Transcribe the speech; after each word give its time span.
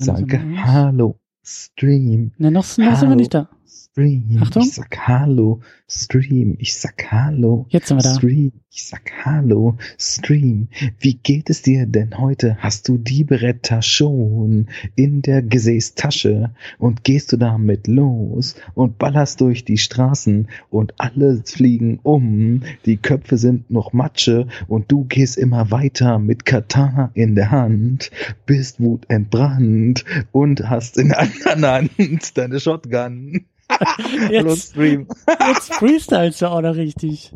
Sage 0.00 0.40
Hallo, 0.64 1.20
Stream. 1.44 2.32
Ne, 2.38 2.50
noch, 2.50 2.62
noch 2.62 2.64
sind 2.64 2.84
wir 2.86 2.96
Hallo. 2.96 3.14
nicht 3.14 3.34
da. 3.34 3.48
Stream. 3.70 4.38
Achtung. 4.40 4.62
Ich 4.62 4.72
sag 4.74 5.08
Hallo, 5.08 5.60
Stream. 5.88 6.56
Ich 6.58 6.74
sag 6.74 7.10
Hallo. 7.10 7.66
Jetzt 7.70 7.88
sind 7.88 7.98
wir 7.98 8.02
da. 8.02 8.14
Stream. 8.14 8.52
Ich 8.70 8.86
sag 8.86 9.10
Hallo, 9.24 9.78
Stream. 9.98 10.68
Wie 10.98 11.14
geht 11.14 11.50
es 11.50 11.62
dir 11.62 11.86
denn 11.86 12.18
heute? 12.18 12.56
Hast 12.60 12.88
du 12.88 12.98
die 12.98 13.24
Beretta 13.24 13.82
schon 13.82 14.68
in 14.94 15.22
der 15.22 15.42
Gesäßtasche 15.42 16.54
und 16.78 17.04
gehst 17.04 17.32
du 17.32 17.36
damit 17.36 17.88
los 17.88 18.54
und 18.74 18.98
ballerst 18.98 19.40
durch 19.40 19.64
die 19.64 19.78
Straßen 19.78 20.48
und 20.68 20.94
alle 20.98 21.42
fliegen 21.44 21.98
um. 22.02 22.62
Die 22.86 22.96
Köpfe 22.96 23.38
sind 23.38 23.70
noch 23.70 23.92
Matsche 23.92 24.46
und 24.68 24.90
du 24.90 25.04
gehst 25.04 25.36
immer 25.36 25.70
weiter 25.70 26.18
mit 26.18 26.44
Katana 26.44 27.10
in 27.14 27.34
der 27.34 27.50
Hand, 27.50 28.10
bist 28.46 28.80
wutentbrannt 28.80 30.04
und 30.32 30.68
hast 30.68 30.96
in 30.96 31.08
der 31.08 31.20
anderen 31.20 31.90
Hand 31.98 32.38
deine 32.38 32.60
Shotgun. 32.60 33.46
Jetzt, 34.30 34.76
jetzt 34.76 35.74
freestylst 35.74 36.42
du 36.42 36.50
auch 36.50 36.60
noch 36.60 36.74
richtig. 36.74 37.32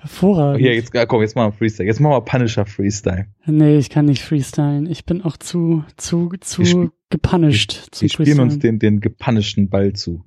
Hervorragend. 0.00 0.64
Ja, 0.64 0.72
jetzt, 0.72 0.92
komm, 1.08 1.22
jetzt 1.22 1.34
machen 1.34 1.52
wir 1.52 1.58
Freestyle. 1.58 1.86
Jetzt 1.88 2.00
machen 2.00 2.12
wir 2.12 2.20
Punisher 2.20 2.66
Freestyle. 2.66 3.26
Nee, 3.46 3.78
ich 3.78 3.90
kann 3.90 4.04
nicht 4.04 4.22
freestylen. 4.22 4.86
Ich 4.86 5.04
bin 5.04 5.22
auch 5.22 5.36
zu, 5.36 5.84
zu, 5.96 6.30
zu 6.40 6.62
Wir 6.62 6.90
gepunished. 7.10 7.88
zu 7.90 8.02
Wir 8.02 8.08
spielen 8.08 8.40
uns 8.40 8.58
den, 8.58 8.78
den 8.78 9.00
gepunischten 9.00 9.68
Ball 9.68 9.92
zu. 9.94 10.24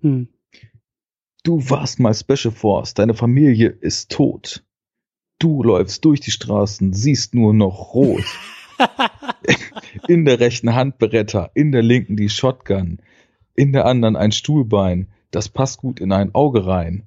Hm. 0.00 0.28
Du 1.42 1.70
warst 1.70 2.00
mal 2.00 2.14
Special 2.14 2.52
Force, 2.52 2.94
deine 2.94 3.14
Familie 3.14 3.68
ist 3.68 4.10
tot. 4.10 4.64
Du 5.38 5.62
läufst 5.62 6.04
durch 6.04 6.20
die 6.20 6.30
Straßen, 6.30 6.92
siehst 6.92 7.34
nur 7.34 7.52
noch 7.52 7.94
rot. 7.94 8.24
In 10.08 10.24
der 10.24 10.40
rechten 10.40 10.74
Hand 10.74 10.98
Beretta, 10.98 11.50
in 11.54 11.72
der 11.72 11.82
linken 11.82 12.16
die 12.16 12.28
Shotgun, 12.28 12.98
in 13.56 13.72
der 13.72 13.86
anderen 13.86 14.16
ein 14.16 14.32
Stuhlbein. 14.32 15.08
Das 15.30 15.48
passt 15.48 15.78
gut 15.78 16.00
in 16.00 16.12
ein 16.12 16.34
Auge 16.34 16.66
rein. 16.66 17.04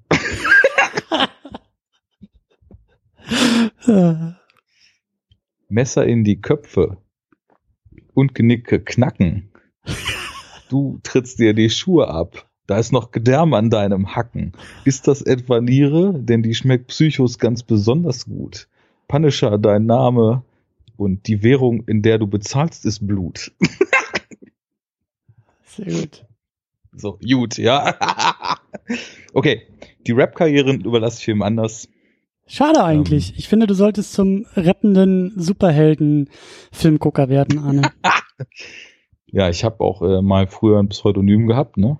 Messer 5.69 6.05
in 6.05 6.23
die 6.23 6.41
Köpfe 6.41 6.97
und 8.13 8.35
Genicke 8.35 8.79
knacken. 8.79 9.51
Du 10.69 10.99
trittst 11.03 11.39
dir 11.39 11.53
die 11.53 11.69
Schuhe 11.69 12.07
ab. 12.09 12.49
Da 12.67 12.77
ist 12.77 12.91
noch 12.91 13.11
Gedärm 13.11 13.53
an 13.55 13.71
deinem 13.71 14.15
Hacken. 14.15 14.51
Ist 14.85 15.07
das 15.07 15.23
etwa 15.23 15.59
Niere? 15.59 16.13
Denn 16.13 16.43
die 16.43 16.53
schmeckt 16.53 16.87
Psychos 16.87 17.39
ganz 17.39 17.63
besonders 17.63 18.25
gut. 18.25 18.67
Punisher, 19.07 19.57
dein 19.57 19.87
Name 19.87 20.43
und 20.95 21.27
die 21.27 21.41
Währung, 21.41 21.83
in 21.87 22.03
der 22.03 22.19
du 22.19 22.27
bezahlst, 22.27 22.85
ist 22.85 23.07
Blut. 23.07 23.51
Sehr 25.65 25.85
gut. 25.85 26.28
So, 26.91 27.19
gut, 27.19 27.57
ja. 27.57 27.95
okay, 29.33 29.63
die 30.07 30.11
Rap-Karriere 30.11 30.73
überlasse 30.73 31.19
ich 31.19 31.27
wem 31.27 31.41
anders. 31.41 31.87
Schade 32.47 32.83
eigentlich. 32.83 33.37
ich 33.37 33.47
finde, 33.47 33.67
du 33.67 33.75
solltest 33.75 34.13
zum 34.13 34.47
rappenden 34.55 35.33
Superhelden-Filmgucker 35.35 37.29
werden, 37.29 37.59
Arne. 37.59 37.91
Ja, 39.31 39.49
ich 39.49 39.63
habe 39.63 39.83
auch 39.83 40.01
äh, 40.01 40.21
mal 40.21 40.47
früher 40.47 40.79
ein 40.79 40.89
Pseudonym 40.89 41.45
gehabt, 41.47 41.77
ne? 41.77 41.99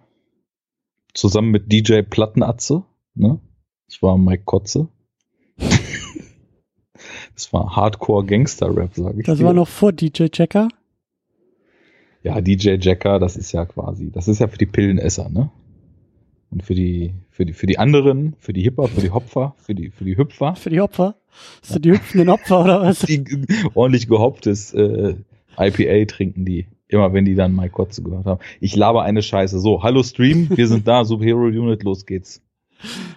Zusammen 1.13 1.51
mit 1.51 1.71
DJ 1.71 2.01
Plattenatze, 2.01 2.83
ne? 3.13 3.39
Ich 3.87 4.01
war 4.01 4.17
Mike 4.17 4.43
Kotze. 4.45 4.87
das 5.57 7.53
war 7.53 7.75
Hardcore 7.75 8.25
Gangster 8.25 8.75
Rap, 8.75 8.95
sage 8.95 9.19
ich. 9.19 9.25
Das 9.25 9.37
dir. 9.39 9.45
war 9.45 9.53
noch 9.53 9.67
vor 9.67 9.91
DJ 9.91 10.27
Checker. 10.29 10.69
Ja 12.23 12.39
DJ 12.41 12.75
Jacker, 12.79 13.19
das 13.19 13.37
ist 13.37 13.51
ja 13.51 13.65
quasi, 13.65 14.11
das 14.11 14.27
ist 14.27 14.39
ja 14.39 14.47
für 14.47 14.57
die 14.57 14.65
Pillenesser, 14.65 15.29
ne? 15.29 15.49
Und 16.51 16.63
für 16.63 16.73
die 16.73 17.13
für 17.29 17.45
die 17.45 17.53
für 17.53 17.67
die 17.67 17.77
anderen, 17.77 18.35
für 18.39 18.53
die 18.53 18.61
Hipper, 18.63 18.87
für 18.87 19.01
die 19.01 19.11
Hopfer, 19.11 19.55
für 19.57 19.75
die 19.75 19.91
für 19.91 20.03
die 20.03 20.17
Hüpfer, 20.17 20.55
Für 20.55 20.69
die 20.71 20.81
Opfer. 20.81 21.15
Hast 21.61 21.75
du 21.75 21.79
die 21.79 21.91
hüpfenden 21.91 22.29
Opfer 22.29 22.63
oder 22.63 22.81
was? 22.83 22.99
die 23.01 23.23
ordentlich 23.75 24.07
gehopptes 24.07 24.73
äh, 24.73 25.15
IPA 25.57 26.05
trinken 26.05 26.45
die. 26.45 26.67
Immer 26.87 27.13
wenn 27.13 27.25
die 27.25 27.35
dann 27.35 27.55
Mike 27.55 27.73
Kotze 27.73 28.01
gehört 28.01 28.25
haben. 28.25 28.39
Ich 28.59 28.75
laber 28.75 29.03
eine 29.03 29.21
Scheiße. 29.21 29.59
So, 29.59 29.83
hallo 29.83 30.01
Stream, 30.01 30.49
wir 30.49 30.67
sind 30.67 30.87
da, 30.87 31.05
Superhero 31.05 31.43
Unit, 31.43 31.83
los 31.83 32.07
geht's. 32.07 32.41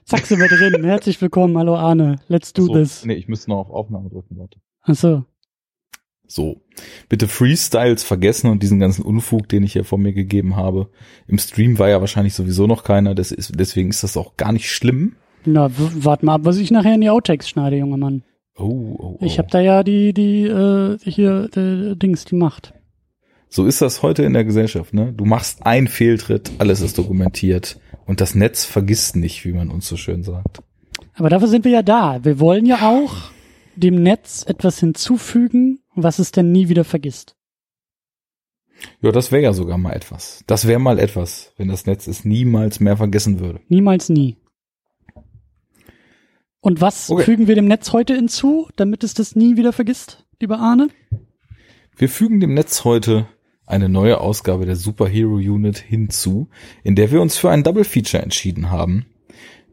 Zack, 0.04 0.26
sind 0.26 0.40
wir 0.40 0.48
drin. 0.48 0.84
Herzlich 0.84 1.20
willkommen. 1.22 1.56
Hallo 1.56 1.76
Arne. 1.76 2.16
Let's 2.28 2.52
do 2.52 2.66
so, 2.66 2.74
this. 2.74 3.04
Nee, 3.06 3.14
ich 3.14 3.28
müsste 3.28 3.50
noch 3.50 3.60
auf 3.60 3.70
Aufnahme 3.70 4.10
drücken, 4.10 4.36
warte. 4.36 4.58
Ach 4.82 4.94
so. 4.94 5.24
So, 6.34 6.62
bitte 7.10 7.28
Freestyles 7.28 8.04
vergessen 8.04 8.48
und 8.50 8.62
diesen 8.62 8.78
ganzen 8.80 9.02
Unfug, 9.02 9.50
den 9.50 9.64
ich 9.64 9.74
hier 9.74 9.84
vor 9.84 9.98
mir 9.98 10.14
gegeben 10.14 10.56
habe. 10.56 10.88
Im 11.26 11.36
Stream 11.36 11.78
war 11.78 11.90
ja 11.90 12.00
wahrscheinlich 12.00 12.32
sowieso 12.32 12.66
noch 12.66 12.84
keiner, 12.84 13.14
das 13.14 13.32
ist, 13.32 13.52
deswegen 13.60 13.90
ist 13.90 14.02
das 14.02 14.16
auch 14.16 14.38
gar 14.38 14.50
nicht 14.52 14.70
schlimm. 14.70 15.16
Na, 15.44 15.68
w- 15.68 15.90
wart 16.04 16.22
mal 16.22 16.36
ab, 16.36 16.40
was 16.44 16.56
ich 16.56 16.70
nachher 16.70 16.94
in 16.94 17.02
die 17.02 17.10
Outtakes 17.10 17.50
schneide, 17.50 17.76
junger 17.76 17.98
Mann. 17.98 18.22
Oh, 18.56 18.64
oh, 18.98 19.18
oh. 19.20 19.24
Ich 19.26 19.38
habe 19.38 19.48
da 19.50 19.60
ja 19.60 19.82
die, 19.82 20.14
die, 20.14 20.44
äh, 20.44 20.96
hier, 21.02 21.50
äh, 21.54 21.96
Dings, 21.96 22.24
die 22.24 22.36
Macht. 22.36 22.72
So 23.50 23.66
ist 23.66 23.82
das 23.82 24.00
heute 24.00 24.22
in 24.22 24.32
der 24.32 24.44
Gesellschaft, 24.44 24.94
ne? 24.94 25.12
Du 25.12 25.26
machst 25.26 25.66
einen 25.66 25.86
Fehltritt, 25.88 26.50
alles 26.56 26.80
ist 26.80 26.96
dokumentiert 26.96 27.78
und 28.06 28.22
das 28.22 28.34
Netz 28.34 28.64
vergisst 28.64 29.16
nicht, 29.16 29.44
wie 29.44 29.52
man 29.52 29.68
uns 29.68 29.86
so 29.86 29.98
schön 29.98 30.22
sagt. 30.22 30.62
Aber 31.12 31.28
dafür 31.28 31.48
sind 31.48 31.66
wir 31.66 31.72
ja 31.72 31.82
da. 31.82 32.24
Wir 32.24 32.40
wollen 32.40 32.64
ja 32.64 32.88
auch 32.88 33.12
dem 33.76 34.02
Netz 34.02 34.46
etwas 34.48 34.78
hinzufügen, 34.80 35.80
was 35.94 36.18
es 36.18 36.32
denn 36.32 36.52
nie 36.52 36.68
wieder 36.68 36.84
vergisst. 36.84 37.36
Ja, 39.00 39.12
das 39.12 39.30
wäre 39.30 39.42
ja 39.42 39.52
sogar 39.52 39.78
mal 39.78 39.92
etwas. 39.92 40.42
Das 40.46 40.66
wäre 40.66 40.80
mal 40.80 40.98
etwas, 40.98 41.52
wenn 41.56 41.68
das 41.68 41.86
Netz 41.86 42.06
es 42.06 42.24
niemals 42.24 42.80
mehr 42.80 42.96
vergessen 42.96 43.38
würde. 43.38 43.60
Niemals 43.68 44.08
nie. 44.08 44.36
Und 46.60 46.80
was 46.80 47.10
Okay. 47.10 47.24
fügen 47.24 47.48
wir 47.48 47.54
dem 47.54 47.66
Netz 47.66 47.92
heute 47.92 48.14
hinzu, 48.14 48.68
damit 48.76 49.04
es 49.04 49.14
das 49.14 49.34
nie 49.34 49.56
wieder 49.56 49.72
vergisst, 49.72 50.24
lieber 50.40 50.58
Arne? 50.58 50.88
Wir 51.96 52.08
fügen 52.08 52.40
dem 52.40 52.54
Netz 52.54 52.84
heute 52.84 53.26
eine 53.66 53.88
neue 53.88 54.20
Ausgabe 54.20 54.66
der 54.66 54.76
Superhero 54.76 55.34
Unit 55.34 55.78
hinzu, 55.78 56.48
in 56.84 56.94
der 56.94 57.10
wir 57.10 57.20
uns 57.20 57.36
für 57.36 57.50
ein 57.50 57.62
Double 57.64 57.84
Feature 57.84 58.22
entschieden 58.22 58.70
haben. 58.70 59.06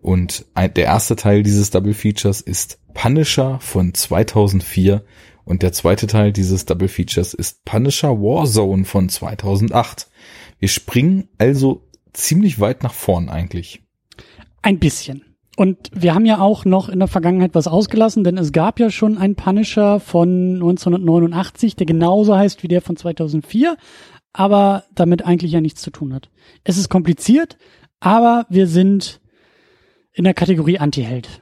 Und 0.01 0.45
ein, 0.53 0.73
der 0.73 0.85
erste 0.85 1.15
Teil 1.15 1.43
dieses 1.43 1.71
Double 1.71 1.93
Features 1.93 2.41
ist 2.41 2.79
Punisher 2.93 3.59
von 3.59 3.93
2004 3.93 5.03
und 5.49 5.63
der 5.63 5.73
zweite 5.73 6.05
Teil 6.05 6.31
dieses 6.31 6.65
Double 6.65 6.87
Features 6.87 7.33
ist 7.33 7.65
Punisher 7.65 8.21
Warzone 8.21 8.85
von 8.85 9.09
2008. 9.09 10.07
Wir 10.59 10.69
springen 10.69 11.27
also 11.39 11.87
ziemlich 12.13 12.59
weit 12.59 12.83
nach 12.83 12.93
vorn 12.93 13.29
eigentlich. 13.29 13.81
Ein 14.61 14.77
bisschen. 14.77 15.25
Und 15.57 15.89
wir 15.91 16.13
haben 16.13 16.27
ja 16.27 16.39
auch 16.39 16.65
noch 16.65 16.87
in 16.87 16.99
der 16.99 17.07
Vergangenheit 17.07 17.55
was 17.55 17.67
ausgelassen, 17.67 18.23
denn 18.23 18.37
es 18.37 18.51
gab 18.51 18.79
ja 18.79 18.91
schon 18.91 19.17
einen 19.17 19.33
Punisher 19.33 19.99
von 19.99 20.53
1989, 20.53 21.75
der 21.75 21.87
genauso 21.87 22.37
heißt 22.37 22.61
wie 22.61 22.67
der 22.67 22.83
von 22.83 22.95
2004, 22.95 23.75
aber 24.31 24.83
damit 24.93 25.25
eigentlich 25.25 25.53
ja 25.53 25.61
nichts 25.61 25.81
zu 25.81 25.89
tun 25.89 26.13
hat. 26.13 26.29
Es 26.63 26.77
ist 26.77 26.89
kompliziert, 26.89 27.57
aber 27.99 28.45
wir 28.49 28.67
sind 28.67 29.19
in 30.13 30.25
der 30.25 30.35
Kategorie 30.35 30.77
Anti-Held. 30.77 31.41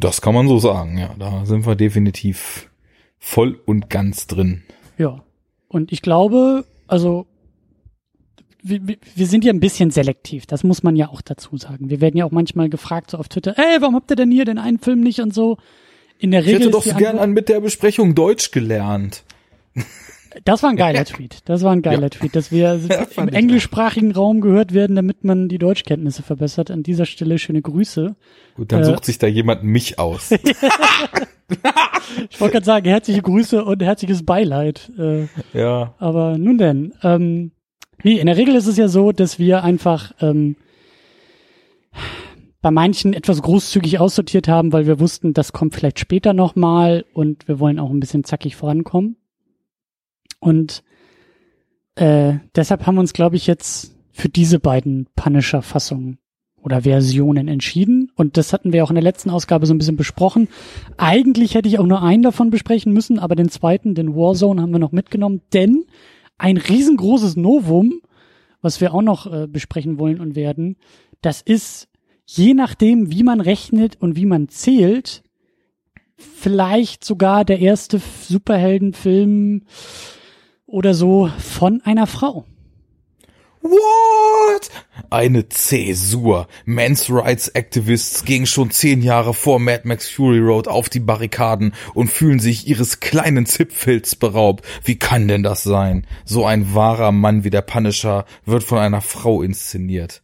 Das 0.00 0.20
kann 0.22 0.34
man 0.34 0.48
so 0.48 0.58
sagen, 0.58 0.98
ja. 0.98 1.14
Da 1.18 1.44
sind 1.44 1.66
wir 1.66 1.76
definitiv 1.76 2.70
voll 3.18 3.60
und 3.66 3.90
ganz 3.90 4.26
drin. 4.26 4.62
Ja. 4.98 5.22
Und 5.68 5.92
ich 5.92 6.02
glaube, 6.02 6.64
also 6.88 7.26
wir, 8.62 8.80
wir- 8.86 9.26
sind 9.26 9.44
ja 9.44 9.52
ein 9.52 9.60
bisschen 9.60 9.90
selektiv, 9.90 10.46
das 10.46 10.64
muss 10.64 10.82
man 10.82 10.96
ja 10.96 11.08
auch 11.08 11.20
dazu 11.22 11.56
sagen. 11.56 11.88
Wir 11.90 12.00
werden 12.00 12.16
ja 12.16 12.24
auch 12.24 12.30
manchmal 12.30 12.68
gefragt 12.68 13.10
so 13.10 13.18
auf 13.18 13.28
Twitter, 13.28 13.54
ey, 13.56 13.80
warum 13.80 13.94
habt 13.94 14.10
ihr 14.10 14.16
denn 14.16 14.30
hier 14.30 14.44
den 14.44 14.58
einen 14.58 14.78
Film 14.78 15.00
nicht 15.00 15.20
und 15.20 15.32
so? 15.32 15.56
In 16.18 16.30
der 16.32 16.40
Ich 16.40 16.46
Regel 16.48 16.60
hätte 16.60 16.68
ist 16.70 16.74
doch 16.74 16.92
so 16.92 16.98
gern 16.98 17.18
an 17.18 17.30
mit 17.32 17.48
der 17.48 17.60
Besprechung 17.60 18.14
Deutsch 18.14 18.50
gelernt. 18.50 19.24
Das 20.44 20.62
war 20.62 20.70
ein 20.70 20.76
geiler 20.76 21.04
Tweet. 21.04 21.40
Das 21.46 21.62
war 21.62 21.72
ein 21.72 21.82
geiler 21.82 22.02
Ja. 22.02 22.08
Tweet, 22.10 22.36
dass 22.36 22.52
wir 22.52 22.78
Ja, 22.88 23.06
im 23.22 23.28
englischsprachigen 23.28 24.12
Raum 24.12 24.40
gehört 24.40 24.72
werden, 24.74 24.96
damit 24.96 25.24
man 25.24 25.48
die 25.48 25.58
Deutschkenntnisse 25.58 26.22
verbessert. 26.22 26.70
An 26.70 26.82
dieser 26.82 27.06
Stelle 27.06 27.38
schöne 27.38 27.62
Grüße. 27.62 28.14
Gut, 28.54 28.72
dann 28.72 28.82
Äh. 28.82 28.84
sucht 28.84 29.04
sich 29.04 29.18
da 29.18 29.26
jemand 29.26 29.62
mich 29.64 29.98
aus. 29.98 30.30
Ich 32.30 32.40
wollte 32.40 32.52
gerade 32.54 32.66
sagen, 32.66 32.88
herzliche 32.88 33.22
Grüße 33.22 33.64
und 33.64 33.82
herzliches 33.82 34.24
Beileid. 34.24 34.90
Äh, 34.98 35.26
ja. 35.52 35.94
aber 35.98 36.38
nun 36.38 36.58
denn, 36.58 36.94
ähm, 37.02 37.50
wie, 38.02 38.18
in 38.20 38.26
der 38.26 38.36
Regel 38.36 38.54
ist 38.54 38.66
es 38.68 38.76
ja 38.76 38.86
so, 38.88 39.10
dass 39.12 39.38
wir 39.40 39.64
einfach 39.64 40.12
ähm, 40.20 40.54
bei 42.62 42.70
manchen 42.70 43.14
etwas 43.14 43.42
großzügig 43.42 43.98
aussortiert 43.98 44.46
haben, 44.48 44.72
weil 44.72 44.86
wir 44.86 45.00
wussten, 45.00 45.32
das 45.34 45.52
kommt 45.52 45.74
vielleicht 45.74 45.98
später 45.98 46.32
nochmal 46.34 47.04
und 47.14 47.48
wir 47.48 47.58
wollen 47.58 47.78
auch 47.80 47.90
ein 47.90 48.00
bisschen 48.00 48.22
zackig 48.24 48.54
vorankommen. 48.56 49.16
Und 50.40 50.82
äh, 51.94 52.34
deshalb 52.56 52.86
haben 52.86 52.96
wir 52.96 53.00
uns, 53.00 53.12
glaube 53.12 53.36
ich, 53.36 53.46
jetzt 53.46 53.94
für 54.10 54.28
diese 54.28 54.58
beiden 54.58 55.06
Punisher-Fassungen 55.16 56.18
oder 56.62 56.82
Versionen 56.82 57.48
entschieden. 57.48 58.10
Und 58.16 58.36
das 58.36 58.52
hatten 58.52 58.72
wir 58.72 58.84
auch 58.84 58.90
in 58.90 58.96
der 58.96 59.04
letzten 59.04 59.30
Ausgabe 59.30 59.66
so 59.66 59.74
ein 59.74 59.78
bisschen 59.78 59.96
besprochen. 59.96 60.48
Eigentlich 60.96 61.54
hätte 61.54 61.68
ich 61.68 61.78
auch 61.78 61.86
nur 61.86 62.02
einen 62.02 62.22
davon 62.22 62.50
besprechen 62.50 62.92
müssen, 62.92 63.18
aber 63.18 63.34
den 63.34 63.48
zweiten, 63.48 63.94
den 63.94 64.14
Warzone, 64.14 64.60
haben 64.60 64.72
wir 64.72 64.78
noch 64.78 64.92
mitgenommen, 64.92 65.42
denn 65.52 65.84
ein 66.38 66.56
riesengroßes 66.56 67.36
Novum, 67.36 68.00
was 68.62 68.80
wir 68.80 68.94
auch 68.94 69.02
noch 69.02 69.30
äh, 69.30 69.46
besprechen 69.46 69.98
wollen 69.98 70.20
und 70.20 70.34
werden, 70.34 70.76
das 71.22 71.40
ist, 71.42 71.88
je 72.26 72.54
nachdem, 72.54 73.10
wie 73.10 73.22
man 73.22 73.40
rechnet 73.40 73.96
und 74.00 74.16
wie 74.16 74.26
man 74.26 74.48
zählt, 74.48 75.22
vielleicht 76.16 77.04
sogar 77.04 77.44
der 77.44 77.60
erste 77.60 78.00
Superheldenfilm 78.28 79.62
oder 80.70 80.94
so 80.94 81.30
von 81.38 81.82
einer 81.84 82.06
Frau. 82.06 82.44
What? 83.62 84.70
Eine 85.10 85.48
Zäsur. 85.50 86.48
Men's 86.64 87.10
Rights 87.10 87.48
Activists 87.48 88.24
gingen 88.24 88.46
schon 88.46 88.70
zehn 88.70 89.02
Jahre 89.02 89.34
vor 89.34 89.58
Mad 89.58 89.82
Max 89.84 90.08
Fury 90.08 90.38
Road 90.38 90.66
auf 90.66 90.88
die 90.88 91.00
Barrikaden 91.00 91.74
und 91.92 92.10
fühlen 92.10 92.38
sich 92.38 92.66
ihres 92.66 93.00
kleinen 93.00 93.44
Zipfels 93.44 94.16
beraubt. 94.16 94.64
Wie 94.84 94.98
kann 94.98 95.28
denn 95.28 95.42
das 95.42 95.62
sein? 95.62 96.06
So 96.24 96.46
ein 96.46 96.74
wahrer 96.74 97.12
Mann 97.12 97.44
wie 97.44 97.50
der 97.50 97.60
Punisher 97.60 98.24
wird 98.46 98.62
von 98.62 98.78
einer 98.78 99.02
Frau 99.02 99.42
inszeniert. 99.42 100.22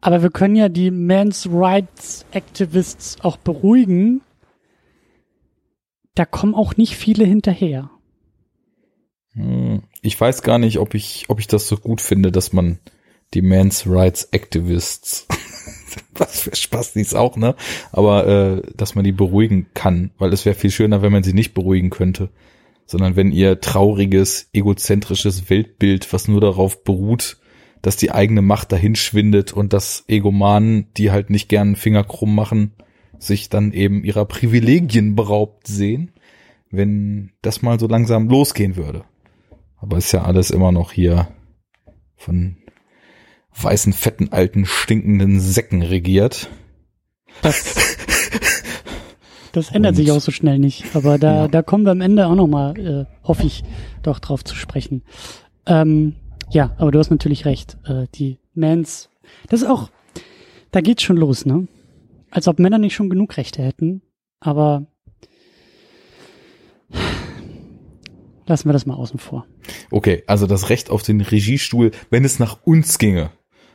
Aber 0.00 0.22
wir 0.22 0.30
können 0.30 0.56
ja 0.56 0.70
die 0.70 0.90
Men's 0.90 1.46
Rights 1.50 2.24
Activists 2.30 3.18
auch 3.20 3.36
beruhigen. 3.36 4.22
Da 6.14 6.24
kommen 6.24 6.54
auch 6.54 6.76
nicht 6.76 6.96
viele 6.96 7.24
hinterher. 7.24 7.90
Ich 10.02 10.20
weiß 10.20 10.42
gar 10.42 10.58
nicht, 10.58 10.78
ob 10.78 10.94
ich, 10.94 11.26
ob 11.28 11.40
ich 11.40 11.46
das 11.46 11.68
so 11.68 11.76
gut 11.76 12.00
finde, 12.00 12.30
dass 12.30 12.52
man 12.52 12.78
die 13.34 13.42
Men's 13.42 13.84
Rights 13.86 14.28
Activists, 14.32 15.26
was 16.14 16.40
für 16.40 16.54
Spaß 16.54 16.92
dies 16.92 17.14
auch, 17.14 17.36
ne? 17.36 17.54
Aber 17.92 18.26
äh, 18.26 18.62
dass 18.76 18.94
man 18.94 19.04
die 19.04 19.12
beruhigen 19.12 19.66
kann, 19.74 20.10
weil 20.18 20.32
es 20.32 20.44
wäre 20.44 20.54
viel 20.54 20.70
schöner, 20.70 21.02
wenn 21.02 21.12
man 21.12 21.22
sie 21.22 21.34
nicht 21.34 21.54
beruhigen 21.54 21.90
könnte, 21.90 22.30
sondern 22.86 23.16
wenn 23.16 23.32
ihr 23.32 23.60
trauriges, 23.60 24.48
egozentrisches 24.52 25.50
Weltbild, 25.50 26.12
was 26.12 26.28
nur 26.28 26.40
darauf 26.40 26.84
beruht, 26.84 27.38
dass 27.82 27.96
die 27.96 28.10
eigene 28.10 28.42
Macht 28.42 28.72
dahin 28.72 28.96
schwindet 28.96 29.52
und 29.52 29.72
dass 29.72 30.04
Egomanen, 30.08 30.88
die 30.96 31.10
halt 31.10 31.30
nicht 31.30 31.48
gern 31.48 31.76
Finger 31.76 32.04
krumm 32.04 32.34
machen, 32.34 32.72
sich 33.18 33.48
dann 33.48 33.72
eben 33.72 34.04
ihrer 34.04 34.24
Privilegien 34.24 35.16
beraubt 35.16 35.66
sehen, 35.66 36.12
wenn 36.70 37.30
das 37.42 37.62
mal 37.62 37.78
so 37.78 37.86
langsam 37.86 38.28
losgehen 38.28 38.76
würde. 38.76 39.04
Aber 39.80 39.96
ist 39.96 40.12
ja 40.12 40.22
alles 40.22 40.50
immer 40.50 40.72
noch 40.72 40.92
hier 40.92 41.28
von 42.16 42.56
weißen, 43.54 43.92
fetten, 43.92 44.32
alten, 44.32 44.66
stinkenden 44.66 45.40
Säcken 45.40 45.82
regiert. 45.82 46.50
Das, 47.42 47.74
das 49.52 49.70
ändert 49.70 49.96
sich 49.96 50.10
auch 50.12 50.20
so 50.20 50.30
schnell 50.30 50.58
nicht. 50.58 50.84
Aber 50.94 51.18
da, 51.18 51.34
ja. 51.34 51.48
da 51.48 51.62
kommen 51.62 51.84
wir 51.84 51.92
am 51.92 52.00
Ende 52.00 52.26
auch 52.26 52.34
nochmal, 52.34 52.78
äh, 52.78 53.04
hoffe 53.26 53.46
ich, 53.46 53.64
doch 54.02 54.18
drauf 54.18 54.44
zu 54.44 54.54
sprechen. 54.54 55.02
Ähm, 55.66 56.16
ja, 56.50 56.74
aber 56.78 56.90
du 56.90 56.98
hast 56.98 57.10
natürlich 57.10 57.44
recht. 57.44 57.76
Äh, 57.84 58.06
die 58.14 58.38
Mans, 58.54 59.10
das 59.48 59.62
ist 59.62 59.68
auch, 59.68 59.90
da 60.70 60.80
geht's 60.80 61.02
schon 61.02 61.16
los, 61.16 61.46
ne? 61.46 61.68
Als 62.30 62.48
ob 62.48 62.58
Männer 62.58 62.78
nicht 62.78 62.94
schon 62.94 63.10
genug 63.10 63.36
Rechte 63.36 63.62
hätten. 63.62 64.02
Aber 64.40 64.86
lassen 68.48 68.68
wir 68.68 68.72
das 68.72 68.86
mal 68.86 68.94
außen 68.94 69.18
vor. 69.18 69.46
Okay, 69.90 70.24
also 70.26 70.46
das 70.46 70.70
Recht 70.70 70.90
auf 70.90 71.02
den 71.02 71.20
Regiestuhl, 71.20 71.90
wenn 72.10 72.24
es 72.24 72.38
nach 72.38 72.58
uns 72.64 72.98
ginge, 72.98 73.30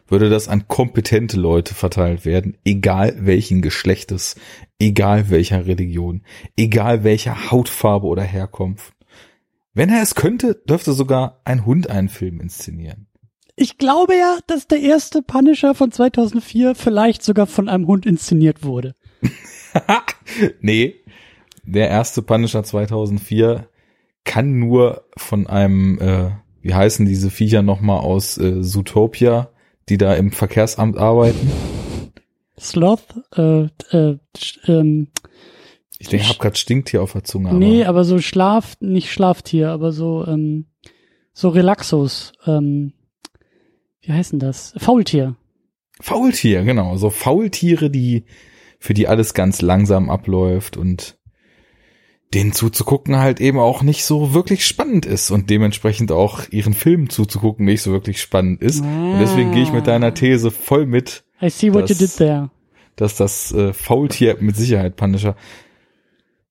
würde 0.08 0.30
das 0.30 0.48
an 0.48 0.68
kompetente 0.68 1.40
Leute 1.40 1.74
verteilt 1.74 2.26
werden, 2.26 2.58
egal 2.66 3.16
welchen 3.20 3.62
Geschlechtes, 3.62 4.36
egal 4.80 5.30
welcher 5.30 5.66
Religion, 5.66 6.24
egal 6.58 7.04
welcher 7.04 7.52
Hautfarbe 7.52 8.08
oder 8.08 8.24
Herkunft. 8.24 8.94
Wenn 9.74 9.90
er 9.90 10.04
es 10.04 10.16
könnte, 10.16 10.62
dürfte 10.68 10.94
sogar 10.94 11.42
ein 11.46 11.66
Hund 11.66 11.90
einen 11.90 12.10
Film 12.10 12.40
inszenieren. 12.42 13.08
Ich 13.56 13.78
glaube 13.78 14.16
ja, 14.16 14.38
dass 14.48 14.68
der 14.68 14.82
erste 14.82 15.22
Punisher 15.22 15.76
von 15.76 15.92
2004 15.92 16.76
vielleicht 16.76 17.24
sogar 17.24 17.48
von 17.48 17.70
einem 17.70 17.88
Hund 17.88 18.06
inszeniert 18.06 18.64
wurde. 18.64 18.96
nee, 20.62 20.96
der 21.64 21.90
erste 21.90 22.22
Punisher 22.22 22.64
2004 22.64 23.68
kann 24.24 24.60
nur 24.60 25.06
von 25.18 25.48
einem, 25.48 26.00
äh, 26.00 26.32
wie 26.62 26.74
heißen 26.74 27.06
diese 27.06 27.30
Viecher 27.30 27.62
nochmal 27.62 28.00
aus 28.00 28.38
äh, 28.38 28.62
Zootopia, 28.62 29.50
die 29.90 29.98
da 29.98 30.14
im 30.14 30.32
Verkehrsamt 30.32 30.98
arbeiten? 30.98 31.52
Sloth, 32.60 33.04
äh, 33.36 33.64
äh, 33.92 34.18
ähm, 34.68 35.08
ich 36.00 36.10
denke, 36.10 36.26
ich 36.26 36.30
hab 36.30 36.40
grad 36.40 36.58
Stinktier 36.58 37.02
auf 37.02 37.14
der 37.14 37.24
Zunge. 37.24 37.50
Aber 37.50 37.58
nee, 37.58 37.86
aber 37.86 38.04
so 38.04 38.20
Schlaf, 38.20 38.76
nicht 38.80 39.12
Schlaftier, 39.12 39.70
aber 39.70 39.92
so, 39.92 40.26
ähm, 40.28 40.66
so 41.34 41.50
Relaxos, 41.50 42.34
ähm, 42.46 42.94
wie 44.02 44.12
heißen 44.12 44.40
das? 44.40 44.74
Faultier. 44.78 45.36
Faultier, 46.02 46.64
genau. 46.64 46.98
So 46.98 47.10
Faultiere, 47.10 47.90
die, 47.90 48.26
für 48.80 48.94
die 48.94 49.08
alles 49.08 49.34
ganz 49.34 49.62
langsam 49.62 50.10
abläuft 50.10 50.76
und 50.76 51.18
denen 52.34 52.54
zuzugucken 52.54 53.18
halt 53.18 53.40
eben 53.40 53.60
auch 53.60 53.84
nicht 53.84 54.06
so 54.06 54.34
wirklich 54.34 54.66
spannend 54.66 55.06
ist 55.06 55.32
und 55.32 55.50
dementsprechend 55.50 56.12
auch 56.12 56.42
ihren 56.50 56.74
Film 56.74 57.10
zuzugucken 57.10 57.66
nicht 57.66 57.82
so 57.82 57.92
wirklich 57.92 58.22
spannend 58.22 58.62
ist. 58.62 58.84
Ah. 58.84 59.14
Und 59.14 59.20
deswegen 59.20 59.52
gehe 59.52 59.64
ich 59.64 59.72
mit 59.72 59.88
deiner 59.88 60.08
ah. 60.08 60.12
These 60.12 60.52
voll 60.52 60.86
mit. 60.86 61.24
I 61.42 61.50
see 61.50 61.74
what 61.74 61.84
dass, 61.84 62.00
you 62.00 62.08
did 62.08 62.18
there. 62.18 62.50
Dass 62.96 63.16
das 63.16 63.54
äh, 63.54 63.74
Faultier 63.74 64.38
mit 64.40 64.56
Sicherheit 64.56 64.96
Punisher 64.96 65.36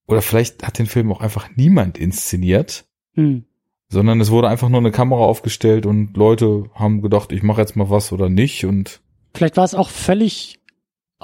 oder 0.06 0.22
vielleicht 0.22 0.64
hat 0.64 0.78
den 0.78 0.86
Film 0.86 1.10
auch 1.12 1.20
einfach 1.20 1.48
niemand 1.56 1.98
inszeniert, 1.98 2.84
hm. 3.14 3.44
sondern 3.88 4.20
es 4.20 4.30
wurde 4.30 4.48
einfach 4.48 4.68
nur 4.68 4.80
eine 4.80 4.90
Kamera 4.90 5.22
aufgestellt 5.22 5.86
und 5.86 6.16
Leute 6.16 6.70
haben 6.74 7.02
gedacht, 7.02 7.32
ich 7.32 7.42
mache 7.42 7.60
jetzt 7.60 7.76
mal 7.76 7.90
was 7.90 8.12
oder 8.12 8.28
nicht 8.28 8.66
und 8.66 9.00
vielleicht 9.34 9.56
war 9.56 9.64
es 9.64 9.74
auch 9.74 9.88
völlig 9.88 10.60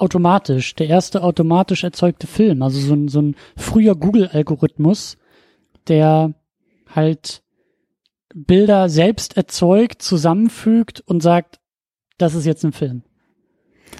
automatisch, 0.01 0.75
der 0.75 0.87
erste 0.87 1.23
automatisch 1.23 1.83
erzeugte 1.83 2.27
Film, 2.27 2.61
also 2.61 2.79
so 2.79 2.93
ein, 2.93 3.07
so 3.07 3.21
ein 3.21 3.35
früher 3.55 3.95
Google-Algorithmus, 3.95 5.17
der 5.87 6.33
halt 6.89 7.43
Bilder 8.33 8.89
selbst 8.89 9.37
erzeugt, 9.37 10.01
zusammenfügt 10.01 11.01
und 11.01 11.21
sagt, 11.21 11.59
das 12.17 12.35
ist 12.35 12.45
jetzt 12.45 12.63
ein 12.63 12.73
Film. 12.73 13.03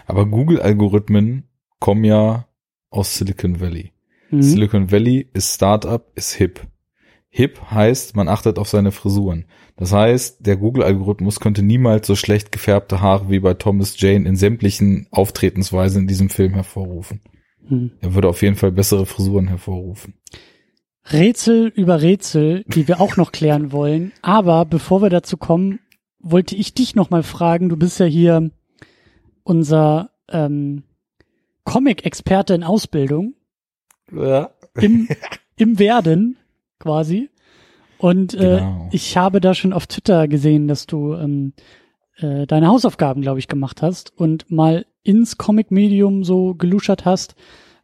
Aber 0.06 0.26
Google-Algorithmen 0.26 1.44
kommen 1.80 2.04
ja 2.04 2.48
aus 2.90 3.18
Silicon 3.18 3.60
Valley. 3.60 3.94
Mhm. 4.30 4.42
Silicon 4.42 4.92
Valley 4.92 5.30
ist 5.34 5.56
Startup, 5.56 6.06
ist 6.16 6.34
hip. 6.34 6.62
Hip 7.30 7.60
heißt, 7.72 8.16
man 8.16 8.28
achtet 8.28 8.58
auf 8.58 8.70
seine 8.70 8.92
Frisuren. 8.92 9.46
Das 9.80 9.94
heißt, 9.94 10.46
der 10.46 10.58
Google-Algorithmus 10.58 11.40
könnte 11.40 11.64
niemals 11.64 12.06
so 12.06 12.18
schlecht 12.18 12.52
gefärbte 12.52 13.00
Haare 13.00 13.30
wie 13.30 13.40
bei 13.40 13.54
Thomas 13.54 13.96
Jane 13.98 14.28
in 14.28 14.36
sämtlichen 14.36 15.08
Auftretensweisen 15.10 16.02
in 16.02 16.08
diesem 16.08 16.30
Film 16.30 16.54
hervorrufen. 16.54 17.22
Hm. 17.66 17.92
Er 18.02 18.14
würde 18.14 18.28
auf 18.28 18.42
jeden 18.42 18.58
Fall 18.58 18.74
bessere 18.74 19.06
Frisuren 19.06 19.48
hervorrufen. 19.48 20.16
Rätsel 21.06 21.72
über 21.74 22.02
Rätsel, 22.02 22.66
die 22.68 22.90
wir 22.90 23.00
auch 23.00 23.16
noch 23.16 23.32
klären 23.32 23.72
wollen. 23.72 24.12
Aber 24.22 24.66
bevor 24.66 25.02
wir 25.02 25.10
dazu 25.10 25.38
kommen, 25.38 25.80
wollte 26.20 26.58
ich 26.58 26.74
dich 26.74 26.96
noch 26.96 27.10
mal 27.10 27.24
fragen. 27.24 27.70
Du 27.70 27.78
bist 27.78 28.02
ja 28.02 28.06
hier 28.06 28.52
unser 29.44 30.10
ähm, 30.28 30.84
Comic-Experte 31.64 32.54
in 32.54 32.66
Ausbildung. 32.66 33.34
Ja. 34.12 34.52
Im, 34.76 35.08
Im 35.56 35.80
Werden 35.80 36.36
quasi. 36.80 37.30
Und 38.00 38.34
äh, 38.34 38.38
genau. 38.38 38.88
ich 38.92 39.18
habe 39.18 39.42
da 39.42 39.54
schon 39.54 39.74
auf 39.74 39.86
Twitter 39.86 40.30
gesehen, 40.30 40.70
dass 40.70 40.88
du 40.88 41.16
ähm, 41.16 41.54
äh, 42.16 42.48
deine 42.48 42.68
Hausaufgaben, 42.68 43.22
glaube 43.22 43.40
ich, 43.40 43.50
gemacht 43.50 43.82
hast 43.82 44.18
und 44.18 44.50
mal 44.50 44.86
ins 45.04 45.38
Comic-Medium 45.38 46.24
so 46.24 46.56
geluschert 46.56 47.04
hast, 47.04 47.36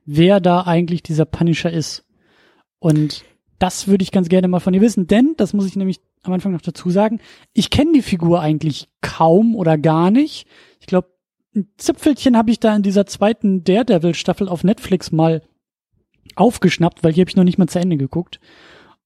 wer 0.05 0.39
da 0.39 0.61
eigentlich 0.61 1.03
dieser 1.03 1.25
Punisher 1.25 1.71
ist. 1.71 2.05
Und 2.79 3.25
das 3.59 3.89
würde 3.89 4.03
ich 4.03 4.11
ganz 4.11 4.29
gerne 4.29 4.47
mal 4.47 4.61
von 4.61 4.71
dir 4.71 4.81
wissen, 4.81 5.05
denn, 5.07 5.33
das 5.35 5.53
muss 5.53 5.65
ich 5.65 5.75
nämlich 5.75 5.99
am 6.23 6.31
Anfang 6.31 6.53
noch 6.53 6.61
dazu 6.61 6.89
sagen, 6.89 7.19
ich 7.53 7.69
kenne 7.69 7.91
die 7.93 8.01
Figur 8.01 8.39
eigentlich 8.39 8.87
kaum 9.01 9.53
oder 9.53 9.77
gar 9.77 10.11
nicht. 10.11 10.47
Ich 10.79 10.87
glaube, 10.87 11.09
ein 11.55 11.67
Zipfelchen 11.77 12.37
habe 12.37 12.51
ich 12.51 12.59
da 12.61 12.73
in 12.73 12.83
dieser 12.83 13.05
zweiten 13.05 13.65
Daredevil-Staffel 13.65 14.47
auf 14.47 14.63
Netflix 14.63 15.11
mal 15.11 15.41
aufgeschnappt, 16.35 17.03
weil 17.03 17.11
hier 17.11 17.23
habe 17.23 17.29
ich 17.29 17.35
noch 17.35 17.43
nicht 17.43 17.57
mal 17.57 17.67
zu 17.67 17.79
Ende 17.79 17.97
geguckt. 17.97 18.39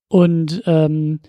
Und 0.10 0.64
ähm, 0.66 1.22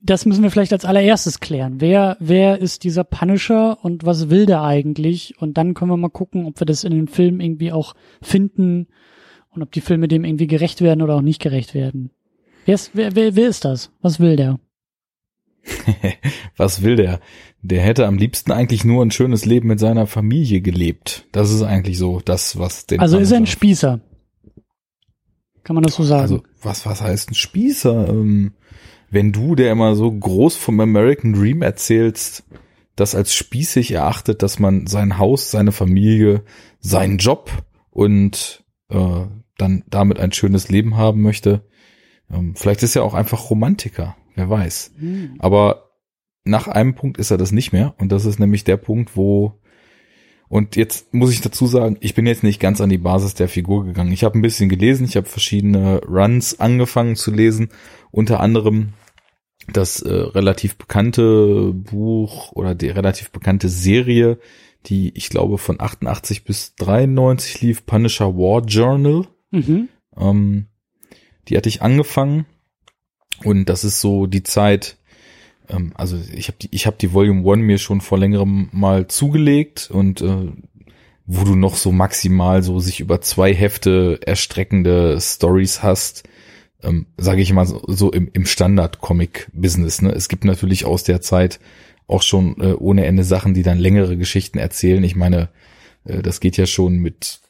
das 0.00 0.26
müssen 0.26 0.42
wir 0.42 0.50
vielleicht 0.50 0.72
als 0.72 0.84
allererstes 0.84 1.40
klären. 1.40 1.80
Wer, 1.80 2.16
wer 2.20 2.58
ist 2.58 2.84
dieser 2.84 3.04
Punisher 3.04 3.78
und 3.82 4.04
was 4.04 4.28
will 4.28 4.44
der 4.44 4.62
eigentlich? 4.62 5.34
Und 5.40 5.56
dann 5.56 5.74
können 5.74 5.90
wir 5.90 5.96
mal 5.96 6.10
gucken, 6.10 6.46
ob 6.46 6.60
wir 6.60 6.66
das 6.66 6.84
in 6.84 6.92
den 6.92 7.08
Filmen 7.08 7.40
irgendwie 7.40 7.72
auch 7.72 7.94
finden 8.20 8.88
und 9.50 9.62
ob 9.62 9.72
die 9.72 9.80
Filme 9.80 10.08
dem 10.08 10.24
irgendwie 10.24 10.46
gerecht 10.46 10.82
werden 10.82 11.00
oder 11.02 11.16
auch 11.16 11.22
nicht 11.22 11.40
gerecht 11.40 11.74
werden. 11.74 12.10
Wer 12.66 12.74
ist, 12.74 12.90
wer, 12.94 13.14
wer, 13.14 13.34
wer 13.36 13.48
ist 13.48 13.64
das? 13.64 13.90
Was 14.02 14.20
will 14.20 14.36
der? 14.36 14.58
Was 16.56 16.82
will 16.82 16.96
der? 16.96 17.20
Der 17.62 17.82
hätte 17.82 18.06
am 18.06 18.18
liebsten 18.18 18.52
eigentlich 18.52 18.84
nur 18.84 19.04
ein 19.04 19.10
schönes 19.10 19.44
Leben 19.44 19.66
mit 19.68 19.80
seiner 19.80 20.06
Familie 20.06 20.60
gelebt. 20.60 21.26
Das 21.32 21.50
ist 21.50 21.62
eigentlich 21.62 21.98
so 21.98 22.20
das, 22.24 22.58
was 22.58 22.86
den. 22.86 23.00
Also 23.00 23.18
ist 23.18 23.32
er 23.32 23.38
ein 23.38 23.46
Spießer. 23.46 24.00
Kann 25.66 25.74
man 25.74 25.82
das 25.82 25.96
so 25.96 26.04
sagen? 26.04 26.22
Also 26.22 26.42
was, 26.62 26.86
was 26.86 27.00
heißt 27.00 27.32
ein 27.32 27.34
Spießer? 27.34 28.08
Ähm, 28.08 28.52
wenn 29.10 29.32
du, 29.32 29.56
der 29.56 29.72
immer 29.72 29.96
so 29.96 30.12
groß 30.12 30.54
vom 30.54 30.78
American 30.78 31.32
Dream 31.32 31.60
erzählst, 31.60 32.44
das 32.94 33.16
als 33.16 33.34
spießig 33.34 33.90
erachtet, 33.90 34.44
dass 34.44 34.60
man 34.60 34.86
sein 34.86 35.18
Haus, 35.18 35.50
seine 35.50 35.72
Familie, 35.72 36.44
seinen 36.78 37.18
Job 37.18 37.50
und 37.90 38.64
äh, 38.90 39.24
dann 39.58 39.82
damit 39.88 40.20
ein 40.20 40.30
schönes 40.30 40.68
Leben 40.68 40.96
haben 40.96 41.20
möchte. 41.20 41.66
Ähm, 42.30 42.54
vielleicht 42.54 42.84
ist 42.84 42.94
er 42.94 43.02
auch 43.02 43.14
einfach 43.14 43.50
Romantiker, 43.50 44.14
wer 44.36 44.48
weiß. 44.48 44.92
Mhm. 44.96 45.34
Aber 45.40 45.90
nach 46.44 46.68
einem 46.68 46.94
Punkt 46.94 47.18
ist 47.18 47.32
er 47.32 47.38
das 47.38 47.50
nicht 47.50 47.72
mehr 47.72 47.96
und 47.98 48.12
das 48.12 48.24
ist 48.24 48.38
nämlich 48.38 48.62
der 48.62 48.76
Punkt, 48.76 49.16
wo 49.16 49.58
und 50.48 50.76
jetzt 50.76 51.12
muss 51.12 51.32
ich 51.32 51.40
dazu 51.40 51.66
sagen, 51.66 51.96
ich 52.00 52.14
bin 52.14 52.26
jetzt 52.26 52.42
nicht 52.42 52.60
ganz 52.60 52.80
an 52.80 52.88
die 52.88 52.98
Basis 52.98 53.34
der 53.34 53.48
Figur 53.48 53.84
gegangen. 53.84 54.12
Ich 54.12 54.22
habe 54.22 54.38
ein 54.38 54.42
bisschen 54.42 54.68
gelesen, 54.68 55.04
ich 55.04 55.16
habe 55.16 55.26
verschiedene 55.26 56.00
Runs 56.04 56.60
angefangen 56.60 57.16
zu 57.16 57.32
lesen, 57.32 57.70
unter 58.12 58.40
anderem 58.40 58.92
das 59.72 60.00
äh, 60.00 60.12
relativ 60.12 60.76
bekannte 60.76 61.72
Buch 61.72 62.52
oder 62.52 62.74
die 62.74 62.88
relativ 62.88 63.32
bekannte 63.32 63.68
Serie, 63.68 64.38
die 64.86 65.10
ich 65.16 65.28
glaube 65.28 65.58
von 65.58 65.80
88 65.80 66.44
bis 66.44 66.76
93 66.76 67.60
lief, 67.62 67.84
Punisher 67.84 68.36
War 68.36 68.64
Journal. 68.64 69.26
Mhm. 69.50 69.88
Ähm, 70.16 70.66
die 71.48 71.56
hatte 71.56 71.68
ich 71.68 71.82
angefangen 71.82 72.46
und 73.42 73.68
das 73.68 73.82
ist 73.82 74.00
so 74.00 74.26
die 74.26 74.44
Zeit, 74.44 74.98
ähm, 75.68 75.92
also 75.94 76.18
ich 76.34 76.48
habe 76.48 76.58
die, 76.60 76.68
ich 76.70 76.86
habe 76.86 76.96
die 77.00 77.12
Volume 77.12 77.42
One 77.44 77.62
mir 77.62 77.78
schon 77.78 78.00
vor 78.00 78.18
längerem 78.18 78.68
mal 78.72 79.08
zugelegt 79.08 79.90
und 79.90 80.20
äh, 80.20 80.52
wo 81.26 81.44
du 81.44 81.56
noch 81.56 81.76
so 81.76 81.92
maximal 81.92 82.62
so 82.62 82.78
sich 82.78 83.00
über 83.00 83.20
zwei 83.20 83.52
Hefte 83.52 84.20
erstreckende 84.24 85.20
Stories 85.20 85.82
hast, 85.82 86.22
ähm, 86.82 87.06
sage 87.16 87.42
ich 87.42 87.52
mal 87.52 87.66
so, 87.66 87.82
so 87.86 88.12
im, 88.12 88.30
im 88.32 88.46
Standard-Comic-Business. 88.46 90.02
Ne? 90.02 90.12
Es 90.12 90.28
gibt 90.28 90.44
natürlich 90.44 90.84
aus 90.84 91.02
der 91.02 91.20
Zeit 91.20 91.58
auch 92.06 92.22
schon 92.22 92.60
äh, 92.60 92.74
ohne 92.74 93.04
Ende 93.06 93.24
Sachen, 93.24 93.54
die 93.54 93.64
dann 93.64 93.78
längere 93.78 94.16
Geschichten 94.16 94.58
erzählen. 94.58 95.02
Ich 95.02 95.16
meine, 95.16 95.48
äh, 96.04 96.22
das 96.22 96.40
geht 96.40 96.56
ja 96.56 96.66
schon 96.66 96.98
mit 96.98 97.40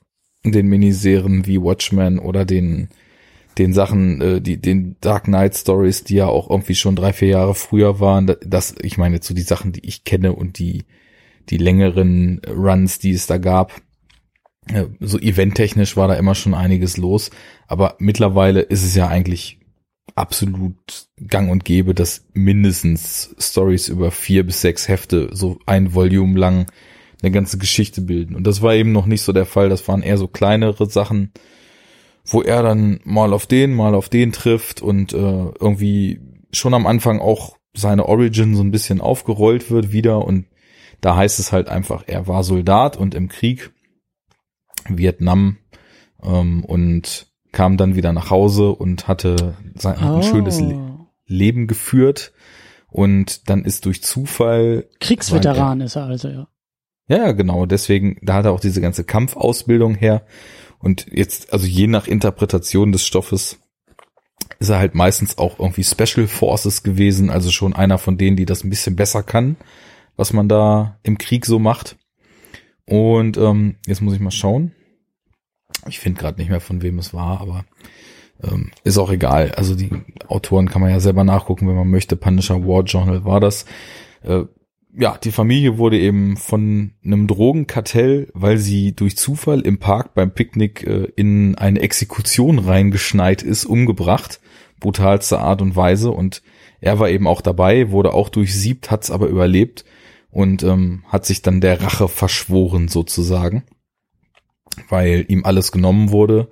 den 0.45 0.69
Miniserien 0.69 1.47
wie 1.47 1.61
Watchmen 1.61 2.19
oder 2.19 2.45
den 2.45 2.89
den 3.59 3.73
Sachen, 3.73 4.21
äh, 4.21 4.41
die 4.41 4.61
den 4.61 4.97
Dark 5.01 5.25
Knight 5.25 5.57
Stories, 5.57 6.05
die 6.05 6.17
ja 6.17 6.27
auch 6.27 6.51
irgendwie 6.51 6.75
schon 6.75 6.97
drei 6.97 7.13
vier 7.13 7.29
Jahre 7.29 7.55
früher 7.55 8.01
waren. 8.01 8.35
Das, 8.45 8.75
ich 8.83 8.99
meine 8.99 9.21
zu 9.21 9.29
so 9.29 9.35
die 9.35 9.43
Sachen, 9.43 9.73
die 9.73 9.87
ich 9.87 10.05
kenne 10.05 10.33
und 10.33 10.59
die 10.59 10.85
die 11.49 11.59
längeren 11.59 12.41
Runs, 12.49 12.99
die 12.99 13.13
es 13.13 13.27
da 13.27 13.39
gab. 13.39 13.81
Äh, 14.69 14.87
so 15.01 15.19
eventtechnisch 15.19 15.97
war 15.97 16.09
da 16.09 16.15
immer 16.15 16.35
schon 16.35 16.55
einiges 16.55 16.97
los, 16.97 17.31
aber 17.67 17.97
mittlerweile 17.99 18.61
ist 18.61 18.85
es 18.85 18.95
ja 18.95 19.09
eigentlich 19.09 19.61
absolut 20.15 21.09
gang 21.27 21.51
und 21.51 21.65
gäbe, 21.65 21.95
dass 21.95 22.27
mindestens 22.33 23.35
Stories 23.39 23.89
über 23.89 24.11
vier 24.11 24.45
bis 24.45 24.61
sechs 24.61 24.89
Hefte 24.89 25.29
so 25.33 25.59
ein 25.67 25.95
Volume 25.95 26.39
lang 26.39 26.67
eine 27.23 27.31
ganze 27.31 27.59
Geschichte 27.59 28.01
bilden. 28.03 28.35
Und 28.35 28.47
das 28.47 28.63
war 28.63 28.75
eben 28.75 28.93
noch 28.93 29.07
nicht 29.07 29.23
so 29.23 29.33
der 29.33 29.47
Fall. 29.47 29.69
Das 29.69 29.87
waren 29.89 30.03
eher 30.03 30.19
so 30.19 30.29
kleinere 30.29 30.87
Sachen, 30.87 31.33
wo 32.27 32.43
er 32.43 32.63
dann 32.63 33.01
mal 33.05 33.33
auf 33.33 33.47
den, 33.47 33.75
mal 33.75 33.95
auf 33.95 34.09
den 34.09 34.33
trifft 34.33 34.83
und 34.83 35.13
äh, 35.13 35.17
irgendwie 35.17 36.21
schon 36.53 36.75
am 36.75 36.87
Anfang 36.87 37.21
auch 37.21 37.57
seine 37.75 38.07
Origin 38.07 38.55
so 38.55 38.63
ein 38.63 38.71
bisschen 38.71 39.01
aufgerollt 39.01 39.71
wird 39.71 39.93
wieder 39.93 40.25
und 40.25 40.47
da 41.01 41.17
heißt 41.17 41.39
es 41.39 41.53
halt 41.53 41.69
einfach, 41.69 42.05
er 42.07 42.27
war 42.27 42.43
Soldat 42.43 42.97
und 42.97 43.15
im 43.15 43.29
Krieg 43.29 43.71
Vietnam 44.89 45.59
ähm, 46.23 46.65
und 46.65 47.29
kam 47.53 47.77
dann 47.77 47.97
wieder 47.97 48.13
nach 48.13 48.31
Hause 48.31 48.71
und 48.71 49.09
hatte 49.09 49.57
sein, 49.75 49.97
oh. 50.03 50.17
ein 50.17 50.23
schönes 50.23 50.61
Le 50.61 50.97
Leben 51.29 51.67
geführt 51.67 52.33
und 52.89 53.51
dann 53.51 53.65
ist 53.65 53.85
durch 53.85 54.01
Zufall 54.03 54.89
Kriegsveteran 55.01 55.81
ist 55.81 55.97
er 55.97 56.05
also 56.05 56.29
ja. 56.29 56.49
Ja, 57.09 57.33
genau. 57.33 57.67
Deswegen, 57.67 58.19
da 58.23 58.35
hat 58.35 58.47
er 58.47 58.53
auch 58.53 58.61
diese 58.61 58.81
ganze 58.81 59.05
Kampfausbildung 59.05 59.95
her. 59.95 60.27
Und 60.79 61.07
jetzt, 61.11 61.53
also 61.53 61.67
je 61.67 61.87
nach 61.87 62.07
Interpretation 62.07 62.93
des 62.93 63.07
Stoffes, 63.07 63.59
ist 64.59 64.69
er 64.69 64.79
halt 64.79 64.95
meistens 64.95 65.39
auch 65.39 65.59
irgendwie 65.59 65.85
Special 65.85 66.27
Forces 66.27 66.83
gewesen, 66.83 67.31
also 67.31 67.51
schon 67.51 67.75
einer 67.75 67.99
von 67.99 68.17
denen, 68.17 68.37
die 68.37 68.47
das 68.47 68.65
ein 68.65 68.71
bisschen 68.71 68.97
besser 68.97 69.23
kann, 69.23 69.57
was 70.17 70.33
man 70.33 70.49
da 70.49 70.99
im 71.03 71.19
Krieg 71.19 71.47
so 71.47 71.59
macht. 71.59 71.97
Und 72.87 73.37
ähm, 73.37 73.77
jetzt 73.87 74.01
muss 74.01 74.15
ich 74.15 74.21
mal 74.21 74.31
schauen. 74.31 74.73
Ich 75.89 75.99
finde 75.99 76.21
gerade 76.21 76.39
nicht 76.39 76.51
mehr, 76.51 76.61
von 76.61 76.83
wem 76.83 76.99
es 76.99 77.13
war, 77.13 77.41
aber 77.41 77.65
ähm, 78.43 78.71
ist 78.85 78.99
auch 78.99 79.11
egal. 79.11 79.53
Also 79.53 79.75
die 79.75 79.91
Autoren 80.29 80.69
kann 80.69 80.81
man 80.81 80.91
ja 80.91 81.01
selber 81.01 81.25
nachgucken, 81.25 81.69
wenn 81.69 81.77
man 81.77 81.91
möchte. 81.91 82.17
Punisher 82.17 82.67
War 82.67 82.85
Journal 82.85 83.25
war 83.25 83.41
das. 83.41 83.67
Äh, 84.23 84.45
ja, 84.99 85.19
die 85.19 85.33
Familie 85.33 85.77
wurde 85.77 85.99
eben 85.99 86.37
von 86.37 86.93
einem 87.05 87.27
Drogenkartell, 87.27 88.31
weil 88.33 88.57
sie 88.57 88.95
durch 88.95 89.17
Zufall 89.17 89.61
im 89.61 89.79
Park 89.79 90.15
beim 90.15 90.33
Picknick 90.33 90.87
äh, 90.87 91.09
in 91.17 91.55
eine 91.57 91.81
Exekution 91.81 92.59
reingeschneit 92.59 93.43
ist, 93.43 93.67
umgebracht. 93.67 94.41
Brutalste 94.81 95.39
Art 95.39 95.61
und 95.61 95.77
Weise. 95.77 96.11
Und 96.11 96.43
er 96.81 96.99
war 96.99 97.11
eben 97.11 97.27
auch 97.27 97.43
dabei, 97.43 97.91
wurde 97.91 98.15
auch 98.15 98.31
durchsiebt, 98.31 98.91
hat's 98.91 99.11
aber 99.11 99.27
überlebt 99.27 99.85
und 100.31 100.63
ähm, 100.63 101.05
hat 101.09 101.27
sich 101.27 101.43
dann 101.43 101.61
der 101.61 101.83
Rache 101.83 102.09
verschworen 102.09 102.89
sozusagen, 102.89 103.65
weil 104.89 105.25
ihm 105.29 105.45
alles 105.45 105.73
genommen 105.73 106.11
wurde 106.11 106.51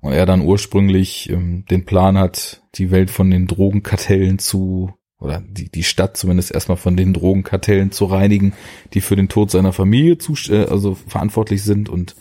und 0.00 0.12
er 0.12 0.26
dann 0.26 0.42
ursprünglich 0.42 1.30
ähm, 1.30 1.64
den 1.70 1.84
Plan 1.84 2.18
hat, 2.18 2.62
die 2.74 2.90
Welt 2.90 3.10
von 3.10 3.30
den 3.30 3.46
Drogenkartellen 3.46 4.38
zu 4.38 4.94
oder 5.18 5.42
die, 5.46 5.70
die 5.70 5.84
Stadt 5.84 6.16
zumindest 6.16 6.52
erstmal 6.52 6.76
von 6.76 6.96
den 6.96 7.12
Drogenkartellen 7.12 7.90
zu 7.90 8.04
reinigen, 8.04 8.52
die 8.92 9.00
für 9.00 9.16
den 9.16 9.28
Tod 9.28 9.50
seiner 9.50 9.72
Familie 9.72 10.18
zu, 10.18 10.34
äh, 10.48 10.66
also 10.66 10.94
verantwortlich 10.94 11.62
sind 11.62 11.88
und 11.88 12.16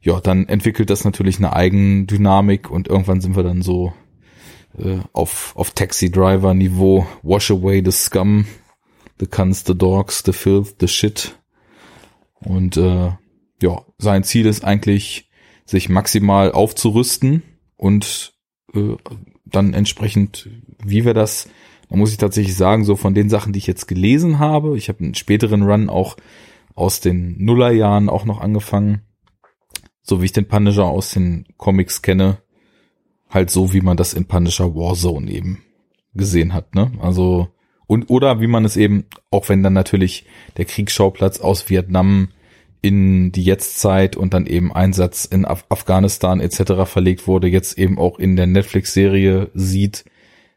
ja, 0.00 0.20
dann 0.20 0.48
entwickelt 0.48 0.90
das 0.90 1.04
natürlich 1.04 1.38
eine 1.38 1.52
Eigendynamik 1.52 2.70
und 2.70 2.88
irgendwann 2.88 3.20
sind 3.20 3.34
wir 3.34 3.42
dann 3.42 3.62
so 3.62 3.92
äh, 4.78 4.98
auf, 5.12 5.52
auf 5.56 5.72
Taxi-Driver-Niveau, 5.72 7.06
wash 7.22 7.50
away 7.50 7.82
the 7.84 7.90
scum, 7.90 8.46
the 9.18 9.26
cunts, 9.26 9.64
the 9.66 9.76
dogs, 9.76 10.22
the 10.24 10.32
filth, 10.32 10.76
the 10.80 10.88
shit. 10.88 11.36
Und 12.34 12.76
äh, 12.76 13.10
ja, 13.62 13.84
sein 13.98 14.22
Ziel 14.22 14.46
ist 14.46 14.64
eigentlich, 14.64 15.30
sich 15.64 15.88
maximal 15.88 16.52
aufzurüsten 16.52 17.42
und 17.76 18.34
äh, 18.74 18.94
dann 19.44 19.74
entsprechend, 19.74 20.48
wie 20.84 21.04
wir 21.04 21.14
das 21.14 21.48
da 21.88 21.96
muss 21.96 22.10
ich 22.10 22.18
tatsächlich 22.18 22.56
sagen, 22.56 22.84
so 22.84 22.96
von 22.96 23.14
den 23.14 23.28
Sachen, 23.28 23.52
die 23.52 23.58
ich 23.58 23.66
jetzt 23.66 23.86
gelesen 23.86 24.38
habe, 24.38 24.76
ich 24.76 24.88
habe 24.88 25.04
einen 25.04 25.14
späteren 25.14 25.62
Run 25.62 25.88
auch 25.88 26.16
aus 26.74 27.00
den 27.00 27.36
Nullerjahren 27.38 28.08
auch 28.08 28.24
noch 28.24 28.40
angefangen, 28.40 29.02
so 30.02 30.20
wie 30.20 30.26
ich 30.26 30.32
den 30.32 30.48
Punisher 30.48 30.84
aus 30.84 31.10
den 31.10 31.46
Comics 31.56 32.02
kenne, 32.02 32.38
halt 33.28 33.50
so, 33.50 33.72
wie 33.72 33.80
man 33.80 33.96
das 33.96 34.14
in 34.14 34.26
Punisher 34.26 34.74
Warzone 34.74 35.30
eben 35.30 35.62
gesehen 36.14 36.54
hat, 36.54 36.74
ne? 36.74 36.92
Also, 37.00 37.48
und, 37.86 38.10
oder 38.10 38.40
wie 38.40 38.46
man 38.46 38.64
es 38.64 38.76
eben, 38.76 39.04
auch 39.30 39.48
wenn 39.48 39.62
dann 39.62 39.72
natürlich 39.72 40.26
der 40.56 40.64
Kriegsschauplatz 40.64 41.40
aus 41.40 41.68
Vietnam 41.70 42.28
in 42.82 43.32
die 43.32 43.42
Jetztzeit 43.42 44.16
und 44.16 44.34
dann 44.34 44.46
eben 44.46 44.72
Einsatz 44.72 45.24
in 45.24 45.44
Af 45.44 45.64
Afghanistan 45.68 46.40
etc. 46.40 46.84
verlegt 46.84 47.26
wurde, 47.26 47.48
jetzt 47.48 47.78
eben 47.78 47.98
auch 47.98 48.18
in 48.18 48.36
der 48.36 48.46
Netflix-Serie 48.46 49.50
sieht, 49.54 50.04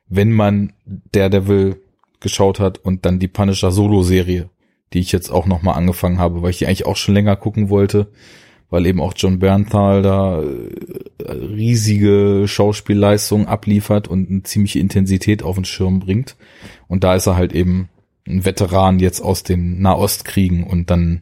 wenn 0.10 0.32
man 0.32 0.74
Daredevil 0.86 1.78
geschaut 2.20 2.60
hat 2.60 2.80
und 2.80 3.06
dann 3.06 3.20
die 3.20 3.28
Punisher 3.28 3.72
Solo-Serie, 3.72 4.50
die 4.92 5.00
ich 5.00 5.12
jetzt 5.12 5.30
auch 5.30 5.46
nochmal 5.46 5.76
angefangen 5.76 6.20
habe, 6.20 6.42
weil 6.42 6.50
ich 6.50 6.58
die 6.58 6.66
eigentlich 6.66 6.86
auch 6.86 6.98
schon 6.98 7.14
länger 7.14 7.36
gucken 7.36 7.70
wollte, 7.70 8.08
weil 8.70 8.86
eben 8.86 9.00
auch 9.00 9.14
John 9.16 9.40
Bernthal 9.40 10.02
da 10.02 10.42
äh, 10.42 11.32
riesige 11.32 12.44
Schauspielleistungen 12.48 13.48
abliefert 13.48 14.08
und 14.08 14.30
eine 14.30 14.44
ziemliche 14.44 14.80
Intensität 14.80 15.44
auf 15.44 15.56
den 15.56 15.66
Schirm 15.66 16.00
bringt. 16.00 16.36
Und 16.88 17.04
da 17.04 17.16
ist 17.16 17.28
er 17.28 17.36
halt 17.36 17.54
eben 17.54 17.90
ein 18.28 18.46
Veteran 18.46 19.00
jetzt 19.00 19.22
aus 19.22 19.44
den 19.44 19.82
Nahostkriegen 19.82 20.64
und 20.64 20.90
dann 20.90 21.22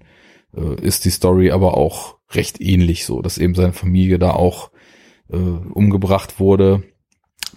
äh, 0.56 0.82
ist 0.82 1.06
die 1.06 1.10
Story 1.10 1.52
aber 1.52 1.78
auch 1.78 2.16
recht 2.32 2.60
ähnlich 2.60 3.06
so, 3.06 3.22
dass 3.22 3.38
eben 3.38 3.56
seine 3.56 3.74
Familie 3.74 4.20
da 4.20 4.32
auch 4.32 4.72
äh, 5.30 5.38
umgebracht 5.38 6.40
wurde 6.40 6.84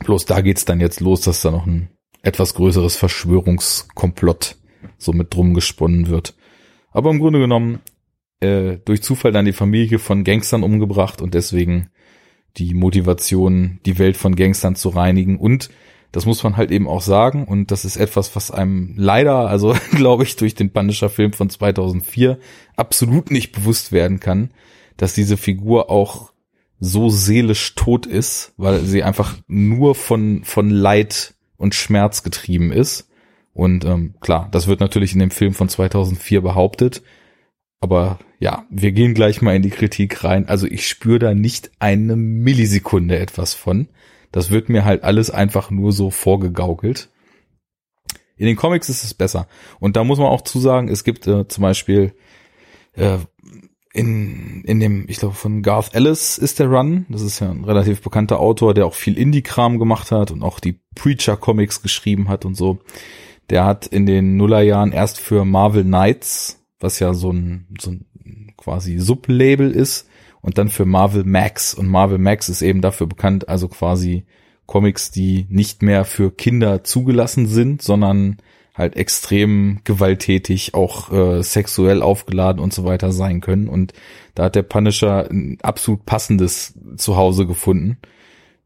Bloß 0.00 0.24
da 0.26 0.40
geht's 0.40 0.64
dann 0.64 0.80
jetzt 0.80 1.00
los, 1.00 1.22
dass 1.22 1.42
da 1.42 1.50
noch 1.50 1.66
ein 1.66 1.90
etwas 2.22 2.54
größeres 2.54 2.96
Verschwörungskomplott 2.96 4.56
so 4.98 5.12
mit 5.12 5.32
drum 5.34 5.54
gesponnen 5.54 6.08
wird. 6.08 6.34
Aber 6.90 7.10
im 7.10 7.18
Grunde 7.18 7.38
genommen 7.38 7.80
äh, 8.40 8.78
durch 8.84 9.02
Zufall 9.02 9.32
dann 9.32 9.44
die 9.44 9.52
Familie 9.52 9.98
von 9.98 10.24
Gangstern 10.24 10.62
umgebracht 10.62 11.22
und 11.22 11.34
deswegen 11.34 11.90
die 12.56 12.74
Motivation, 12.74 13.78
die 13.86 13.98
Welt 13.98 14.16
von 14.16 14.34
Gangstern 14.34 14.74
zu 14.74 14.88
reinigen 14.88 15.38
und 15.38 15.70
Das 16.12 16.26
muss 16.26 16.42
man 16.42 16.56
halt 16.56 16.72
eben 16.72 16.88
auch 16.88 17.02
sagen 17.02 17.44
und 17.44 17.70
das 17.70 17.84
ist 17.84 17.96
etwas, 17.96 18.34
was 18.34 18.50
einem 18.50 18.94
leider, 18.96 19.48
also 19.48 19.76
glaube 19.92 20.24
ich, 20.24 20.36
durch 20.36 20.54
den 20.54 20.72
Punisher-Film 20.72 21.32
von 21.32 21.50
2004 21.50 22.38
absolut 22.76 23.30
nicht 23.30 23.52
bewusst 23.52 23.92
werden 23.92 24.18
kann, 24.18 24.50
dass 24.96 25.14
diese 25.14 25.36
Figur 25.36 25.88
auch 25.88 26.29
so 26.80 27.10
seelisch 27.10 27.74
tot 27.74 28.06
ist, 28.06 28.54
weil 28.56 28.80
sie 28.80 29.02
einfach 29.02 29.36
nur 29.46 29.94
von, 29.94 30.42
von 30.44 30.70
Leid 30.70 31.34
und 31.56 31.74
Schmerz 31.74 32.22
getrieben 32.22 32.72
ist. 32.72 33.08
Und 33.52 33.84
ähm, 33.84 34.14
klar, 34.20 34.48
das 34.50 34.66
wird 34.66 34.80
natürlich 34.80 35.12
in 35.12 35.18
dem 35.18 35.30
Film 35.30 35.52
von 35.52 35.68
2004 35.68 36.40
behauptet. 36.40 37.02
Aber 37.80 38.18
ja, 38.38 38.64
wir 38.70 38.92
gehen 38.92 39.12
gleich 39.12 39.42
mal 39.42 39.54
in 39.54 39.62
die 39.62 39.70
Kritik 39.70 40.24
rein. 40.24 40.48
Also 40.48 40.66
ich 40.66 40.88
spüre 40.88 41.18
da 41.18 41.34
nicht 41.34 41.70
eine 41.78 42.16
Millisekunde 42.16 43.18
etwas 43.18 43.52
von. 43.52 43.88
Das 44.32 44.50
wird 44.50 44.68
mir 44.70 44.84
halt 44.84 45.02
alles 45.02 45.30
einfach 45.30 45.70
nur 45.70 45.92
so 45.92 46.10
vorgegaukelt. 46.10 47.10
In 48.36 48.46
den 48.46 48.56
Comics 48.56 48.88
ist 48.88 49.04
es 49.04 49.12
besser. 49.12 49.48
Und 49.80 49.96
da 49.96 50.04
muss 50.04 50.18
man 50.18 50.28
auch 50.28 50.40
zusagen, 50.40 50.88
es 50.88 51.04
gibt 51.04 51.26
äh, 51.26 51.46
zum 51.46 51.62
Beispiel 51.62 52.14
äh, 52.94 53.18
in, 53.92 54.62
in 54.64 54.78
dem, 54.78 55.04
ich 55.08 55.18
glaube, 55.18 55.34
von 55.34 55.62
Garth 55.62 55.94
Ellis 55.94 56.38
ist 56.38 56.58
der 56.58 56.68
Run. 56.68 57.06
Das 57.08 57.22
ist 57.22 57.40
ja 57.40 57.50
ein 57.50 57.64
relativ 57.64 58.02
bekannter 58.02 58.38
Autor, 58.38 58.72
der 58.72 58.86
auch 58.86 58.94
viel 58.94 59.18
Indie-Kram 59.18 59.78
gemacht 59.78 60.12
hat 60.12 60.30
und 60.30 60.42
auch 60.42 60.60
die 60.60 60.80
Preacher-Comics 60.94 61.82
geschrieben 61.82 62.28
hat 62.28 62.44
und 62.44 62.54
so. 62.54 62.78
Der 63.50 63.64
hat 63.64 63.86
in 63.86 64.06
den 64.06 64.36
Nullerjahren 64.36 64.92
erst 64.92 65.18
für 65.18 65.44
Marvel 65.44 65.82
Knights, 65.82 66.64
was 66.78 67.00
ja 67.00 67.14
so 67.14 67.32
ein, 67.32 67.66
so 67.80 67.90
ein 67.90 68.54
quasi 68.56 68.98
Sublabel 68.98 69.72
ist, 69.72 70.08
und 70.40 70.56
dann 70.56 70.68
für 70.68 70.86
Marvel 70.86 71.24
Max. 71.24 71.74
Und 71.74 71.88
Marvel 71.88 72.18
Max 72.18 72.48
ist 72.48 72.62
eben 72.62 72.80
dafür 72.80 73.08
bekannt, 73.08 73.48
also 73.48 73.68
quasi 73.68 74.24
Comics, 74.66 75.10
die 75.10 75.46
nicht 75.48 75.82
mehr 75.82 76.04
für 76.04 76.30
Kinder 76.30 76.84
zugelassen 76.84 77.46
sind, 77.46 77.82
sondern 77.82 78.36
halt 78.74 78.96
extrem 78.96 79.80
gewalttätig, 79.84 80.74
auch 80.74 81.12
äh, 81.12 81.42
sexuell 81.42 82.02
aufgeladen 82.02 82.62
und 82.62 82.72
so 82.72 82.84
weiter 82.84 83.12
sein 83.12 83.40
können. 83.40 83.68
Und 83.68 83.92
da 84.34 84.44
hat 84.44 84.54
der 84.54 84.62
Punisher 84.62 85.28
ein 85.30 85.58
absolut 85.62 86.06
passendes 86.06 86.74
Zuhause 86.96 87.46
gefunden. 87.46 87.98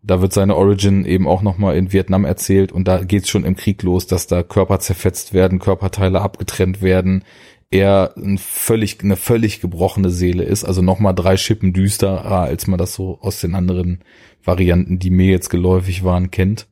Da 0.03 0.21
wird 0.21 0.35
seine 0.35 0.57
Origin 0.57 1.07
eben 1.07 1.27
auch 1.27 1.41
nochmal 1.41 1.77
in 1.77 1.93
Vietnam 1.93 2.27
erzählt 2.27 2.73
und 2.73 2.87
da 2.87 3.03
geht's 3.03 3.31
schon 3.31 3.45
im 3.45 3.57
Krieg 3.57 3.83
los, 3.83 4.07
dass 4.07 4.27
da 4.27 4.43
Körper 4.43 4.79
zerfetzt 4.79 5.33
werden, 5.33 5.59
Körperteile 5.59 6.21
abgetrennt 6.21 6.83
werden, 6.83 7.25
er 7.71 8.13
ein 8.17 8.39
völlig, 8.39 9.03
eine 9.03 9.17
völlig 9.17 9.61
gebrochene 9.61 10.11
Seele 10.11 10.45
ist, 10.45 10.65
also 10.65 10.83
nochmal 10.83 11.15
drei 11.15 11.37
Schippen 11.37 11.73
düsterer, 11.73 12.43
als 12.43 12.67
man 12.67 12.79
das 12.79 12.95
so 12.95 13.19
aus 13.21 13.41
den 13.41 13.55
anderen 13.55 14.01
Varianten, 14.45 14.99
die 14.99 15.11
mir 15.11 15.31
jetzt 15.31 15.49
geläufig 15.49 16.05
waren, 16.05 16.31
kennt. 16.31 16.69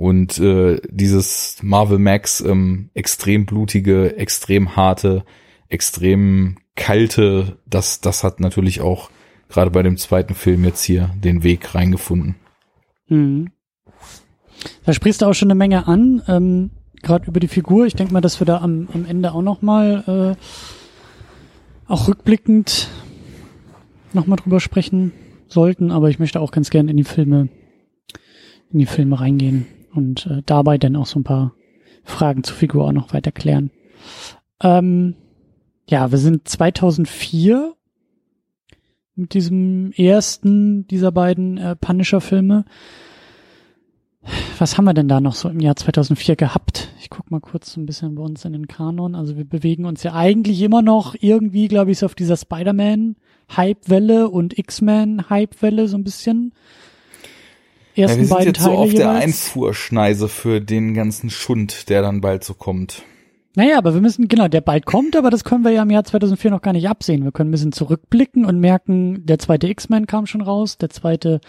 Und 0.00 0.38
äh, 0.38 0.80
dieses 0.88 1.58
Marvel 1.60 1.98
Max 1.98 2.40
ähm, 2.40 2.88
extrem 2.94 3.44
blutige, 3.44 4.16
extrem 4.16 4.74
harte, 4.74 5.26
extrem 5.68 6.56
kalte, 6.74 7.58
das, 7.66 8.00
das 8.00 8.24
hat 8.24 8.40
natürlich 8.40 8.80
auch 8.80 9.10
gerade 9.50 9.70
bei 9.70 9.82
dem 9.82 9.98
zweiten 9.98 10.32
Film 10.32 10.64
jetzt 10.64 10.82
hier 10.84 11.10
den 11.22 11.42
Weg 11.42 11.74
reingefunden. 11.74 12.36
Mhm. 13.08 13.50
Da 14.86 14.94
sprichst 14.94 15.20
du 15.20 15.26
auch 15.26 15.34
schon 15.34 15.50
eine 15.50 15.58
Menge 15.58 15.86
an, 15.86 16.22
ähm, 16.28 16.70
gerade 17.02 17.26
über 17.26 17.38
die 17.38 17.48
Figur. 17.48 17.84
Ich 17.84 17.94
denke 17.94 18.14
mal, 18.14 18.22
dass 18.22 18.40
wir 18.40 18.46
da 18.46 18.62
am, 18.62 18.88
am 18.94 19.04
Ende 19.04 19.34
auch 19.34 19.42
noch 19.42 19.60
mal 19.60 20.34
äh, 20.38 21.92
auch 21.92 22.08
rückblickend 22.08 22.88
noch 24.14 24.26
mal 24.26 24.36
drüber 24.36 24.60
sprechen 24.60 25.12
sollten. 25.46 25.90
Aber 25.90 26.08
ich 26.08 26.18
möchte 26.18 26.40
auch 26.40 26.52
ganz 26.52 26.70
gerne 26.70 26.90
in 26.90 26.96
die 26.96 27.04
Filme 27.04 27.50
in 28.72 28.78
die 28.78 28.86
Filme 28.86 29.20
reingehen 29.20 29.66
und 29.94 30.26
äh, 30.26 30.42
dabei 30.44 30.78
dann 30.78 30.96
auch 30.96 31.06
so 31.06 31.18
ein 31.18 31.24
paar 31.24 31.54
Fragen 32.04 32.44
zur 32.44 32.56
Figur 32.56 32.86
auch 32.86 32.92
noch 32.92 33.12
weiter 33.12 33.32
klären. 33.32 33.70
Ähm, 34.62 35.14
ja, 35.88 36.10
wir 36.10 36.18
sind 36.18 36.48
2004 36.48 37.74
mit 39.16 39.34
diesem 39.34 39.92
ersten 39.92 40.86
dieser 40.86 41.12
beiden 41.12 41.58
äh, 41.58 41.76
Punisher-Filme. 41.76 42.64
Was 44.58 44.76
haben 44.76 44.84
wir 44.84 44.94
denn 44.94 45.08
da 45.08 45.20
noch 45.20 45.34
so 45.34 45.48
im 45.48 45.60
Jahr 45.60 45.76
2004 45.76 46.36
gehabt? 46.36 46.90
Ich 47.00 47.08
guck 47.08 47.30
mal 47.30 47.40
kurz 47.40 47.72
so 47.72 47.80
ein 47.80 47.86
bisschen 47.86 48.14
bei 48.14 48.22
uns 48.22 48.44
in 48.44 48.52
den 48.52 48.68
Kanon. 48.68 49.14
Also 49.14 49.36
wir 49.36 49.44
bewegen 49.44 49.86
uns 49.86 50.02
ja 50.02 50.14
eigentlich 50.14 50.60
immer 50.60 50.82
noch 50.82 51.14
irgendwie, 51.18 51.68
glaube 51.68 51.90
ich, 51.90 51.98
so 51.98 52.06
auf 52.06 52.14
dieser 52.14 52.36
Spider-Man-Hype-Welle 52.36 54.28
und 54.28 54.58
X-Men-Hype-Welle 54.58 55.88
so 55.88 55.96
ein 55.96 56.04
bisschen 56.04 56.52
ersten 57.94 58.00
ja, 58.00 58.08
wir 58.08 58.14
sind 58.14 58.28
beiden 58.30 58.46
jetzt 58.46 58.58
Teile 58.58 58.76
so 58.76 58.78
auf 58.78 58.92
jeweils. 58.92 58.98
der 58.98 59.10
Einfuhrschneise 59.10 60.28
für 60.28 60.60
den 60.60 60.94
ganzen 60.94 61.30
Schund, 61.30 61.88
der 61.88 62.02
dann 62.02 62.20
bald 62.20 62.44
so 62.44 62.54
kommt. 62.54 63.02
Naja, 63.56 63.78
aber 63.78 63.94
wir 63.94 64.00
müssen, 64.00 64.28
genau, 64.28 64.46
der 64.46 64.60
bald 64.60 64.86
kommt, 64.86 65.16
aber 65.16 65.30
das 65.30 65.42
können 65.42 65.64
wir 65.64 65.72
ja 65.72 65.82
im 65.82 65.90
Jahr 65.90 66.04
2004 66.04 66.52
noch 66.52 66.62
gar 66.62 66.72
nicht 66.72 66.88
absehen. 66.88 67.24
Wir 67.24 67.32
können 67.32 67.50
ein 67.50 67.52
bisschen 67.52 67.72
zurückblicken 67.72 68.44
und 68.44 68.60
merken, 68.60 69.26
der 69.26 69.40
zweite 69.40 69.66
X-Men 69.68 70.06
kam 70.06 70.26
schon 70.26 70.40
raus, 70.40 70.78
der 70.78 70.90
zweite 70.90 71.40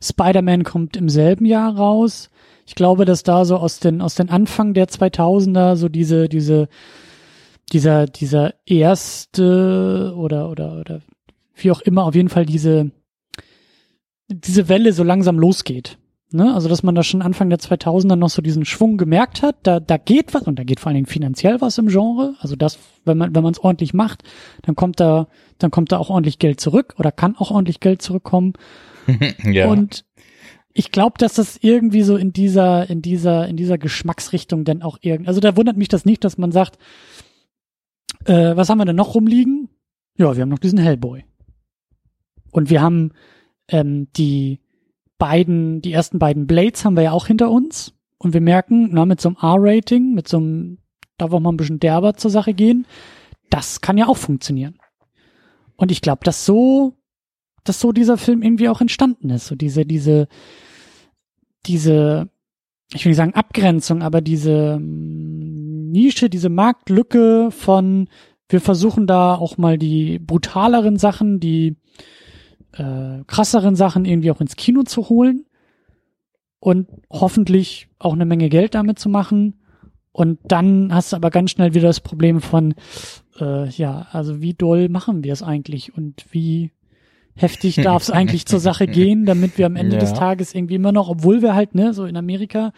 Spider-Man 0.00 0.62
kommt 0.62 0.96
im 0.96 1.08
selben 1.08 1.44
Jahr 1.44 1.76
raus. 1.76 2.30
Ich 2.64 2.76
glaube, 2.76 3.04
dass 3.04 3.24
da 3.24 3.44
so 3.44 3.56
aus 3.56 3.80
den, 3.80 4.00
aus 4.00 4.14
den 4.14 4.30
Anfang 4.30 4.72
der 4.72 4.86
2000er 4.86 5.74
so 5.74 5.88
diese, 5.88 6.28
diese, 6.28 6.68
dieser, 7.72 8.06
dieser 8.06 8.54
erste 8.64 10.14
oder, 10.16 10.50
oder, 10.50 10.78
oder 10.78 11.00
wie 11.56 11.72
auch 11.72 11.80
immer, 11.80 12.04
auf 12.04 12.14
jeden 12.14 12.28
Fall 12.28 12.46
diese, 12.46 12.92
diese 14.28 14.68
Welle 14.68 14.92
so 14.92 15.02
langsam 15.02 15.38
losgeht. 15.38 15.98
Ne? 16.30 16.52
Also, 16.52 16.68
dass 16.68 16.82
man 16.82 16.94
da 16.94 17.02
schon 17.02 17.22
Anfang 17.22 17.48
der 17.48 17.58
2000er 17.58 18.16
noch 18.16 18.28
so 18.28 18.42
diesen 18.42 18.66
Schwung 18.66 18.98
gemerkt 18.98 19.40
hat, 19.40 19.56
da, 19.62 19.80
da 19.80 19.96
geht 19.96 20.34
was 20.34 20.42
und 20.42 20.58
da 20.58 20.64
geht 20.64 20.78
vor 20.78 20.88
allen 20.88 20.96
Dingen 20.96 21.06
finanziell 21.06 21.60
was 21.62 21.78
im 21.78 21.88
Genre. 21.88 22.34
Also 22.40 22.54
das, 22.54 22.78
wenn 23.06 23.16
man, 23.16 23.34
wenn 23.34 23.42
man 23.42 23.54
es 23.54 23.58
ordentlich 23.58 23.94
macht, 23.94 24.24
dann 24.62 24.76
kommt 24.76 25.00
da, 25.00 25.28
dann 25.56 25.70
kommt 25.70 25.90
da 25.90 25.96
auch 25.96 26.10
ordentlich 26.10 26.38
Geld 26.38 26.60
zurück 26.60 26.94
oder 26.98 27.12
kann 27.12 27.34
auch 27.36 27.50
ordentlich 27.50 27.80
Geld 27.80 28.02
zurückkommen. 28.02 28.52
ja. 29.44 29.68
Und 29.68 30.04
ich 30.74 30.92
glaube, 30.92 31.14
dass 31.16 31.34
das 31.34 31.58
irgendwie 31.62 32.02
so 32.02 32.16
in 32.16 32.34
dieser, 32.34 32.90
in 32.90 33.00
dieser, 33.00 33.48
in 33.48 33.56
dieser 33.56 33.78
Geschmacksrichtung 33.78 34.64
dann 34.64 34.82
auch 34.82 34.98
irgendwie, 35.00 35.28
also 35.28 35.40
da 35.40 35.56
wundert 35.56 35.78
mich 35.78 35.88
das 35.88 36.04
nicht, 36.04 36.24
dass 36.24 36.36
man 36.36 36.52
sagt, 36.52 36.78
äh, 38.26 38.54
was 38.54 38.68
haben 38.68 38.78
wir 38.78 38.84
denn 38.84 38.96
noch 38.96 39.14
rumliegen? 39.14 39.70
Ja, 40.18 40.36
wir 40.36 40.42
haben 40.42 40.50
noch 40.50 40.58
diesen 40.58 40.78
Hellboy. 40.78 41.24
Und 42.50 42.68
wir 42.68 42.82
haben 42.82 43.12
ähm, 43.68 44.08
die 44.16 44.60
beiden, 45.18 45.82
die 45.82 45.92
ersten 45.92 46.18
beiden 46.18 46.46
Blades 46.46 46.84
haben 46.84 46.96
wir 46.96 47.04
ja 47.04 47.12
auch 47.12 47.26
hinter 47.26 47.50
uns. 47.50 47.94
Und 48.18 48.34
wir 48.34 48.40
merken, 48.40 48.88
na, 48.92 49.04
mit 49.04 49.20
so 49.20 49.28
einem 49.28 49.36
R-Rating, 49.40 50.14
mit 50.14 50.26
so 50.28 50.38
einem, 50.38 50.78
darf 51.18 51.32
auch 51.32 51.40
mal 51.40 51.52
ein 51.52 51.56
bisschen 51.56 51.80
derber 51.80 52.14
zur 52.14 52.30
Sache 52.30 52.54
gehen, 52.54 52.86
das 53.50 53.80
kann 53.80 53.98
ja 53.98 54.06
auch 54.06 54.16
funktionieren. 54.16 54.78
Und 55.76 55.92
ich 55.92 56.00
glaube, 56.00 56.24
dass 56.24 56.44
so, 56.44 56.94
dass 57.64 57.80
so 57.80 57.92
dieser 57.92 58.16
Film 58.16 58.42
irgendwie 58.42 58.68
auch 58.68 58.80
entstanden 58.80 59.30
ist. 59.30 59.46
So 59.46 59.54
diese, 59.54 59.86
diese, 59.86 60.26
diese, 61.66 62.28
ich 62.92 63.04
will 63.04 63.10
nicht 63.10 63.16
sagen 63.16 63.34
Abgrenzung, 63.34 64.02
aber 64.02 64.20
diese 64.20 64.78
mm, 64.80 65.90
Nische, 65.90 66.28
diese 66.28 66.48
Marktlücke 66.48 67.50
von, 67.50 68.08
wir 68.48 68.60
versuchen 68.60 69.06
da 69.06 69.34
auch 69.34 69.58
mal 69.58 69.78
die 69.78 70.18
brutaleren 70.18 70.96
Sachen, 70.96 71.38
die 71.38 71.76
äh, 72.72 73.24
krasseren 73.26 73.74
Sachen 73.76 74.04
irgendwie 74.04 74.30
auch 74.30 74.40
ins 74.40 74.56
Kino 74.56 74.82
zu 74.82 75.08
holen 75.08 75.46
und 76.60 76.88
hoffentlich 77.10 77.88
auch 77.98 78.12
eine 78.12 78.24
Menge 78.24 78.48
Geld 78.48 78.74
damit 78.74 78.98
zu 78.98 79.08
machen. 79.08 79.54
Und 80.12 80.38
dann 80.44 80.92
hast 80.92 81.12
du 81.12 81.16
aber 81.16 81.30
ganz 81.30 81.52
schnell 81.52 81.74
wieder 81.74 81.88
das 81.88 82.00
Problem 82.00 82.40
von, 82.40 82.74
äh, 83.40 83.68
ja, 83.68 84.08
also 84.10 84.40
wie 84.40 84.54
doll 84.54 84.88
machen 84.88 85.22
wir 85.22 85.32
es 85.32 85.42
eigentlich 85.42 85.96
und 85.96 86.24
wie 86.30 86.72
heftig 87.36 87.76
darf 87.82 88.02
es 88.02 88.10
eigentlich 88.10 88.46
zur 88.46 88.60
Sache 88.60 88.86
gehen, 88.86 89.26
damit 89.26 89.58
wir 89.58 89.66
am 89.66 89.76
Ende 89.76 89.94
ja. 89.94 90.00
des 90.00 90.14
Tages 90.14 90.54
irgendwie 90.54 90.74
immer 90.74 90.92
noch, 90.92 91.08
obwohl 91.08 91.42
wir 91.42 91.54
halt, 91.54 91.74
ne, 91.74 91.94
so 91.94 92.04
in 92.04 92.16
Amerika, 92.16 92.72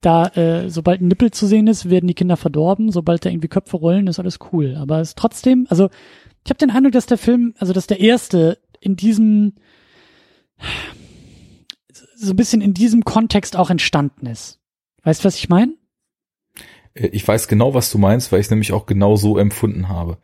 da, 0.00 0.26
äh, 0.28 0.68
sobald 0.68 1.00
ein 1.00 1.08
Nippel 1.08 1.30
zu 1.30 1.46
sehen 1.46 1.68
ist, 1.68 1.88
werden 1.88 2.08
die 2.08 2.14
Kinder 2.14 2.36
verdorben, 2.36 2.90
sobald 2.90 3.24
da 3.24 3.30
irgendwie 3.30 3.48
Köpfe 3.48 3.76
rollen, 3.76 4.08
ist 4.08 4.18
alles 4.18 4.40
cool. 4.52 4.76
Aber 4.76 5.00
es 5.00 5.10
ist 5.10 5.18
trotzdem, 5.18 5.66
also 5.70 5.88
ich 6.44 6.50
habe 6.50 6.58
den 6.58 6.70
Eindruck, 6.70 6.92
dass 6.92 7.06
der 7.06 7.18
Film, 7.18 7.54
also 7.58 7.72
dass 7.72 7.86
der 7.86 8.00
erste 8.00 8.58
in 8.82 8.96
diesem 8.96 9.54
so 12.16 12.32
ein 12.32 12.36
bisschen 12.36 12.60
in 12.60 12.74
diesem 12.74 13.04
Kontext 13.04 13.56
auch 13.56 13.70
entstanden 13.70 14.26
ist. 14.26 14.60
Weißt 15.02 15.22
du, 15.22 15.24
was 15.24 15.36
ich 15.36 15.48
meine? 15.48 15.74
Äh, 16.94 17.08
ich 17.08 17.26
weiß 17.26 17.48
genau, 17.48 17.74
was 17.74 17.90
du 17.90 17.98
meinst, 17.98 18.30
weil 18.30 18.40
ich 18.40 18.46
es 18.46 18.50
nämlich 18.50 18.72
auch 18.72 18.86
genau 18.86 19.16
so 19.16 19.38
empfunden 19.38 19.88
habe. 19.88 20.18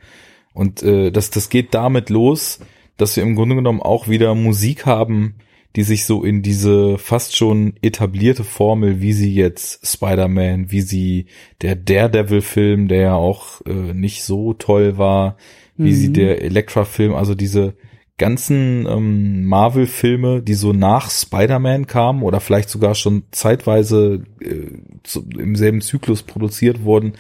Und 0.55 0.83
äh, 0.83 1.11
das, 1.11 1.31
das 1.31 1.49
geht 1.49 1.75
damit 1.75 2.11
los, 2.11 2.61
dass 2.97 3.17
wir 3.17 3.23
im 3.23 3.35
Grunde 3.35 3.57
genommen 3.57 3.81
auch 3.81 4.09
wieder 4.09 4.35
Musik 4.35 4.87
haben, 4.87 5.37
die 5.77 5.83
sich 5.83 6.07
so 6.07 6.25
in 6.25 6.43
diese 6.43 6.99
fast 6.99 7.37
schon 7.37 7.75
etablierte 7.83 8.43
Formel, 8.43 9.01
wie 9.01 9.13
sie 9.13 9.35
jetzt 9.35 9.87
Spider-Man, 9.87 10.71
wie 10.71 10.81
sie 10.81 11.27
der 11.63 11.77
Daredevil-Film, 11.77 12.89
der 12.89 13.01
ja 13.01 13.15
auch 13.15 13.61
äh, 13.67 13.93
nicht 13.95 14.25
so 14.25 14.55
toll 14.55 14.99
war, 14.99 15.37
wie 15.77 15.91
mhm. 15.91 15.95
sie 15.95 16.13
der 16.13 16.43
Elektra-Film, 16.43 17.15
also 17.15 17.35
diese 17.35 17.77
ganzen 18.19 18.87
ähm, 18.87 19.45
Marvel-Filme, 19.45 20.43
die 20.43 20.55
so 20.55 20.73
nach 20.73 21.11
Spider-Man 21.11 21.87
kamen 21.87 22.23
oder 22.23 22.41
vielleicht 22.41 22.69
sogar 22.69 22.95
schon 22.95 23.23
zeitweise 23.31 24.25
äh, 24.41 24.67
zu, 25.05 25.25
im 25.39 25.57
selben 25.57 25.81
Zyklus 25.81 26.25
produziert 26.25 26.85
wurden, 26.85 27.15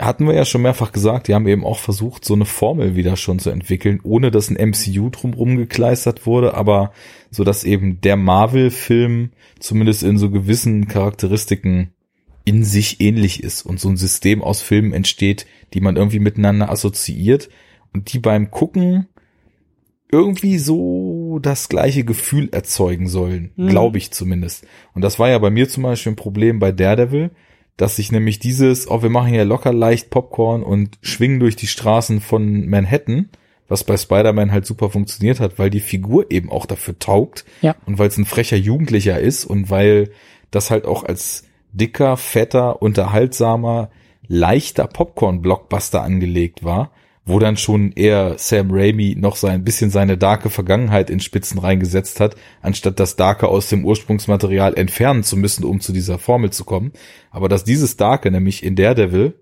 hatten 0.00 0.26
wir 0.26 0.34
ja 0.34 0.46
schon 0.46 0.62
mehrfach 0.62 0.92
gesagt, 0.92 1.28
die 1.28 1.34
haben 1.34 1.46
eben 1.46 1.64
auch 1.64 1.78
versucht, 1.78 2.24
so 2.24 2.32
eine 2.32 2.46
Formel 2.46 2.96
wieder 2.96 3.16
schon 3.16 3.38
zu 3.38 3.50
entwickeln, 3.50 4.00
ohne 4.02 4.30
dass 4.30 4.48
ein 4.48 4.70
MCU 4.70 5.10
drumherum 5.10 5.58
gekleistert 5.58 6.24
wurde, 6.24 6.54
aber 6.54 6.92
so 7.30 7.44
dass 7.44 7.64
eben 7.64 8.00
der 8.00 8.16
Marvel-Film 8.16 9.30
zumindest 9.58 10.02
in 10.02 10.16
so 10.16 10.30
gewissen 10.30 10.88
Charakteristiken 10.88 11.92
in 12.46 12.64
sich 12.64 13.02
ähnlich 13.02 13.42
ist 13.42 13.66
und 13.66 13.78
so 13.78 13.90
ein 13.90 13.98
System 13.98 14.42
aus 14.42 14.62
Filmen 14.62 14.94
entsteht, 14.94 15.46
die 15.74 15.82
man 15.82 15.96
irgendwie 15.96 16.18
miteinander 16.18 16.70
assoziiert 16.70 17.50
und 17.92 18.12
die 18.12 18.18
beim 18.18 18.50
Gucken 18.50 19.06
irgendwie 20.12 20.58
so 20.58 21.38
das 21.40 21.68
gleiche 21.68 22.04
Gefühl 22.04 22.48
erzeugen 22.52 23.08
sollen, 23.08 23.52
mhm. 23.56 23.68
glaube 23.68 23.98
ich 23.98 24.10
zumindest. 24.10 24.66
Und 24.94 25.02
das 25.02 25.18
war 25.18 25.28
ja 25.28 25.38
bei 25.38 25.50
mir 25.50 25.68
zum 25.68 25.84
Beispiel 25.84 26.12
ein 26.12 26.16
Problem 26.16 26.58
bei 26.58 26.72
Daredevil, 26.72 27.30
dass 27.76 27.96
sich 27.96 28.12
nämlich 28.12 28.38
dieses, 28.38 28.90
oh, 28.90 29.02
wir 29.02 29.10
machen 29.10 29.32
hier 29.32 29.44
locker 29.44 29.72
leicht 29.72 30.10
Popcorn 30.10 30.62
und 30.62 30.98
schwingen 31.00 31.40
durch 31.40 31.56
die 31.56 31.66
Straßen 31.66 32.20
von 32.20 32.68
Manhattan, 32.68 33.30
was 33.68 33.84
bei 33.84 33.96
Spider-Man 33.96 34.52
halt 34.52 34.66
super 34.66 34.90
funktioniert 34.90 35.40
hat, 35.40 35.58
weil 35.58 35.70
die 35.70 35.80
Figur 35.80 36.30
eben 36.30 36.50
auch 36.50 36.66
dafür 36.66 36.98
taugt 36.98 37.44
ja. 37.62 37.76
und 37.86 37.98
weil 37.98 38.08
es 38.08 38.18
ein 38.18 38.26
frecher 38.26 38.56
Jugendlicher 38.56 39.18
ist 39.18 39.44
und 39.44 39.70
weil 39.70 40.10
das 40.50 40.70
halt 40.70 40.84
auch 40.86 41.04
als 41.04 41.44
dicker, 41.72 42.16
fetter, 42.16 42.82
unterhaltsamer, 42.82 43.90
leichter 44.26 44.86
Popcorn-Blockbuster 44.86 46.02
angelegt 46.02 46.64
war 46.64 46.90
wo 47.30 47.38
dann 47.38 47.56
schon 47.56 47.92
eher 47.92 48.36
Sam 48.38 48.70
Raimi 48.70 49.16
noch 49.18 49.36
so 49.36 49.46
ein 49.46 49.64
bisschen 49.64 49.90
seine 49.90 50.18
darke 50.18 50.50
Vergangenheit 50.50 51.10
in 51.10 51.20
Spitzen 51.20 51.58
reingesetzt 51.58 52.20
hat, 52.20 52.36
anstatt 52.62 53.00
das 53.00 53.16
Darke 53.16 53.48
aus 53.48 53.68
dem 53.68 53.84
Ursprungsmaterial 53.84 54.74
entfernen 54.74 55.22
zu 55.22 55.36
müssen, 55.36 55.64
um 55.64 55.80
zu 55.80 55.92
dieser 55.92 56.18
Formel 56.18 56.50
zu 56.50 56.64
kommen. 56.64 56.92
Aber 57.30 57.48
dass 57.48 57.64
dieses 57.64 57.96
Darke 57.96 58.30
nämlich 58.30 58.62
in 58.62 58.76
Daredevil 58.76 59.34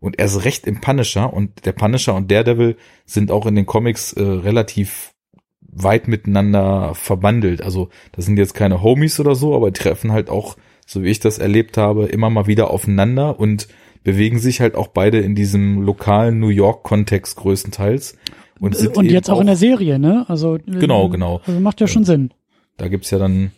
und 0.00 0.18
erst 0.18 0.44
recht 0.44 0.66
im 0.66 0.80
Punisher 0.80 1.32
und 1.32 1.64
der 1.66 1.72
Punisher 1.72 2.14
und 2.14 2.30
Daredevil 2.30 2.76
sind 3.04 3.30
auch 3.30 3.46
in 3.46 3.56
den 3.56 3.66
Comics 3.66 4.12
äh, 4.12 4.22
relativ 4.22 5.14
weit 5.60 6.08
miteinander 6.08 6.94
verbandelt. 6.94 7.62
Also 7.62 7.88
das 8.12 8.24
sind 8.24 8.38
jetzt 8.38 8.54
keine 8.54 8.82
Homies 8.82 9.20
oder 9.20 9.34
so, 9.34 9.54
aber 9.54 9.72
treffen 9.72 10.12
halt 10.12 10.30
auch, 10.30 10.56
so 10.86 11.02
wie 11.02 11.10
ich 11.10 11.20
das 11.20 11.38
erlebt 11.38 11.76
habe, 11.76 12.06
immer 12.06 12.30
mal 12.30 12.46
wieder 12.46 12.70
aufeinander 12.70 13.38
und 13.38 13.68
bewegen 14.04 14.38
sich 14.38 14.60
halt 14.60 14.74
auch 14.74 14.88
beide 14.88 15.18
in 15.18 15.34
diesem 15.34 15.82
lokalen 15.82 16.38
New 16.38 16.48
York-Kontext 16.48 17.36
größtenteils. 17.36 18.16
Und, 18.60 18.76
sind 18.76 18.96
und 18.96 19.10
jetzt 19.10 19.30
auch, 19.30 19.40
in 19.40 19.46
der 19.46 19.56
Serie, 19.56 19.98
ne? 19.98 20.24
Also 20.28 20.58
genau, 20.66 21.06
äh, 21.06 21.10
genau. 21.10 21.40
Also 21.46 21.60
macht 21.60 21.80
ja 21.80 21.86
schon 21.86 22.04
Sinn. 22.04 22.30
Da 22.76 22.88
gibt's 22.88 23.10
ja 23.10 23.18
dann 23.18 23.52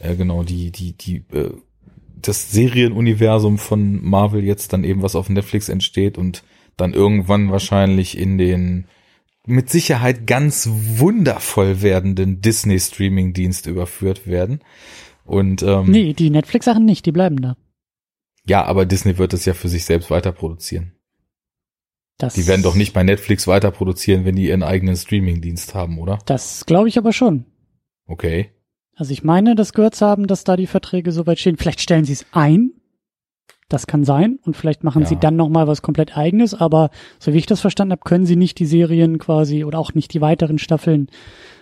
äh, 0.00 0.14
genau 0.14 0.42
die 0.42 0.70
die 0.70 0.92
die 0.92 1.24
äh, 1.32 1.50
das 2.22 2.52
Serienuniversum 2.52 3.58
von 3.58 4.04
Marvel 4.04 4.44
jetzt 4.44 4.72
dann 4.72 4.84
eben 4.84 5.02
was 5.02 5.16
auf 5.16 5.28
Netflix 5.28 5.68
entsteht 5.68 6.16
und 6.16 6.42
dann 6.76 6.94
irgendwann 6.94 7.50
wahrscheinlich 7.50 8.16
in 8.18 8.38
den 8.38 8.86
mit 9.46 9.70
Sicherheit 9.70 10.26
ganz 10.26 10.68
wundervoll 10.70 11.80
werdenden 11.82 12.40
Disney 12.40 12.78
Streaming 12.80 13.32
Dienst 13.32 13.66
überführt 13.66 14.26
werden. 14.26 14.60
Und 15.24 15.62
ähm, 15.62 15.90
nee, 15.90 16.12
die 16.12 16.30
Netflix 16.30 16.66
Sachen 16.66 16.84
nicht, 16.84 17.06
die 17.06 17.12
bleiben 17.12 17.40
da. 17.40 17.56
Ja, 18.46 18.64
aber 18.64 18.86
Disney 18.86 19.18
wird 19.18 19.34
es 19.34 19.44
ja 19.44 19.54
für 19.54 19.68
sich 19.68 19.84
selbst 19.84 20.10
weiter 20.10 20.32
produzieren. 20.32 20.92
Das 22.18 22.34
die 22.34 22.46
werden 22.46 22.62
doch 22.62 22.74
nicht 22.74 22.94
bei 22.94 23.02
Netflix 23.02 23.46
weiter 23.46 23.70
produzieren, 23.70 24.24
wenn 24.24 24.36
die 24.36 24.48
ihren 24.48 24.62
eigenen 24.62 24.96
Streaming-Dienst 24.96 25.74
haben, 25.74 25.98
oder? 25.98 26.18
Das 26.24 26.64
glaube 26.64 26.88
ich 26.88 26.96
aber 26.96 27.12
schon. 27.12 27.44
Okay. 28.06 28.52
Also 28.94 29.12
ich 29.12 29.22
meine, 29.22 29.54
das 29.54 29.74
gehört 29.74 29.94
zu 29.94 30.06
haben, 30.06 30.26
dass 30.26 30.44
da 30.44 30.56
die 30.56 30.66
Verträge 30.66 31.12
soweit 31.12 31.38
stehen. 31.38 31.58
Vielleicht 31.58 31.82
stellen 31.82 32.06
sie 32.06 32.14
es 32.14 32.24
ein. 32.32 32.72
Das 33.68 33.86
kann 33.86 34.04
sein. 34.04 34.38
Und 34.42 34.56
vielleicht 34.56 34.84
machen 34.84 35.02
ja. 35.02 35.08
sie 35.08 35.16
dann 35.16 35.36
nochmal 35.36 35.66
was 35.66 35.82
komplett 35.82 36.16
eigenes. 36.16 36.54
Aber 36.54 36.90
so 37.18 37.34
wie 37.34 37.38
ich 37.38 37.46
das 37.46 37.60
verstanden 37.60 37.92
habe, 37.92 38.02
können 38.04 38.24
sie 38.24 38.36
nicht 38.36 38.58
die 38.58 38.64
Serien 38.64 39.18
quasi 39.18 39.64
oder 39.64 39.78
auch 39.78 39.92
nicht 39.92 40.14
die 40.14 40.22
weiteren 40.22 40.58
Staffeln 40.58 41.10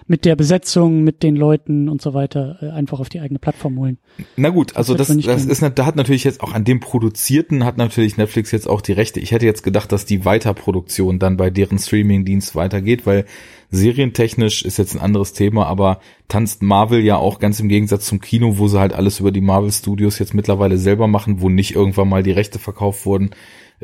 mit 0.07 0.25
der 0.25 0.37
Besetzung, 0.37 1.03
mit 1.03 1.23
den 1.23 1.35
Leuten 1.35 1.89
und 1.89 2.03
so 2.03 2.13
weiter 2.13 2.59
äh, 2.61 2.71
einfach 2.71 3.01
auf 3.01 3.09
die 3.09 3.21
eigene 3.21 3.39
Plattform 3.39 3.79
holen. 3.79 3.99
Na 4.37 4.51
gut, 4.51 4.77
also 4.77 4.95
das, 4.95 5.09
das, 5.09 5.25
das 5.25 5.45
ist, 5.47 5.63
da 5.63 5.87
hat 5.87 5.97
natürlich 5.97 6.25
jetzt 6.25 6.43
auch 6.43 6.53
an 6.53 6.65
dem 6.65 6.81
Produzierten 6.81 7.65
hat 7.65 7.79
natürlich 7.79 8.17
Netflix 8.17 8.51
jetzt 8.51 8.69
auch 8.69 8.83
die 8.83 8.93
Rechte. 8.93 9.21
Ich 9.21 9.33
hätte 9.33 9.47
jetzt 9.47 9.63
gedacht, 9.63 9.93
dass 9.93 10.05
die 10.05 10.25
Weiterproduktion 10.25 11.19
dann 11.19 11.37
bei 11.37 11.49
deren 11.49 11.79
Streaming-Dienst 11.79 12.55
weitergeht, 12.55 13.07
weil 13.07 13.25
serientechnisch 13.71 14.63
ist 14.63 14.77
jetzt 14.77 14.95
ein 14.95 15.01
anderes 15.01 15.33
Thema, 15.33 15.67
aber 15.67 16.01
tanzt 16.29 16.63
Marvel 16.63 17.01
ja 17.01 17.17
auch 17.17 17.39
ganz 17.39 17.59
im 17.59 17.69
Gegensatz 17.69 18.07
zum 18.07 18.21
Kino, 18.21 18.59
wo 18.59 18.69
sie 18.69 18.79
halt 18.79 18.93
alles 18.93 19.21
über 19.21 19.33
die 19.33 19.41
Marvel 19.41 19.73
Studios 19.73 20.19
jetzt 20.19 20.35
mittlerweile 20.35 20.77
selber 20.77 21.09
machen, 21.09 21.41
wo 21.41 21.49
nicht 21.49 21.75
irgendwann 21.75 22.09
mal 22.09 22.23
die 22.23 22.31
Rechte 22.31 22.59
verkauft 22.59 23.07
wurden 23.07 23.31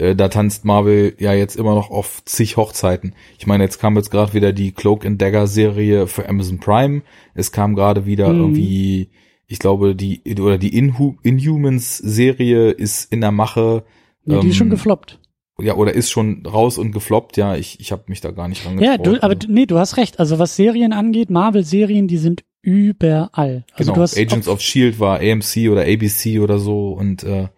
äh, 0.01 0.17
da 0.17 0.29
tanzt 0.29 0.65
Marvel 0.65 1.15
ja 1.19 1.35
jetzt 1.35 1.57
immer 1.57 1.75
noch 1.75 1.91
auf 1.91 2.25
zig 2.25 2.57
Hochzeiten. 2.57 3.15
Ich 3.39 3.47
meine, 3.47 3.65
jetzt 3.65 3.79
kam 3.79 3.97
jetzt 3.97 4.11
gerade 4.11 4.33
wieder 4.33 4.53
die 4.53 4.73
Cloak 4.73 5.05
and 5.05 5.21
Dagger 5.21 5.47
Serie 5.47 6.07
für 6.07 6.29
Amazon 6.29 6.59
Prime. 6.59 7.03
Es 7.35 7.53
kam 7.53 7.75
gerade 7.75 8.07
wieder 8.07 8.33
mhm. 8.33 8.41
irgendwie, 8.41 9.11
ich 9.47 9.59
glaube, 9.59 9.95
die 9.95 10.23
oder 10.41 10.57
die 10.57 10.77
Inhu 10.77 11.17
Inhumans 11.23 11.99
Serie 11.99 12.71
ist 12.71 13.13
in 13.13 13.21
der 13.21 13.31
Mache. 13.31 13.85
Ja, 14.25 14.41
die 14.41 14.47
ähm, 14.47 14.51
ist 14.51 14.57
schon 14.57 14.69
ähm, 14.69 14.73
gefloppt. 14.73 15.19
Ja, 15.61 15.75
oder 15.75 15.93
ist 15.93 16.11
schon 16.11 16.47
raus 16.47 16.79
und 16.79 16.93
gefloppt. 16.93 17.37
Ja, 17.37 17.55
ich, 17.55 17.79
ich 17.81 17.93
habe 17.93 18.05
mich 18.07 18.23
da 18.23 18.31
gar 18.31 18.49
nicht 18.49 18.65
dran 18.65 18.79
Ja, 18.79 18.97
du, 18.97 19.23
aber 19.23 19.37
nee, 19.47 19.67
du 19.67 19.79
hast 19.79 19.99
recht. 19.99 20.19
Also 20.19 20.39
was 20.39 20.57
Serien 20.57 20.95
angeht, 20.95 21.29
Marvel-Serien, 21.29 22.09
die 22.09 22.17
sind 22.17 22.45
überall. 22.63 23.67
Also 23.75 23.93
genau, 23.93 23.97
du 23.97 24.01
hast 24.03 24.19
Agents 24.19 24.49
of 24.49 24.63
Shield 24.63 24.99
war 24.99 25.21
AMC 25.21 25.69
oder 25.71 25.83
ABC 25.83 26.41
oder 26.41 26.59
so 26.59 26.93
und 26.93 27.23
äh, 27.23 27.49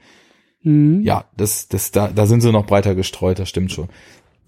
Mhm. 0.62 1.02
Ja, 1.02 1.24
das, 1.36 1.68
das, 1.68 1.90
da, 1.90 2.08
da 2.08 2.26
sind 2.26 2.40
sie 2.40 2.52
noch 2.52 2.66
breiter 2.66 2.94
gestreut, 2.94 3.38
das 3.38 3.48
stimmt 3.48 3.72
schon. 3.72 3.88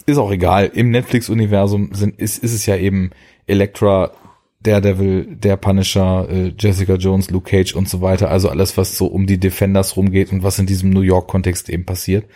Ist 0.06 0.18
auch 0.18 0.30
egal. 0.30 0.70
Im 0.74 0.90
Netflix-Universum 0.90 1.94
sind, 1.94 2.18
ist, 2.18 2.42
ist 2.42 2.52
es 2.52 2.66
ja 2.66 2.76
eben 2.76 3.10
Elektra, 3.46 4.12
Daredevil, 4.60 5.36
der 5.36 5.56
Punisher, 5.56 6.28
äh, 6.28 6.52
Jessica 6.58 6.94
Jones, 6.94 7.30
Luke 7.30 7.50
Cage 7.50 7.74
und 7.74 7.88
so 7.88 8.00
weiter. 8.00 8.30
Also 8.30 8.48
alles, 8.48 8.76
was 8.76 8.96
so 8.96 9.06
um 9.06 9.26
die 9.26 9.38
Defenders 9.38 9.96
rumgeht 9.96 10.32
und 10.32 10.42
was 10.42 10.58
in 10.58 10.66
diesem 10.66 10.90
New 10.90 11.00
York-Kontext 11.00 11.68
eben 11.68 11.84
passiert. 11.84 12.26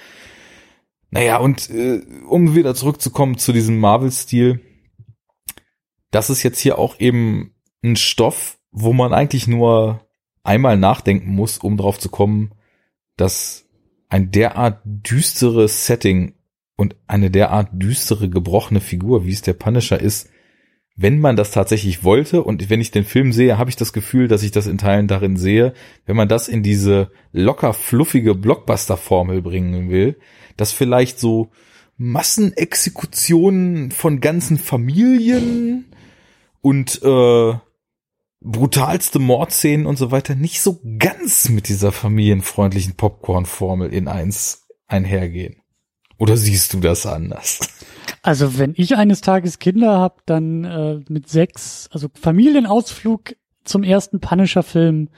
Naja, 1.11 1.39
und 1.39 1.71
äh, 1.71 2.03
um 2.29 2.55
wieder 2.55 2.75
zurückzukommen 2.75 3.39
zu 3.39 3.53
diesem 3.53 3.79
Marvel-Stil, 3.79 4.61
das 6.11 6.31
ist 6.31 6.43
jetzt 6.43 6.61
hier 6.61 6.79
auch 6.79 7.01
eben 7.01 7.55
ein 7.83 7.97
Stoff, 7.97 8.59
wo 8.71 8.93
man 8.93 9.13
eigentlich 9.13 9.47
nur 9.47 10.07
einmal 10.43 10.77
nachdenken 10.79 11.31
muss, 11.31 11.59
um 11.59 11.77
drauf 11.77 11.99
zu 11.99 12.09
kommen, 12.09 12.53
dass 13.17 13.68
ein 14.09 14.31
derart 14.31 14.81
düsteres 14.85 15.87
Setting 15.87 16.35
und 16.77 16.97
eine 17.07 17.31
derart 17.31 17.69
düstere, 17.73 18.29
gebrochene 18.29 18.81
Figur, 18.81 19.27
wie 19.27 19.33
es 19.33 19.43
der 19.43 19.53
Punisher 19.55 20.01
ist, 20.01 20.31
wenn 21.01 21.21
man 21.21 21.37
das 21.37 21.53
tatsächlich 21.53 22.03
wollte 22.03 22.43
und 22.43 22.71
wenn 22.71 22.81
ich 22.81 22.91
den 22.91 23.05
Film 23.05 23.33
sehe, 23.33 23.57
habe 23.57 23.71
ich 23.71 23.77
das 23.77 23.93
Gefühl, 23.93 24.27
dass 24.27 24.43
ich 24.43 24.51
das 24.51 24.67
in 24.67 24.79
Teilen 24.79 25.07
darin 25.07 25.37
sehe, 25.37 25.73
wenn 26.07 26.17
man 26.17 26.29
das 26.29 26.49
in 26.49 26.65
diese 26.65 27.13
locker 27.33 27.73
fluffige 27.73 28.35
Blockbuster-Formel 28.35 29.41
bringen 29.43 29.91
will, 29.91 30.19
dass 30.57 30.73
vielleicht 30.73 31.21
so 31.21 31.51
Massenexekutionen 31.99 33.93
von 33.93 34.21
ganzen 34.21 34.59
Familien 34.59 35.85
und 36.63 37.01
äh, 37.03 37.55
brutalste 38.41 39.19
Mordszenen 39.19 39.87
und 39.87 39.97
so 39.97 40.11
weiter 40.11 40.35
nicht 40.35 40.61
so 40.61 40.81
ganz 40.99 41.49
mit 41.49 41.69
dieser 41.69 41.93
familienfreundlichen 41.93 42.95
Popcorn-Formel 42.95 43.93
in 43.93 44.09
eins 44.09 44.69
einhergehen. 44.87 45.57
Oder 46.19 46.37
siehst 46.37 46.73
du 46.73 46.81
das 46.81 47.07
anders? 47.07 47.61
Also 48.23 48.59
wenn 48.59 48.75
ich 48.77 48.97
eines 48.97 49.21
Tages 49.21 49.59
Kinder 49.59 49.99
habe, 49.99 50.17
dann 50.27 50.65
äh, 50.65 51.01
mit 51.09 51.29
sechs, 51.29 51.89
also 51.93 52.09
Familienausflug 52.15 53.37
zum 53.65 53.85
ersten 53.85 54.21
Punisher-Film, 54.21 55.09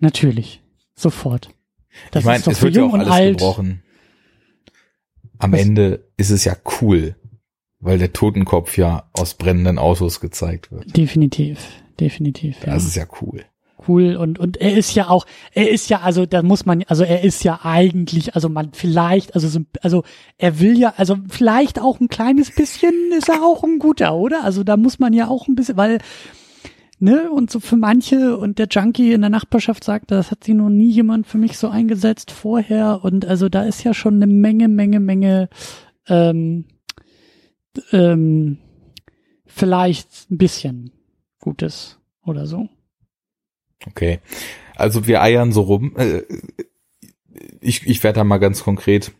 natürlich, 0.00 0.62
sofort. 0.94 1.50
Das 2.10 2.20
ich 2.20 2.26
meine, 2.26 2.44
es 2.46 2.62
wird 2.62 2.76
ja 2.76 2.84
auch 2.84 2.92
alles 2.92 3.08
alt. 3.08 3.38
gebrochen. 3.38 3.82
Am 5.38 5.52
Was? 5.52 5.60
Ende 5.60 6.10
ist 6.16 6.30
es 6.30 6.44
ja 6.44 6.56
cool, 6.80 7.16
weil 7.78 7.98
der 7.98 8.12
Totenkopf 8.12 8.76
ja 8.76 9.08
aus 9.14 9.34
brennenden 9.34 9.78
Autos 9.78 10.20
gezeigt 10.20 10.70
wird. 10.70 10.96
Definitiv 10.96 11.58
definitiv. 12.00 12.58
Das 12.60 12.66
ja. 12.66 12.76
ist 12.76 12.96
ja 12.96 13.04
cool. 13.20 13.44
Cool 13.86 14.16
und 14.16 14.40
und 14.40 14.56
er 14.56 14.76
ist 14.76 14.94
ja 14.96 15.08
auch, 15.08 15.24
er 15.52 15.70
ist 15.70 15.88
ja 15.88 16.00
also, 16.00 16.26
da 16.26 16.42
muss 16.42 16.66
man, 16.66 16.82
also 16.88 17.04
er 17.04 17.22
ist 17.22 17.44
ja 17.44 17.60
eigentlich, 17.62 18.34
also 18.34 18.48
man 18.48 18.72
vielleicht, 18.72 19.36
also 19.36 19.46
so, 19.46 19.60
also 19.82 20.02
er 20.36 20.58
will 20.58 20.76
ja, 20.76 20.94
also 20.96 21.16
vielleicht 21.28 21.80
auch 21.80 22.00
ein 22.00 22.08
kleines 22.08 22.50
bisschen 22.50 22.92
ist 23.16 23.28
er 23.28 23.42
auch 23.42 23.62
ein 23.62 23.78
guter, 23.78 24.16
oder? 24.16 24.42
Also 24.42 24.64
da 24.64 24.76
muss 24.76 24.98
man 24.98 25.12
ja 25.12 25.28
auch 25.28 25.46
ein 25.46 25.54
bisschen, 25.54 25.76
weil 25.76 25.98
ne 26.98 27.30
und 27.30 27.52
so 27.52 27.60
für 27.60 27.76
manche 27.76 28.36
und 28.36 28.58
der 28.58 28.66
Junkie 28.68 29.12
in 29.12 29.20
der 29.20 29.30
Nachbarschaft 29.30 29.84
sagt, 29.84 30.10
das 30.10 30.32
hat 30.32 30.42
sie 30.42 30.54
noch 30.54 30.70
nie 30.70 30.90
jemand 30.90 31.28
für 31.28 31.38
mich 31.38 31.56
so 31.56 31.68
eingesetzt 31.68 32.32
vorher 32.32 33.00
und 33.04 33.26
also 33.26 33.48
da 33.48 33.62
ist 33.62 33.84
ja 33.84 33.94
schon 33.94 34.16
eine 34.16 34.26
Menge, 34.26 34.66
Menge, 34.66 34.98
Menge 34.98 35.48
ähm, 36.08 36.64
ähm, 37.92 38.58
vielleicht 39.46 40.30
ein 40.32 40.38
bisschen 40.38 40.90
gut 41.48 41.62
ist 41.62 41.98
oder 42.26 42.46
so. 42.46 42.68
Okay. 43.86 44.20
Also 44.76 45.06
wir 45.06 45.22
eiern 45.22 45.50
so 45.50 45.62
rum. 45.62 45.96
Äh, 45.96 46.24
ich, 47.62 47.86
ich 47.86 48.04
werde 48.04 48.18
da 48.18 48.24
mal 48.24 48.36
ganz 48.36 48.62
konkret. 48.62 49.12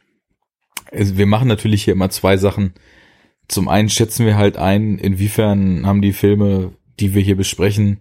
Also 0.93 1.17
wir 1.17 1.25
machen 1.25 1.49
natürlich 1.49 1.85
hier 1.85 1.95
immer 1.95 2.11
zwei 2.11 2.37
Sachen. 2.37 2.75
Zum 3.49 3.67
einen 3.69 3.89
schätzen 3.89 4.27
wir 4.27 4.37
halt 4.37 4.59
ein, 4.59 4.99
inwiefern 4.99 5.87
haben 5.87 6.03
die 6.03 6.13
Filme, 6.13 6.73
die 7.01 7.15
wir 7.15 7.23
hier 7.23 7.37
besprechen, 7.37 7.99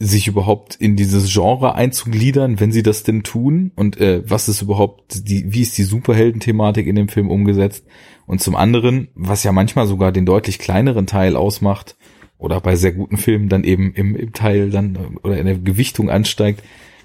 sich 0.00 0.26
überhaupt 0.26 0.74
in 0.74 0.96
dieses 0.96 1.32
Genre 1.32 1.76
einzugliedern, 1.76 2.58
wenn 2.58 2.72
sie 2.72 2.82
das 2.82 3.04
denn 3.04 3.22
tun 3.22 3.70
und 3.76 4.00
äh, 4.00 4.28
was 4.28 4.48
ist 4.48 4.62
überhaupt 4.62 5.28
die, 5.28 5.52
wie 5.52 5.62
ist 5.62 5.78
die 5.78 5.84
Superhelden-Thematik 5.84 6.88
in 6.88 6.96
dem 6.96 7.08
Film 7.08 7.30
umgesetzt 7.30 7.86
und 8.26 8.40
zum 8.40 8.56
anderen, 8.56 9.08
was 9.14 9.44
ja 9.44 9.52
manchmal 9.52 9.86
sogar 9.86 10.10
den 10.10 10.26
deutlich 10.26 10.58
kleineren 10.58 11.06
Teil 11.06 11.36
ausmacht 11.36 11.96
oder 12.38 12.60
bei 12.60 12.76
sehr 12.76 12.92
guten 12.92 13.16
Filmen 13.16 13.48
dann 13.48 13.64
eben 13.64 13.92
im, 13.94 14.14
im 14.16 14.32
Teil 14.32 14.70
dann 14.70 15.18
oder 15.22 15.38
in 15.38 15.46
der 15.46 15.58
Gewichtung 15.58 16.10
ansteigt, 16.10 16.62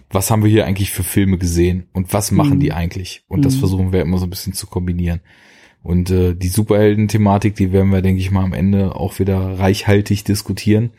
was 0.10 0.30
haben 0.30 0.44
wir 0.44 0.52
hier 0.52 0.66
eigentlich 0.66 0.92
für 0.92 1.04
Filme 1.04 1.38
gesehen 1.38 1.88
und 1.94 2.14
was 2.14 2.32
machen 2.32 2.56
mhm. 2.56 2.60
die 2.60 2.74
eigentlich 2.74 3.24
und 3.28 3.46
das 3.46 3.56
mhm. 3.56 3.60
versuchen 3.60 3.94
wir 3.94 4.02
immer 4.02 4.18
so 4.18 4.26
ein 4.26 4.30
bisschen 4.30 4.54
zu 4.54 4.68
kombinieren. 4.68 5.22
Und 5.84 6.12
äh, 6.12 6.36
die 6.36 6.50
Superhelden-Thematik, 6.50 7.56
die 7.56 7.72
werden 7.72 7.90
wir, 7.90 8.04
denke 8.04 8.22
ich 8.22 8.30
mal, 8.30 8.44
am 8.44 8.54
Ende 8.54 8.96
auch 8.96 9.18
wieder 9.18 9.58
reichhaltig 9.58 10.24
diskutieren 10.24 10.92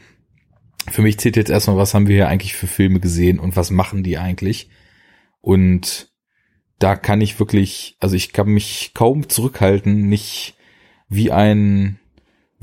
für 0.90 1.02
mich 1.02 1.18
zählt 1.18 1.36
jetzt 1.36 1.50
erstmal, 1.50 1.76
was 1.76 1.94
haben 1.94 2.08
wir 2.08 2.16
hier 2.16 2.28
eigentlich 2.28 2.54
für 2.54 2.66
Filme 2.66 3.00
gesehen 3.00 3.38
und 3.38 3.56
was 3.56 3.70
machen 3.70 4.02
die 4.02 4.18
eigentlich? 4.18 4.68
Und 5.40 6.10
da 6.78 6.96
kann 6.96 7.20
ich 7.20 7.38
wirklich, 7.38 7.96
also 8.00 8.16
ich 8.16 8.32
kann 8.32 8.48
mich 8.48 8.92
kaum 8.94 9.28
zurückhalten, 9.28 10.08
nicht 10.08 10.56
wie 11.08 11.30
ein 11.30 11.98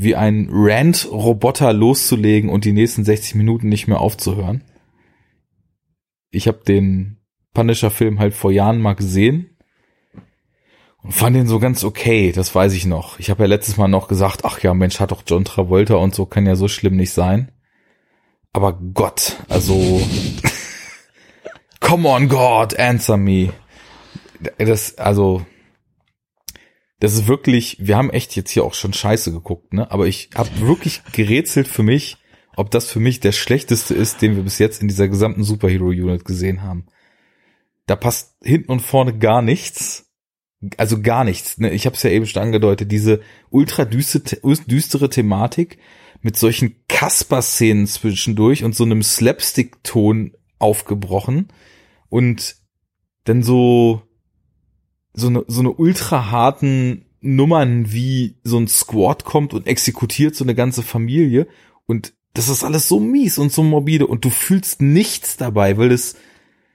wie 0.02 0.16
ein 0.16 0.48
Rant-Roboter 0.50 1.74
loszulegen 1.74 2.50
und 2.50 2.64
die 2.64 2.72
nächsten 2.72 3.04
60 3.04 3.36
Minuten 3.36 3.68
nicht 3.68 3.90
mehr 3.90 4.00
aufzuhören. 4.00 4.64
Ich 6.32 6.48
habe 6.48 6.62
den 6.66 7.18
Punisher-Film 7.54 8.18
halt 8.18 8.34
vor 8.34 8.50
Jahren 8.50 8.80
mal 8.80 8.94
gesehen 8.94 9.58
und 11.04 11.12
fand 11.12 11.36
den 11.36 11.48
so 11.48 11.60
ganz 11.60 11.84
okay, 11.84 12.32
das 12.32 12.56
weiß 12.56 12.72
ich 12.76 12.86
noch. 12.86 13.20
Ich 13.20 13.30
habe 13.30 13.44
ja 13.44 13.48
letztes 13.48 13.76
Mal 13.76 13.90
noch 13.90 14.08
gesagt, 14.08 14.46
ach 14.46 14.62
ja, 14.62 14.74
Mensch, 14.74 15.02
hat 15.02 15.12
doch 15.12 15.24
John 15.28 15.44
Travolta 15.44 15.96
und 15.96 16.16
so, 16.16 16.26
kann 16.26 16.46
ja 16.46 16.56
so 16.56 16.70
schlimm 16.70 16.96
nicht 16.96 17.12
sein. 17.12 17.52
Aber 18.54 18.80
Gott, 18.94 19.36
also 19.50 20.02
come 21.82 22.08
on 22.08 22.30
God, 22.30 22.80
answer 22.80 23.18
me. 23.18 23.52
Das, 24.58 24.98
also, 24.98 25.46
das 27.00 27.14
ist 27.14 27.28
wirklich, 27.28 27.78
wir 27.80 27.98
haben 27.98 28.10
echt 28.10 28.36
jetzt 28.36 28.52
hier 28.52 28.64
auch 28.64 28.74
schon 28.74 28.94
Scheiße 28.94 29.32
geguckt, 29.32 29.74
ne? 29.74 29.90
Aber 29.90 30.08
ich 30.08 30.30
habe 30.36 30.50
wirklich 30.60 31.02
gerätselt 31.14 31.68
für 31.68 31.84
mich, 31.84 32.18
ob 32.56 32.72
das 32.72 32.90
für 32.90 33.00
mich 33.00 33.22
der 33.22 33.32
schlechteste 33.32 33.94
ist, 33.94 34.22
den 34.22 34.36
wir 34.36 34.44
bis 34.44 34.60
jetzt 34.60 34.82
in 34.82 34.90
dieser 34.90 35.08
gesamten 35.08 35.44
Superhero-Unit 35.44 36.26
gesehen 36.26 36.62
haben. 36.62 36.88
Da 37.86 37.96
passt 37.96 38.36
hinten 38.44 38.72
und 38.72 38.82
vorne 38.82 39.18
gar 39.18 39.42
nichts. 39.42 40.12
Also 40.76 41.02
gar 41.02 41.24
nichts. 41.24 41.58
Ne? 41.58 41.72
Ich 41.72 41.86
habe 41.86 41.96
es 41.96 42.04
ja 42.04 42.10
eben 42.10 42.26
schon 42.26 42.44
angedeutet, 42.44 42.92
diese 42.92 43.22
ultra 43.50 43.86
düstere, 43.86 44.42
düstere 44.68 45.10
Thematik 45.10 45.78
mit 46.22 46.36
solchen 46.36 46.76
Kasper-Szenen 46.90 47.88
zwischendurch 47.88 48.66
und 48.66 48.76
so 48.76 48.84
einem 48.84 49.04
Slapstick-Ton 49.04 50.34
aufgebrochen 50.58 51.48
und 52.10 52.58
dann 53.24 53.42
so 53.42 54.02
so 55.20 55.28
eine 55.28 55.44
so 55.48 55.60
eine 55.60 55.72
ultra 55.72 56.32
harten 56.32 57.06
Nummern 57.22 57.92
wie 57.92 58.36
so 58.44 58.58
ein 58.58 58.68
Squad 58.68 59.26
kommt 59.26 59.54
und 59.54 59.68
exekutiert 59.68 60.36
so 60.36 60.44
eine 60.44 60.56
ganze 60.56 60.84
Familie 60.84 61.48
und 61.86 62.14
das 62.34 62.50
ist 62.50 62.64
alles 62.64 62.88
so 62.88 63.00
mies 63.00 63.38
und 63.38 63.52
so 63.52 63.64
morbide 63.64 64.08
und 64.08 64.24
du 64.24 64.30
fühlst 64.30 64.82
nichts 64.82 65.38
dabei, 65.38 65.78
weil 65.78 65.92
es 65.92 66.16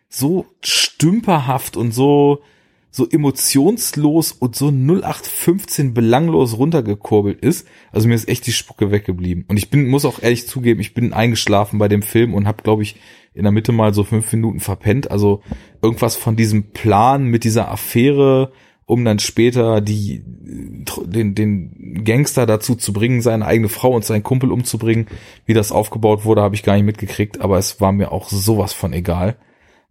so 0.08 0.46
stümperhaft 0.62 1.76
und 1.76 1.92
so 1.92 2.42
so 2.94 3.08
emotionslos 3.10 4.30
und 4.30 4.54
so 4.54 4.68
0815 4.68 5.94
belanglos 5.94 6.56
runtergekurbelt 6.56 7.40
ist. 7.40 7.66
Also 7.90 8.06
mir 8.06 8.14
ist 8.14 8.28
echt 8.28 8.46
die 8.46 8.52
Spucke 8.52 8.92
weggeblieben. 8.92 9.44
Und 9.48 9.56
ich 9.56 9.68
bin, 9.68 9.88
muss 9.88 10.04
auch 10.04 10.22
ehrlich 10.22 10.46
zugeben, 10.46 10.78
ich 10.78 10.94
bin 10.94 11.12
eingeschlafen 11.12 11.80
bei 11.80 11.88
dem 11.88 12.02
Film 12.02 12.34
und 12.34 12.46
habe, 12.46 12.62
glaube 12.62 12.84
ich, 12.84 12.94
in 13.34 13.42
der 13.42 13.50
Mitte 13.50 13.72
mal 13.72 13.92
so 13.92 14.04
fünf 14.04 14.32
Minuten 14.32 14.60
verpennt. 14.60 15.10
Also 15.10 15.42
irgendwas 15.84 16.16
von 16.16 16.34
diesem 16.34 16.70
Plan 16.72 17.26
mit 17.26 17.44
dieser 17.44 17.70
Affäre, 17.70 18.52
um 18.86 19.04
dann 19.04 19.18
später 19.18 19.80
die, 19.80 20.22
den, 20.24 21.34
den 21.34 22.04
Gangster 22.04 22.46
dazu 22.46 22.74
zu 22.74 22.92
bringen, 22.92 23.20
seine 23.20 23.46
eigene 23.46 23.68
Frau 23.68 23.92
und 23.92 24.04
seinen 24.04 24.22
Kumpel 24.22 24.50
umzubringen. 24.50 25.06
Wie 25.46 25.54
das 25.54 25.72
aufgebaut 25.72 26.24
wurde, 26.24 26.42
habe 26.42 26.54
ich 26.54 26.62
gar 26.62 26.74
nicht 26.74 26.84
mitgekriegt, 26.84 27.40
aber 27.40 27.58
es 27.58 27.80
war 27.80 27.92
mir 27.92 28.12
auch 28.12 28.28
sowas 28.28 28.72
von 28.72 28.92
egal 28.92 29.36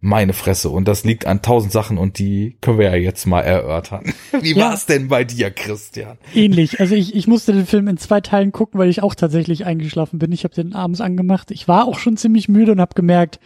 meine 0.04 0.34
Fresse. 0.34 0.68
Und 0.68 0.86
das 0.86 1.04
liegt 1.04 1.26
an 1.26 1.40
tausend 1.40 1.72
Sachen 1.72 1.96
und 1.96 2.18
die 2.18 2.58
können 2.60 2.78
wir 2.78 2.90
ja 2.90 2.96
jetzt 2.96 3.24
mal 3.26 3.40
erörtern. 3.40 4.12
Wie 4.40 4.52
ja. 4.52 4.66
war 4.66 4.74
es 4.74 4.84
denn 4.84 5.08
bei 5.08 5.24
dir, 5.24 5.50
Christian? 5.50 6.18
Ähnlich. 6.34 6.78
Also 6.78 6.94
ich, 6.94 7.14
ich 7.14 7.26
musste 7.26 7.54
den 7.54 7.64
Film 7.64 7.88
in 7.88 7.96
zwei 7.96 8.20
Teilen 8.20 8.52
gucken, 8.52 8.78
weil 8.78 8.90
ich 8.90 9.02
auch 9.02 9.14
tatsächlich 9.14 9.64
eingeschlafen 9.64 10.18
bin. 10.18 10.30
Ich 10.30 10.44
habe 10.44 10.54
den 10.54 10.74
abends 10.74 11.00
angemacht. 11.00 11.50
Ich 11.50 11.68
war 11.68 11.86
auch 11.86 11.98
schon 11.98 12.18
ziemlich 12.18 12.50
müde 12.50 12.72
und 12.72 12.82
habe 12.82 12.94
gemerkt, 12.94 13.40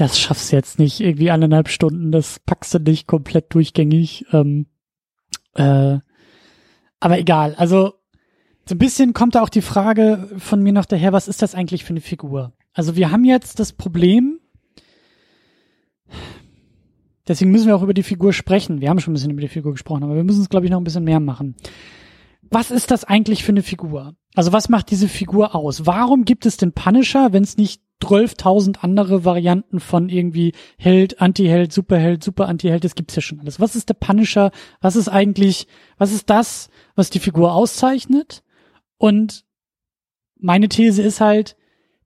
das 0.00 0.18
schaffst 0.18 0.52
du 0.52 0.56
jetzt 0.56 0.78
nicht 0.78 1.00
irgendwie 1.00 1.30
eineinhalb 1.30 1.68
Stunden. 1.68 2.12
Das 2.12 2.40
packst 2.40 2.74
du 2.74 2.78
nicht 2.78 3.06
komplett 3.06 3.52
durchgängig. 3.54 4.26
Ähm, 4.32 4.66
äh, 5.54 5.98
aber 7.00 7.18
egal. 7.18 7.54
Also 7.56 7.94
so 8.66 8.74
ein 8.74 8.78
bisschen 8.78 9.12
kommt 9.12 9.34
da 9.34 9.42
auch 9.42 9.48
die 9.48 9.62
Frage 9.62 10.28
von 10.38 10.62
mir 10.62 10.72
noch 10.72 10.84
daher, 10.84 11.12
was 11.12 11.28
ist 11.28 11.42
das 11.42 11.54
eigentlich 11.54 11.84
für 11.84 11.90
eine 11.90 12.00
Figur? 12.00 12.52
Also 12.72 12.96
wir 12.96 13.10
haben 13.10 13.24
jetzt 13.24 13.58
das 13.58 13.72
Problem, 13.72 14.38
Deswegen 17.28 17.50
müssen 17.50 17.66
wir 17.66 17.76
auch 17.76 17.82
über 17.82 17.92
die 17.92 18.02
Figur 18.02 18.32
sprechen. 18.32 18.80
Wir 18.80 18.88
haben 18.88 19.00
schon 19.00 19.12
ein 19.12 19.14
bisschen 19.16 19.30
über 19.30 19.42
die 19.42 19.48
Figur 19.48 19.72
gesprochen, 19.72 20.02
aber 20.02 20.14
wir 20.14 20.24
müssen 20.24 20.40
es, 20.40 20.48
glaube 20.48 20.64
ich, 20.64 20.72
noch 20.72 20.80
ein 20.80 20.84
bisschen 20.84 21.04
mehr 21.04 21.20
machen. 21.20 21.56
Was 22.50 22.70
ist 22.70 22.90
das 22.90 23.04
eigentlich 23.04 23.44
für 23.44 23.52
eine 23.52 23.62
Figur? 23.62 24.14
Also 24.34 24.52
was 24.52 24.70
macht 24.70 24.90
diese 24.90 25.08
Figur 25.08 25.54
aus? 25.54 25.84
Warum 25.84 26.24
gibt 26.24 26.46
es 26.46 26.56
den 26.56 26.72
Punisher, 26.72 27.32
wenn 27.34 27.42
es 27.42 27.58
nicht 27.58 27.82
12.000 28.02 28.78
andere 28.80 29.24
Varianten 29.24 29.80
von 29.80 30.08
irgendwie 30.08 30.52
Held, 30.76 31.20
Anti-Held, 31.20 31.72
Superheld, 31.72 32.22
Super-Anti-Held, 32.22 32.84
das 32.84 32.94
gibt's 32.94 33.16
ja 33.16 33.22
schon 33.22 33.40
alles. 33.40 33.58
Was 33.58 33.74
ist 33.74 33.88
der 33.88 33.94
Punisher? 33.94 34.52
Was 34.80 34.96
ist 34.96 35.08
eigentlich, 35.08 35.66
was 35.96 36.12
ist 36.12 36.30
das, 36.30 36.70
was 36.94 37.10
die 37.10 37.18
Figur 37.18 37.52
auszeichnet? 37.52 38.44
Und 38.98 39.44
meine 40.36 40.68
These 40.68 41.02
ist 41.02 41.20
halt, 41.20 41.56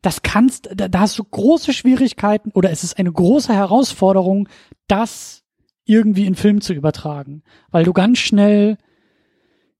das 0.00 0.22
kannst, 0.22 0.70
da, 0.74 0.88
da 0.88 1.00
hast 1.00 1.18
du 1.18 1.24
große 1.24 1.72
Schwierigkeiten 1.72 2.50
oder 2.52 2.70
es 2.70 2.85
ist 2.85 2.98
eine 2.98 3.12
große 3.12 3.52
Herausforderung, 3.52 4.48
das 4.88 5.44
irgendwie 5.85 6.26
in 6.26 6.35
Film 6.35 6.61
zu 6.61 6.72
übertragen, 6.72 7.42
weil 7.70 7.85
du 7.85 7.92
ganz 7.92 8.18
schnell, 8.18 8.78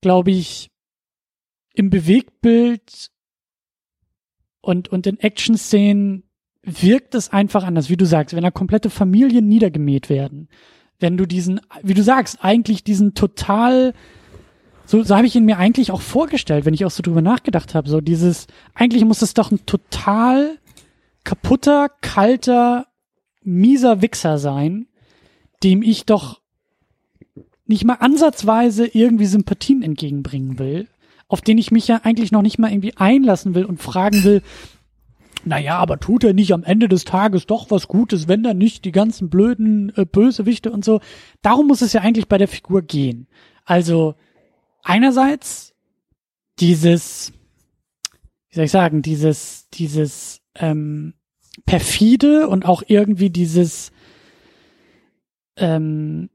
glaube 0.01 0.31
ich, 0.31 0.69
im 1.73 1.89
Bewegtbild 1.89 3.11
und, 4.63 4.87
und 4.87 5.05
in 5.05 5.19
Action-Szenen 5.19 6.23
wirkt 6.63 7.13
es 7.15 7.29
einfach 7.29 7.63
anders, 7.63 7.89
wie 7.89 7.97
du 7.97 8.05
sagst, 8.05 8.33
wenn 8.33 8.43
da 8.43 8.49
komplette 8.49 8.89
Familien 8.89 9.47
niedergemäht 9.47 10.09
werden, 10.09 10.47
wenn 10.99 11.17
du 11.17 11.27
diesen, 11.27 11.59
wie 11.83 11.93
du 11.93 12.01
sagst, 12.01 12.37
eigentlich 12.41 12.83
diesen 12.83 13.13
total 13.13 13.93
so, 14.85 15.01
so 15.03 15.15
habe 15.15 15.27
ich 15.27 15.35
ihn 15.35 15.45
mir 15.45 15.57
eigentlich 15.57 15.91
auch 15.91 16.01
vorgestellt, 16.01 16.65
wenn 16.65 16.73
ich 16.73 16.85
auch 16.85 16.91
so 16.91 17.03
drüber 17.03 17.21
nachgedacht 17.21 17.73
habe. 17.73 17.89
So 17.89 18.01
dieses, 18.01 18.47
eigentlich 18.73 19.05
muss 19.05 19.21
es 19.21 19.33
doch 19.33 19.51
ein 19.51 19.65
total 19.65 20.59
kaputter, 21.23 21.89
kalter, 22.01 22.87
mieser 23.43 24.01
Wichser 24.01 24.37
sein, 24.37 24.87
dem 25.63 25.81
ich 25.81 26.05
doch 26.05 26.41
nicht 27.65 27.85
mal 27.85 27.95
ansatzweise 27.95 28.85
irgendwie 28.85 29.25
Sympathien 29.25 29.83
entgegenbringen 29.83 30.59
will, 30.59 30.87
auf 31.33 31.41
den 31.41 31.57
ich 31.57 31.71
mich 31.71 31.87
ja 31.87 32.01
eigentlich 32.03 32.31
noch 32.31 32.43
nicht 32.43 32.59
mal 32.59 32.71
irgendwie 32.71 32.95
einlassen 32.95 33.55
will 33.55 33.65
und 33.65 33.81
fragen 33.81 34.23
will, 34.23 34.43
naja, 35.45 35.79
aber 35.79 35.99
tut 35.99 36.23
er 36.23 36.33
nicht 36.33 36.53
am 36.53 36.63
Ende 36.63 36.87
des 36.87 37.05
Tages 37.05 37.47
doch 37.47 37.71
was 37.71 37.87
Gutes, 37.87 38.27
wenn 38.27 38.45
er 38.45 38.53
nicht 38.53 38.85
die 38.85 38.91
ganzen 38.91 39.31
blöden 39.31 39.91
äh, 39.95 40.05
Bösewichte 40.05 40.71
und 40.71 40.85
so. 40.85 41.01
Darum 41.41 41.65
muss 41.65 41.81
es 41.81 41.91
ja 41.91 42.01
eigentlich 42.01 42.27
bei 42.27 42.37
der 42.37 42.47
Figur 42.47 42.83
gehen. 42.83 43.25
Also, 43.65 44.13
einerseits 44.83 45.73
dieses, 46.59 47.33
wie 48.49 48.55
soll 48.55 48.65
ich 48.65 48.71
sagen, 48.71 49.01
dieses, 49.01 49.69
dieses 49.73 50.39
ähm, 50.53 51.15
perfide 51.65 52.47
und 52.47 52.63
auch 52.63 52.83
irgendwie 52.85 53.31
dieses 53.31 53.91
ähm, 55.57 56.29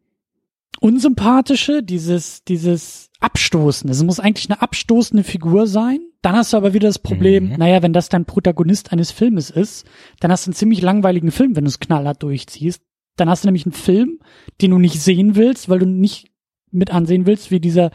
unsympathische, 0.81 1.85
dieses, 1.85 2.43
dieses 2.43 3.08
Abstoßende. 3.21 3.93
Es 3.93 4.03
muss 4.03 4.21
eigentlich 4.21 4.49
eine 4.49 4.63
abstoßende 4.63 5.25
Figur 5.25 5.67
sein. 5.67 6.01
Dann 6.23 6.37
hast 6.37 6.53
du 6.53 6.57
aber 6.57 6.73
wieder 6.73 6.89
das 6.89 6.99
Problem, 6.99 7.49
mhm. 7.49 7.57
naja, 7.57 7.83
wenn 7.83 7.93
das 7.93 8.09
dein 8.09 8.25
Protagonist 8.25 8.93
eines 8.93 9.11
Filmes 9.11 9.51
ist, 9.51 9.87
dann 10.21 10.31
hast 10.31 10.47
du 10.47 10.51
einen 10.51 10.57
ziemlich 10.57 10.83
langweiligen 10.83 11.31
Film, 11.31 11.57
wenn 11.57 11.65
du 11.65 11.69
es 11.69 11.81
knallhart 11.81 12.23
durchziehst. 12.23 12.83
Dann 13.17 13.29
hast 13.29 13.43
du 13.43 13.49
nämlich 13.49 13.67
einen 13.67 13.73
Film, 13.73 14.21
den 14.61 14.71
du 14.71 14.79
nicht 14.79 15.01
sehen 15.01 15.35
willst, 15.35 15.69
weil 15.69 15.81
du 15.81 15.87
nicht 15.87 16.31
mit 16.71 16.93
ansehen 16.93 17.27
willst, 17.27 17.51
wie 17.51 17.61
dieser 17.61 17.91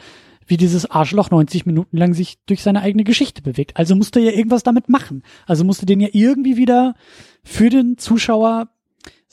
wie 0.46 0.58
dieses 0.58 0.90
Arschloch 0.90 1.32
90 1.32 1.66
Minuten 1.66 1.98
lang 1.98 2.14
sich 2.14 2.38
durch 2.46 2.64
seine 2.64 2.82
eigene 2.82 3.04
Geschichte 3.04 3.42
bewegt. 3.42 3.78
Also 3.78 3.96
musste 3.96 4.20
er 4.20 4.32
ja 4.32 4.38
irgendwas 4.38 4.64
damit 4.64 4.90
machen. 4.90 5.24
Also 5.46 5.64
musste 5.64 5.86
den 5.86 6.00
ja 6.00 6.10
irgendwie 6.12 6.58
wieder 6.58 6.96
für 7.44 7.70
den 7.70 7.98
Zuschauer, 7.98 8.70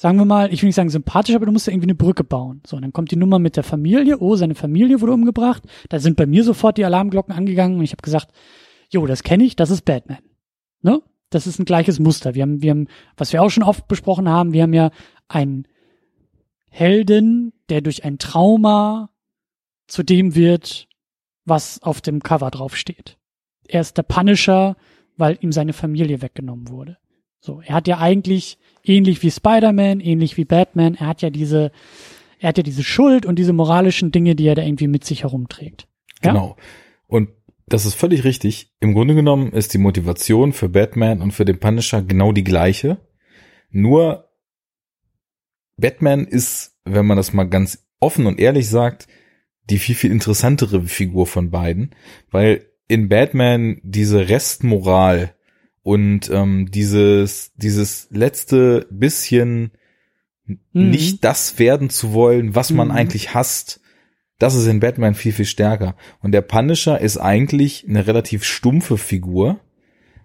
sagen 0.01 0.17
wir 0.17 0.25
mal, 0.25 0.51
ich 0.51 0.63
will 0.63 0.69
nicht 0.69 0.77
sagen 0.77 0.89
sympathisch, 0.89 1.35
aber 1.35 1.45
du 1.45 1.53
musst 1.53 1.67
ja 1.67 1.75
irgendwie 1.75 1.89
eine 1.89 1.95
Brücke 1.95 2.25
bauen. 2.25 2.63
So, 2.67 2.77
und 2.77 2.83
dann 2.83 2.93
kommt 2.95 3.11
die 3.11 3.17
Nummer 3.17 3.39
mit 3.39 3.57
der 3.57 3.65
Familie. 3.65 4.19
Oh, 4.19 4.35
seine 4.35 4.55
Familie 4.55 5.03
wurde 5.03 5.13
umgebracht. 5.13 5.63
Da 5.91 5.99
sind 5.99 6.17
bei 6.17 6.25
mir 6.25 6.43
sofort 6.43 6.79
die 6.79 6.87
Alarmglocken 6.87 7.35
angegangen 7.35 7.77
und 7.77 7.85
ich 7.85 7.93
habe 7.93 8.01
gesagt, 8.01 8.29
jo, 8.89 9.07
das 9.07 9.23
kenne 9.23 9.45
ich, 9.45 9.57
das 9.57 9.69
ist 9.69 9.85
Batman. 9.85 10.23
Ne? 10.81 11.03
Das 11.29 11.47
ist 11.47 11.59
ein 11.59 11.67
gleiches 11.67 11.99
Muster. 11.99 12.35
Wir 12.35 12.45
haben, 12.45 12.63
wir 12.63 12.71
haben, 12.71 12.89
was 13.19 13.35
wir 13.35 13.43
auch 13.43 13.51
schon 13.51 13.63
oft 13.63 13.89
besprochen 13.89 14.27
haben, 14.27 14.55
wir 14.55 14.63
haben 14.63 14.73
ja 14.73 14.91
einen 15.29 15.69
Helden, 16.71 17.53
der 17.69 17.83
durch 17.83 18.03
ein 18.03 18.17
Trauma 18.17 19.11
zu 19.87 20.03
dem 20.03 20.35
wird, 20.35 20.89
was 21.45 21.83
auf 21.83 22.01
dem 22.01 22.23
Cover 22.23 22.51
drauf 22.51 22.75
steht. 22.75 23.19
Er 23.69 23.83
ist 23.83 23.99
der 23.99 24.05
Punisher, 24.05 24.79
weil 25.19 25.37
ihm 25.43 25.53
seine 25.53 25.75
Familie 25.75 26.23
weggenommen 26.23 26.71
wurde. 26.71 26.97
So, 27.41 27.61
er 27.61 27.75
hat 27.75 27.87
ja 27.87 27.99
eigentlich 27.99 28.57
ähnlich 28.91 29.23
wie 29.23 29.31
Spider-Man, 29.31 30.01
ähnlich 30.01 30.37
wie 30.37 30.45
Batman, 30.45 30.95
er 30.95 31.07
hat 31.07 31.23
ja 31.23 31.31
diese, 31.31 31.73
er 32.39 32.49
hat 32.49 32.57
ja 32.59 32.63
diese 32.63 32.83
Schuld 32.83 33.25
und 33.25 33.39
diese 33.39 33.53
moralischen 33.53 34.13
Dinge, 34.13 34.35
die 34.35 34.47
er 34.47 34.55
da 34.55 34.63
irgendwie 34.63 34.89
mit 34.89 35.05
sich 35.05 35.23
herumträgt. 35.23 35.87
Ja? 36.23 36.33
Genau. 36.33 36.57
Und 37.07 37.31
das 37.67 37.87
ist 37.87 37.95
völlig 37.95 38.25
richtig. 38.25 38.73
Im 38.81 38.95
Grunde 38.95 39.15
genommen 39.15 39.53
ist 39.53 39.73
die 39.75 39.79
Motivation 39.79 40.53
für 40.53 40.69
Batman 40.69 41.23
und 41.23 41.31
für 41.31 41.45
den 41.45 41.61
Punisher 41.61 42.03
genau 42.03 42.33
die 42.33 42.45
gleiche. 42.45 42.99
Nur 43.71 44.29
Batman 45.77 46.27
ist, 46.27 46.77
wenn 46.85 47.07
man 47.07 47.17
das 47.17 47.33
mal 47.33 47.45
ganz 47.45 47.87
offen 48.01 48.27
und 48.27 48.41
ehrlich 48.41 48.69
sagt, 48.69 49.07
die 49.65 49.79
viel, 49.79 49.95
viel 49.95 50.11
interessantere 50.11 50.83
Figur 50.83 51.27
von 51.27 51.51
beiden, 51.51 51.95
weil 52.31 52.67
in 52.89 53.09
Batman 53.09 53.81
diese 53.85 54.29
Restmoral 54.29 55.35
und 55.83 56.31
ähm, 56.31 56.71
dieses, 56.71 57.53
dieses 57.57 58.09
letzte 58.11 58.87
bisschen 58.91 59.73
mhm. 60.45 60.59
nicht 60.73 61.25
das 61.25 61.59
werden 61.59 61.91
zu 61.91 62.13
wollen, 62.13 62.55
was 62.55 62.71
man 62.71 62.89
mhm. 62.89 62.95
eigentlich 62.95 63.35
hasst, 63.35 63.81
das 64.39 64.55
ist 64.55 64.67
in 64.67 64.81
Batman 64.81 65.15
viel, 65.15 65.33
viel 65.33 65.45
stärker. 65.45 65.97
Und 66.21 66.33
der 66.33 66.41
Punisher 66.41 67.01
ist 67.01 67.19
eigentlich 67.19 67.87
eine 67.89 68.07
relativ 68.07 68.45
stumpfe 68.45 68.97
Figur, 68.97 69.61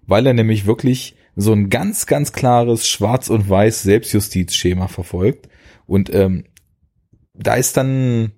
weil 0.05 0.25
er 0.25 0.33
nämlich 0.33 0.65
wirklich 0.65 1.15
so 1.35 1.51
ein 1.51 1.69
ganz, 1.69 2.05
ganz 2.05 2.31
klares 2.31 2.87
Schwarz- 2.87 3.29
und 3.29 3.49
Weiß 3.49 3.83
Selbstjustizschema 3.83 4.87
verfolgt. 4.87 5.49
Und 5.85 6.13
ähm, 6.13 6.45
da 7.33 7.55
ist 7.55 7.75
dann 7.75 8.31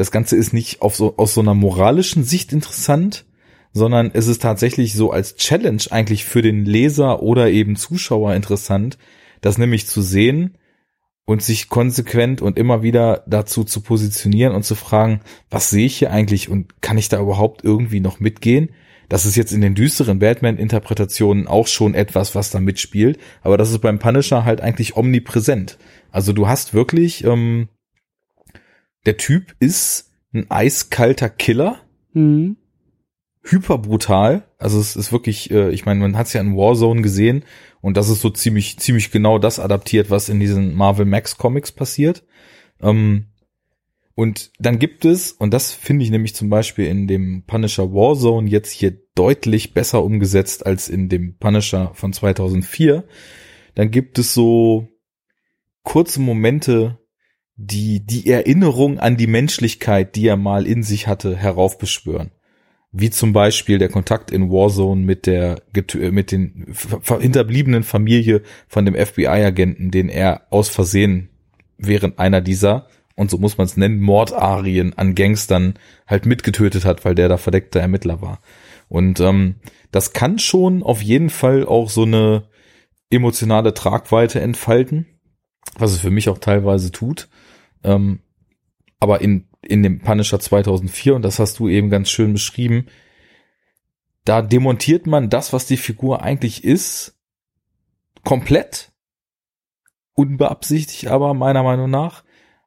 das 0.00 0.10
Ganze 0.10 0.34
ist 0.34 0.54
nicht 0.54 0.80
auf 0.80 0.96
so, 0.96 1.18
aus 1.18 1.34
so 1.34 1.42
einer 1.42 1.52
moralischen 1.52 2.24
Sicht 2.24 2.54
interessant, 2.54 3.26
sondern 3.72 4.10
es 4.12 4.26
ist 4.26 4.42
tatsächlich 4.42 4.94
so 4.94 5.10
als 5.10 5.36
Challenge 5.36 5.82
eigentlich 5.90 6.24
für 6.24 6.42
den 6.42 6.64
Leser 6.64 7.22
oder 7.22 7.50
eben 7.50 7.76
Zuschauer 7.76 8.34
interessant, 8.34 8.98
das 9.40 9.58
nämlich 9.58 9.86
zu 9.86 10.02
sehen 10.02 10.56
und 11.24 11.42
sich 11.42 11.68
konsequent 11.68 12.42
und 12.42 12.58
immer 12.58 12.82
wieder 12.82 13.22
dazu 13.26 13.64
zu 13.64 13.80
positionieren 13.82 14.54
und 14.54 14.64
zu 14.64 14.74
fragen, 14.74 15.20
was 15.48 15.70
sehe 15.70 15.86
ich 15.86 15.98
hier 15.98 16.10
eigentlich 16.10 16.48
und 16.48 16.82
kann 16.82 16.98
ich 16.98 17.08
da 17.08 17.20
überhaupt 17.20 17.64
irgendwie 17.64 18.00
noch 18.00 18.18
mitgehen? 18.18 18.70
Das 19.08 19.26
ist 19.26 19.36
jetzt 19.36 19.52
in 19.52 19.60
den 19.60 19.74
düsteren 19.74 20.20
Batman-Interpretationen 20.20 21.48
auch 21.48 21.66
schon 21.66 21.94
etwas, 21.94 22.34
was 22.34 22.50
da 22.50 22.60
mitspielt, 22.60 23.18
aber 23.42 23.56
das 23.56 23.70
ist 23.70 23.80
beim 23.80 23.98
Punisher 23.98 24.44
halt 24.44 24.60
eigentlich 24.60 24.96
omnipräsent. 24.96 25.78
Also 26.10 26.32
du 26.32 26.48
hast 26.48 26.74
wirklich 26.74 27.24
ähm, 27.24 27.68
der 29.06 29.16
Typ 29.16 29.54
ist 29.60 30.12
ein 30.32 30.50
eiskalter 30.50 31.28
Killer. 31.28 31.80
Mhm. 32.12 32.56
Hyper 33.42 33.78
brutal. 33.78 34.44
Also 34.58 34.78
es 34.78 34.96
ist 34.96 35.12
wirklich, 35.12 35.50
äh, 35.50 35.70
ich 35.70 35.86
meine, 35.86 36.00
man 36.00 36.16
hat 36.16 36.26
es 36.26 36.32
ja 36.32 36.40
in 36.40 36.56
Warzone 36.56 37.02
gesehen 37.02 37.44
und 37.80 37.96
das 37.96 38.08
ist 38.08 38.20
so 38.20 38.30
ziemlich, 38.30 38.78
ziemlich 38.78 39.10
genau 39.10 39.38
das 39.38 39.58
adaptiert, 39.58 40.10
was 40.10 40.28
in 40.28 40.40
diesen 40.40 40.74
Marvel 40.74 41.06
Max 41.06 41.38
Comics 41.38 41.72
passiert. 41.72 42.24
Ähm, 42.80 43.26
und 44.14 44.50
dann 44.58 44.78
gibt 44.78 45.06
es, 45.06 45.32
und 45.32 45.54
das 45.54 45.72
finde 45.72 46.04
ich 46.04 46.10
nämlich 46.10 46.34
zum 46.34 46.50
Beispiel 46.50 46.86
in 46.86 47.06
dem 47.06 47.44
Punisher 47.46 47.94
Warzone 47.94 48.50
jetzt 48.50 48.70
hier 48.70 48.98
deutlich 49.14 49.72
besser 49.72 50.04
umgesetzt 50.04 50.66
als 50.66 50.88
in 50.88 51.08
dem 51.08 51.38
Punisher 51.38 51.92
von 51.94 52.12
2004, 52.12 53.04
dann 53.74 53.90
gibt 53.90 54.18
es 54.18 54.34
so 54.34 54.88
kurze 55.82 56.20
Momente, 56.20 56.98
die 57.56 58.04
die 58.04 58.28
Erinnerung 58.28 58.98
an 58.98 59.16
die 59.16 59.26
Menschlichkeit, 59.26 60.16
die 60.16 60.26
er 60.26 60.36
mal 60.36 60.66
in 60.66 60.82
sich 60.82 61.06
hatte, 61.06 61.36
heraufbeschwören. 61.36 62.30
Wie 62.92 63.10
zum 63.10 63.32
Beispiel 63.32 63.78
der 63.78 63.88
Kontakt 63.88 64.30
in 64.30 64.50
Warzone 64.50 65.00
mit 65.00 65.26
der 65.26 65.62
mit 66.10 66.32
den 66.32 66.74
hinterbliebenen 67.20 67.84
Familie 67.84 68.42
von 68.66 68.84
dem 68.84 68.94
FBI-Agenten, 68.94 69.90
den 69.90 70.08
er 70.08 70.46
aus 70.50 70.68
Versehen 70.68 71.28
während 71.78 72.18
einer 72.18 72.40
dieser 72.40 72.88
und 73.20 73.30
so 73.30 73.36
muss 73.36 73.58
man 73.58 73.66
es 73.66 73.76
nennen 73.76 74.00
Mordarien 74.00 74.96
an 74.96 75.14
Gangstern 75.14 75.74
halt 76.06 76.24
mitgetötet 76.24 76.86
hat, 76.86 77.04
weil 77.04 77.14
der 77.14 77.28
da 77.28 77.36
verdeckter 77.36 77.78
Ermittler 77.78 78.22
war. 78.22 78.40
Und 78.88 79.20
ähm, 79.20 79.56
das 79.90 80.14
kann 80.14 80.38
schon 80.38 80.82
auf 80.82 81.02
jeden 81.02 81.28
Fall 81.28 81.66
auch 81.66 81.90
so 81.90 82.04
eine 82.04 82.44
emotionale 83.10 83.74
Tragweite 83.74 84.40
entfalten, 84.40 85.04
was 85.78 85.92
es 85.92 86.00
für 86.00 86.10
mich 86.10 86.30
auch 86.30 86.38
teilweise 86.38 86.92
tut. 86.92 87.28
Ähm, 87.84 88.20
aber 89.00 89.20
in, 89.20 89.48
in 89.62 89.82
dem 89.82 90.00
Punisher 90.00 90.40
2004, 90.40 91.14
und 91.14 91.22
das 91.22 91.38
hast 91.38 91.58
du 91.58 91.68
eben 91.68 91.90
ganz 91.90 92.10
schön 92.10 92.32
beschrieben, 92.32 92.86
da 94.24 94.42
demontiert 94.42 95.06
man 95.06 95.30
das, 95.30 95.52
was 95.52 95.66
die 95.66 95.76
Figur 95.76 96.22
eigentlich 96.22 96.64
ist, 96.64 97.18
komplett. 98.24 98.92
Unbeabsichtigt 100.14 101.08
aber 101.08 101.34
meiner 101.34 101.62
Meinung 101.62 101.90
nach, 101.90 102.24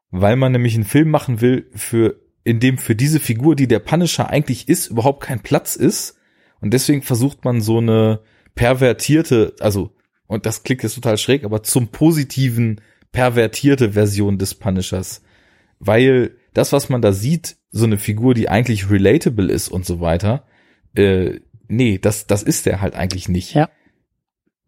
weil 0.10 0.36
man 0.36 0.52
nämlich 0.52 0.76
einen 0.76 0.86
Film 0.86 1.10
machen 1.10 1.42
will, 1.42 1.70
für, 1.76 2.20
in 2.44 2.60
dem 2.60 2.78
für 2.78 2.96
diese 2.96 3.20
Figur, 3.20 3.56
die 3.56 3.68
der 3.68 3.80
Punisher 3.80 4.30
eigentlich 4.30 4.68
ist, 4.68 4.88
überhaupt 4.88 5.24
kein 5.24 5.42
Platz 5.42 5.76
ist. 5.76 6.18
Und 6.62 6.74
deswegen 6.74 7.02
versucht 7.02 7.44
man 7.46 7.62
so 7.62 7.78
eine 7.78 8.22
pervertierte, 8.56 9.56
also, 9.60 9.96
und 10.28 10.46
das 10.46 10.64
klingt 10.64 10.84
jetzt 10.84 10.96
total 10.96 11.18
schräg, 11.18 11.44
aber 11.44 11.64
zum 11.64 11.90
positiven 11.90 12.82
pervertierte 13.12 13.92
Version 13.94 14.38
des 14.38 14.56
Punishers. 14.56 15.22
Weil 15.80 16.38
das, 16.54 16.72
was 16.72 16.90
man 16.90 17.02
da 17.02 17.12
sieht, 17.12 17.58
so 17.72 17.86
eine 17.86 17.98
Figur, 17.98 18.34
die 18.34 18.50
eigentlich 18.50 18.90
relatable 18.90 19.52
ist 19.52 19.70
und 19.70 19.86
so 19.86 20.00
weiter, 20.00 20.46
äh, 20.96 21.40
nee, 21.68 21.98
das, 21.98 22.28
das 22.28 22.44
ist 22.44 22.66
der 22.66 22.82
halt 22.82 22.96
eigentlich 22.96 23.30
nicht. 23.30 23.54
Ja. 23.54 23.70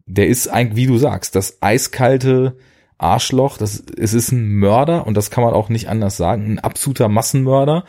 Der 0.06 0.28
ist 0.28 0.48
eigentlich, 0.48 0.76
wie 0.76 0.86
du 0.86 0.98
sagst, 0.98 1.34
das 1.34 1.62
eiskalte 1.62 2.56
Arschloch, 2.98 3.58
das, 3.58 3.84
es 3.98 4.14
ist 4.14 4.32
ein 4.32 4.56
Mörder 4.56 5.06
und 5.06 5.16
das 5.16 5.30
kann 5.30 5.44
man 5.44 5.54
auch 5.54 5.68
nicht 5.68 5.88
anders 5.88 6.16
sagen, 6.16 6.52
ein 6.52 6.58
absoluter 6.58 7.08
Massenmörder. 7.08 7.84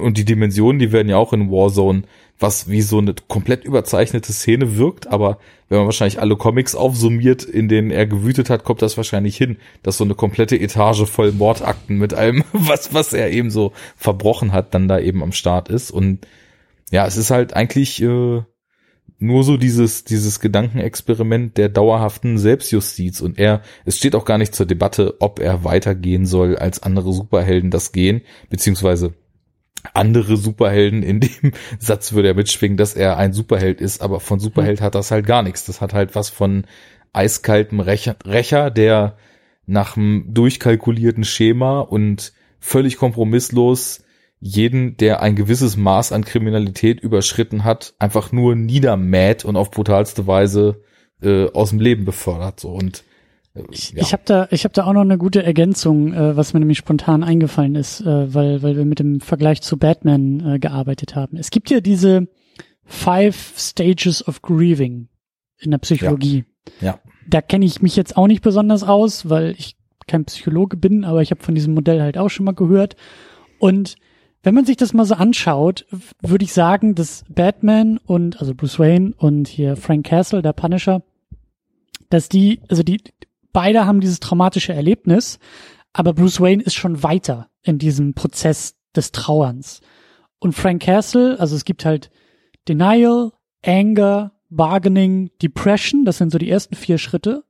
Und 0.00 0.18
die 0.18 0.24
Dimensionen, 0.24 0.78
die 0.78 0.92
werden 0.92 1.08
ja 1.08 1.16
auch 1.16 1.32
in 1.32 1.50
Warzone 1.50 2.02
was 2.40 2.68
wie 2.68 2.80
so 2.80 2.98
eine 2.98 3.14
komplett 3.28 3.64
überzeichnete 3.64 4.32
Szene 4.32 4.76
wirkt, 4.76 5.06
aber 5.06 5.38
wenn 5.68 5.78
man 5.78 5.86
wahrscheinlich 5.86 6.20
alle 6.20 6.36
Comics 6.36 6.74
aufsummiert, 6.74 7.44
in 7.44 7.68
denen 7.68 7.90
er 7.90 8.06
gewütet 8.06 8.50
hat, 8.50 8.64
kommt 8.64 8.82
das 8.82 8.96
wahrscheinlich 8.96 9.36
hin, 9.36 9.58
dass 9.82 9.98
so 9.98 10.04
eine 10.04 10.14
komplette 10.14 10.58
Etage 10.58 11.04
voll 11.04 11.32
Mordakten 11.32 11.98
mit 11.98 12.14
allem, 12.14 12.44
was, 12.52 12.92
was 12.94 13.12
er 13.12 13.30
eben 13.30 13.50
so 13.50 13.72
verbrochen 13.96 14.52
hat, 14.52 14.74
dann 14.74 14.88
da 14.88 14.98
eben 14.98 15.22
am 15.22 15.32
Start 15.32 15.68
ist. 15.68 15.90
Und 15.90 16.26
ja, 16.90 17.06
es 17.06 17.16
ist 17.16 17.30
halt 17.30 17.54
eigentlich 17.54 18.02
äh, 18.02 18.42
nur 19.18 19.44
so 19.44 19.56
dieses, 19.56 20.04
dieses 20.04 20.40
Gedankenexperiment 20.40 21.56
der 21.56 21.68
dauerhaften 21.68 22.38
Selbstjustiz. 22.38 23.20
Und 23.20 23.38
er, 23.38 23.62
es 23.84 23.96
steht 23.98 24.14
auch 24.14 24.24
gar 24.24 24.38
nicht 24.38 24.54
zur 24.54 24.66
Debatte, 24.66 25.16
ob 25.20 25.40
er 25.40 25.64
weitergehen 25.64 26.26
soll, 26.26 26.56
als 26.56 26.82
andere 26.82 27.12
Superhelden 27.12 27.70
das 27.70 27.92
gehen, 27.92 28.22
beziehungsweise 28.48 29.14
andere 29.94 30.36
Superhelden 30.36 31.02
in 31.02 31.20
dem 31.20 31.52
Satz 31.78 32.12
würde 32.12 32.28
er 32.28 32.34
mitschwingen, 32.34 32.76
dass 32.76 32.94
er 32.94 33.16
ein 33.16 33.32
Superheld 33.32 33.80
ist, 33.80 34.02
aber 34.02 34.20
von 34.20 34.38
Superheld 34.38 34.80
hat 34.80 34.94
das 34.94 35.10
halt 35.10 35.26
gar 35.26 35.42
nichts. 35.42 35.64
Das 35.64 35.80
hat 35.80 35.94
halt 35.94 36.14
was 36.14 36.28
von 36.28 36.64
eiskaltem 37.12 37.80
Rächer, 37.80 38.16
Rächer 38.24 38.70
der 38.70 39.16
nach 39.66 39.96
einem 39.96 40.26
durchkalkulierten 40.34 41.24
Schema 41.24 41.80
und 41.80 42.32
völlig 42.58 42.96
kompromisslos 42.96 44.02
jeden, 44.40 44.96
der 44.96 45.22
ein 45.22 45.36
gewisses 45.36 45.76
Maß 45.76 46.12
an 46.12 46.24
Kriminalität 46.24 47.00
überschritten 47.00 47.62
hat, 47.64 47.94
einfach 47.98 48.32
nur 48.32 48.56
niedermäht 48.56 49.44
und 49.44 49.56
auf 49.56 49.70
brutalste 49.70 50.26
Weise 50.26 50.82
äh, 51.22 51.50
aus 51.52 51.70
dem 51.70 51.78
Leben 51.78 52.06
befördert. 52.06 52.58
So 52.58 52.70
und 52.70 53.04
ich, 53.70 53.92
ja. 53.92 54.02
ich 54.02 54.12
habe 54.12 54.22
da, 54.24 54.48
ich 54.50 54.64
habe 54.64 54.72
da 54.72 54.84
auch 54.84 54.92
noch 54.92 55.02
eine 55.02 55.18
gute 55.18 55.42
Ergänzung, 55.42 56.14
äh, 56.14 56.36
was 56.36 56.54
mir 56.54 56.60
nämlich 56.60 56.78
spontan 56.78 57.22
eingefallen 57.22 57.74
ist, 57.74 58.00
äh, 58.00 58.32
weil, 58.32 58.62
weil 58.62 58.76
wir 58.76 58.84
mit 58.84 58.98
dem 58.98 59.20
Vergleich 59.20 59.60
zu 59.60 59.76
Batman 59.76 60.54
äh, 60.54 60.58
gearbeitet 60.58 61.16
haben. 61.16 61.36
Es 61.36 61.50
gibt 61.50 61.68
ja 61.68 61.80
diese 61.80 62.28
Five 62.84 63.54
Stages 63.56 64.26
of 64.26 64.40
Grieving 64.40 65.08
in 65.58 65.72
der 65.72 65.78
Psychologie. 65.78 66.44
Ja. 66.80 66.86
ja. 66.86 67.00
Da 67.28 67.42
kenne 67.42 67.66
ich 67.66 67.82
mich 67.82 67.96
jetzt 67.96 68.16
auch 68.16 68.26
nicht 68.26 68.42
besonders 68.42 68.82
aus, 68.82 69.28
weil 69.28 69.54
ich 69.58 69.76
kein 70.06 70.24
Psychologe 70.24 70.76
bin, 70.76 71.04
aber 71.04 71.20
ich 71.20 71.30
habe 71.30 71.42
von 71.42 71.54
diesem 71.54 71.74
Modell 71.74 72.00
halt 72.00 72.18
auch 72.18 72.30
schon 72.30 72.46
mal 72.46 72.54
gehört. 72.54 72.96
Und 73.58 73.96
wenn 74.42 74.54
man 74.54 74.64
sich 74.64 74.76
das 74.76 74.94
mal 74.94 75.04
so 75.04 75.14
anschaut, 75.14 75.86
würde 76.22 76.44
ich 76.44 76.52
sagen, 76.52 76.94
dass 76.94 77.24
Batman 77.28 77.98
und, 77.98 78.40
also 78.40 78.54
Bruce 78.54 78.78
Wayne 78.78 79.12
und 79.16 79.48
hier 79.48 79.76
Frank 79.76 80.06
Castle, 80.06 80.42
der 80.42 80.52
Punisher, 80.52 81.02
dass 82.08 82.28
die, 82.28 82.60
also 82.68 82.82
die, 82.82 83.02
beide 83.52 83.86
haben 83.86 84.00
dieses 84.00 84.20
traumatische 84.20 84.72
Erlebnis, 84.72 85.38
aber 85.92 86.14
Bruce 86.14 86.40
Wayne 86.40 86.62
ist 86.62 86.74
schon 86.74 87.02
weiter 87.02 87.50
in 87.62 87.78
diesem 87.78 88.14
Prozess 88.14 88.76
des 88.96 89.12
Trauerns. 89.12 89.80
Und 90.38 90.54
Frank 90.54 90.82
Castle, 90.82 91.38
also 91.38 91.54
es 91.54 91.64
gibt 91.64 91.84
halt 91.84 92.10
Denial, 92.66 93.32
Anger, 93.64 94.32
Bargaining, 94.48 95.30
Depression, 95.42 96.04
das 96.04 96.18
sind 96.18 96.32
so 96.32 96.38
die 96.38 96.50
ersten 96.50 96.74
vier 96.74 96.98
Schritte. 96.98 97.44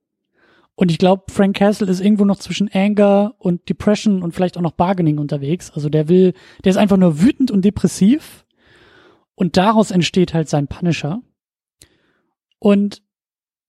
Und 0.81 0.91
ich 0.91 0.97
glaube, 0.97 1.25
Frank 1.31 1.57
Castle 1.57 1.91
ist 1.91 2.01
irgendwo 2.01 2.25
noch 2.25 2.39
zwischen 2.39 2.71
Anger 2.73 3.35
und 3.37 3.69
Depression 3.69 4.23
und 4.23 4.33
vielleicht 4.33 4.57
auch 4.57 4.63
noch 4.63 4.73
Bargaining 4.73 5.19
unterwegs. 5.19 5.71
Also 5.71 5.91
der 5.91 6.09
will, 6.09 6.33
der 6.65 6.71
ist 6.71 6.79
einfach 6.79 6.97
nur 6.97 7.21
wütend 7.21 7.51
und 7.51 7.67
depressiv. 7.67 8.47
Und 9.35 9.59
daraus 9.59 9.91
entsteht 9.91 10.33
halt 10.33 10.49
sein 10.49 10.69
Punisher. 10.69 11.21
Und 12.59 13.03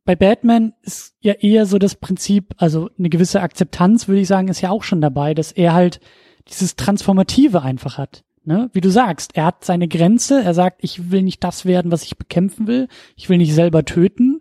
bei 0.06 0.16
Batman 0.16 0.72
ist 0.84 1.18
ja 1.20 1.34
eher 1.34 1.66
so 1.66 1.80
das 1.80 1.96
Prinzip, 1.96 2.54
also 2.56 2.90
eine 2.98 3.10
gewisse 3.10 3.42
Akzeptanz, 3.42 4.08
würde 4.08 4.22
ich 4.22 4.30
sagen, 4.30 4.48
ist 4.48 4.62
ja 4.62 4.70
auch 4.70 4.84
schon 4.84 5.02
dabei, 5.02 5.34
dass 5.34 5.52
er 5.52 5.74
halt 5.74 6.00
dieses 6.48 6.78
Transformative 6.78 7.62
einfach 7.62 7.98
hat. 7.98 8.24
Ne? 8.46 8.70
Wie 8.72 8.80
du 8.80 8.90
sagst, 8.90 9.36
er 9.36 9.48
hat 9.48 9.66
seine 9.66 9.90
Grenze, 9.90 10.42
er 10.42 10.54
sagt, 10.54 10.82
ich 10.82 11.12
will 11.12 11.24
nicht 11.24 11.44
das 11.44 11.66
werden, 11.66 11.92
was 11.92 12.04
ich 12.04 12.18
bekämpfen 12.18 12.68
will, 12.68 12.88
ich 13.18 13.28
will 13.28 13.38
nicht 13.38 13.54
selber 13.54 13.84
töten. 13.84 14.40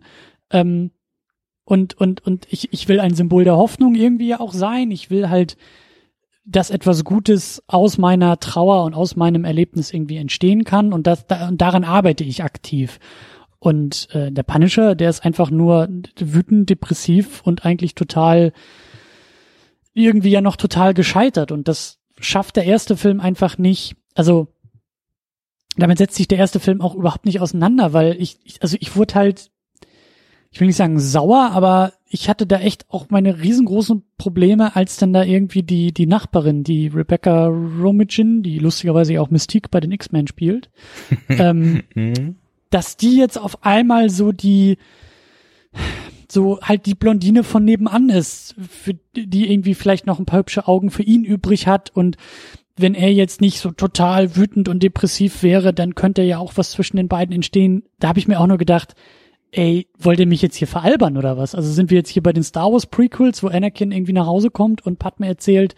Ähm, 0.51 0.91
und, 1.71 1.93
und, 1.93 2.19
und 2.25 2.47
ich, 2.49 2.73
ich 2.73 2.89
will 2.89 2.99
ein 2.99 3.13
Symbol 3.13 3.45
der 3.45 3.55
Hoffnung 3.55 3.95
irgendwie 3.95 4.27
ja 4.27 4.41
auch 4.41 4.51
sein. 4.51 4.91
Ich 4.91 5.09
will 5.09 5.29
halt, 5.29 5.55
dass 6.43 6.69
etwas 6.69 7.05
Gutes 7.05 7.63
aus 7.67 7.97
meiner 7.97 8.41
Trauer 8.41 8.83
und 8.83 8.93
aus 8.93 9.15
meinem 9.15 9.45
Erlebnis 9.45 9.93
irgendwie 9.93 10.17
entstehen 10.17 10.65
kann 10.65 10.91
und 10.91 11.07
das, 11.07 11.27
da, 11.27 11.47
und 11.47 11.61
daran 11.61 11.85
arbeite 11.85 12.25
ich 12.25 12.43
aktiv. 12.43 12.99
Und 13.57 14.09
äh, 14.11 14.33
der 14.33 14.43
Punisher, 14.43 14.95
der 14.95 15.09
ist 15.09 15.23
einfach 15.23 15.49
nur 15.49 15.87
wütend, 16.19 16.69
depressiv 16.69 17.39
und 17.45 17.63
eigentlich 17.63 17.95
total 17.95 18.51
irgendwie 19.93 20.31
ja 20.31 20.41
noch 20.41 20.57
total 20.57 20.93
gescheitert. 20.93 21.53
Und 21.53 21.69
das 21.69 21.99
schafft 22.19 22.57
der 22.57 22.65
erste 22.65 22.97
Film 22.97 23.21
einfach 23.21 23.57
nicht. 23.57 23.95
Also 24.13 24.49
damit 25.77 25.99
setzt 25.99 26.17
sich 26.17 26.27
der 26.27 26.39
erste 26.39 26.59
Film 26.59 26.81
auch 26.81 26.95
überhaupt 26.95 27.25
nicht 27.25 27.39
auseinander, 27.39 27.93
weil 27.93 28.21
ich, 28.21 28.39
ich 28.43 28.61
also 28.61 28.75
ich 28.81 28.97
wurde 28.97 29.15
halt 29.15 29.51
ich 30.51 30.59
will 30.59 30.67
nicht 30.67 30.75
sagen 30.75 30.99
sauer, 30.99 31.51
aber 31.53 31.93
ich 32.09 32.27
hatte 32.27 32.45
da 32.45 32.59
echt 32.59 32.85
auch 32.89 33.09
meine 33.09 33.41
riesengroßen 33.41 34.03
Probleme, 34.17 34.75
als 34.75 34.97
dann 34.97 35.13
da 35.13 35.23
irgendwie 35.23 35.63
die, 35.63 35.93
die 35.93 36.07
Nachbarin, 36.07 36.65
die 36.65 36.87
Rebecca 36.87 37.47
Romijn, 37.47 38.43
die 38.43 38.59
lustigerweise 38.59 39.19
auch 39.21 39.29
Mystique 39.29 39.69
bei 39.71 39.79
den 39.79 39.93
X-Men 39.93 40.27
spielt, 40.27 40.69
ähm, 41.29 41.83
mhm. 41.95 42.35
dass 42.69 42.97
die 42.97 43.15
jetzt 43.15 43.37
auf 43.37 43.63
einmal 43.63 44.09
so 44.09 44.33
die, 44.33 44.77
so 46.29 46.59
halt 46.61 46.85
die 46.85 46.95
Blondine 46.95 47.45
von 47.45 47.63
nebenan 47.63 48.09
ist, 48.09 48.55
für 48.59 48.95
die 49.15 49.49
irgendwie 49.49 49.73
vielleicht 49.73 50.05
noch 50.05 50.19
ein 50.19 50.25
paar 50.25 50.39
hübsche 50.39 50.67
Augen 50.67 50.91
für 50.91 51.03
ihn 51.03 51.23
übrig 51.23 51.65
hat 51.65 51.91
und 51.95 52.17
wenn 52.75 52.93
er 52.93 53.13
jetzt 53.13 53.39
nicht 53.39 53.59
so 53.59 53.71
total 53.71 54.35
wütend 54.35 54.67
und 54.67 54.83
depressiv 54.83 55.43
wäre, 55.43 55.73
dann 55.73 55.95
könnte 55.95 56.23
ja 56.23 56.39
auch 56.39 56.53
was 56.55 56.71
zwischen 56.71 56.97
den 56.97 57.07
beiden 57.07 57.35
entstehen. 57.35 57.83
Da 57.99 58.07
habe 58.07 58.19
ich 58.19 58.27
mir 58.27 58.39
auch 58.39 58.47
nur 58.47 58.57
gedacht, 58.57 58.95
ey, 59.51 59.89
wollt 59.97 60.19
ihr 60.19 60.27
mich 60.27 60.41
jetzt 60.41 60.55
hier 60.55 60.67
veralbern 60.67 61.17
oder 61.17 61.37
was? 61.37 61.55
Also 61.55 61.71
sind 61.71 61.89
wir 61.89 61.97
jetzt 61.97 62.09
hier 62.09 62.23
bei 62.23 62.33
den 62.33 62.43
Star 62.43 62.71
Wars 62.71 62.85
Prequels, 62.85 63.43
wo 63.43 63.47
Anakin 63.47 63.91
irgendwie 63.91 64.13
nach 64.13 64.25
Hause 64.25 64.49
kommt 64.49 64.85
und 64.85 64.99
Padme 64.99 65.27
erzählt, 65.27 65.75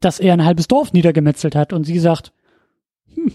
dass 0.00 0.18
er 0.18 0.32
ein 0.32 0.44
halbes 0.44 0.68
Dorf 0.68 0.92
niedergemetzelt 0.92 1.54
hat 1.54 1.72
und 1.72 1.84
sie 1.84 1.98
sagt, 1.98 2.32
hm, 3.14 3.32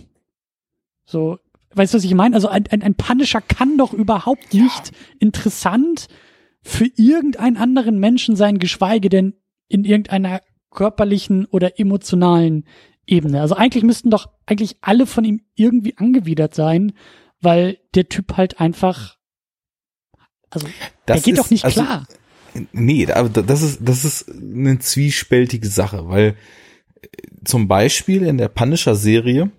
so, 1.05 1.39
weißt 1.73 1.93
du, 1.93 1.97
was 1.97 2.03
ich 2.03 2.13
meine? 2.13 2.35
Also 2.35 2.49
ein, 2.49 2.65
ein, 2.69 2.83
ein 2.83 2.95
Punisher 2.95 3.41
kann 3.41 3.77
doch 3.77 3.93
überhaupt 3.93 4.53
nicht 4.53 4.91
interessant 5.19 6.07
für 6.61 6.87
irgendeinen 6.97 7.55
anderen 7.55 7.99
Menschen 7.99 8.35
sein, 8.35 8.59
geschweige 8.59 9.07
denn 9.07 9.35
in 9.69 9.85
irgendeiner 9.85 10.41
körperlichen 10.71 11.45
oder 11.45 11.79
emotionalen 11.79 12.65
Ebene. 13.05 13.39
Also 13.39 13.55
eigentlich 13.55 13.83
müssten 13.83 14.09
doch 14.09 14.27
eigentlich 14.45 14.77
alle 14.81 15.05
von 15.05 15.23
ihm 15.23 15.41
irgendwie 15.55 15.97
angewidert 15.97 16.53
sein, 16.53 16.91
weil 17.41 17.77
der 17.95 18.09
Typ 18.09 18.35
halt 18.35 18.59
einfach 18.59 19.16
also, 20.49 20.67
das 21.05 21.15
der 21.17 21.19
geht 21.21 21.33
ist, 21.33 21.39
doch 21.39 21.49
nicht 21.49 21.65
also, 21.65 21.81
klar. 21.81 22.07
Nee, 22.71 23.11
aber 23.11 23.29
das 23.29 23.61
ist, 23.61 23.79
das 23.81 24.05
ist 24.05 24.29
eine 24.29 24.79
zwiespältige 24.79 25.67
Sache, 25.67 26.07
weil 26.07 26.35
äh, 27.01 27.07
zum 27.43 27.67
Beispiel 27.67 28.23
in 28.23 28.37
der 28.37 28.47
Punisher-Serie, 28.47 29.51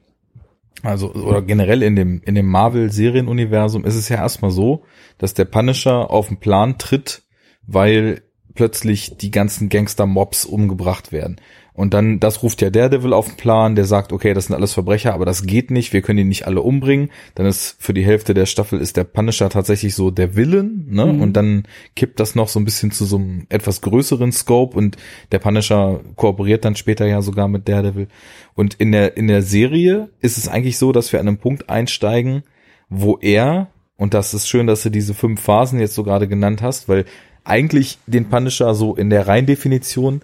also, 0.82 1.12
oder 1.12 1.42
generell 1.42 1.82
in 1.82 1.96
dem, 1.96 2.22
in 2.24 2.34
dem 2.34 2.46
Marvel-Serienuniversum 2.46 3.84
ist 3.84 3.96
es 3.96 4.08
ja 4.08 4.16
erstmal 4.16 4.50
so, 4.50 4.84
dass 5.18 5.34
der 5.34 5.44
Punisher 5.44 6.10
auf 6.10 6.28
den 6.28 6.38
Plan 6.38 6.78
tritt, 6.78 7.22
weil 7.66 8.22
plötzlich 8.54 9.16
die 9.16 9.30
ganzen 9.30 9.68
Gangster-Mobs 9.68 10.44
umgebracht 10.44 11.12
werden. 11.12 11.40
Und 11.78 11.94
dann, 11.94 12.18
das 12.18 12.42
ruft 12.42 12.60
ja 12.60 12.70
Daredevil 12.70 13.12
auf 13.12 13.28
den 13.28 13.36
Plan, 13.36 13.76
der 13.76 13.84
sagt, 13.84 14.12
okay, 14.12 14.34
das 14.34 14.46
sind 14.46 14.56
alles 14.56 14.72
Verbrecher, 14.72 15.14
aber 15.14 15.24
das 15.24 15.46
geht 15.46 15.70
nicht, 15.70 15.92
wir 15.92 16.02
können 16.02 16.16
die 16.16 16.24
nicht 16.24 16.44
alle 16.44 16.60
umbringen. 16.60 17.10
Dann 17.36 17.46
ist 17.46 17.76
für 17.78 17.94
die 17.94 18.04
Hälfte 18.04 18.34
der 18.34 18.46
Staffel 18.46 18.80
ist 18.80 18.96
der 18.96 19.04
Punisher 19.04 19.48
tatsächlich 19.48 19.94
so 19.94 20.10
der 20.10 20.34
Villain, 20.34 20.88
ne? 20.90 21.06
Mhm. 21.06 21.20
Und 21.20 21.34
dann 21.34 21.68
kippt 21.94 22.18
das 22.18 22.34
noch 22.34 22.48
so 22.48 22.58
ein 22.58 22.64
bisschen 22.64 22.90
zu 22.90 23.04
so 23.04 23.18
einem 23.18 23.46
etwas 23.48 23.80
größeren 23.80 24.32
Scope 24.32 24.76
und 24.76 24.96
der 25.30 25.38
Punisher 25.38 26.00
kooperiert 26.16 26.64
dann 26.64 26.74
später 26.74 27.06
ja 27.06 27.22
sogar 27.22 27.46
mit 27.46 27.68
Daredevil. 27.68 28.08
Und 28.56 28.74
in 28.74 28.90
der, 28.90 29.16
in 29.16 29.28
der 29.28 29.42
Serie 29.42 30.08
ist 30.18 30.36
es 30.36 30.48
eigentlich 30.48 30.78
so, 30.78 30.90
dass 30.90 31.12
wir 31.12 31.20
an 31.20 31.28
einem 31.28 31.38
Punkt 31.38 31.70
einsteigen, 31.70 32.42
wo 32.88 33.18
er, 33.18 33.68
und 33.96 34.14
das 34.14 34.34
ist 34.34 34.48
schön, 34.48 34.66
dass 34.66 34.82
du 34.82 34.90
diese 34.90 35.14
fünf 35.14 35.40
Phasen 35.40 35.78
jetzt 35.78 35.94
so 35.94 36.02
gerade 36.02 36.26
genannt 36.26 36.60
hast, 36.60 36.88
weil 36.88 37.04
eigentlich 37.44 37.98
den 38.08 38.28
Punisher 38.28 38.74
so 38.74 38.96
in 38.96 39.10
der 39.10 39.28
Reindefinition 39.28 40.22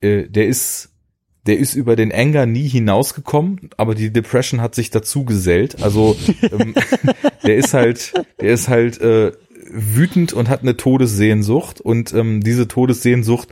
äh, 0.00 0.28
der 0.28 0.46
ist 0.46 0.90
der 1.46 1.58
ist 1.58 1.74
über 1.74 1.96
den 1.96 2.12
Anger 2.12 2.44
nie 2.46 2.68
hinausgekommen, 2.68 3.70
aber 3.76 3.94
die 3.94 4.12
Depression 4.12 4.60
hat 4.60 4.74
sich 4.74 4.90
dazu 4.90 5.24
gesellt. 5.24 5.82
Also 5.82 6.16
ähm, 6.42 6.74
der 7.42 7.56
ist 7.56 7.72
halt, 7.72 8.12
der 8.40 8.52
ist 8.52 8.68
halt 8.68 9.00
äh, 9.00 9.32
wütend 9.70 10.32
und 10.32 10.48
hat 10.48 10.60
eine 10.62 10.76
Todessehnsucht 10.76 11.80
und 11.80 12.12
ähm, 12.12 12.42
diese 12.42 12.68
Todessehnsucht, 12.68 13.48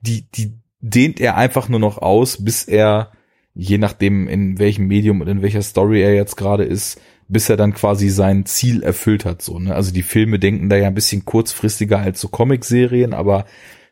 die 0.00 0.24
die 0.34 0.52
dehnt 0.80 1.20
er 1.20 1.36
einfach 1.36 1.68
nur 1.68 1.80
noch 1.80 1.98
aus, 1.98 2.44
bis 2.44 2.64
er 2.64 3.12
je 3.54 3.78
nachdem 3.78 4.28
in 4.28 4.58
welchem 4.58 4.86
Medium 4.86 5.20
und 5.20 5.28
in 5.28 5.42
welcher 5.42 5.62
Story 5.62 6.00
er 6.00 6.14
jetzt 6.14 6.36
gerade 6.36 6.64
ist, 6.64 7.00
bis 7.26 7.48
er 7.48 7.56
dann 7.56 7.74
quasi 7.74 8.08
sein 8.08 8.46
Ziel 8.46 8.82
erfüllt 8.82 9.24
hat. 9.24 9.42
So, 9.42 9.58
ne? 9.58 9.74
Also 9.74 9.92
die 9.92 10.02
Filme 10.02 10.38
denken 10.38 10.68
da 10.68 10.76
ja 10.76 10.86
ein 10.86 10.94
bisschen 10.94 11.24
kurzfristiger 11.24 11.98
als 11.98 12.20
so 12.20 12.28
Comic-Serien, 12.28 13.12
aber 13.12 13.46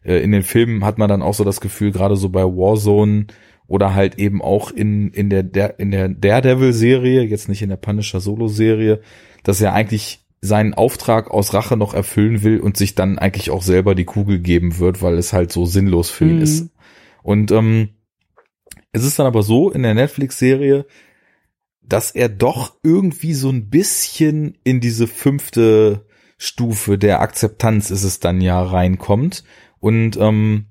in 0.07 0.33
den 0.33 0.43
Filmen 0.43 0.85
hat 0.85 0.99
man 0.99 1.09
dann 1.09 1.23
auch 1.23 1.35
so 1.35 1.45
das 1.45 1.61
Gefühl, 1.61 1.91
gerade 1.91 2.17
so 2.17 2.29
bei 2.29 2.45
Warzone 2.45 3.27
oder 3.67 3.95
halt 3.95 4.19
eben 4.19 4.41
auch 4.41 4.71
in, 4.71 5.11
in 5.11 5.31
der, 5.31 5.43
der, 5.43 5.81
in 5.81 5.91
der 5.91 6.09
Daredevil-Serie, 6.09 7.23
jetzt 7.23 7.49
nicht 7.49 7.63
in 7.63 7.69
der 7.69 7.77
Punisher 7.77 8.21
Solo-Serie, 8.21 9.01
dass 9.43 9.61
er 9.61 9.73
eigentlich 9.73 10.25
seinen 10.41 10.75
Auftrag 10.75 11.31
aus 11.31 11.55
Rache 11.55 11.77
noch 11.77 11.95
erfüllen 11.95 12.45
will 12.45 12.61
und 12.61 12.77
sich 12.77 12.95
dann 12.95 13.19
eigentlich 13.19 13.51
auch 13.51 13.63
selber 13.63 13.95
die 13.95 14.05
Kugel 14.05 14.39
geben 14.39 14.79
wird, 14.79 15.03
weil 15.03 15.19
es 15.19 15.33
halt 15.33 15.51
so 15.51 15.65
sinnlos 15.65 16.11
für 16.11 16.27
ihn 16.27 16.37
mhm. 16.37 16.43
ist. 16.43 16.71
Und 17.23 17.51
ähm, 17.51 17.89
es 18.93 19.05
ist 19.05 19.19
dann 19.19 19.27
aber 19.27 19.43
so 19.43 19.71
in 19.71 19.83
der 19.83 19.95
Netflix-Serie, 19.95 20.87
dass 21.83 22.13
er 22.13 22.29
doch 22.29 22.77
irgendwie 22.85 23.35
so 23.35 23.51
ein 23.51 23.69
bisschen 23.69 24.57
in 24.63 24.81
diese 24.81 25.09
fünfte 25.09 26.07
Stufe 26.39 26.99
der 26.99 27.21
Akzeptanz 27.21 27.91
ist 27.91 28.03
es 28.03 28.21
dann 28.21 28.41
ja 28.41 28.63
reinkommt 28.63 29.43
und 29.81 30.17
ähm, 30.17 30.67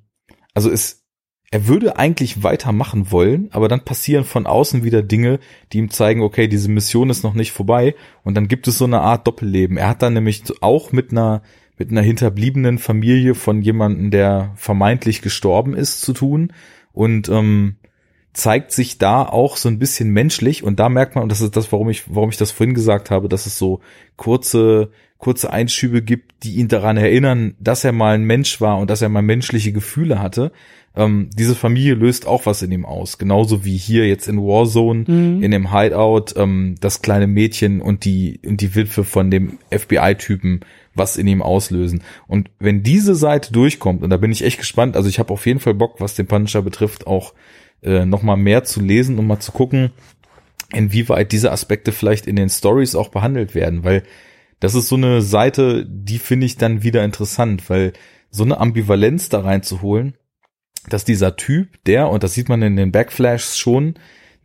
also 0.53 0.69
es, 0.71 1.05
er 1.51 1.67
würde 1.67 1.97
eigentlich 1.97 2.43
weitermachen 2.43 3.11
wollen, 3.11 3.49
aber 3.51 3.67
dann 3.67 3.85
passieren 3.85 4.23
von 4.23 4.47
außen 4.47 4.83
wieder 4.83 5.03
Dinge, 5.03 5.39
die 5.71 5.77
ihm 5.77 5.89
zeigen, 5.89 6.21
okay, 6.21 6.47
diese 6.47 6.69
Mission 6.69 7.09
ist 7.09 7.23
noch 7.23 7.33
nicht 7.33 7.51
vorbei. 7.51 7.95
Und 8.23 8.35
dann 8.35 8.47
gibt 8.47 8.67
es 8.67 8.77
so 8.77 8.85
eine 8.85 9.01
Art 9.01 9.27
Doppelleben. 9.27 9.77
Er 9.77 9.89
hat 9.89 10.01
dann 10.01 10.13
nämlich 10.13 10.43
auch 10.61 10.91
mit 10.91 11.11
einer 11.11 11.43
mit 11.77 11.91
einer 11.91 12.01
hinterbliebenen 12.01 12.77
Familie 12.79 13.35
von 13.35 13.61
jemandem, 13.61 14.11
der 14.11 14.53
vermeintlich 14.55 15.21
gestorben 15.21 15.73
ist, 15.73 16.01
zu 16.01 16.13
tun 16.13 16.53
und 16.93 17.27
ähm, 17.29 17.75
zeigt 18.35 18.71
sich 18.71 18.97
da 18.97 19.23
auch 19.23 19.57
so 19.57 19.69
ein 19.69 19.79
bisschen 19.79 20.09
menschlich 20.09 20.63
und 20.63 20.79
da 20.79 20.89
merkt 20.89 21.15
man, 21.15 21.23
und 21.23 21.31
das 21.31 21.41
ist 21.41 21.55
das, 21.55 21.71
warum 21.71 21.89
ich, 21.89 22.03
warum 22.13 22.29
ich 22.29 22.37
das 22.37 22.51
vorhin 22.51 22.75
gesagt 22.75 23.09
habe, 23.09 23.29
dass 23.29 23.45
es 23.45 23.57
so 23.57 23.79
kurze 24.17 24.91
kurze 25.17 25.51
Einschübe 25.51 26.01
gibt, 26.01 26.43
die 26.43 26.55
ihn 26.55 26.67
daran 26.67 26.97
erinnern, 26.97 27.55
dass 27.59 27.83
er 27.83 27.93
mal 27.93 28.15
ein 28.15 28.25
Mensch 28.25 28.59
war 28.61 28.77
und 28.77 28.89
dass 28.89 29.01
er 29.01 29.09
mal 29.09 29.21
menschliche 29.21 29.71
Gefühle 29.71 30.19
hatte. 30.19 30.51
Ähm, 30.95 31.29
diese 31.33 31.55
Familie 31.55 31.95
löst 31.95 32.27
auch 32.27 32.45
was 32.45 32.61
in 32.61 32.71
ihm 32.71 32.85
aus. 32.85 33.17
Genauso 33.17 33.65
wie 33.65 33.77
hier 33.77 34.07
jetzt 34.07 34.27
in 34.27 34.37
Warzone, 34.37 35.05
mhm. 35.07 35.41
in 35.41 35.51
dem 35.51 35.71
Hideout, 35.71 36.35
ähm, 36.35 36.75
das 36.79 37.01
kleine 37.01 37.27
Mädchen 37.27 37.81
und 37.81 38.05
die, 38.05 38.39
und 38.45 38.61
die 38.61 38.75
Witwe 38.75 39.03
von 39.03 39.31
dem 39.31 39.57
FBI-Typen 39.71 40.59
was 40.95 41.17
in 41.17 41.27
ihm 41.27 41.41
auslösen. 41.41 42.03
Und 42.27 42.49
wenn 42.59 42.81
diese 42.81 43.15
Seite 43.15 43.51
durchkommt, 43.51 44.01
und 44.01 44.09
da 44.09 44.17
bin 44.17 44.31
ich 44.31 44.43
echt 44.43 44.59
gespannt, 44.59 44.95
also 44.95 45.09
ich 45.09 45.19
habe 45.19 45.33
auf 45.33 45.45
jeden 45.45 45.59
Fall 45.59 45.73
Bock, 45.73 45.99
was 45.99 46.15
den 46.15 46.27
Punisher 46.27 46.61
betrifft, 46.61 47.05
auch 47.05 47.33
äh, 47.85 48.05
noch 48.05 48.23
mal 48.23 48.35
mehr 48.35 48.63
zu 48.63 48.81
lesen 48.81 49.17
und 49.19 49.27
mal 49.27 49.39
zu 49.39 49.51
gucken, 49.51 49.91
inwieweit 50.73 51.31
diese 51.31 51.51
Aspekte 51.51 51.91
vielleicht 51.91 52.27
in 52.27 52.35
den 52.35 52.49
Stories 52.49 52.95
auch 52.95 53.09
behandelt 53.09 53.55
werden, 53.55 53.83
weil 53.83 54.03
das 54.59 54.73
ist 54.73 54.87
so 54.87 54.95
eine 54.95 55.21
Seite, 55.21 55.85
die 55.87 56.17
finde 56.17 56.45
ich 56.45 56.57
dann 56.57 56.81
wieder 56.81 57.03
interessant, 57.03 57.69
weil 57.69 57.93
so 58.31 58.43
eine 58.43 58.59
Ambivalenz 58.59 59.29
da 59.29 59.41
reinzuholen, 59.41 60.15
dass 60.89 61.05
dieser 61.05 61.35
Typ, 61.35 61.83
der, 61.85 62.09
und 62.09 62.23
das 62.23 62.33
sieht 62.33 62.49
man 62.49 62.61
in 62.61 62.75
den 62.75 62.91
Backflashs 62.91 63.57
schon, 63.57 63.95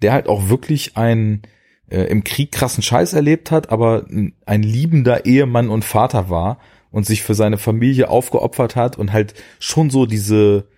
der 0.03 0.13
halt 0.13 0.29
auch 0.29 0.49
wirklich 0.49 0.97
ein 0.97 1.43
äh, 1.89 2.03
im 2.05 2.25
Krieg 2.25 2.53
krassen 2.53 2.83
Scheiß 2.83 3.13
erlebt 3.13 3.51
hat, 3.51 3.71
aber 3.71 4.07
ein 4.47 4.63
liebender 4.63 5.27
Ehemann 5.27 5.71
und 5.71 5.85
Vater 5.85 6.31
war 6.31 6.59
und 6.91 7.07
sich 7.07 7.23
für 7.23 7.35
seine 7.35 7.59
Familie 7.59 8.09
aufgeopfert 8.09 8.77
hat 8.77 8.99
und 8.99 9.13
halt 9.13 9.35
schon 9.59 9.91
so 9.91 10.07
diese 10.07 10.69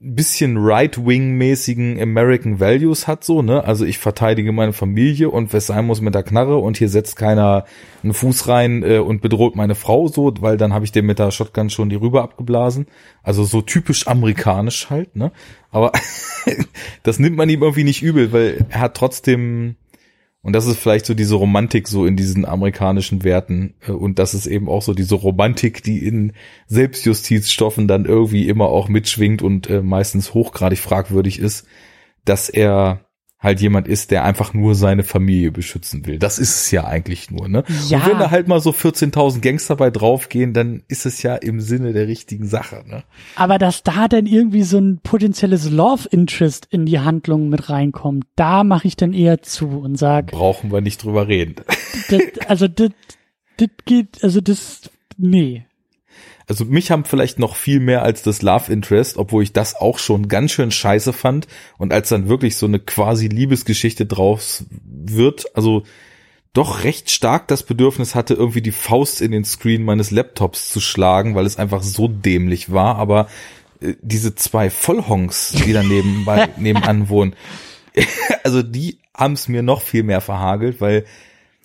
bisschen 0.00 0.56
right-wing-mäßigen 0.56 2.00
American 2.00 2.60
Values 2.60 3.08
hat, 3.08 3.24
so, 3.24 3.42
ne? 3.42 3.64
Also 3.64 3.84
ich 3.84 3.98
verteidige 3.98 4.52
meine 4.52 4.72
Familie 4.72 5.28
und 5.30 5.52
was 5.52 5.66
sein 5.66 5.86
muss 5.86 6.00
mit 6.00 6.14
der 6.14 6.22
Knarre 6.22 6.58
und 6.58 6.76
hier 6.76 6.88
setzt 6.88 7.16
keiner 7.16 7.64
einen 8.02 8.14
Fuß 8.14 8.46
rein 8.46 8.82
äh, 8.84 8.98
und 8.98 9.22
bedroht 9.22 9.56
meine 9.56 9.74
Frau 9.74 10.06
so, 10.06 10.32
weil 10.40 10.56
dann 10.56 10.72
habe 10.72 10.84
ich 10.84 10.92
dem 10.92 11.06
mit 11.06 11.18
der 11.18 11.32
Shotgun 11.32 11.68
schon 11.68 11.88
die 11.88 11.96
Rübe 11.96 12.22
abgeblasen. 12.22 12.86
Also 13.24 13.42
so 13.42 13.60
typisch 13.60 14.06
amerikanisch 14.06 14.88
halt, 14.88 15.16
ne? 15.16 15.32
Aber 15.70 15.90
das 17.02 17.18
nimmt 17.18 17.36
man 17.36 17.48
ihm 17.48 17.62
irgendwie 17.62 17.84
nicht 17.84 18.02
übel, 18.02 18.32
weil 18.32 18.66
er 18.68 18.80
hat 18.80 18.96
trotzdem 18.96 19.76
und 20.42 20.52
das 20.52 20.66
ist 20.66 20.78
vielleicht 20.78 21.06
so 21.06 21.14
diese 21.14 21.34
Romantik 21.34 21.88
so 21.88 22.06
in 22.06 22.16
diesen 22.16 22.44
amerikanischen 22.44 23.24
Werten. 23.24 23.74
Äh, 23.80 23.92
und 23.92 24.18
das 24.18 24.34
ist 24.34 24.46
eben 24.46 24.68
auch 24.68 24.82
so 24.82 24.94
diese 24.94 25.16
Romantik, 25.16 25.82
die 25.82 26.06
in 26.06 26.32
Selbstjustizstoffen 26.66 27.88
dann 27.88 28.04
irgendwie 28.04 28.48
immer 28.48 28.66
auch 28.68 28.88
mitschwingt 28.88 29.42
und 29.42 29.68
äh, 29.68 29.82
meistens 29.82 30.34
hochgradig 30.34 30.78
fragwürdig 30.78 31.38
ist, 31.38 31.66
dass 32.24 32.48
er 32.48 33.07
halt 33.38 33.60
jemand 33.60 33.86
ist, 33.86 34.10
der 34.10 34.24
einfach 34.24 34.52
nur 34.52 34.74
seine 34.74 35.04
Familie 35.04 35.52
beschützen 35.52 36.06
will. 36.06 36.18
Das 36.18 36.38
ist 36.38 36.56
es 36.56 36.70
ja 36.72 36.84
eigentlich 36.84 37.30
nur, 37.30 37.48
ne? 37.48 37.64
Ja. 37.88 37.98
Und 37.98 38.06
wenn 38.06 38.18
da 38.18 38.30
halt 38.30 38.48
mal 38.48 38.60
so 38.60 38.70
14.000 38.70 39.40
Gangster 39.40 39.76
bei 39.76 39.90
draufgehen, 39.90 40.52
dann 40.52 40.82
ist 40.88 41.06
es 41.06 41.22
ja 41.22 41.36
im 41.36 41.60
Sinne 41.60 41.92
der 41.92 42.08
richtigen 42.08 42.46
Sache, 42.46 42.84
ne? 42.86 43.04
Aber 43.36 43.58
dass 43.58 43.84
da 43.84 44.08
dann 44.08 44.26
irgendwie 44.26 44.64
so 44.64 44.78
ein 44.78 44.98
potenzielles 45.02 45.70
Love 45.70 46.08
Interest 46.10 46.66
in 46.70 46.84
die 46.84 46.98
Handlung 46.98 47.48
mit 47.48 47.70
reinkommt, 47.70 48.24
da 48.34 48.64
mache 48.64 48.88
ich 48.88 48.96
dann 48.96 49.12
eher 49.12 49.40
zu 49.42 49.68
und 49.68 49.96
sag. 49.96 50.32
Brauchen 50.32 50.72
wir 50.72 50.80
nicht 50.80 51.04
drüber 51.04 51.28
reden. 51.28 51.56
Das, 52.10 52.20
also 52.48 52.68
das, 52.68 52.90
das 53.56 53.68
geht, 53.84 54.22
also 54.24 54.40
das, 54.40 54.90
nee 55.16 55.67
also 56.48 56.64
mich 56.64 56.90
haben 56.90 57.04
vielleicht 57.04 57.38
noch 57.38 57.56
viel 57.56 57.78
mehr 57.78 58.02
als 58.02 58.22
das 58.22 58.40
Love 58.40 58.72
Interest, 58.72 59.18
obwohl 59.18 59.42
ich 59.42 59.52
das 59.52 59.76
auch 59.76 59.98
schon 59.98 60.28
ganz 60.28 60.50
schön 60.50 60.70
scheiße 60.70 61.12
fand. 61.12 61.46
Und 61.76 61.92
als 61.92 62.08
dann 62.08 62.28
wirklich 62.28 62.56
so 62.56 62.66
eine 62.66 62.78
quasi 62.78 63.28
Liebesgeschichte 63.28 64.06
draus 64.06 64.64
wird, 64.82 65.54
also 65.54 65.82
doch 66.54 66.84
recht 66.84 67.10
stark 67.10 67.48
das 67.48 67.62
Bedürfnis 67.62 68.14
hatte, 68.14 68.32
irgendwie 68.32 68.62
die 68.62 68.72
Faust 68.72 69.20
in 69.20 69.30
den 69.30 69.44
Screen 69.44 69.84
meines 69.84 70.10
Laptops 70.10 70.70
zu 70.70 70.80
schlagen, 70.80 71.34
weil 71.34 71.44
es 71.44 71.58
einfach 71.58 71.82
so 71.82 72.08
dämlich 72.08 72.72
war. 72.72 72.96
Aber 72.96 73.28
äh, 73.80 73.92
diese 74.00 74.34
zwei 74.34 74.70
Vollhongs, 74.70 75.52
die 75.52 75.74
da 75.74 75.82
nebenbei, 75.82 76.48
nebenan 76.56 77.10
wohnen, 77.10 77.36
also 78.42 78.62
die 78.62 78.98
haben 79.14 79.34
es 79.34 79.48
mir 79.48 79.62
noch 79.62 79.82
viel 79.82 80.02
mehr 80.02 80.22
verhagelt, 80.22 80.80
weil 80.80 81.04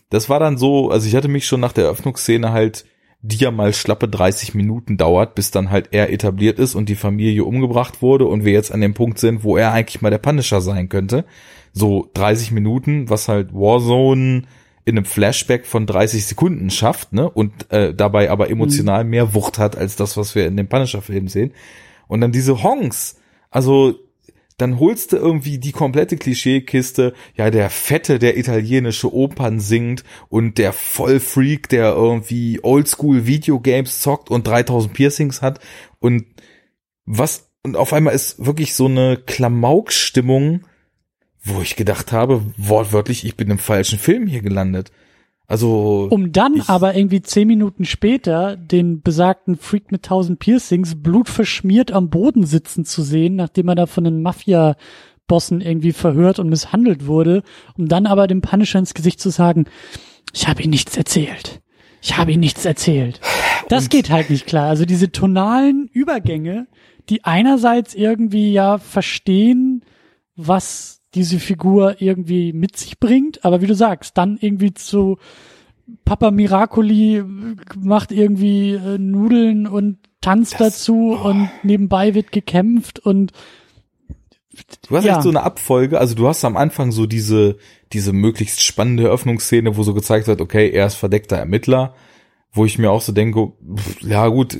das 0.09 0.29
war 0.29 0.39
dann 0.39 0.57
so, 0.57 0.91
also 0.91 1.07
ich 1.07 1.15
hatte 1.15 1.29
mich 1.29 1.47
schon 1.47 1.61
nach 1.61 1.71
der 1.71 1.85
Eröffnungsszene 1.85 2.51
halt 2.51 2.85
die 3.25 3.37
ja 3.37 3.51
mal 3.51 3.73
schlappe 3.73 4.09
30 4.09 4.53
Minuten 4.53 4.97
dauert, 4.97 5.33
bis 5.33 5.49
dann 5.49 5.71
halt 5.71 5.89
er 5.91 6.11
etabliert 6.11 6.59
ist 6.59 6.75
und 6.75 6.89
die 6.89 6.95
Familie 6.95 7.45
umgebracht 7.45 8.01
wurde 8.01 8.25
und 8.25 8.43
wir 8.43 8.51
jetzt 8.51 8.73
an 8.73 8.81
dem 8.81 8.93
Punkt 8.93 9.17
sind, 9.17 9.45
wo 9.45 9.55
er 9.55 9.71
eigentlich 9.71 10.01
mal 10.01 10.09
der 10.09 10.17
Punisher 10.17 10.59
sein 10.59 10.89
könnte. 10.89 11.23
So 11.71 12.09
30 12.13 12.51
Minuten, 12.51 13.09
was 13.09 13.29
halt 13.29 13.53
Warzone 13.53 14.43
in 14.83 14.97
einem 14.97 15.05
Flashback 15.05 15.65
von 15.65 15.85
30 15.85 16.25
Sekunden 16.25 16.69
schafft, 16.69 17.13
ne? 17.13 17.29
Und 17.29 17.71
äh, 17.71 17.93
dabei 17.93 18.29
aber 18.29 18.49
emotional 18.49 19.05
mhm. 19.05 19.09
mehr 19.09 19.33
Wucht 19.33 19.57
hat 19.57 19.77
als 19.77 19.95
das, 19.95 20.17
was 20.17 20.35
wir 20.35 20.45
in 20.45 20.57
dem 20.57 20.67
Punisher-Film 20.67 21.29
sehen. 21.29 21.53
Und 22.09 22.19
dann 22.19 22.33
diese 22.33 22.61
Honks, 22.61 23.17
also 23.49 23.95
dann 24.57 24.79
holst 24.79 25.13
du 25.13 25.17
irgendwie 25.17 25.57
die 25.57 25.71
komplette 25.71 26.17
Klischeekiste, 26.17 27.13
ja, 27.35 27.49
der 27.49 27.69
Fette, 27.69 28.19
der 28.19 28.37
italienische 28.37 29.13
Opern 29.13 29.59
singt 29.59 30.03
und 30.29 30.57
der 30.57 30.73
Vollfreak, 30.73 31.69
der 31.69 31.93
irgendwie 31.93 32.59
Oldschool 32.63 33.25
Videogames 33.25 34.01
zockt 34.01 34.29
und 34.29 34.47
3000 34.47 34.93
Piercings 34.93 35.41
hat 35.41 35.59
und 35.99 36.25
was, 37.05 37.51
und 37.63 37.75
auf 37.75 37.93
einmal 37.93 38.13
ist 38.13 38.45
wirklich 38.45 38.75
so 38.75 38.85
eine 38.85 39.17
Klamauk-Stimmung, 39.17 40.61
wo 41.43 41.61
ich 41.61 41.75
gedacht 41.75 42.11
habe, 42.11 42.45
wortwörtlich, 42.57 43.25
ich 43.25 43.35
bin 43.35 43.49
im 43.49 43.59
falschen 43.59 43.99
Film 43.99 44.27
hier 44.27 44.41
gelandet. 44.41 44.91
Also. 45.47 46.07
Um 46.09 46.31
dann 46.31 46.61
aber 46.67 46.95
irgendwie 46.95 47.21
zehn 47.21 47.47
Minuten 47.47 47.85
später 47.85 48.55
den 48.55 49.01
besagten 49.01 49.57
Freak 49.57 49.91
mit 49.91 50.03
tausend 50.03 50.39
Piercings 50.39 51.01
blutverschmiert 51.01 51.91
am 51.91 52.09
Boden 52.09 52.45
sitzen 52.45 52.85
zu 52.85 53.01
sehen, 53.01 53.35
nachdem 53.35 53.67
er 53.67 53.75
da 53.75 53.85
von 53.85 54.05
den 54.05 54.21
Mafia-Bossen 54.21 55.61
irgendwie 55.61 55.91
verhört 55.91 56.39
und 56.39 56.49
misshandelt 56.49 57.07
wurde, 57.07 57.43
um 57.77 57.87
dann 57.87 58.05
aber 58.05 58.27
dem 58.27 58.41
Punisher 58.41 58.79
ins 58.79 58.93
Gesicht 58.93 59.19
zu 59.19 59.29
sagen, 59.29 59.65
ich 60.33 60.47
habe 60.47 60.63
ihm 60.63 60.69
nichts 60.69 60.95
erzählt. 60.97 61.61
Ich 62.01 62.17
habe 62.17 62.33
ihm 62.33 62.39
nichts 62.39 62.65
erzählt. 62.65 63.21
Das 63.69 63.89
geht 63.89 64.09
halt 64.09 64.29
nicht 64.29 64.45
klar. 64.45 64.67
Also 64.67 64.85
diese 64.85 65.11
tonalen 65.11 65.87
Übergänge, 65.87 66.67
die 67.09 67.23
einerseits 67.23 67.95
irgendwie 67.95 68.51
ja 68.51 68.77
verstehen, 68.77 69.83
was 70.35 71.02
diese 71.15 71.39
Figur 71.39 72.01
irgendwie 72.01 72.53
mit 72.53 72.77
sich 72.77 72.99
bringt, 72.99 73.45
aber 73.45 73.61
wie 73.61 73.67
du 73.67 73.75
sagst, 73.75 74.17
dann 74.17 74.37
irgendwie 74.39 74.73
zu 74.73 75.17
Papa 76.05 76.31
Miracoli 76.31 77.23
macht 77.77 78.11
irgendwie 78.11 78.73
äh, 78.73 78.97
Nudeln 78.97 79.67
und 79.67 79.97
tanzt 80.21 80.53
das, 80.53 80.59
dazu 80.59 81.17
oh. 81.19 81.27
und 81.27 81.49
nebenbei 81.63 82.13
wird 82.13 82.31
gekämpft 82.31 82.99
und 82.99 83.31
Du 84.87 84.95
hast 84.95 85.05
ja. 85.05 85.15
echt 85.15 85.23
so 85.23 85.29
eine 85.29 85.41
Abfolge, 85.41 85.99
also 85.99 86.13
du 86.13 86.27
hast 86.27 86.45
am 86.45 86.57
Anfang 86.57 86.91
so 86.91 87.07
diese, 87.07 87.57
diese 87.91 88.13
möglichst 88.13 88.61
spannende 88.61 89.05
Eröffnungsszene, 89.05 89.75
wo 89.77 89.81
so 89.81 89.95
gezeigt 89.95 90.27
wird, 90.27 90.41
okay, 90.41 90.69
er 90.69 90.85
ist 90.85 90.93
verdeckter 90.93 91.37
Ermittler, 91.37 91.95
wo 92.51 92.63
ich 92.63 92.77
mir 92.77 92.91
auch 92.91 93.01
so 93.01 93.11
denke, 93.13 93.53
ja 94.01 94.27
gut, 94.27 94.59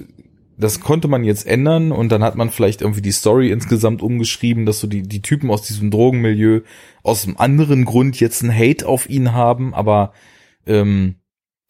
das 0.64 0.80
konnte 0.80 1.10
man 1.10 1.26
jetzt 1.26 1.46
ändern 1.46 1.92
und 1.92 2.12
dann 2.12 2.24
hat 2.24 2.36
man 2.36 2.50
vielleicht 2.50 2.82
irgendwie 2.82 3.02
die 3.02 3.12
Story 3.12 3.52
insgesamt 3.52 4.02
umgeschrieben, 4.02 4.66
dass 4.66 4.80
so 4.80 4.88
die, 4.88 5.02
die 5.04 5.22
Typen 5.22 5.52
aus 5.52 5.64
diesem 5.64 5.92
Drogenmilieu 5.92 6.62
aus 7.04 7.26
einem 7.26 7.36
anderen 7.38 7.84
Grund 7.84 8.20
jetzt 8.20 8.42
einen 8.42 8.58
Hate 8.58 8.88
auf 8.88 9.10
ihn 9.10 9.34
haben, 9.34 9.74
aber 9.74 10.14
ähm, 10.66 11.16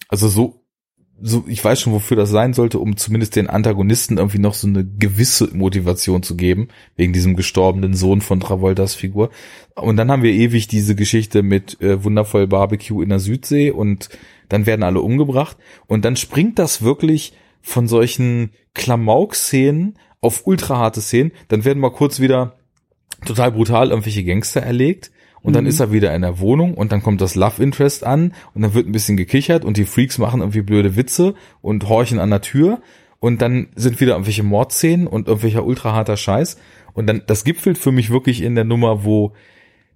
also 0.10 0.28
so, 0.28 0.64
so, 1.20 1.46
ich 1.48 1.64
weiß 1.64 1.82
schon, 1.82 1.94
wofür 1.94 2.18
das 2.18 2.30
sein 2.30 2.54
sollte, 2.54 2.78
um 2.78 2.96
zumindest 2.96 3.36
den 3.36 3.50
Antagonisten 3.50 4.18
irgendwie 4.18 4.40
noch 4.40 4.54
so 4.54 4.68
eine 4.68 4.86
gewisse 4.86 5.56
Motivation 5.56 6.22
zu 6.22 6.36
geben, 6.36 6.68
wegen 6.96 7.14
diesem 7.14 7.36
gestorbenen 7.36 7.96
Sohn 7.96 8.22
von 8.22 8.40
Travoltas 8.40 8.94
Figur. 8.94 9.32
Und 9.76 9.98
dann 9.98 10.12
haben 10.12 10.22
wir 10.22 10.34
ewig 10.34 10.68
diese 10.68 10.96
Geschichte 10.96 11.42
mit 11.42 11.82
äh, 11.82 12.04
wundervoll 12.04 12.46
Barbecue 12.46 13.02
in 13.02 13.10
der 13.10 13.20
Südsee 13.20 13.72
und 13.72 14.10
dann 14.50 14.68
werden 14.68 14.84
alle 14.84 15.02
umgebracht 15.02 15.58
und 15.88 16.06
dann 16.06 16.16
springt 16.16 16.60
das 16.60 16.84
wirklich 16.84 17.34
von 17.62 17.88
solchen 17.88 18.52
Klamauk-Szenen 18.74 19.98
auf 20.22 20.48
ultraharte 20.48 21.02
Szenen, 21.02 21.32
dann 21.50 21.66
werden 21.66 21.80
mal 21.80 21.92
kurz 21.92 22.20
wieder 22.20 22.56
total 23.26 23.52
brutal 23.52 23.90
irgendwelche 23.90 24.24
Gangster 24.24 24.62
erlegt 24.62 25.12
und 25.42 25.54
dann 25.54 25.66
mhm. 25.66 25.70
ist 25.70 25.80
er 25.80 25.92
wieder 25.92 26.16
in 26.16 26.22
der 26.22 26.40
Wohnung 26.40 26.74
und 26.74 26.92
dann 26.92 27.04
kommt 27.04 27.22
das 27.22 27.36
Love 27.36 27.62
Interest 27.62 28.04
an 28.04 28.34
und 28.54 28.62
dann 28.62 28.74
wird 28.74 28.88
ein 28.88 28.94
bisschen 28.94 29.18
gekichert 29.18 29.66
und 29.66 29.78
die 29.78 29.86
Freaks 29.86 30.18
machen 30.18 30.40
irgendwie 30.40 30.62
blöde 30.62 30.96
Witze 30.96 31.36
und 31.62 31.88
horchen 31.88 32.20
an 32.20 32.30
der 32.30 32.42
Tür 32.42 32.82
und 33.20 33.42
dann 33.42 33.68
sind 33.76 34.00
wieder 34.00 34.14
irgendwelche 34.14 34.44
Mordszenen 34.44 35.08
und 35.08 35.28
irgendwelcher 35.28 35.66
ultraharter 35.66 36.18
Scheiß 36.18 36.58
und 36.94 37.08
dann 37.08 37.22
das 37.28 37.44
gipfelt 37.44 37.78
für 37.78 37.92
mich 37.92 38.10
wirklich 38.10 38.42
in 38.42 38.56
der 38.56 38.64
Nummer, 38.64 39.04
wo 39.04 39.34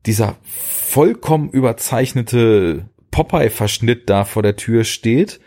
dieser 0.05 0.35
vollkommen 0.43 1.49
überzeichnete 1.49 2.89
Popeye-Verschnitt 3.11 4.09
da 4.09 4.25
vor 4.25 4.43
der 4.43 4.55
Tür 4.55 4.83
steht 4.83 5.39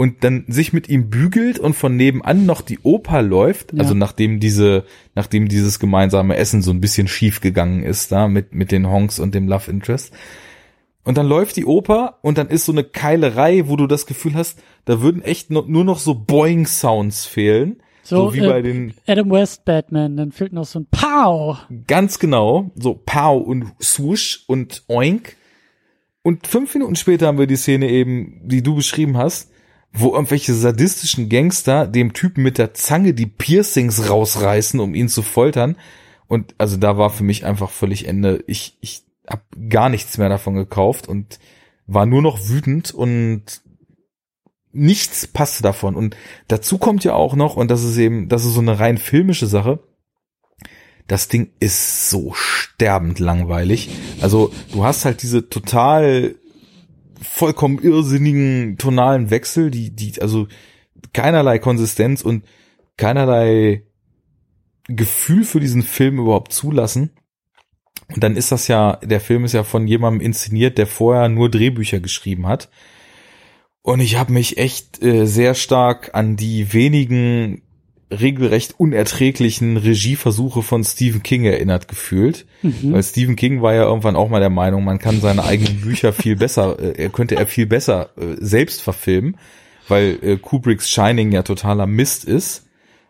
und 0.00 0.24
dann 0.24 0.46
sich 0.48 0.72
mit 0.72 0.88
ihm 0.88 1.10
bügelt 1.10 1.58
und 1.58 1.74
von 1.74 1.94
nebenan 1.94 2.46
noch 2.46 2.62
die 2.62 2.78
Oper 2.84 3.20
läuft, 3.20 3.74
ja. 3.74 3.80
also 3.80 3.92
nachdem 3.92 4.40
diese, 4.40 4.84
nachdem 5.14 5.46
dieses 5.46 5.78
gemeinsame 5.78 6.36
Essen 6.36 6.62
so 6.62 6.70
ein 6.70 6.80
bisschen 6.80 7.06
schief 7.06 7.42
gegangen 7.42 7.82
ist, 7.82 8.10
da 8.10 8.26
mit, 8.26 8.54
mit 8.54 8.72
den 8.72 8.88
Honks 8.88 9.18
und 9.18 9.34
dem 9.34 9.46
Love 9.46 9.70
Interest. 9.70 10.14
Und 11.04 11.18
dann 11.18 11.26
läuft 11.26 11.56
die 11.56 11.66
Oper 11.66 12.16
und 12.22 12.38
dann 12.38 12.48
ist 12.48 12.64
so 12.64 12.72
eine 12.72 12.82
Keilerei, 12.82 13.68
wo 13.68 13.76
du 13.76 13.86
das 13.86 14.06
Gefühl 14.06 14.32
hast, 14.32 14.62
da 14.86 15.02
würden 15.02 15.20
echt 15.20 15.50
nur 15.50 15.84
noch 15.84 15.98
so 15.98 16.14
Boing-Sounds 16.14 17.26
fehlen. 17.26 17.82
So, 18.02 18.30
so 18.30 18.34
wie 18.34 18.38
äh, 18.38 18.48
bei 18.48 18.62
den 18.62 18.94
Adam 19.06 19.30
West 19.30 19.66
Batman, 19.66 20.16
dann 20.16 20.32
fehlt 20.32 20.54
noch 20.54 20.64
so 20.64 20.80
ein 20.80 20.86
Pow. 20.90 21.58
Ganz 21.86 22.18
genau, 22.18 22.70
so 22.74 22.94
Pow 22.94 23.46
und 23.46 23.66
Swoosh 23.82 24.44
und 24.46 24.82
Oink. 24.88 25.36
Und 26.22 26.46
fünf 26.46 26.72
Minuten 26.72 26.96
später 26.96 27.26
haben 27.26 27.36
wir 27.36 27.46
die 27.46 27.56
Szene 27.56 27.90
eben, 27.90 28.40
die 28.44 28.62
du 28.62 28.74
beschrieben 28.74 29.18
hast, 29.18 29.49
wo 29.92 30.12
irgendwelche 30.12 30.54
sadistischen 30.54 31.28
Gangster 31.28 31.86
dem 31.86 32.12
Typen 32.12 32.42
mit 32.42 32.58
der 32.58 32.74
Zange 32.74 33.12
die 33.12 33.26
Piercings 33.26 34.08
rausreißen, 34.08 34.78
um 34.80 34.94
ihn 34.94 35.08
zu 35.08 35.22
foltern. 35.22 35.76
Und 36.28 36.54
also 36.58 36.76
da 36.76 36.96
war 36.96 37.10
für 37.10 37.24
mich 37.24 37.44
einfach 37.44 37.70
völlig 37.70 38.06
Ende. 38.06 38.44
Ich, 38.46 38.78
ich 38.80 39.02
habe 39.28 39.42
gar 39.68 39.88
nichts 39.88 40.16
mehr 40.16 40.28
davon 40.28 40.54
gekauft 40.54 41.08
und 41.08 41.40
war 41.86 42.06
nur 42.06 42.22
noch 42.22 42.48
wütend 42.48 42.94
und 42.94 43.62
nichts 44.72 45.26
passte 45.26 45.64
davon. 45.64 45.96
Und 45.96 46.16
dazu 46.46 46.78
kommt 46.78 47.02
ja 47.02 47.14
auch 47.14 47.34
noch, 47.34 47.56
und 47.56 47.70
das 47.70 47.82
ist 47.82 47.98
eben, 47.98 48.28
das 48.28 48.44
ist 48.44 48.54
so 48.54 48.60
eine 48.60 48.78
rein 48.78 48.98
filmische 48.98 49.46
Sache, 49.46 49.80
das 51.08 51.26
Ding 51.26 51.50
ist 51.58 52.08
so 52.08 52.32
sterbend 52.34 53.18
langweilig. 53.18 53.90
Also 54.20 54.52
du 54.72 54.84
hast 54.84 55.04
halt 55.04 55.22
diese 55.22 55.48
total 55.48 56.36
vollkommen 57.20 57.78
irrsinnigen 57.78 58.76
tonalen 58.78 59.30
Wechsel, 59.30 59.70
die, 59.70 59.90
die, 59.90 60.20
also 60.20 60.48
keinerlei 61.12 61.58
Konsistenz 61.58 62.22
und 62.22 62.44
keinerlei 62.96 63.84
Gefühl 64.88 65.44
für 65.44 65.60
diesen 65.60 65.82
Film 65.82 66.18
überhaupt 66.18 66.52
zulassen. 66.52 67.10
Und 68.08 68.24
dann 68.24 68.36
ist 68.36 68.50
das 68.50 68.68
ja, 68.68 68.96
der 68.96 69.20
Film 69.20 69.44
ist 69.44 69.52
ja 69.52 69.62
von 69.62 69.86
jemandem 69.86 70.20
inszeniert, 70.20 70.78
der 70.78 70.86
vorher 70.86 71.28
nur 71.28 71.48
Drehbücher 71.48 72.00
geschrieben 72.00 72.46
hat. 72.46 72.70
Und 73.82 74.00
ich 74.00 74.16
habe 74.16 74.32
mich 74.32 74.58
echt 74.58 75.02
äh, 75.02 75.26
sehr 75.26 75.54
stark 75.54 76.10
an 76.12 76.36
die 76.36 76.72
wenigen 76.72 77.62
regelrecht 78.10 78.74
unerträglichen 78.78 79.76
Regieversuche 79.76 80.62
von 80.62 80.84
Stephen 80.84 81.22
King 81.22 81.44
erinnert 81.44 81.88
gefühlt. 81.88 82.46
Mhm. 82.62 82.92
Weil 82.92 83.02
Stephen 83.02 83.36
King 83.36 83.62
war 83.62 83.74
ja 83.74 83.84
irgendwann 83.84 84.16
auch 84.16 84.28
mal 84.28 84.40
der 84.40 84.50
Meinung, 84.50 84.84
man 84.84 84.98
kann 84.98 85.20
seine 85.20 85.44
eigenen 85.44 85.80
Bücher 85.82 86.12
viel 86.12 86.36
besser, 86.36 86.78
äh, 86.78 87.02
er 87.02 87.10
könnte 87.10 87.36
er 87.36 87.46
viel 87.46 87.66
besser 87.66 88.10
äh, 88.16 88.36
selbst 88.38 88.82
verfilmen, 88.82 89.36
weil 89.88 90.18
äh, 90.22 90.36
Kubricks 90.36 90.90
Shining 90.90 91.32
ja 91.32 91.42
totaler 91.42 91.86
Mist 91.86 92.24
ist. 92.24 92.66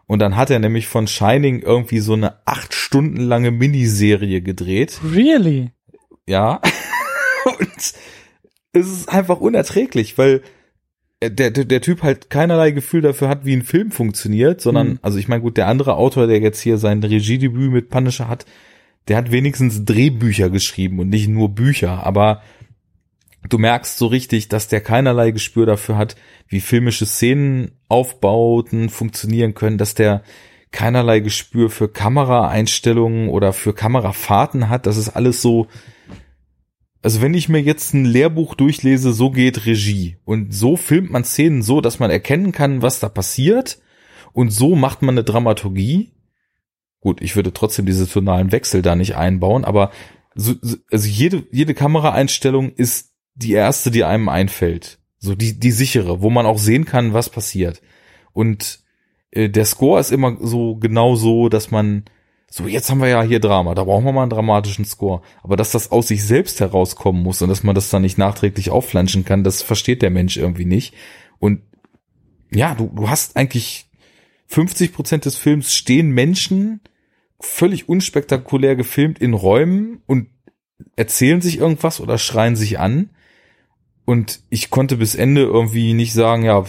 Und 0.06 0.18
dann 0.18 0.36
hat 0.36 0.50
er 0.50 0.58
nämlich 0.58 0.88
von 0.88 1.06
Shining 1.06 1.62
irgendwie 1.62 2.00
so 2.00 2.14
eine 2.14 2.34
acht 2.44 2.74
Stunden 2.74 3.18
lange 3.18 3.52
Miniserie 3.52 4.42
gedreht. 4.42 5.00
Really? 5.04 5.70
Ja. 6.26 6.60
Und 7.44 7.94
es 8.72 8.86
ist 8.86 9.08
einfach 9.08 9.40
unerträglich, 9.40 10.18
weil 10.18 10.42
der, 11.22 11.50
der, 11.50 11.64
der 11.64 11.80
Typ 11.82 12.02
halt 12.02 12.30
keinerlei 12.30 12.70
Gefühl 12.70 13.02
dafür 13.02 13.28
hat, 13.28 13.44
wie 13.44 13.54
ein 13.54 13.62
Film 13.62 13.90
funktioniert, 13.90 14.60
sondern, 14.60 14.88
mhm. 14.88 14.98
also 15.02 15.18
ich 15.18 15.28
meine, 15.28 15.42
gut, 15.42 15.56
der 15.56 15.68
andere 15.68 15.94
Autor, 15.96 16.26
der 16.26 16.40
jetzt 16.40 16.60
hier 16.60 16.78
sein 16.78 17.02
Regiedebüt 17.02 17.70
mit 17.70 17.90
Punisher 17.90 18.28
hat, 18.28 18.46
der 19.08 19.16
hat 19.16 19.30
wenigstens 19.30 19.84
Drehbücher 19.84 20.50
geschrieben 20.50 20.98
und 20.98 21.08
nicht 21.08 21.28
nur 21.28 21.50
Bücher, 21.50 22.06
aber 22.06 22.42
du 23.48 23.58
merkst 23.58 23.98
so 23.98 24.06
richtig, 24.06 24.48
dass 24.48 24.68
der 24.68 24.80
keinerlei 24.80 25.30
Gespür 25.30 25.66
dafür 25.66 25.96
hat, 25.96 26.16
wie 26.48 26.60
filmische 26.60 27.06
Szenen 27.06 27.72
aufbauten, 27.88 28.88
funktionieren 28.88 29.54
können, 29.54 29.78
dass 29.78 29.94
der 29.94 30.22
keinerlei 30.72 31.20
Gespür 31.20 31.68
für 31.68 31.88
Kameraeinstellungen 31.88 33.28
oder 33.28 33.52
für 33.52 33.74
Kamerafahrten 33.74 34.68
hat, 34.68 34.86
das 34.86 34.96
ist 34.96 35.10
alles 35.10 35.42
so, 35.42 35.66
also 37.02 37.22
wenn 37.22 37.34
ich 37.34 37.48
mir 37.48 37.60
jetzt 37.60 37.94
ein 37.94 38.04
Lehrbuch 38.04 38.54
durchlese, 38.54 39.12
so 39.12 39.30
geht 39.30 39.66
Regie 39.66 40.18
und 40.24 40.52
so 40.52 40.76
filmt 40.76 41.10
man 41.10 41.24
Szenen 41.24 41.62
so, 41.62 41.80
dass 41.80 41.98
man 41.98 42.10
erkennen 42.10 42.52
kann, 42.52 42.82
was 42.82 43.00
da 43.00 43.08
passiert 43.08 43.80
und 44.32 44.50
so 44.50 44.76
macht 44.76 45.02
man 45.02 45.14
eine 45.14 45.24
Dramaturgie. 45.24 46.12
Gut, 47.00 47.22
ich 47.22 47.36
würde 47.36 47.52
trotzdem 47.52 47.86
diese 47.86 48.08
tonalen 48.08 48.52
Wechsel 48.52 48.82
da 48.82 48.94
nicht 48.94 49.16
einbauen, 49.16 49.64
aber 49.64 49.90
so, 50.34 50.54
also 50.90 51.08
jede 51.08 51.44
jede 51.50 51.74
Kameraeinstellung 51.74 52.72
ist 52.72 53.14
die 53.34 53.52
erste, 53.52 53.90
die 53.90 54.04
einem 54.04 54.28
einfällt, 54.28 54.98
so 55.18 55.34
die 55.34 55.58
die 55.58 55.72
sichere, 55.72 56.20
wo 56.20 56.28
man 56.28 56.46
auch 56.46 56.58
sehen 56.58 56.84
kann, 56.84 57.14
was 57.14 57.30
passiert. 57.30 57.80
Und 58.32 58.80
äh, 59.30 59.48
der 59.48 59.64
Score 59.64 60.00
ist 60.00 60.12
immer 60.12 60.36
so 60.40 60.76
genau 60.76 61.16
so, 61.16 61.48
dass 61.48 61.70
man 61.70 62.04
so, 62.52 62.66
jetzt 62.66 62.90
haben 62.90 63.00
wir 63.00 63.06
ja 63.06 63.22
hier 63.22 63.38
Drama, 63.38 63.76
da 63.76 63.84
brauchen 63.84 64.04
wir 64.04 64.12
mal 64.12 64.22
einen 64.22 64.30
dramatischen 64.30 64.84
Score. 64.84 65.22
Aber 65.44 65.56
dass 65.56 65.70
das 65.70 65.92
aus 65.92 66.08
sich 66.08 66.24
selbst 66.24 66.58
herauskommen 66.58 67.22
muss 67.22 67.40
und 67.40 67.48
dass 67.48 67.62
man 67.62 67.76
das 67.76 67.90
dann 67.90 68.02
nicht 68.02 68.18
nachträglich 68.18 68.70
aufflanschen 68.70 69.24
kann, 69.24 69.44
das 69.44 69.62
versteht 69.62 70.02
der 70.02 70.10
Mensch 70.10 70.36
irgendwie 70.36 70.64
nicht. 70.64 70.92
Und 71.38 71.62
ja, 72.50 72.74
du, 72.74 72.90
du 72.92 73.08
hast 73.08 73.36
eigentlich 73.36 73.88
50 74.48 74.92
Prozent 74.92 75.26
des 75.26 75.36
Films 75.36 75.72
stehen 75.72 76.10
Menschen 76.10 76.80
völlig 77.38 77.88
unspektakulär 77.88 78.74
gefilmt 78.74 79.20
in 79.20 79.32
Räumen 79.32 80.02
und 80.06 80.28
erzählen 80.96 81.40
sich 81.40 81.58
irgendwas 81.58 82.00
oder 82.00 82.18
schreien 82.18 82.56
sich 82.56 82.80
an. 82.80 83.10
Und 84.04 84.42
ich 84.50 84.70
konnte 84.70 84.96
bis 84.96 85.14
Ende 85.14 85.42
irgendwie 85.42 85.92
nicht 85.92 86.14
sagen, 86.14 86.42
ja, 86.42 86.64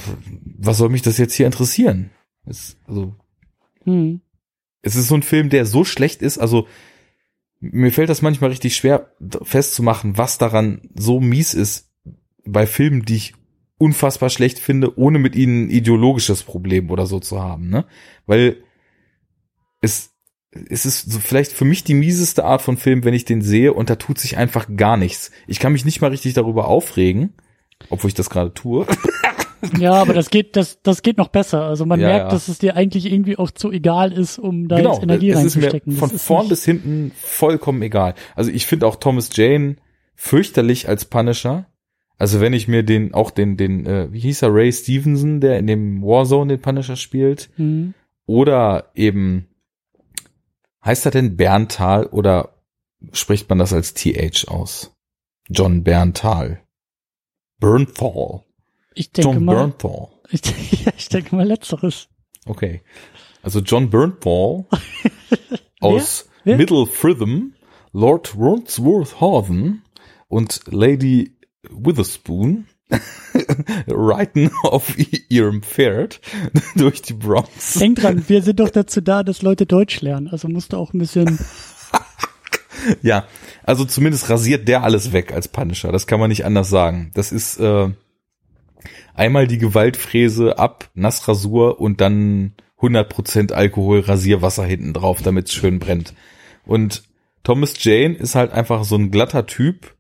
was 0.60 0.78
soll 0.78 0.90
mich 0.90 1.02
das 1.02 1.18
jetzt 1.18 1.34
hier 1.34 1.48
interessieren? 1.48 2.12
Das, 2.46 2.78
also, 2.86 3.16
hm 3.84 4.22
es 4.82 4.96
ist 4.96 5.08
so 5.08 5.16
ein 5.16 5.24
Film, 5.24 5.50
der 5.50 5.66
so 5.66 5.84
schlecht 5.86 6.22
ist, 6.22 6.38
also 6.38 6.68
mir 7.60 7.92
fällt 7.92 8.10
das 8.10 8.24
manchmal 8.24 8.50
richtig 8.50 8.76
schwer 8.76 9.12
festzumachen, 9.44 10.18
was 10.18 10.38
daran 10.38 10.82
so 10.96 11.20
mies 11.20 11.54
ist 11.54 11.92
bei 12.44 12.66
Filmen, 12.66 13.06
die 13.06 13.16
ich 13.16 13.34
unfassbar 13.78 14.30
schlecht 14.30 14.60
finde, 14.60 14.98
ohne 14.98 15.20
mit 15.20 15.36
ihnen 15.36 15.66
ein 15.66 15.70
ideologisches 15.70 16.44
Problem 16.44 16.90
oder 16.90 17.06
so 17.06 17.20
zu 17.20 17.42
haben, 17.42 17.70
ne? 17.70 17.86
Weil 18.26 18.64
es, 19.82 20.12
es 20.52 20.86
ist 20.86 21.12
so 21.12 21.20
vielleicht 21.20 21.52
für 21.52 21.66
mich 21.66 21.84
die 21.84 21.94
mieseste 21.94 22.46
Art 22.46 22.62
von 22.62 22.78
Film, 22.78 23.04
wenn 23.04 23.14
ich 23.14 23.26
den 23.26 23.42
sehe 23.42 23.74
und 23.74 23.90
da 23.90 23.96
tut 23.96 24.20
sich 24.20 24.38
einfach 24.38 24.68
gar 24.76 24.98
nichts. 24.98 25.32
Ich 25.48 25.60
kann 25.60 25.74
mich 25.74 25.86
nicht 25.86 26.02
mal 26.02 26.12
richtig 26.12 26.34
darüber 26.34 26.68
aufregen, 26.68 27.34
obwohl 27.90 28.10
ich 28.10 28.16
das 28.16 28.30
gerade 28.30 28.54
tue. 28.54 28.86
Ja, 29.78 29.94
aber 29.94 30.14
das 30.14 30.30
geht, 30.30 30.56
das, 30.56 30.82
das 30.82 31.02
geht 31.02 31.18
noch 31.18 31.28
besser. 31.28 31.64
Also 31.64 31.86
man 31.86 32.00
ja, 32.00 32.08
merkt, 32.08 32.26
ja. 32.26 32.30
dass 32.32 32.48
es 32.48 32.60
dir 32.60 32.76
eigentlich 32.76 33.12
irgendwie 33.12 33.38
auch 33.38 33.52
zu 33.52 33.72
egal 33.72 34.12
ist, 34.12 34.40
um 34.40 34.68
da 34.68 34.78
genau, 34.78 34.94
jetzt 34.94 35.04
Energie 35.04 35.30
es 35.30 35.38
reinzustecken. 35.38 35.94
Ist 35.94 36.02
mir 36.02 36.08
von 36.08 36.18
vorn 36.18 36.50
bis 36.50 36.66
hinten 36.66 37.12
vollkommen 37.16 37.82
egal. 37.82 38.16
Also 38.36 38.52
ich 38.52 38.66
finde 38.66 38.88
auch 38.88 38.96
Thomas 38.96 39.30
Jane 39.34 39.78
fürchterlich 40.16 40.88
als 40.88 41.06
Punisher. 41.06 41.68
Also 42.18 42.40
wenn 42.40 42.54
ich 42.54 42.68
mir 42.68 42.84
den, 42.84 43.14
auch 43.14 43.32
den, 43.32 43.58
den, 43.58 43.86
äh, 43.86 44.12
wie 44.12 44.20
hieß 44.20 44.44
er, 44.44 44.54
Ray 44.54 44.72
Stevenson, 44.72 45.42
der 45.42 45.58
in 45.58 45.68
dem 45.68 46.04
Warzone 46.04 46.58
den 46.58 46.62
Punisher 46.62 46.96
spielt, 46.96 47.50
mhm. 47.58 47.96
oder 48.28 48.92
eben, 48.94 49.48
heißt 50.86 51.06
er 51.06 51.12
denn 51.12 51.36
Berntal 51.36 52.06
oder 52.06 52.50
spricht 53.12 53.50
man 53.50 53.58
das 53.58 53.74
als 53.74 53.96
TH 53.96 54.48
aus? 54.48 54.96
John 55.50 55.84
Berntal. 55.84 56.62
Bernthal. 57.60 58.44
Ich 58.94 59.12
denke 59.12 59.34
John 59.34 59.46
mal, 59.46 59.56
Bernthal. 59.56 60.08
Ich, 60.34 60.42
ich 60.98 61.10
denke 61.10 61.36
mal 61.36 61.46
letzteres. 61.46 62.08
Okay. 62.46 62.82
Also 63.44 63.60
John 63.60 63.90
Bernthal 63.90 64.66
aus 65.82 66.30
Wer? 66.44 66.58
Middle 66.58 66.86
Fritham, 66.86 67.54
Lord 67.92 68.38
Wordsworth 68.38 69.20
Haven 69.20 69.84
und 70.28 70.62
Lady 70.68 71.36
Witherspoon 71.70 72.68
reiten 73.88 74.52
auf 74.64 74.96
ihrem 75.30 75.64
Pferd 75.64 76.22
durch 76.76 77.02
die 77.02 77.14
Bronx. 77.14 77.76
Denk 77.76 78.00
dran, 78.00 78.24
wir 78.28 78.42
sind 78.42 78.60
doch 78.60 78.70
dazu 78.70 79.02
da, 79.02 79.24
dass 79.24 79.42
Leute 79.42 79.66
Deutsch 79.66 80.02
lernen. 80.02 80.28
Also 80.28 80.48
musst 80.48 80.74
du 80.74 80.78
auch 80.78 80.94
ein 80.94 81.00
bisschen. 81.00 81.40
ja, 83.02 83.28
also 83.64 83.86
zumindest 83.86 84.30
rasiert 84.30 84.68
der 84.68 84.84
alles 84.84 85.14
weg 85.14 85.34
als 85.34 85.48
Punisher. 85.48 85.92
Das 85.92 86.08
kann 86.08 86.20
man 86.20 86.30
nicht 86.30 86.46
anders 86.46 86.70
sagen. 86.70 87.12
Das 87.14 87.32
ist 87.32 87.60
äh, 87.60 87.90
einmal 89.14 89.48
die 89.48 89.58
Gewaltfräse 89.58 90.58
ab, 90.58 90.90
Nassrasur 90.94 91.80
und 91.80 92.02
dann 92.02 92.54
100% 92.80 93.52
Alkohol, 93.54 94.00
Rasierwasser 94.00 94.66
hinten 94.66 94.94
drauf, 94.94 95.22
damit 95.22 95.48
es 95.48 95.54
schön 95.54 95.80
brennt. 95.80 96.14
Und 96.66 97.04
Thomas 97.44 97.74
Jane 97.84 98.16
ist 98.16 98.36
halt 98.36 98.52
einfach 98.52 98.84
so 98.84 98.96
ein 98.96 99.12
glatter 99.12 99.46
Typ, 99.46 99.96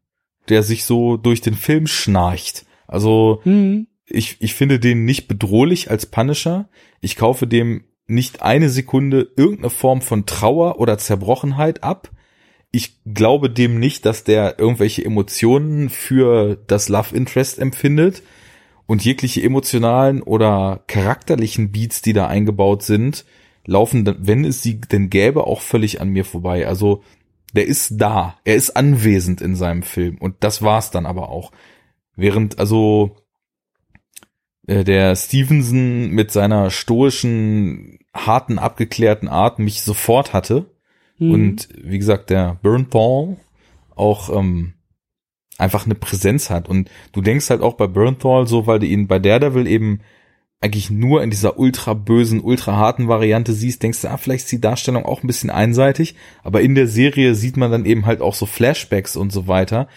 der 0.49 0.63
sich 0.63 0.83
so 0.83 1.17
durch 1.17 1.41
den 1.41 1.53
Film 1.53 1.87
schnarcht. 1.87 2.65
Also 2.87 3.41
mhm. 3.45 3.87
ich, 4.05 4.37
ich 4.39 4.53
finde 4.53 4.79
den 4.79 5.05
nicht 5.05 5.27
bedrohlich 5.27 5.89
als 5.89 6.05
Punisher. 6.05 6.69
Ich 6.99 7.15
kaufe 7.15 7.47
dem 7.47 7.85
nicht 8.07 8.41
eine 8.41 8.69
Sekunde 8.69 9.31
irgendeine 9.37 9.69
Form 9.69 10.01
von 10.01 10.25
Trauer 10.25 10.79
oder 10.79 10.97
Zerbrochenheit 10.97 11.83
ab. 11.83 12.11
Ich 12.71 13.03
glaube 13.05 13.49
dem 13.49 13.79
nicht, 13.79 14.05
dass 14.05 14.23
der 14.23 14.59
irgendwelche 14.59 15.03
Emotionen 15.05 15.89
für 15.89 16.57
das 16.67 16.89
Love 16.89 17.15
Interest 17.15 17.59
empfindet 17.59 18.23
und 18.91 19.05
jegliche 19.05 19.41
emotionalen 19.41 20.21
oder 20.21 20.83
charakterlichen 20.87 21.71
Beats, 21.71 22.01
die 22.01 22.11
da 22.11 22.27
eingebaut 22.27 22.83
sind, 22.83 23.23
laufen, 23.65 24.17
wenn 24.19 24.43
es 24.43 24.63
sie 24.63 24.81
denn 24.81 25.09
gäbe, 25.09 25.47
auch 25.47 25.61
völlig 25.61 26.01
an 26.01 26.09
mir 26.09 26.25
vorbei. 26.25 26.67
Also 26.67 27.01
der 27.53 27.67
ist 27.67 28.01
da, 28.01 28.37
er 28.43 28.57
ist 28.57 28.71
anwesend 28.71 29.39
in 29.39 29.55
seinem 29.55 29.83
Film 29.83 30.17
und 30.17 30.35
das 30.41 30.61
war's 30.61 30.91
dann 30.91 31.05
aber 31.05 31.29
auch. 31.29 31.53
Während 32.17 32.59
also 32.59 33.15
äh, 34.67 34.83
der 34.83 35.15
Stevenson 35.15 36.09
mit 36.09 36.33
seiner 36.33 36.69
stoischen, 36.69 37.97
harten, 38.13 38.59
abgeklärten 38.59 39.29
Art 39.29 39.57
mich 39.57 39.83
sofort 39.83 40.33
hatte 40.33 40.69
mhm. 41.17 41.31
und 41.31 41.69
wie 41.81 41.97
gesagt 41.97 42.29
der 42.29 42.59
Burnthal 42.61 43.37
auch 43.95 44.37
ähm, 44.37 44.73
einfach 45.61 45.85
eine 45.85 45.95
Präsenz 45.95 46.49
hat. 46.49 46.67
Und 46.67 46.89
du 47.13 47.21
denkst 47.21 47.49
halt 47.49 47.61
auch 47.61 47.75
bei 47.75 47.87
Bernthal 47.87 48.47
so, 48.47 48.67
weil 48.67 48.79
du 48.79 48.87
ihn 48.87 49.07
bei 49.07 49.19
Daredevil 49.19 49.67
eben 49.67 50.01
eigentlich 50.59 50.91
nur 50.91 51.23
in 51.23 51.31
dieser 51.31 51.57
ultra 51.57 51.93
bösen, 51.93 52.39
ultra 52.39 52.75
harten 52.75 53.07
Variante 53.07 53.53
siehst, 53.53 53.81
denkst 53.81 54.01
du, 54.01 54.09
ah, 54.09 54.17
vielleicht 54.17 54.43
ist 54.43 54.51
die 54.51 54.61
Darstellung 54.61 55.05
auch 55.05 55.23
ein 55.23 55.27
bisschen 55.27 55.49
einseitig, 55.49 56.15
aber 56.43 56.61
in 56.61 56.75
der 56.75 56.87
Serie 56.87 57.33
sieht 57.33 57.57
man 57.57 57.71
dann 57.71 57.85
eben 57.85 58.05
halt 58.05 58.21
auch 58.21 58.35
so 58.35 58.45
Flashbacks 58.45 59.15
und 59.15 59.31
so 59.31 59.47
weiter. 59.47 59.87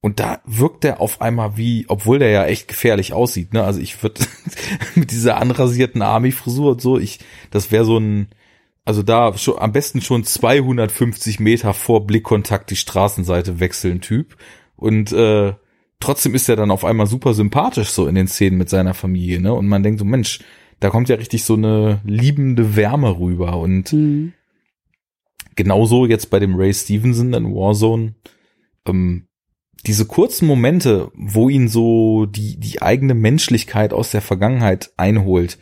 Und 0.00 0.20
da 0.20 0.40
wirkt 0.44 0.84
er 0.84 1.00
auf 1.00 1.20
einmal 1.20 1.56
wie, 1.56 1.86
obwohl 1.88 2.18
der 2.18 2.28
ja 2.30 2.44
echt 2.44 2.68
gefährlich 2.68 3.12
aussieht, 3.12 3.54
ne? 3.54 3.64
Also 3.64 3.80
ich 3.80 4.02
würde 4.02 4.20
mit 4.94 5.10
dieser 5.10 5.38
anrasierten 5.38 6.02
Army-Frisur 6.02 6.72
und 6.72 6.80
so, 6.80 6.98
ich, 6.98 7.20
das 7.50 7.72
wäre 7.72 7.84
so 7.84 7.98
ein, 7.98 8.28
also 8.84 9.02
da 9.02 9.36
schon, 9.36 9.58
am 9.58 9.72
besten 9.72 10.00
schon 10.02 10.22
250 10.22 11.40
Meter 11.40 11.72
vor 11.72 12.06
Blickkontakt 12.06 12.70
die 12.70 12.76
Straßenseite 12.76 13.60
wechseln 13.60 14.00
Typ. 14.00 14.36
Und 14.84 15.12
äh, 15.12 15.54
trotzdem 15.98 16.34
ist 16.34 16.46
er 16.50 16.56
dann 16.56 16.70
auf 16.70 16.84
einmal 16.84 17.06
super 17.06 17.32
sympathisch 17.32 17.88
so 17.88 18.06
in 18.06 18.14
den 18.14 18.28
Szenen 18.28 18.58
mit 18.58 18.68
seiner 18.68 18.92
Familie, 18.92 19.40
ne? 19.40 19.54
Und 19.54 19.66
man 19.66 19.82
denkt 19.82 19.98
so, 19.98 20.04
Mensch, 20.04 20.40
da 20.78 20.90
kommt 20.90 21.08
ja 21.08 21.16
richtig 21.16 21.42
so 21.42 21.54
eine 21.54 22.02
liebende 22.04 22.76
Wärme 22.76 23.18
rüber 23.18 23.58
und 23.58 23.94
mhm. 23.94 24.34
genauso 25.56 26.04
jetzt 26.04 26.28
bei 26.28 26.38
dem 26.38 26.54
Ray 26.54 26.74
Stevenson 26.74 27.32
in 27.32 27.54
Warzone, 27.54 28.14
ähm, 28.86 29.26
diese 29.86 30.04
kurzen 30.04 30.46
Momente, 30.46 31.10
wo 31.14 31.48
ihn 31.48 31.68
so 31.68 32.26
die, 32.26 32.60
die 32.60 32.82
eigene 32.82 33.14
Menschlichkeit 33.14 33.94
aus 33.94 34.10
der 34.10 34.20
Vergangenheit 34.20 34.92
einholt, 34.98 35.58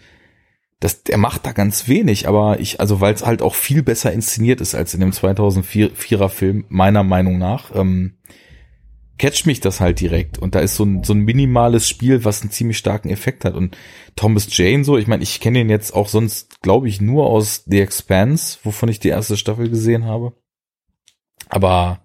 das, 0.80 1.02
er 1.08 1.18
macht 1.18 1.46
da 1.46 1.52
ganz 1.52 1.86
wenig, 1.86 2.26
aber 2.26 2.58
ich, 2.58 2.80
also 2.80 3.00
weil 3.00 3.14
es 3.14 3.24
halt 3.24 3.40
auch 3.40 3.54
viel 3.54 3.84
besser 3.84 4.12
inszeniert 4.12 4.60
ist 4.60 4.74
als 4.74 4.94
in 4.94 5.00
dem 5.00 5.12
2004er 5.12 6.28
Film, 6.28 6.64
meiner 6.68 7.04
Meinung 7.04 7.38
nach, 7.38 7.70
ähm, 7.72 8.14
catcht 9.18 9.46
mich 9.46 9.60
das 9.60 9.80
halt 9.80 10.00
direkt. 10.00 10.38
Und 10.38 10.54
da 10.54 10.60
ist 10.60 10.76
so 10.76 10.84
ein, 10.84 11.04
so 11.04 11.12
ein 11.12 11.20
minimales 11.20 11.88
Spiel, 11.88 12.24
was 12.24 12.42
einen 12.42 12.50
ziemlich 12.50 12.78
starken 12.78 13.10
Effekt 13.10 13.44
hat. 13.44 13.54
Und 13.54 13.76
Thomas 14.16 14.46
Jane 14.56 14.84
so, 14.84 14.96
ich 14.96 15.06
meine, 15.06 15.22
ich 15.22 15.40
kenne 15.40 15.60
ihn 15.60 15.70
jetzt 15.70 15.94
auch 15.94 16.08
sonst, 16.08 16.60
glaube 16.62 16.88
ich, 16.88 17.00
nur 17.00 17.26
aus 17.26 17.64
The 17.66 17.80
Expanse, 17.80 18.58
wovon 18.62 18.88
ich 18.88 19.00
die 19.00 19.08
erste 19.08 19.36
Staffel 19.36 19.68
gesehen 19.68 20.04
habe. 20.04 20.34
Aber 21.48 22.02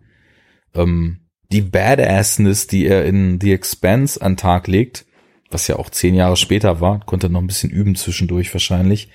ähm, 0.75 1.27
die 1.51 1.61
Badassness, 1.61 2.67
die 2.67 2.85
er 2.85 3.05
in 3.05 3.39
The 3.41 3.53
Expanse 3.53 4.21
an 4.21 4.37
Tag 4.37 4.67
legt, 4.67 5.05
was 5.49 5.67
ja 5.67 5.77
auch 5.77 5.89
zehn 5.89 6.13
Jahre 6.13 6.35
später 6.35 6.81
war, 6.81 6.99
konnte 7.05 7.29
noch 7.29 7.41
ein 7.41 7.47
bisschen 7.47 7.69
üben 7.69 7.95
zwischendurch 7.95 8.53
wahrscheinlich, 8.53 9.09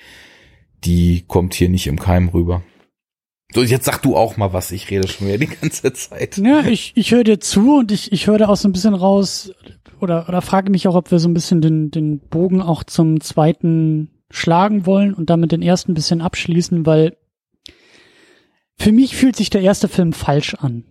die 0.84 1.24
kommt 1.26 1.54
hier 1.54 1.68
nicht 1.68 1.86
im 1.86 1.98
Keim 1.98 2.28
rüber. 2.28 2.62
So, 3.54 3.62
jetzt 3.62 3.84
sag 3.84 4.00
du 4.00 4.16
auch 4.16 4.36
mal 4.36 4.52
was, 4.52 4.70
ich 4.70 4.90
rede 4.90 5.08
schon 5.08 5.26
wieder 5.26 5.38
die 5.38 5.46
ganze 5.60 5.92
Zeit. 5.92 6.38
Ja, 6.38 6.64
ich, 6.64 6.92
ich 6.94 7.12
höre 7.12 7.24
dir 7.24 7.38
zu 7.38 7.78
und 7.78 7.92
ich, 7.92 8.12
ich 8.12 8.26
höre 8.26 8.38
da 8.38 8.48
auch 8.48 8.56
so 8.56 8.68
ein 8.68 8.72
bisschen 8.72 8.94
raus 8.94 9.52
oder, 10.00 10.28
oder 10.28 10.42
frage 10.42 10.70
mich 10.70 10.88
auch, 10.88 10.94
ob 10.94 11.10
wir 11.10 11.18
so 11.18 11.28
ein 11.28 11.34
bisschen 11.34 11.60
den, 11.60 11.90
den 11.90 12.18
Bogen 12.18 12.62
auch 12.62 12.82
zum 12.84 13.20
zweiten 13.20 14.10
schlagen 14.30 14.86
wollen 14.86 15.12
und 15.12 15.28
damit 15.28 15.52
den 15.52 15.62
ersten 15.62 15.92
ein 15.92 15.94
bisschen 15.94 16.22
abschließen, 16.22 16.86
weil 16.86 17.16
für 18.78 18.92
mich 18.92 19.14
fühlt 19.14 19.36
sich 19.36 19.50
der 19.50 19.60
erste 19.60 19.88
Film 19.88 20.12
falsch 20.12 20.54
an. 20.54 20.84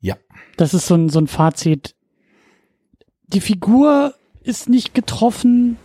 Ja. 0.00 0.16
Das 0.56 0.74
ist 0.74 0.86
so 0.86 0.94
ein, 0.94 1.10
so 1.10 1.20
ein 1.20 1.28
Fazit. 1.28 1.94
Die 3.26 3.40
Figur 3.40 4.14
ist 4.42 4.68
nicht 4.68 4.94
getroffen, 4.94 5.76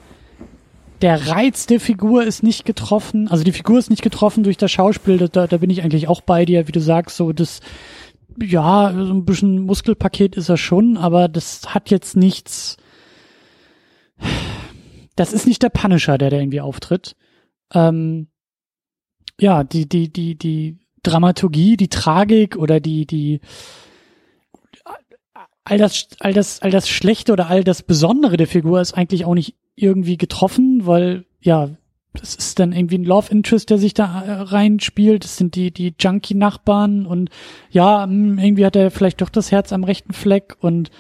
der 1.04 1.28
Reiz 1.28 1.66
der 1.66 1.82
Figur 1.82 2.24
ist 2.24 2.44
nicht 2.44 2.64
getroffen, 2.64 3.28
also 3.28 3.44
die 3.44 3.52
Figur 3.52 3.78
ist 3.78 3.90
nicht 3.90 4.02
getroffen 4.02 4.44
durch 4.44 4.56
das 4.56 4.72
Schauspiel, 4.72 5.18
da, 5.28 5.48
da 5.48 5.58
bin 5.58 5.70
ich 5.70 5.84
eigentlich 5.84 6.08
auch 6.08 6.22
bei 6.22 6.46
dir, 6.46 6.66
wie 6.70 6.72
du 6.72 6.80
sagst, 6.80 7.18
so 7.18 7.34
das, 7.34 7.60
ja, 8.42 8.94
so 8.94 9.14
ein 9.14 9.26
bisschen 9.26 9.66
Muskelpaket 9.66 10.38
ist 10.38 10.48
er 10.48 10.56
schon, 10.56 10.96
aber 10.96 11.28
das 11.28 11.74
hat 11.76 11.92
jetzt 11.92 12.16
nichts, 12.16 12.78
das 15.18 15.34
ist 15.34 15.46
nicht 15.46 15.62
der 15.62 15.70
Punisher, 15.70 16.18
der 16.18 16.30
da 16.30 16.38
irgendwie 16.38 16.62
auftritt. 16.62 17.18
Ähm, 17.74 18.30
ja, 19.38 19.66
die, 19.66 19.90
die, 19.90 20.12
die, 20.12 20.38
die 20.38 20.80
Dramaturgie, 21.04 21.76
die 21.76 21.90
Tragik 21.90 22.56
oder 22.56 22.80
die, 22.80 23.06
die, 23.06 23.42
all 25.66 25.78
das, 25.78 26.08
all 26.22 26.32
das, 26.32 26.62
all 26.62 26.72
das 26.72 26.88
Schlechte 26.88 27.34
oder 27.34 27.50
all 27.50 27.66
das 27.66 27.84
Besondere 27.84 28.38
der 28.38 28.48
Figur 28.48 28.80
ist 28.80 28.94
eigentlich 28.94 29.26
auch 29.26 29.34
nicht 29.34 29.58
irgendwie 29.76 30.18
getroffen, 30.18 30.86
weil 30.86 31.26
ja, 31.42 31.70
das 32.14 32.36
ist 32.36 32.60
dann 32.60 32.74
irgendwie 32.74 33.00
ein 33.00 33.06
Love 33.06 33.32
Interest, 33.32 33.70
der 33.70 33.78
sich 33.78 33.94
da 33.94 34.24
äh, 34.24 34.32
reinspielt. 34.42 35.24
Das 35.24 35.38
sind 35.38 35.56
die, 35.56 35.72
die 35.72 35.96
Junkie-Nachbarn 36.00 37.06
und 37.06 37.30
ja, 37.72 38.04
hm, 38.04 38.38
irgendwie 38.38 38.66
hat 38.66 38.76
er 38.76 38.92
vielleicht 38.92 39.22
doch 39.22 39.30
das 39.30 39.52
Herz 39.52 39.74
am 39.74 39.84
rechten 39.84 40.14
Fleck 40.14 40.56
und 40.60 40.92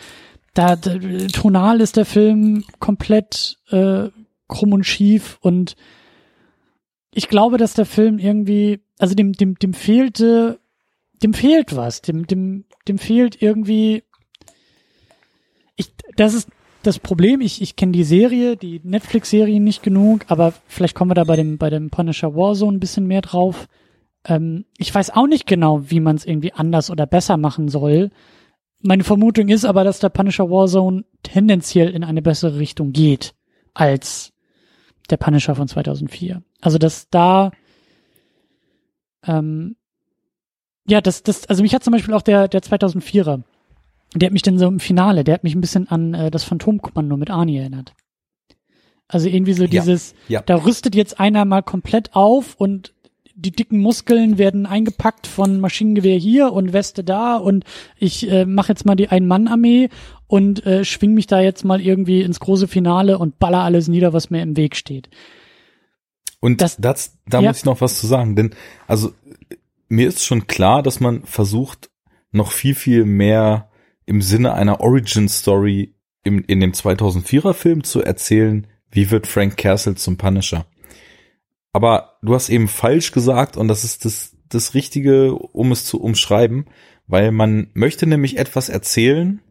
da, 0.53 0.76
da 0.76 0.97
tonal 1.32 1.82
ist 1.82 1.97
der 1.97 2.05
Film 2.05 2.63
komplett 2.80 3.57
äh, 3.69 4.09
krumm 4.47 4.74
und 4.74 4.84
schief 4.86 5.38
und 5.41 5.76
ich 7.13 7.30
glaube, 7.30 7.57
dass 7.57 7.74
der 7.74 7.86
Film 7.86 8.17
irgendwie, 8.17 8.82
also 8.97 9.13
dem, 9.13 9.34
dem, 9.34 9.55
dem 9.55 9.74
fehlte, 9.74 10.59
dem 11.21 11.34
fehlt 11.34 11.76
was, 11.76 12.01
dem, 12.01 12.26
dem, 12.26 12.65
dem 12.88 12.97
fehlt 12.97 13.39
irgendwie, 13.41 14.03
ich, 15.76 15.93
das 16.15 16.34
ist 16.34 16.49
das 16.84 16.99
Problem, 16.99 17.41
ich, 17.41 17.61
ich 17.61 17.75
kenne 17.75 17.91
die 17.91 18.03
Serie, 18.03 18.55
die 18.55 18.81
Netflix-Serie 18.84 19.59
nicht 19.59 19.84
genug, 19.84 20.25
aber 20.27 20.53
vielleicht 20.67 20.95
kommen 20.95 21.11
wir 21.11 21.15
da 21.15 21.23
bei 21.23 21.36
dem, 21.36 21.57
bei 21.57 21.69
dem 21.69 21.89
Punisher 21.89 22.36
Warzone 22.36 22.77
ein 22.77 22.79
bisschen 22.79 23.07
mehr 23.07 23.21
drauf. 23.21 23.67
Ähm, 24.25 24.65
ich 24.77 24.93
weiß 24.93 25.11
auch 25.11 25.27
nicht 25.27 25.47
genau, 25.47 25.89
wie 25.89 25.99
man 25.99 26.15
es 26.15 26.25
irgendwie 26.25 26.53
anders 26.53 26.89
oder 26.89 27.05
besser 27.05 27.38
machen 27.38 27.69
soll. 27.69 28.11
Meine 28.81 29.03
Vermutung 29.03 29.47
ist 29.47 29.65
aber, 29.65 29.84
dass 29.84 29.99
der 29.99 30.09
Punisher 30.09 30.49
Warzone 30.49 31.05
tendenziell 31.23 31.89
in 31.89 32.03
eine 32.03 32.21
bessere 32.21 32.59
Richtung 32.59 32.91
geht 32.91 33.34
als 33.73 34.34
der 35.09 35.17
Punisher 35.17 35.55
von 35.55 35.67
2004. 35.67 36.43
Also, 36.61 36.77
dass 36.77 37.09
da, 37.09 37.51
ähm, 39.25 39.75
ja, 40.88 41.01
das, 41.01 41.23
das, 41.23 41.47
also 41.47 41.63
mich 41.63 41.73
hat 41.73 41.84
zum 41.84 41.93
Beispiel 41.93 42.13
auch 42.13 42.21
der, 42.21 42.47
der 42.47 42.61
2004er 42.61 43.43
der 44.16 44.28
hat 44.28 44.34
mich 44.34 44.41
dann 44.41 44.59
so 44.59 44.68
im 44.68 44.80
Finale, 44.80 45.24
der 45.24 45.36
hat 45.36 45.43
mich 45.43 45.55
ein 45.55 45.61
bisschen 45.61 45.88
an 45.88 46.14
äh, 46.14 46.32
das 46.32 46.43
Phantomkommando 46.43 47.18
mit 47.18 47.30
Arnie 47.30 47.57
erinnert. 47.57 47.93
Also 49.07 49.28
irgendwie 49.28 49.53
so 49.53 49.68
dieses, 49.68 50.14
ja, 50.28 50.39
ja. 50.39 50.43
da 50.45 50.55
rüstet 50.55 50.95
jetzt 50.95 51.20
einer 51.20 51.45
mal 51.45 51.61
komplett 51.61 52.16
auf 52.16 52.55
und 52.55 52.93
die 53.36 53.51
dicken 53.51 53.80
Muskeln 53.80 54.38
werden 54.38 54.66
eingepackt 54.66 55.26
von 55.28 55.59
Maschinengewehr 55.59 56.18
hier 56.18 56.53
und 56.53 56.72
Weste 56.72 57.03
da 57.03 57.36
und 57.38 57.66
ich 57.97 58.30
äh, 58.30 58.45
mache 58.45 58.72
jetzt 58.72 58.86
mal 58.86 58.95
die 58.95 59.09
Ein-Mann-Armee 59.09 59.89
und 60.28 60.66
äh, 60.66 60.86
schwing 60.86 61.14
mich 61.14 61.28
da 61.28 61.41
jetzt 61.41 61.66
mal 61.66 61.82
irgendwie 61.82 62.22
ins 62.22 62.39
große 62.39 62.68
Finale 62.68 63.18
und 63.18 63.39
baller 63.39 63.64
alles 63.64 63.88
nieder, 63.88 64.14
was 64.14 64.30
mir 64.30 64.41
im 64.43 64.55
Weg 64.55 64.76
steht. 64.76 65.09
Und 66.39 66.61
das, 66.61 66.78
das 66.78 67.18
da 67.28 67.39
ja. 67.39 67.49
muss 67.49 67.59
ich 67.59 67.66
noch 67.66 67.82
was 67.82 67.99
zu 67.99 68.05
sagen, 68.05 68.36
denn 68.36 68.51
also 68.88 69.14
mir 69.89 70.07
ist 70.07 70.24
schon 70.24 70.47
klar, 70.47 70.84
dass 70.84 70.99
man 70.99 71.24
versucht, 71.24 71.89
noch 72.32 72.51
viel, 72.51 72.76
viel 72.76 73.05
mehr 73.05 73.70
im 74.06 74.22
Sinne 74.22 74.54
einer 74.54 74.80
Origin 74.82 75.30
Story 75.30 75.95
im, 76.24 76.43
in 76.45 76.60
dem 76.60 76.72
2004er 76.72 77.54
Film 77.54 77.84
zu 77.84 78.01
erzählen, 78.01 78.68
wie 78.91 79.12
wird 79.12 79.28
Frank 79.28 79.58
Castle 79.58 79.95
zum 79.95 80.18
Punisher. 80.18 80.66
Aber 81.74 82.18
du 82.22 82.36
hast 82.36 82.49
eben 82.49 82.68
falsch 82.68 83.12
gesagt 83.12 83.58
und 83.58 83.68
das 83.68 83.84
ist 83.84 84.06
das, 84.06 84.38
das 84.47 84.74
Richtige, 84.74 85.34
um 85.34 85.72
es 85.72 85.86
zu 85.86 85.99
umschreiben, 85.99 86.66
weil 87.08 87.32
man 87.32 87.70
möchte 87.74 88.06
nämlich 88.06 88.38
etwas 88.38 88.70
erzählen, 88.70 89.41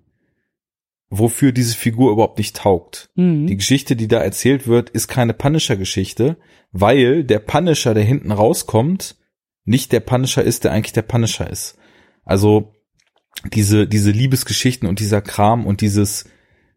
wofür 1.10 1.52
diese 1.52 1.76
Figur 1.76 2.12
überhaupt 2.12 2.38
nicht 2.38 2.56
taugt. 2.56 3.10
Mhm. 3.16 3.46
Die 3.46 3.56
Geschichte, 3.56 3.96
die 3.96 4.08
da 4.08 4.20
erzählt 4.20 4.66
wird, 4.66 4.88
ist 4.90 5.08
keine 5.08 5.34
Punisher-Geschichte, 5.34 6.38
weil 6.70 7.24
der 7.24 7.40
Punisher, 7.40 7.92
der 7.92 8.04
hinten 8.04 8.32
rauskommt, 8.32 9.16
nicht 9.64 9.92
der 9.92 10.00
Punisher 10.00 10.42
ist, 10.42 10.64
der 10.64 10.72
eigentlich 10.72 10.94
der 10.94 11.02
Punisher 11.02 11.50
ist. 11.50 11.76
Also 12.24 12.72
diese, 13.52 13.86
diese 13.86 14.10
Liebesgeschichten 14.10 14.88
und 14.88 15.00
dieser 15.00 15.22
Kram 15.22 15.66
und 15.66 15.80
dieses 15.80 16.26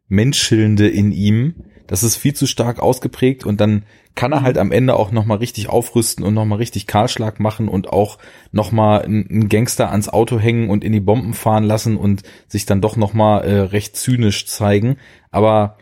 Menschelnde 0.08 0.88
in 0.88 1.12
ihm, 1.12 1.56
das 1.88 2.04
ist 2.04 2.16
viel 2.16 2.34
zu 2.34 2.48
stark 2.48 2.80
ausgeprägt 2.80 3.46
und 3.46 3.62
dann 3.62 3.84
kann 4.16 4.32
er 4.32 4.42
halt 4.42 4.58
am 4.58 4.72
Ende 4.72 4.96
auch 4.96 5.12
nochmal 5.12 5.38
richtig 5.38 5.70
aufrüsten 5.70 6.24
und 6.24 6.34
nochmal 6.34 6.58
richtig 6.58 6.88
Kahlschlag 6.88 7.40
machen 7.40 7.68
und 7.68 7.90
auch 7.90 8.18
nochmal 8.52 9.04
einen 9.04 9.50
Gangster 9.50 9.92
ans 9.92 10.10
Auto 10.10 10.40
hängen 10.40 10.70
und 10.70 10.84
in 10.84 10.94
die 10.94 11.02
Bomben 11.02 11.34
fahren 11.34 11.66
lassen 11.66 11.98
und 11.98 12.24
sich 12.48 12.66
dann 12.66 12.82
doch 12.82 12.96
nochmal 12.96 13.44
äh, 13.44 13.60
recht 13.60 13.98
zynisch 13.98 14.48
zeigen. 14.48 14.98
Aber 15.32 15.78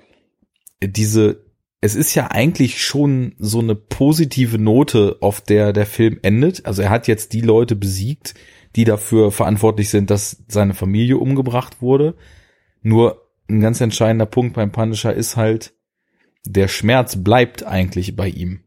diese, 0.81 1.45
es 1.79 1.95
ist 1.95 2.15
ja 2.15 2.31
eigentlich 2.31 2.83
schon 2.83 3.35
so 3.37 3.59
eine 3.59 3.75
positive 3.75 4.57
Note, 4.57 5.17
auf 5.21 5.39
der 5.39 5.71
der 5.71 5.85
Film 5.85 6.19
endet. 6.23 6.65
Also 6.65 6.81
er 6.81 6.89
hat 6.89 7.07
jetzt 7.07 7.33
die 7.33 7.41
Leute 7.41 7.75
besiegt, 7.75 8.33
die 8.75 8.85
dafür 8.85 9.31
verantwortlich 9.31 9.89
sind, 9.89 10.09
dass 10.09 10.43
seine 10.47 10.73
Familie 10.73 11.17
umgebracht 11.17 11.81
wurde. 11.81 12.15
Nur 12.81 13.29
ein 13.49 13.59
ganz 13.61 13.81
entscheidender 13.81 14.25
Punkt 14.25 14.55
beim 14.55 14.71
Punisher 14.71 15.13
ist 15.13 15.37
halt, 15.37 15.73
der 16.45 16.67
Schmerz 16.67 17.23
bleibt 17.23 17.65
eigentlich 17.65 18.15
bei 18.15 18.27
ihm. 18.27 18.61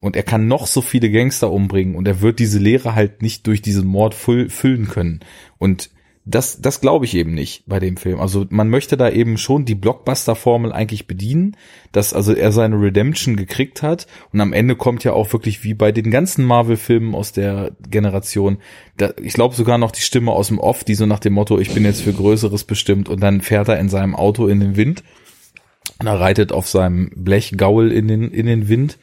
Und 0.00 0.16
er 0.16 0.24
kann 0.24 0.48
noch 0.48 0.66
so 0.66 0.80
viele 0.80 1.10
Gangster 1.10 1.52
umbringen 1.52 1.94
und 1.94 2.08
er 2.08 2.20
wird 2.20 2.40
diese 2.40 2.58
Leere 2.58 2.94
halt 2.94 3.22
nicht 3.22 3.46
durch 3.46 3.62
diesen 3.62 3.86
Mord 3.86 4.14
füllen 4.14 4.88
können. 4.88 5.20
Und 5.58 5.90
das, 6.24 6.60
das 6.60 6.80
glaube 6.80 7.04
ich 7.04 7.14
eben 7.14 7.34
nicht 7.34 7.64
bei 7.66 7.80
dem 7.80 7.96
Film. 7.96 8.20
Also 8.20 8.46
man 8.48 8.68
möchte 8.68 8.96
da 8.96 9.10
eben 9.10 9.38
schon 9.38 9.64
die 9.64 9.74
Blockbuster-Formel 9.74 10.72
eigentlich 10.72 11.08
bedienen, 11.08 11.56
dass 11.90 12.14
also 12.14 12.32
er 12.32 12.52
seine 12.52 12.80
Redemption 12.80 13.36
gekriegt 13.36 13.82
hat 13.82 14.06
und 14.32 14.40
am 14.40 14.52
Ende 14.52 14.76
kommt 14.76 15.02
ja 15.02 15.14
auch 15.14 15.32
wirklich 15.32 15.64
wie 15.64 15.74
bei 15.74 15.90
den 15.90 16.12
ganzen 16.12 16.44
Marvel-Filmen 16.44 17.16
aus 17.16 17.32
der 17.32 17.72
Generation, 17.88 18.58
da, 18.96 19.12
ich 19.20 19.32
glaube 19.32 19.56
sogar 19.56 19.78
noch 19.78 19.90
die 19.90 20.02
Stimme 20.02 20.30
aus 20.30 20.48
dem 20.48 20.60
Off, 20.60 20.84
die 20.84 20.94
so 20.94 21.06
nach 21.06 21.18
dem 21.18 21.32
Motto, 21.32 21.58
ich 21.58 21.74
bin 21.74 21.84
jetzt 21.84 22.02
für 22.02 22.12
Größeres 22.12 22.64
bestimmt 22.64 23.08
und 23.08 23.20
dann 23.20 23.40
fährt 23.40 23.68
er 23.68 23.80
in 23.80 23.88
seinem 23.88 24.14
Auto 24.14 24.46
in 24.46 24.60
den 24.60 24.76
Wind 24.76 25.02
und 25.98 26.06
er 26.06 26.20
reitet 26.20 26.52
auf 26.52 26.68
seinem 26.68 27.10
Blechgaul 27.16 27.90
in 27.90 28.06
den, 28.06 28.30
in 28.30 28.46
den 28.46 28.68
Wind 28.68 28.98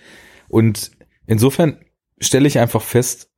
und 0.47 0.91
insofern 1.27 1.79
stelle 2.21 2.47
ich 2.47 2.59
einfach 2.59 2.81
fest, 2.81 3.29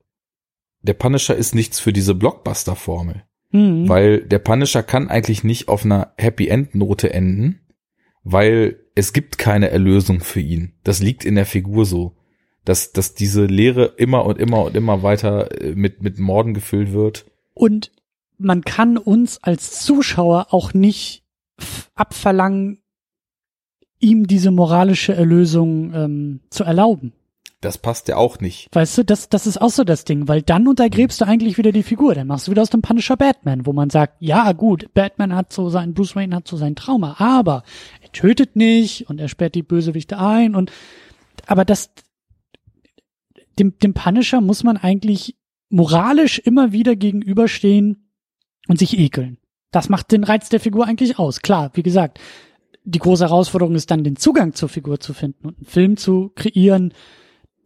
der 0.82 0.94
Punisher 0.94 1.34
ist 1.34 1.54
nichts 1.54 1.80
für 1.80 1.92
diese 1.92 2.14
Blockbuster-Formel. 2.14 3.24
Mhm. 3.52 3.88
Weil 3.88 4.20
der 4.22 4.38
Punisher 4.38 4.82
kann 4.82 5.08
eigentlich 5.08 5.44
nicht 5.44 5.68
auf 5.68 5.84
einer 5.84 6.12
Happy 6.16 6.48
End 6.48 6.74
Note 6.74 7.12
enden, 7.12 7.60
weil 8.24 8.80
es 8.94 9.12
gibt 9.12 9.38
keine 9.38 9.70
Erlösung 9.70 10.20
für 10.20 10.40
ihn. 10.40 10.74
Das 10.84 11.00
liegt 11.00 11.24
in 11.24 11.34
der 11.34 11.46
Figur 11.46 11.84
so. 11.84 12.16
Dass, 12.64 12.92
dass 12.92 13.14
diese 13.14 13.46
Leere 13.46 13.86
immer 13.96 14.24
und 14.24 14.38
immer 14.38 14.64
und 14.64 14.76
immer 14.76 15.02
weiter 15.02 15.60
äh, 15.60 15.74
mit, 15.74 16.00
mit 16.00 16.20
Morden 16.20 16.54
gefüllt 16.54 16.92
wird. 16.92 17.26
Und 17.54 17.90
man 18.38 18.62
kann 18.62 18.96
uns 18.96 19.42
als 19.42 19.84
Zuschauer 19.84 20.46
auch 20.50 20.72
nicht 20.72 21.24
abverlangen, 21.96 22.78
ihm 23.98 24.28
diese 24.28 24.52
moralische 24.52 25.12
Erlösung 25.14 25.92
ähm, 25.92 26.40
zu 26.50 26.62
erlauben. 26.62 27.12
Das 27.62 27.78
passt 27.78 28.08
ja 28.08 28.16
auch 28.16 28.40
nicht. 28.40 28.68
Weißt 28.72 28.98
du, 28.98 29.04
das, 29.04 29.28
das 29.28 29.46
ist 29.46 29.62
auch 29.62 29.70
so 29.70 29.84
das 29.84 30.04
Ding, 30.04 30.26
weil 30.26 30.42
dann 30.42 30.66
untergräbst 30.66 31.20
du 31.20 31.26
eigentlich 31.26 31.58
wieder 31.58 31.70
die 31.70 31.84
Figur. 31.84 32.16
Dann 32.16 32.26
machst 32.26 32.48
du 32.48 32.50
wieder 32.50 32.62
aus 32.62 32.70
dem 32.70 32.82
Punisher 32.82 33.16
Batman, 33.16 33.66
wo 33.66 33.72
man 33.72 33.88
sagt, 33.88 34.16
ja 34.18 34.50
gut, 34.50 34.92
Batman 34.94 35.36
hat 35.36 35.52
so 35.52 35.68
sein, 35.70 35.94
Bruce 35.94 36.16
Wayne 36.16 36.34
hat 36.34 36.48
so 36.48 36.56
sein 36.56 36.74
Trauma, 36.74 37.14
aber 37.18 37.62
er 38.00 38.10
tötet 38.10 38.56
nicht 38.56 39.08
und 39.08 39.20
er 39.20 39.28
sperrt 39.28 39.54
die 39.54 39.62
Bösewichte 39.62 40.18
ein 40.18 40.56
und, 40.56 40.72
aber 41.46 41.64
das, 41.64 41.90
dem, 43.60 43.78
dem 43.78 43.94
Punisher 43.94 44.40
muss 44.40 44.64
man 44.64 44.76
eigentlich 44.76 45.36
moralisch 45.70 46.40
immer 46.40 46.72
wieder 46.72 46.96
gegenüberstehen 46.96 48.10
und 48.66 48.80
sich 48.80 48.98
ekeln. 48.98 49.38
Das 49.70 49.88
macht 49.88 50.10
den 50.10 50.24
Reiz 50.24 50.48
der 50.48 50.58
Figur 50.58 50.86
eigentlich 50.88 51.16
aus. 51.16 51.42
Klar, 51.42 51.70
wie 51.74 51.84
gesagt, 51.84 52.18
die 52.82 52.98
große 52.98 53.24
Herausforderung 53.24 53.76
ist 53.76 53.92
dann, 53.92 54.02
den 54.02 54.16
Zugang 54.16 54.52
zur 54.52 54.68
Figur 54.68 54.98
zu 54.98 55.14
finden 55.14 55.46
und 55.46 55.58
einen 55.58 55.66
Film 55.66 55.96
zu 55.96 56.32
kreieren, 56.34 56.92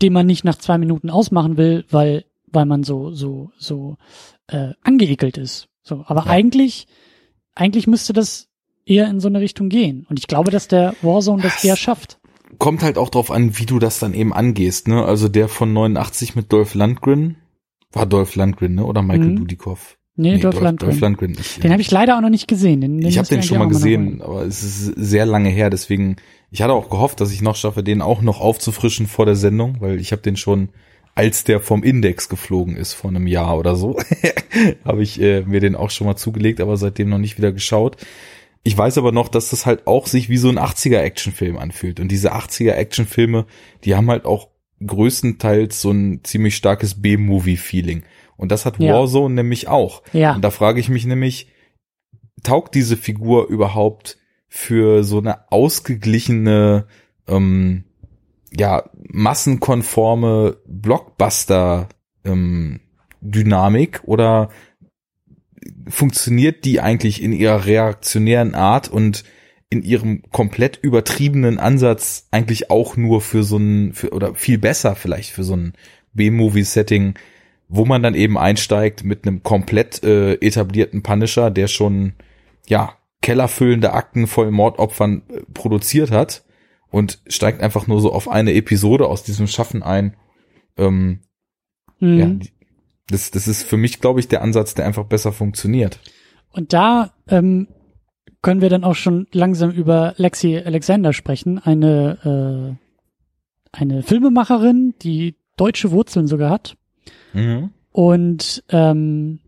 den 0.02 0.12
man 0.12 0.26
nicht 0.26 0.44
nach 0.44 0.56
zwei 0.56 0.78
Minuten 0.78 1.10
ausmachen 1.10 1.56
will, 1.56 1.84
weil, 1.90 2.24
weil 2.46 2.66
man 2.66 2.82
so, 2.82 3.12
so, 3.12 3.50
so 3.58 3.96
äh, 4.48 4.72
angeekelt 4.82 5.38
ist. 5.38 5.68
So, 5.82 6.04
aber 6.06 6.24
Ja. 6.26 6.30
eigentlich, 6.30 6.86
eigentlich 7.54 7.86
müsste 7.86 8.12
das 8.12 8.48
eher 8.84 9.08
in 9.08 9.20
so 9.20 9.28
eine 9.28 9.40
Richtung 9.40 9.68
gehen. 9.68 10.06
Und 10.08 10.18
ich 10.18 10.26
glaube, 10.26 10.50
dass 10.50 10.68
der 10.68 10.94
Warzone 11.02 11.42
das 11.42 11.56
Was? 11.56 11.64
eher 11.64 11.76
schafft. 11.76 12.18
Kommt 12.58 12.82
halt 12.82 12.96
auch 12.98 13.10
drauf 13.10 13.30
an, 13.30 13.58
wie 13.58 13.66
du 13.66 13.78
das 13.78 13.98
dann 13.98 14.14
eben 14.14 14.32
angehst, 14.32 14.86
ne? 14.88 15.04
Also 15.04 15.28
der 15.28 15.48
von 15.48 15.72
89 15.72 16.36
mit 16.36 16.52
Dolph 16.52 16.74
Lundgren, 16.74 17.36
war 17.92 18.06
Dolph 18.06 18.36
Lundgren, 18.36 18.74
ne? 18.76 18.84
Oder 18.84 19.02
Michael 19.02 19.30
Mhm. 19.30 19.36
Dudikoff? 19.36 19.98
Nee, 20.16 20.38
Dolph 20.38 20.60
Lundgren. 20.60 20.90
Dolph 20.90 21.00
Lundgren. 21.00 21.36
Ich, 21.38 21.60
Den 21.60 21.72
habe 21.72 21.82
ich 21.82 21.90
leider 21.90 22.16
auch 22.16 22.22
noch 22.22 22.30
nicht 22.30 22.48
gesehen. 22.48 22.80
Den, 22.80 23.00
den 23.00 23.08
ich 23.08 23.18
habe 23.18 23.28
den 23.28 23.42
schon 23.42 23.58
mal 23.58 23.68
gesehen, 23.68 24.22
aber 24.22 24.42
es 24.42 24.62
ist 24.62 24.94
sehr 24.96 25.26
lange 25.26 25.50
her, 25.50 25.68
deswegen, 25.68 26.16
ich 26.50 26.62
hatte 26.62 26.72
auch 26.72 26.88
gehofft, 26.88 27.20
dass 27.20 27.32
ich 27.32 27.42
noch 27.42 27.56
schaffe, 27.56 27.82
den 27.82 28.00
auch 28.00 28.22
noch 28.22 28.40
aufzufrischen 28.40 29.06
vor 29.06 29.26
der 29.26 29.36
Sendung, 29.36 29.76
weil 29.80 30.00
ich 30.00 30.12
habe 30.12 30.22
den 30.22 30.36
schon, 30.36 30.70
als 31.14 31.44
der 31.44 31.60
vom 31.60 31.82
Index 31.82 32.30
geflogen 32.30 32.76
ist, 32.76 32.94
vor 32.94 33.10
einem 33.10 33.26
Jahr 33.26 33.58
oder 33.58 33.76
so, 33.76 33.98
habe 34.84 35.02
ich 35.02 35.20
äh, 35.20 35.42
mir 35.42 35.60
den 35.60 35.76
auch 35.76 35.90
schon 35.90 36.06
mal 36.06 36.16
zugelegt, 36.16 36.60
aber 36.62 36.78
seitdem 36.78 37.10
noch 37.10 37.18
nicht 37.18 37.36
wieder 37.36 37.52
geschaut. 37.52 37.98
Ich 38.62 38.76
weiß 38.76 38.98
aber 38.98 39.12
noch, 39.12 39.28
dass 39.28 39.50
das 39.50 39.64
halt 39.64 39.86
auch 39.86 40.06
sich 40.06 40.28
wie 40.28 40.38
so 40.38 40.48
ein 40.48 40.58
80er 40.58 40.98
Actionfilm 40.98 41.56
anfühlt. 41.56 42.00
Und 42.00 42.08
diese 42.08 42.34
80er 42.34 42.72
Actionfilme, 42.72 43.46
die 43.84 43.94
haben 43.94 44.10
halt 44.10 44.24
auch 44.24 44.48
größtenteils 44.84 45.80
so 45.80 45.90
ein 45.90 46.20
ziemlich 46.24 46.56
starkes 46.56 47.00
B-Movie-Feeling. 47.00 48.02
Und 48.36 48.52
das 48.52 48.66
hat 48.66 48.78
Ja. 48.78 48.94
Warzone 48.94 49.34
nämlich 49.34 49.68
auch. 49.68 50.02
Ja. 50.12 50.34
Und 50.34 50.42
da 50.42 50.50
frage 50.50 50.80
ich 50.80 50.88
mich 50.88 51.06
nämlich, 51.06 51.48
taugt 52.42 52.74
diese 52.74 52.96
Figur 52.96 53.48
überhaupt 53.48 54.18
für 54.48 55.04
so 55.04 55.18
eine 55.18 55.50
ausgeglichene, 55.50 56.86
ähm, 57.26 57.84
ja, 58.52 58.88
massenkonforme 59.08 60.58
Blockbuster 60.66 61.88
ähm, 62.24 62.80
Dynamik 63.20 64.02
oder 64.04 64.50
funktioniert 65.88 66.64
die 66.64 66.80
eigentlich 66.80 67.22
in 67.22 67.32
ihrer 67.32 67.66
reaktionären 67.66 68.54
Art 68.54 68.88
und 68.88 69.24
in 69.68 69.82
ihrem 69.82 70.22
komplett 70.30 70.78
übertriebenen 70.80 71.58
Ansatz 71.58 72.28
eigentlich 72.30 72.70
auch 72.70 72.96
nur 72.96 73.20
für 73.20 73.42
so 73.42 73.56
ein, 73.56 73.92
für, 73.92 74.10
oder 74.12 74.34
viel 74.34 74.58
besser 74.58 74.94
vielleicht 74.94 75.32
für 75.32 75.42
so 75.42 75.56
ein 75.56 75.72
B-Movie-Setting, 76.12 77.14
wo 77.68 77.84
man 77.84 78.02
dann 78.02 78.14
eben 78.14 78.38
einsteigt 78.38 79.04
mit 79.04 79.26
einem 79.26 79.42
komplett 79.42 80.02
äh, 80.04 80.34
etablierten 80.34 81.02
Punisher, 81.02 81.50
der 81.50 81.68
schon, 81.68 82.14
ja, 82.66 82.94
kellerfüllende 83.22 83.92
Akten 83.92 84.26
voll 84.26 84.50
Mordopfern 84.50 85.22
äh, 85.28 85.40
produziert 85.52 86.10
hat 86.10 86.44
und 86.90 87.20
steigt 87.26 87.62
einfach 87.62 87.86
nur 87.86 88.00
so 88.00 88.12
auf 88.12 88.28
eine 88.28 88.54
Episode 88.54 89.06
aus 89.06 89.24
diesem 89.24 89.46
Schaffen 89.46 89.82
ein. 89.82 90.14
Ähm, 90.76 91.20
Mhm. 92.00 92.18
ja, 92.18 92.30
das, 93.08 93.30
das 93.30 93.48
ist 93.48 93.62
für 93.62 93.76
mich, 93.76 94.00
glaube 94.00 94.20
ich, 94.20 94.28
der 94.28 94.42
Ansatz, 94.42 94.74
der 94.74 94.86
einfach 94.86 95.04
besser 95.04 95.32
funktioniert. 95.32 96.00
Und 96.50 96.72
da 96.72 97.12
ähm, 97.28 97.68
können 98.42 98.60
wir 98.60 98.70
dann 98.70 98.84
auch 98.84 98.94
schon 98.94 99.26
langsam 99.32 99.70
über 99.70 100.14
Lexi 100.16 100.58
Alexander 100.58 101.12
sprechen, 101.12 101.58
eine 101.58 102.76
äh, 102.76 102.86
eine 103.72 104.02
Filmemacherin, 104.02 104.94
die 105.02 105.36
deutsche 105.56 105.90
Wurzeln 105.90 106.26
sogar 106.26 106.50
hat 106.50 106.76
Mhm. 107.32 107.70
und 107.92 108.64
ähm, 108.70 109.40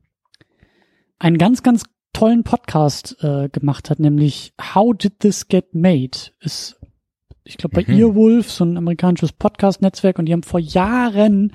einen 1.19 1.39
ganz 1.39 1.63
ganz 1.63 1.85
tollen 2.13 2.45
Podcast 2.45 3.17
äh, 3.23 3.49
gemacht 3.49 3.91
hat, 3.91 3.99
nämlich 4.01 4.53
How 4.75 4.97
Did 4.97 5.21
This 5.21 5.49
Get 5.49 5.75
Made? 5.75 6.19
Ist 6.41 6.77
ich 7.45 7.57
glaube 7.57 7.83
bei 7.83 7.93
Mhm. 7.93 7.99
Earwolf 7.99 8.51
so 8.51 8.65
ein 8.65 8.77
amerikanisches 8.77 9.33
Podcast-Netzwerk 9.33 10.19
und 10.19 10.27
die 10.27 10.33
haben 10.33 10.43
vor 10.43 10.61
Jahren 10.61 11.53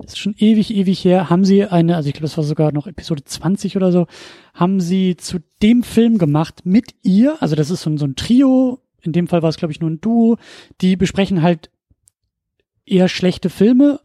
das 0.00 0.14
ist 0.14 0.18
schon 0.18 0.34
ewig, 0.38 0.74
ewig 0.74 1.04
her, 1.04 1.30
haben 1.30 1.44
sie 1.44 1.64
eine, 1.64 1.94
also 1.94 2.08
ich 2.08 2.14
glaube, 2.14 2.24
das 2.26 2.36
war 2.36 2.42
sogar 2.42 2.72
noch 2.72 2.88
Episode 2.88 3.22
20 3.24 3.76
oder 3.76 3.92
so, 3.92 4.08
haben 4.52 4.80
sie 4.80 5.16
zu 5.16 5.38
dem 5.62 5.84
Film 5.84 6.18
gemacht 6.18 6.62
mit 6.64 6.96
ihr, 7.02 7.40
also 7.40 7.54
das 7.54 7.70
ist 7.70 7.82
so 7.82 7.90
ein, 7.90 7.98
so 7.98 8.04
ein 8.04 8.16
Trio, 8.16 8.80
in 9.02 9.12
dem 9.12 9.28
Fall 9.28 9.42
war 9.42 9.50
es, 9.50 9.56
glaube 9.56 9.70
ich, 9.70 9.80
nur 9.80 9.90
ein 9.90 10.00
Duo, 10.00 10.36
die 10.80 10.96
besprechen 10.96 11.42
halt 11.42 11.70
eher 12.84 13.08
schlechte 13.08 13.50
Filme 13.50 14.00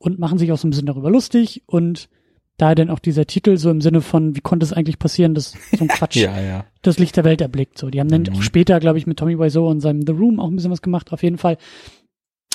und 0.00 0.18
machen 0.18 0.38
sich 0.38 0.50
auch 0.50 0.58
so 0.58 0.66
ein 0.66 0.70
bisschen 0.70 0.86
darüber 0.86 1.10
lustig 1.10 1.62
und 1.66 2.08
da 2.56 2.74
dann 2.74 2.90
auch 2.90 2.98
dieser 2.98 3.26
Titel 3.26 3.56
so 3.56 3.70
im 3.70 3.80
Sinne 3.80 4.00
von, 4.00 4.34
wie 4.36 4.40
konnte 4.40 4.64
es 4.64 4.72
eigentlich 4.72 4.98
passieren, 4.98 5.34
dass 5.34 5.52
so 5.52 5.84
ein 5.84 5.88
Quatsch 5.88 6.16
Ja, 6.16 6.38
ja. 6.40 6.64
das 6.82 6.98
Licht 6.98 7.16
der 7.16 7.24
Welt 7.24 7.40
erblickt. 7.40 7.78
So, 7.78 7.88
die 7.90 8.00
haben 8.00 8.08
dann 8.08 8.22
Mhm. 8.24 8.34
auch 8.34 8.42
später, 8.42 8.80
glaube 8.80 8.98
ich, 8.98 9.06
mit 9.06 9.18
Tommy 9.18 9.38
Wiseau 9.38 9.68
und 9.70 9.80
seinem 9.80 10.02
The 10.06 10.12
Room 10.12 10.40
auch 10.40 10.48
ein 10.48 10.56
bisschen 10.56 10.70
was 10.72 10.82
gemacht. 10.82 11.12
Auf 11.12 11.22
jeden 11.22 11.38
Fall 11.38 11.56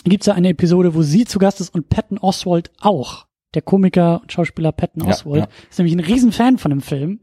gibt's 0.03 0.25
da 0.25 0.33
eine 0.33 0.49
Episode, 0.49 0.93
wo 0.93 1.01
sie 1.01 1.25
zu 1.25 1.39
Gast 1.39 1.61
ist 1.61 1.73
und 1.73 1.89
Patton 1.89 2.17
Oswald 2.19 2.71
auch. 2.79 3.25
Der 3.55 3.61
Komiker 3.63 4.21
und 4.21 4.31
Schauspieler 4.31 4.71
Patton 4.73 5.03
Ja, 5.03 5.09
Oswald 5.09 5.47
ist 5.69 5.79
nämlich 5.79 5.95
ein 5.95 6.01
Riesenfan 6.01 6.57
von 6.59 6.69
dem 6.71 6.81
Film, 6.81 7.21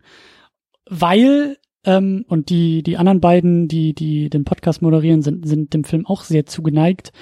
weil 0.88 1.58
ähm, 1.84 2.24
und 2.28 2.48
die 2.48 2.82
die 2.82 2.96
anderen 2.96 3.20
beiden, 3.20 3.68
die 3.68 3.92
die 3.94 4.30
den 4.30 4.44
Podcast 4.44 4.82
moderieren, 4.82 5.22
sind 5.22 5.46
sind 5.46 5.74
dem 5.74 5.84
Film 5.84 6.06
auch 6.06 6.22
sehr 6.24 6.46
zugeneigt, 6.46 7.12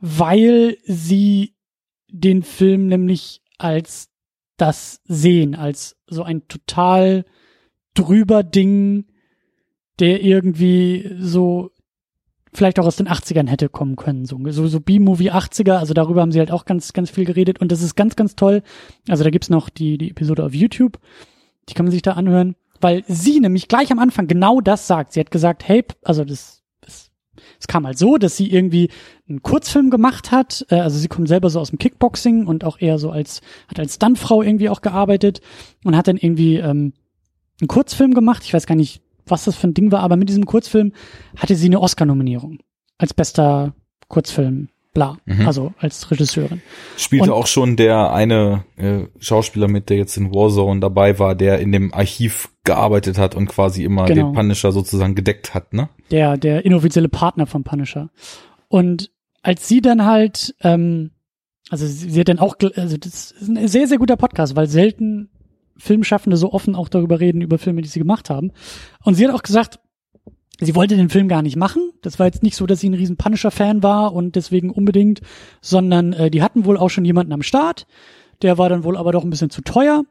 weil 0.00 0.76
sie 0.84 1.53
den 2.14 2.42
Film 2.42 2.86
nämlich 2.86 3.42
als 3.58 4.08
das 4.56 5.00
sehen, 5.04 5.54
als 5.54 5.96
so 6.06 6.22
ein 6.22 6.46
total 6.46 7.24
drüber 7.94 8.42
Ding, 8.42 9.06
der 9.98 10.22
irgendwie 10.22 11.10
so 11.18 11.70
vielleicht 12.52 12.78
auch 12.78 12.86
aus 12.86 12.96
den 12.96 13.08
80ern 13.08 13.48
hätte 13.48 13.68
kommen 13.68 13.96
können. 13.96 14.26
So, 14.26 14.38
so, 14.50 14.68
so 14.68 14.80
B-Movie 14.80 15.32
80er, 15.32 15.78
also 15.78 15.92
darüber 15.92 16.20
haben 16.20 16.30
sie 16.30 16.38
halt 16.38 16.52
auch 16.52 16.66
ganz, 16.66 16.92
ganz 16.92 17.10
viel 17.10 17.24
geredet 17.24 17.60
und 17.60 17.72
das 17.72 17.82
ist 17.82 17.96
ganz, 17.96 18.14
ganz 18.14 18.36
toll. 18.36 18.62
Also 19.08 19.24
da 19.24 19.30
gibt's 19.30 19.50
noch 19.50 19.68
die, 19.68 19.98
die 19.98 20.10
Episode 20.10 20.44
auf 20.44 20.54
YouTube, 20.54 21.00
die 21.68 21.74
kann 21.74 21.84
man 21.84 21.90
sich 21.90 22.02
da 22.02 22.12
anhören, 22.12 22.54
weil 22.80 23.02
sie 23.08 23.40
nämlich 23.40 23.66
gleich 23.66 23.90
am 23.90 23.98
Anfang 23.98 24.28
genau 24.28 24.60
das 24.60 24.86
sagt. 24.86 25.12
Sie 25.12 25.20
hat 25.20 25.32
gesagt, 25.32 25.66
hey, 25.66 25.84
also 26.04 26.24
das, 26.24 26.62
es 27.60 27.66
kam 27.66 27.86
halt 27.86 27.98
so, 27.98 28.16
dass 28.16 28.36
sie 28.36 28.50
irgendwie 28.50 28.90
einen 29.28 29.42
Kurzfilm 29.42 29.90
gemacht 29.90 30.30
hat. 30.30 30.66
Äh, 30.70 30.76
also 30.76 30.98
sie 30.98 31.08
kommt 31.08 31.28
selber 31.28 31.50
so 31.50 31.60
aus 31.60 31.70
dem 31.70 31.78
Kickboxing 31.78 32.46
und 32.46 32.64
auch 32.64 32.80
eher 32.80 32.98
so 32.98 33.10
als, 33.10 33.40
hat 33.68 33.78
als 33.78 33.96
Stuntfrau 33.96 34.42
irgendwie 34.42 34.68
auch 34.68 34.80
gearbeitet 34.80 35.40
und 35.84 35.96
hat 35.96 36.08
dann 36.08 36.16
irgendwie 36.16 36.56
ähm, 36.56 36.92
einen 37.60 37.68
Kurzfilm 37.68 38.14
gemacht. 38.14 38.42
Ich 38.44 38.54
weiß 38.54 38.66
gar 38.66 38.74
nicht, 38.74 39.02
was 39.26 39.44
das 39.44 39.56
für 39.56 39.68
ein 39.68 39.74
Ding 39.74 39.90
war, 39.92 40.00
aber 40.00 40.16
mit 40.16 40.28
diesem 40.28 40.46
Kurzfilm 40.46 40.92
hatte 41.36 41.56
sie 41.56 41.66
eine 41.66 41.80
Oscar-Nominierung 41.80 42.58
als 42.98 43.14
bester 43.14 43.74
Kurzfilm 44.08 44.68
bla, 44.94 45.18
Mhm. 45.26 45.46
also 45.46 45.74
als 45.78 46.10
Regisseurin. 46.10 46.62
Spielte 46.96 47.32
Und- 47.32 47.38
auch 47.38 47.46
schon 47.46 47.76
der 47.76 48.12
eine 48.12 48.64
äh, 48.76 49.00
Schauspieler 49.18 49.68
mit, 49.68 49.90
der 49.90 49.96
jetzt 49.98 50.16
in 50.16 50.32
Warzone 50.32 50.80
dabei 50.80 51.18
war, 51.18 51.34
der 51.34 51.58
in 51.58 51.72
dem 51.72 51.92
Archiv 51.92 52.48
gearbeitet 52.64 53.18
hat 53.18 53.34
und 53.34 53.46
quasi 53.48 53.84
immer 53.84 54.06
Genau. 54.06 54.28
den 54.28 54.34
Punisher 54.34 54.72
sozusagen 54.72 55.14
gedeckt 55.14 55.52
hat, 55.52 55.72
ne? 55.74 55.88
der, 56.10 56.36
der 56.38 56.64
inoffizielle 56.64 57.08
Partner 57.08 57.46
von 57.46 57.64
Punisher. 57.64 58.08
Und 58.68 59.10
als 59.42 59.68
sie 59.68 59.82
dann 59.82 60.04
halt, 60.06 60.54
ähm, 60.62 61.10
also 61.70 61.86
sie, 61.86 62.10
sie 62.10 62.20
hat 62.20 62.28
dann 62.28 62.38
auch, 62.38 62.56
also 62.76 62.96
das 62.96 63.32
ist 63.32 63.48
ein 63.48 63.68
sehr, 63.68 63.86
sehr 63.88 63.98
guter 63.98 64.16
Podcast, 64.16 64.54
weil 64.56 64.66
selten 64.68 65.28
Filmschaffende 65.76 66.36
so 66.36 66.52
offen 66.52 66.74
auch 66.76 66.88
darüber 66.88 67.18
reden, 67.20 67.40
über 67.42 67.58
Filme, 67.58 67.82
die 67.82 67.88
sie 67.88 67.98
gemacht 67.98 68.30
haben. 68.30 68.52
Und 69.02 69.14
sie 69.14 69.26
hat 69.26 69.34
auch 69.34 69.42
gesagt, 69.42 69.80
sie 70.64 70.74
wollte 70.74 70.96
den 70.96 71.10
Film 71.10 71.28
gar 71.28 71.42
nicht 71.42 71.56
machen. 71.56 71.92
Das 72.02 72.18
war 72.18 72.26
jetzt 72.26 72.42
nicht 72.42 72.56
so, 72.56 72.66
dass 72.66 72.80
sie 72.80 72.88
ein 72.88 72.94
riesen 72.94 73.16
Punisher-Fan 73.16 73.82
war 73.82 74.12
und 74.12 74.36
deswegen 74.36 74.70
unbedingt, 74.70 75.20
sondern 75.60 76.12
äh, 76.12 76.30
die 76.30 76.42
hatten 76.42 76.64
wohl 76.64 76.76
auch 76.76 76.90
schon 76.90 77.04
jemanden 77.04 77.32
am 77.32 77.42
Start. 77.42 77.86
Der 78.42 78.58
war 78.58 78.68
dann 78.68 78.84
wohl 78.84 78.96
aber 78.96 79.12
doch 79.12 79.24
ein 79.24 79.30
bisschen 79.30 79.50
zu 79.50 79.62
teuer. 79.62 80.04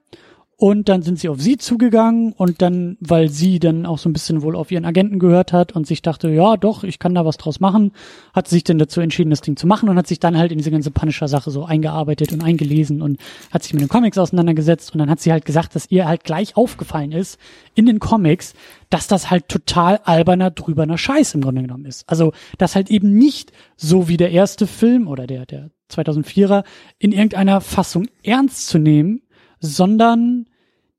Und 0.64 0.88
dann 0.88 1.02
sind 1.02 1.20
sie 1.20 1.28
auf 1.28 1.42
sie 1.42 1.58
zugegangen 1.58 2.32
und 2.32 2.62
dann, 2.62 2.96
weil 3.02 3.28
sie 3.28 3.60
dann 3.60 3.86
auch 3.86 3.98
so 3.98 4.08
ein 4.08 4.14
bisschen 4.14 4.44
wohl 4.44 4.56
auf 4.56 4.72
ihren 4.72 4.86
Agenten 4.86 5.20
gehört 5.20 5.52
hat 5.52 5.74
und 5.74 5.86
sich 5.86 6.02
dachte, 6.02 6.30
ja 6.30 6.56
doch, 6.56 6.86
ich 6.86 7.00
kann 7.00 7.14
da 7.14 7.26
was 7.26 7.36
draus 7.36 7.60
machen, 7.60 7.92
hat 8.34 8.48
sie 8.48 8.56
sich 8.56 8.64
dann 8.64 8.78
dazu 8.78 9.02
entschieden, 9.02 9.30
das 9.30 9.42
Ding 9.42 9.58
zu 9.58 9.68
machen 9.68 9.90
und 9.90 9.98
hat 9.98 10.08
sich 10.08 10.22
dann 10.22 10.38
halt 10.38 10.54
in 10.54 10.58
diese 10.58 10.72
ganze 10.72 10.90
Punisher-Sache 10.90 11.52
so 11.52 11.66
eingearbeitet 11.66 12.32
und 12.32 12.42
eingelesen 12.42 13.02
und 13.02 13.20
hat 13.52 13.64
sich 13.64 13.74
mit 13.74 13.82
den 13.82 13.90
Comics 13.90 14.18
auseinandergesetzt 14.18 14.94
und 14.94 15.00
dann 15.00 15.10
hat 15.10 15.20
sie 15.20 15.34
halt 15.34 15.44
gesagt, 15.44 15.76
dass 15.76 15.92
ihr 15.92 16.08
halt 16.08 16.24
gleich 16.24 16.56
aufgefallen 16.56 17.12
ist 17.12 17.38
in 17.76 17.86
den 17.86 18.00
Comics, 18.00 18.54
dass 18.90 19.08
das 19.08 19.30
halt 19.30 19.50
total 19.50 20.00
alberner, 20.06 20.50
drüberner 20.50 20.98
Scheiß 20.98 21.34
im 21.36 21.42
Grunde 21.42 21.64
genommen 21.64 21.84
ist. 21.84 22.08
Also, 22.08 22.32
dass 22.58 22.78
halt 22.78 22.90
eben 22.90 23.14
nicht 23.14 23.52
so 23.76 24.08
wie 24.08 24.16
der 24.16 24.32
erste 24.32 24.66
Film 24.66 25.10
oder 25.10 25.28
der, 25.28 25.46
der 25.46 25.72
2004er 25.92 26.64
in 27.00 27.12
irgendeiner 27.12 27.60
Fassung 27.60 28.08
ernst 28.24 28.68
zu 28.68 28.78
nehmen, 28.78 29.24
sondern 29.60 30.46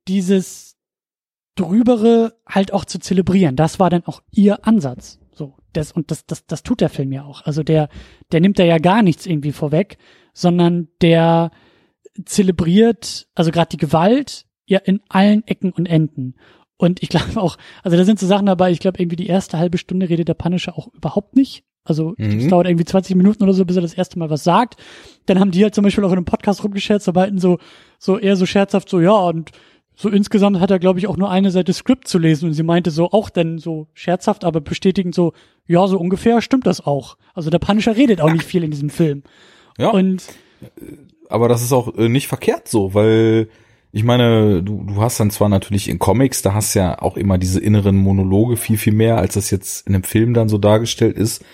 dieses 0.09 0.77
drübere 1.57 2.35
halt 2.47 2.73
auch 2.73 2.85
zu 2.85 2.99
zelebrieren. 2.99 3.57
Das 3.57 3.79
war 3.79 3.91
dann 3.91 4.05
auch 4.05 4.23
ihr 4.33 4.67
Ansatz. 4.67 5.21
So, 5.33 5.55
das 5.73 5.93
und 5.93 6.11
das 6.11 6.27
das 6.27 6.47
das 6.47 6.63
tut 6.63 6.81
der 6.81 6.89
Film 6.91 7.13
ja 7.13 7.25
auch. 7.25 7.43
Also 7.45 7.63
der 7.63 7.89
der 8.33 8.41
nimmt 8.41 8.59
da 8.59 8.65
ja 8.65 8.79
gar 8.79 9.03
nichts 9.03 9.27
irgendwie 9.27 9.53
vorweg, 9.53 9.99
sondern 10.33 10.89
der 11.01 11.51
zelebriert 12.25 13.29
also 13.35 13.51
gerade 13.51 13.69
die 13.71 13.77
Gewalt 13.77 14.47
ja 14.67 14.79
in 14.79 15.01
allen 15.09 15.47
Ecken 15.47 15.73
und 15.73 15.87
Enden. 15.87 16.35
Und 16.77 17.03
ich 17.03 17.09
glaube 17.11 17.41
auch, 17.41 17.57
also 17.83 17.97
da 17.97 18.05
sind 18.05 18.19
so 18.19 18.27
Sachen 18.27 18.47
dabei, 18.47 18.71
ich 18.71 18.81
glaube 18.81 19.01
irgendwie 19.01 19.17
die 19.17 19.27
erste 19.27 19.59
halbe 19.59 19.79
Stunde 19.79 20.09
redet 20.09 20.29
der 20.29 20.35
Punisher 20.35 20.77
auch 20.77 20.89
überhaupt 20.95 21.37
nicht. 21.37 21.65
Also 21.87 22.15
es 22.17 22.45
Mhm. 22.45 22.49
dauert 22.49 22.67
irgendwie 22.67 22.87
20 22.87 23.15
Minuten 23.15 23.43
oder 23.43 23.53
so, 23.53 23.67
bis 23.67 23.77
er 23.77 23.83
das 23.83 23.93
erste 23.93 24.19
Mal 24.19 24.31
was 24.31 24.43
sagt. 24.43 24.77
Dann 25.27 25.39
haben 25.39 25.51
die 25.51 25.63
halt 25.63 25.75
zum 25.75 25.85
Beispiel 25.85 26.03
auch 26.05 26.11
in 26.13 26.17
einem 26.17 26.25
Podcast 26.25 26.65
rumgescherzt, 26.65 27.09
aber 27.09 27.21
halten 27.23 27.39
so, 27.39 27.59
so 27.99 28.19
eher 28.19 28.37
so 28.37 28.47
scherzhaft 28.47 28.89
so, 28.89 29.01
ja, 29.01 29.13
und 29.13 29.51
so 29.97 30.09
insgesamt 30.09 30.61
hat 30.61 30.71
er, 30.71 30.79
glaube 30.79 30.99
ich, 30.99 31.07
auch 31.07 31.17
nur 31.17 31.31
eine 31.31 31.51
Seite 31.51 31.73
Skript 31.73 32.09
zu 32.09 32.19
lesen. 32.19 32.49
Und 32.49 32.55
sie 32.55 32.63
meinte 32.63 32.91
so 32.91 33.11
auch 33.11 33.31
dann 33.31 33.59
so 33.59 33.87
scherzhaft, 33.95 34.45
aber 34.45 34.61
bestätigend 34.61 35.15
so, 35.15 35.33
ja, 35.67 35.87
so 35.87 35.99
ungefähr 35.99 36.43
stimmt 36.43 36.67
das 36.67 36.85
auch. 36.85 37.17
Also 37.33 37.51
der 37.51 37.61
Punisher 37.61 37.97
redet 37.97 38.21
auch 38.21 38.33
nicht 38.33 38.45
viel 38.45 38.65
in 38.65 38.71
diesem 38.71 38.91
Film. 38.91 39.23
Ja. 39.79 39.91
Und 39.91 40.25
aber 41.29 41.49
das 41.49 41.63
ist 41.63 41.73
auch 41.73 41.97
äh, 41.97 42.09
nicht 42.09 42.29
verkehrt 42.29 42.69
so, 42.69 42.95
weil 42.95 43.49
ich 43.93 44.03
meine, 44.03 44.63
du, 44.63 44.85
du 44.85 45.01
hast 45.01 45.21
dann 45.21 45.31
zwar 45.31 45.49
natürlich 45.49 45.89
in 45.89 46.01
Comics, 46.01 46.43
da 46.43 46.53
hast 46.53 46.75
ja 46.75 47.01
auch 47.01 47.17
immer 47.17 47.39
diese 47.39 47.61
inneren 47.61 47.97
Monologe 47.97 48.57
viel, 48.57 48.77
viel 48.77 48.93
mehr, 48.93 49.19
als 49.19 49.35
das 49.35 49.51
jetzt 49.51 49.87
in 49.87 49.95
einem 49.95 50.03
Film 50.03 50.35
dann 50.35 50.49
so 50.49 50.59
dargestellt 50.59 51.17
ist. 51.17 51.45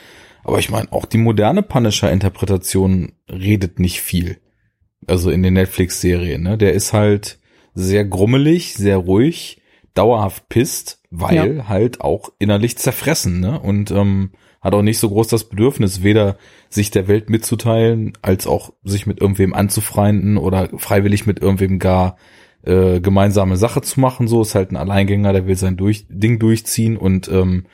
Aber 0.42 0.58
ich 0.58 0.70
meine, 0.70 0.90
auch 0.90 1.04
die 1.04 1.18
moderne 1.18 1.62
Punisher-Interpretation 1.62 3.12
redet 3.28 3.78
nicht 3.78 4.00
viel. 4.00 4.38
Also 5.06 5.30
in 5.30 5.42
den 5.42 5.52
Netflix-Serien, 5.52 6.42
ne? 6.42 6.56
Der 6.56 6.72
ist 6.72 6.94
halt 6.94 7.39
sehr 7.74 8.04
grummelig, 8.04 8.74
sehr 8.74 8.96
ruhig, 8.96 9.60
dauerhaft 9.94 10.48
pisst, 10.48 11.00
weil 11.10 11.68
halt 11.68 12.00
auch 12.00 12.30
innerlich 12.38 12.78
zerfressen, 12.78 13.40
ne? 13.40 13.60
Und 13.60 13.90
ähm, 13.90 14.30
hat 14.60 14.74
auch 14.74 14.82
nicht 14.82 14.98
so 14.98 15.08
groß 15.08 15.28
das 15.28 15.44
Bedürfnis, 15.44 16.02
weder 16.02 16.36
sich 16.68 16.90
der 16.90 17.08
Welt 17.08 17.30
mitzuteilen, 17.30 18.12
als 18.22 18.46
auch 18.46 18.72
sich 18.84 19.06
mit 19.06 19.20
irgendwem 19.20 19.54
anzufreunden 19.54 20.36
oder 20.36 20.68
freiwillig 20.76 21.26
mit 21.26 21.40
irgendwem 21.40 21.78
gar 21.78 22.16
äh, 22.62 23.00
gemeinsame 23.00 23.56
Sache 23.56 23.80
zu 23.80 24.00
machen. 24.00 24.28
So 24.28 24.42
ist 24.42 24.54
halt 24.54 24.70
ein 24.70 24.76
Alleingänger, 24.76 25.32
der 25.32 25.46
will 25.46 25.56
sein 25.56 25.76
durch, 25.76 26.04
Ding 26.08 26.38
durchziehen 26.38 26.96
und 26.96 27.28
ähm, 27.28 27.64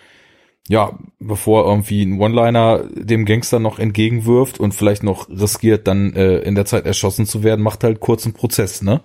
ja, 0.68 0.98
bevor 1.20 1.64
irgendwie 1.66 2.02
ein 2.02 2.20
One-Liner 2.20 2.84
dem 2.94 3.24
Gangster 3.24 3.60
noch 3.60 3.78
entgegenwirft 3.78 4.58
und 4.58 4.72
vielleicht 4.72 5.04
noch 5.04 5.28
riskiert, 5.28 5.86
dann 5.86 6.12
äh, 6.14 6.38
in 6.38 6.56
der 6.56 6.64
Zeit 6.64 6.86
erschossen 6.86 7.24
zu 7.24 7.44
werden, 7.44 7.62
macht 7.62 7.84
halt 7.84 8.00
kurzen 8.00 8.32
Prozess, 8.32 8.82
ne? 8.82 9.00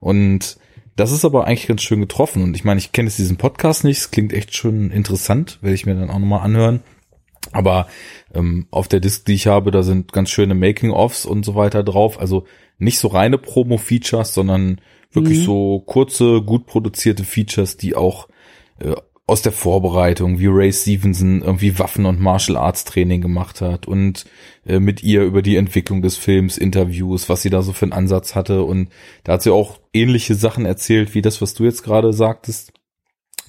Und 0.00 0.58
das 0.96 1.12
ist 1.12 1.24
aber 1.24 1.46
eigentlich 1.46 1.68
ganz 1.68 1.82
schön 1.82 2.00
getroffen. 2.00 2.42
Und 2.42 2.56
ich 2.56 2.64
meine, 2.64 2.78
ich 2.78 2.92
kenne 2.92 3.08
jetzt 3.08 3.18
diesen 3.18 3.36
Podcast 3.36 3.84
nicht, 3.84 3.98
es 3.98 4.10
klingt 4.10 4.32
echt 4.32 4.56
schon 4.56 4.90
interessant, 4.90 5.58
werde 5.62 5.74
ich 5.74 5.86
mir 5.86 5.94
dann 5.94 6.10
auch 6.10 6.18
nochmal 6.18 6.40
anhören. 6.40 6.80
Aber 7.52 7.86
ähm, 8.34 8.66
auf 8.70 8.88
der 8.88 9.00
Disc, 9.00 9.24
die 9.26 9.34
ich 9.34 9.46
habe, 9.46 9.70
da 9.70 9.82
sind 9.82 10.12
ganz 10.12 10.30
schöne 10.30 10.54
Making-ofs 10.54 11.24
und 11.24 11.44
so 11.44 11.54
weiter 11.54 11.82
drauf. 11.82 12.20
Also 12.20 12.46
nicht 12.78 12.98
so 12.98 13.08
reine 13.08 13.38
Promo-Features, 13.38 14.34
sondern 14.34 14.80
wirklich 15.12 15.38
Mhm. 15.38 15.44
so 15.44 15.80
kurze, 15.86 16.42
gut 16.42 16.66
produzierte 16.66 17.24
Features, 17.24 17.76
die 17.76 17.94
auch 17.94 18.28
äh, 18.80 18.94
aus 19.28 19.42
der 19.42 19.52
Vorbereitung, 19.52 20.38
wie 20.38 20.46
Ray 20.46 20.72
Stevenson 20.72 21.42
irgendwie 21.42 21.78
Waffen- 21.78 22.06
und 22.06 22.18
Martial 22.18 22.56
Arts 22.56 22.84
Training 22.84 23.20
gemacht 23.20 23.60
hat 23.60 23.86
und 23.86 24.24
äh, 24.66 24.80
mit 24.80 25.02
ihr 25.02 25.22
über 25.22 25.42
die 25.42 25.56
Entwicklung 25.56 26.00
des 26.00 26.16
Films, 26.16 26.56
Interviews, 26.56 27.28
was 27.28 27.42
sie 27.42 27.50
da 27.50 27.60
so 27.60 27.74
für 27.74 27.84
einen 27.84 27.92
Ansatz 27.92 28.34
hatte. 28.34 28.62
Und 28.62 28.88
da 29.24 29.34
hat 29.34 29.42
sie 29.42 29.52
auch 29.52 29.80
ähnliche 29.92 30.34
Sachen 30.34 30.64
erzählt, 30.64 31.14
wie 31.14 31.20
das, 31.20 31.42
was 31.42 31.52
du 31.52 31.64
jetzt 31.64 31.82
gerade 31.82 32.14
sagtest. 32.14 32.72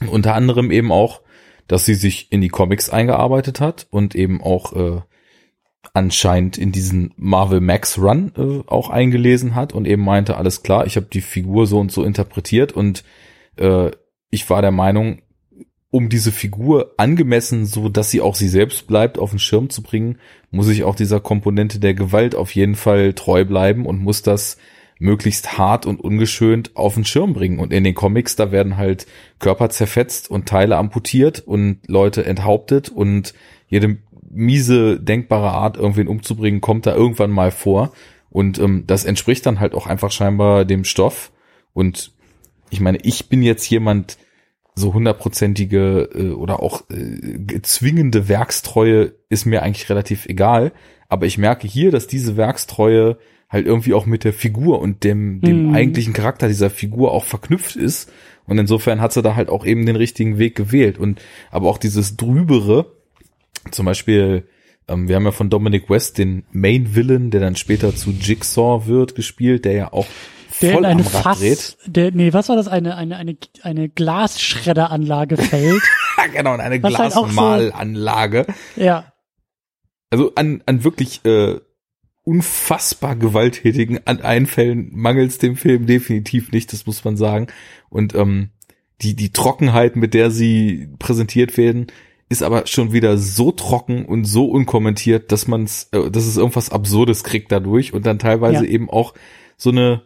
Unter 0.06 0.36
anderem 0.36 0.70
eben 0.70 0.92
auch, 0.92 1.22
dass 1.68 1.86
sie 1.86 1.96
sich 1.96 2.30
in 2.30 2.42
die 2.42 2.50
Comics 2.50 2.90
eingearbeitet 2.90 3.62
hat 3.62 3.88
und 3.90 4.16
eben 4.16 4.44
auch 4.44 4.74
äh, 4.74 5.02
anscheinend 5.94 6.58
in 6.58 6.74
diesen 6.74 7.14
Marvel 7.16 7.62
Max 7.62 7.98
Run 7.98 8.34
äh, 8.36 8.68
auch 8.68 8.90
eingelesen 8.90 9.56
hat 9.56 9.72
und 9.72 9.88
eben 9.88 10.04
meinte, 10.04 10.36
alles 10.36 10.62
klar, 10.62 10.86
ich 10.86 10.98
habe 10.98 11.08
die 11.12 11.22
Figur 11.22 11.68
so 11.68 11.80
und 11.80 11.90
so 11.90 12.04
interpretiert 12.04 12.74
und 12.74 13.06
äh, 13.56 13.92
ich 14.30 14.50
war 14.50 14.62
der 14.62 14.72
Meinung, 14.72 15.22
um 15.92 16.10
diese 16.10 16.32
Figur 16.32 16.94
angemessen, 16.98 17.66
so 17.66 17.90
dass 17.90 18.12
sie 18.12 18.22
auch 18.22 18.36
sie 18.36 18.48
selbst 18.48 18.88
bleibt, 18.88 19.18
auf 19.18 19.32
den 19.32 19.40
Schirm 19.40 19.70
zu 19.70 19.82
bringen, 19.82 20.20
muss 20.52 20.68
ich 20.70 20.84
auch 20.84 20.96
dieser 20.96 21.20
Komponente 21.20 21.80
der 21.80 21.94
Gewalt 21.94 22.36
auf 22.36 22.54
jeden 22.54 22.76
Fall 22.76 23.14
treu 23.14 23.44
bleiben 23.46 23.86
und 23.86 24.00
muss 24.00 24.22
das 24.22 24.58
möglichst 25.00 25.58
hart 25.58 25.86
und 25.86 26.00
ungeschönt 26.00 26.76
auf 26.76 26.94
den 26.94 27.06
Schirm 27.06 27.34
bringen. 27.34 27.60
Und 27.60 27.74
in 27.74 27.84
den 27.84 27.96
Comics, 27.96 28.36
da 28.36 28.52
werden 28.52 28.78
halt 28.78 29.08
Körper 29.40 29.70
zerfetzt 29.70 30.30
und 30.30 30.48
Teile 30.48 30.78
amputiert 30.78 31.40
und 31.40 31.80
Leute 31.88 32.26
enthauptet 32.26 32.90
und 32.90 33.34
jede 33.70 33.98
miese 34.30 35.00
denkbare 35.00 35.52
Art, 35.52 35.78
irgendwen 35.78 36.08
umzubringen, 36.08 36.62
kommt 36.62 36.86
da 36.86 36.94
irgendwann 36.94 37.32
mal 37.32 37.52
vor. 37.52 37.94
Und 38.30 38.60
ähm, 38.60 38.84
das 38.86 39.06
entspricht 39.06 39.46
dann 39.46 39.60
halt 39.60 39.74
auch 39.74 39.88
einfach 39.88 40.12
scheinbar 40.12 40.66
dem 40.66 40.84
Stoff. 40.84 41.32
Und 41.74 42.12
ich 42.70 42.80
meine, 42.80 43.00
ich 43.02 43.30
bin 43.30 43.42
jetzt 43.42 43.68
jemand, 43.70 44.18
so 44.80 44.94
hundertprozentige 44.94 46.10
äh, 46.14 46.30
oder 46.32 46.62
auch 46.62 46.84
äh, 46.90 47.62
zwingende 47.62 48.28
Werkstreue 48.28 49.14
ist 49.30 49.46
mir 49.46 49.62
eigentlich 49.64 49.90
relativ 49.90 50.26
egal. 50.26 50.72
Aber 51.08 51.26
ich 51.26 51.38
merke 51.38 51.68
hier, 51.68 51.92
dass 51.92 52.08
diese 52.08 52.38
Werkstreue 52.38 53.18
halt 53.50 53.66
irgendwie 53.66 53.94
auch 53.94 54.06
mit 54.06 54.24
der 54.24 54.34
Figur 54.34 54.80
und 54.80 55.04
dem, 55.04 55.42
dem 55.42 55.70
Mhm. 55.70 55.76
eigentlichen 55.76 56.14
Charakter 56.14 56.48
dieser 56.48 56.70
Figur 56.70 57.12
auch 57.12 57.26
verknüpft 57.26 57.76
ist. 57.76 58.12
Und 58.46 58.58
insofern 58.58 59.02
hat 59.02 59.14
sie 59.14 59.22
da 59.22 59.36
halt 59.36 59.50
auch 59.50 59.66
eben 59.66 59.86
den 59.86 59.96
richtigen 59.96 60.38
Weg 60.38 60.56
gewählt. 60.56 60.98
Und 60.98 61.22
aber 61.52 61.68
auch 61.70 61.78
dieses 61.78 62.16
Drübere, 62.16 62.92
zum 63.72 63.86
Beispiel, 63.86 64.48
ähm, 64.88 65.08
wir 65.08 65.16
haben 65.16 65.26
ja 65.26 65.32
von 65.32 65.50
Dominic 65.50 65.90
West 65.90 66.18
den 66.18 66.44
Main 66.52 66.96
Villain, 66.96 67.32
der 67.32 67.42
dann 67.42 67.56
später 67.56 67.96
zu 67.96 68.12
Jigsaw 68.12 68.88
wird, 68.88 69.16
gespielt, 69.16 69.66
der 69.66 69.74
ja 69.74 69.94
auch 69.94 70.08
der 70.62 70.74
voll 70.74 70.84
in 70.84 70.90
eine 70.90 71.02
am 71.06 71.08
Rad 71.08 71.24
Fass, 71.24 71.40
dreht. 71.40 71.78
der, 71.86 72.12
nee, 72.12 72.34
was 72.34 72.50
war 72.50 72.56
das? 72.56 72.68
Eine, 72.68 72.96
eine, 72.98 73.18
eine, 73.18 73.38
eine 73.64 73.90
Glasschredderanlage 73.90 75.38
fällt. 75.38 75.82
genau, 76.34 76.54
in 76.56 76.62
eine 76.62 76.82
halt 76.82 77.00
auch 77.00 77.12
so- 77.12 77.22
Glasmalanlage. 77.34 78.46
ja. 78.76 79.12
Also 80.12 80.34
an, 80.36 80.64
an 80.66 80.84
wirklich 80.84 81.24
äh, 81.26 81.60
unfassbar 82.24 83.16
gewalttätigen 83.16 84.00
an 84.06 84.22
Einfällen 84.22 84.90
mangels 84.92 85.38
dem 85.38 85.56
Film 85.56 85.86
definitiv 85.86 86.52
nicht, 86.52 86.74
das 86.74 86.86
muss 86.88 87.04
man 87.04 87.16
sagen. 87.16 87.48
Und 87.90 88.16
ähm, 88.16 88.50
die, 89.02 89.16
die 89.16 89.32
Trockenheit, 89.32 89.96
mit 89.96 90.14
der 90.14 90.32
sie 90.32 90.90
präsentiert 91.00 91.58
werden, 91.58 91.88
ist 92.28 92.44
aber 92.44 92.68
schon 92.68 92.92
wieder 92.92 93.18
so 93.18 93.52
trocken 93.52 94.06
und 94.06 94.26
so 94.26 94.46
unkommentiert, 94.46 95.32
dass 95.32 95.48
man's, 95.48 95.90
äh, 95.92 96.12
dass 96.12 96.26
es 96.26 96.38
irgendwas 96.38 96.72
Absurdes 96.72 97.24
kriegt 97.24 97.52
dadurch 97.52 97.94
und 97.94 98.06
dann 98.06 98.20
teilweise 98.20 98.66
Ja. 98.66 98.70
eben 98.72 98.90
auch 98.90 99.14
so 99.58 99.70
eine, 99.72 100.02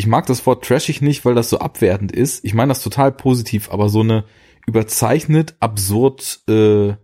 ich 0.00 0.06
mag 0.06 0.24
das 0.24 0.46
Wort 0.46 0.64
trashig 0.64 1.02
nicht, 1.02 1.26
weil 1.26 1.34
das 1.34 1.50
so 1.50 1.58
abwertend 1.58 2.10
ist. 2.10 2.42
Ich 2.42 2.54
meine 2.54 2.70
das 2.70 2.82
total 2.82 3.12
positiv, 3.12 3.70
aber 3.70 3.90
so 3.90 4.00
eine 4.00 4.24
überzeichnet, 4.66 5.56
absurd, 5.60 6.40
äh, 6.48 6.94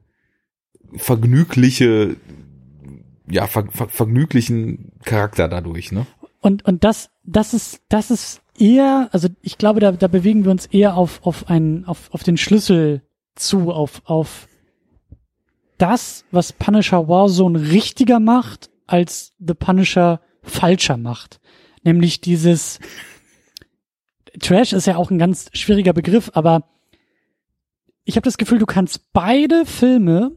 vergnügliche 0.94 2.16
ja, 3.30 3.46
ver 3.46 3.66
ver 3.70 3.88
vergnüglichen 3.88 4.92
Charakter 5.04 5.46
dadurch, 5.46 5.92
ne? 5.92 6.06
Und, 6.40 6.64
und 6.64 6.84
das, 6.84 7.10
das 7.24 7.52
ist, 7.52 7.82
das 7.90 8.10
ist 8.10 8.40
eher, 8.58 9.10
also 9.12 9.28
ich 9.42 9.58
glaube, 9.58 9.80
da, 9.80 9.92
da 9.92 10.08
bewegen 10.08 10.44
wir 10.44 10.50
uns 10.50 10.64
eher 10.64 10.96
auf, 10.96 11.20
auf 11.26 11.50
einen, 11.50 11.84
auf, 11.84 12.08
auf 12.12 12.22
den 12.22 12.38
Schlüssel 12.38 13.02
zu, 13.34 13.72
auf, 13.72 14.00
auf 14.06 14.48
das, 15.76 16.24
was 16.30 16.54
Punisher 16.54 17.08
Warzone 17.08 17.60
richtiger 17.72 18.20
macht, 18.20 18.70
als 18.86 19.34
The 19.38 19.52
Punisher 19.52 20.20
falscher 20.42 20.96
macht. 20.96 21.40
Nämlich 21.86 22.20
dieses 22.20 22.80
Trash 24.40 24.72
ist 24.72 24.88
ja 24.88 24.96
auch 24.96 25.12
ein 25.12 25.18
ganz 25.18 25.50
schwieriger 25.52 25.92
Begriff, 25.92 26.32
aber 26.34 26.68
ich 28.04 28.16
habe 28.16 28.24
das 28.24 28.38
Gefühl, 28.38 28.58
du 28.58 28.66
kannst 28.66 29.12
beide 29.12 29.64
Filme 29.64 30.32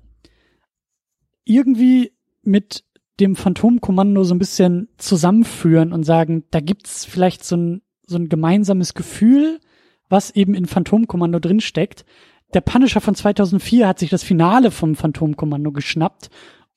irgendwie 1.46 2.14
mit 2.44 2.84
dem 3.20 3.36
Phantomkommando 3.36 4.24
so 4.24 4.36
ein 4.36 4.40
bisschen 4.40 4.90
zusammenführen 4.98 5.92
und 5.92 6.04
sagen, 6.04 6.44
da 6.52 6.60
gibt's 6.60 7.04
vielleicht 7.04 7.44
so 7.44 7.58
ein, 7.58 7.82
so 8.06 8.18
ein 8.18 8.30
gemeinsames 8.30 8.94
Gefühl, 8.94 9.60
was 10.08 10.30
eben 10.30 10.54
in 10.54 10.68
Phantomkommando 10.68 11.40
drinsteckt. 11.40 12.06
Der 12.54 12.62
Punisher 12.62 13.02
von 13.02 13.16
2004 13.16 13.88
hat 13.88 13.98
sich 13.98 14.12
das 14.12 14.22
Finale 14.22 14.70
vom 14.70 14.96
Phantomkommando 14.96 15.72
geschnappt, 15.72 16.30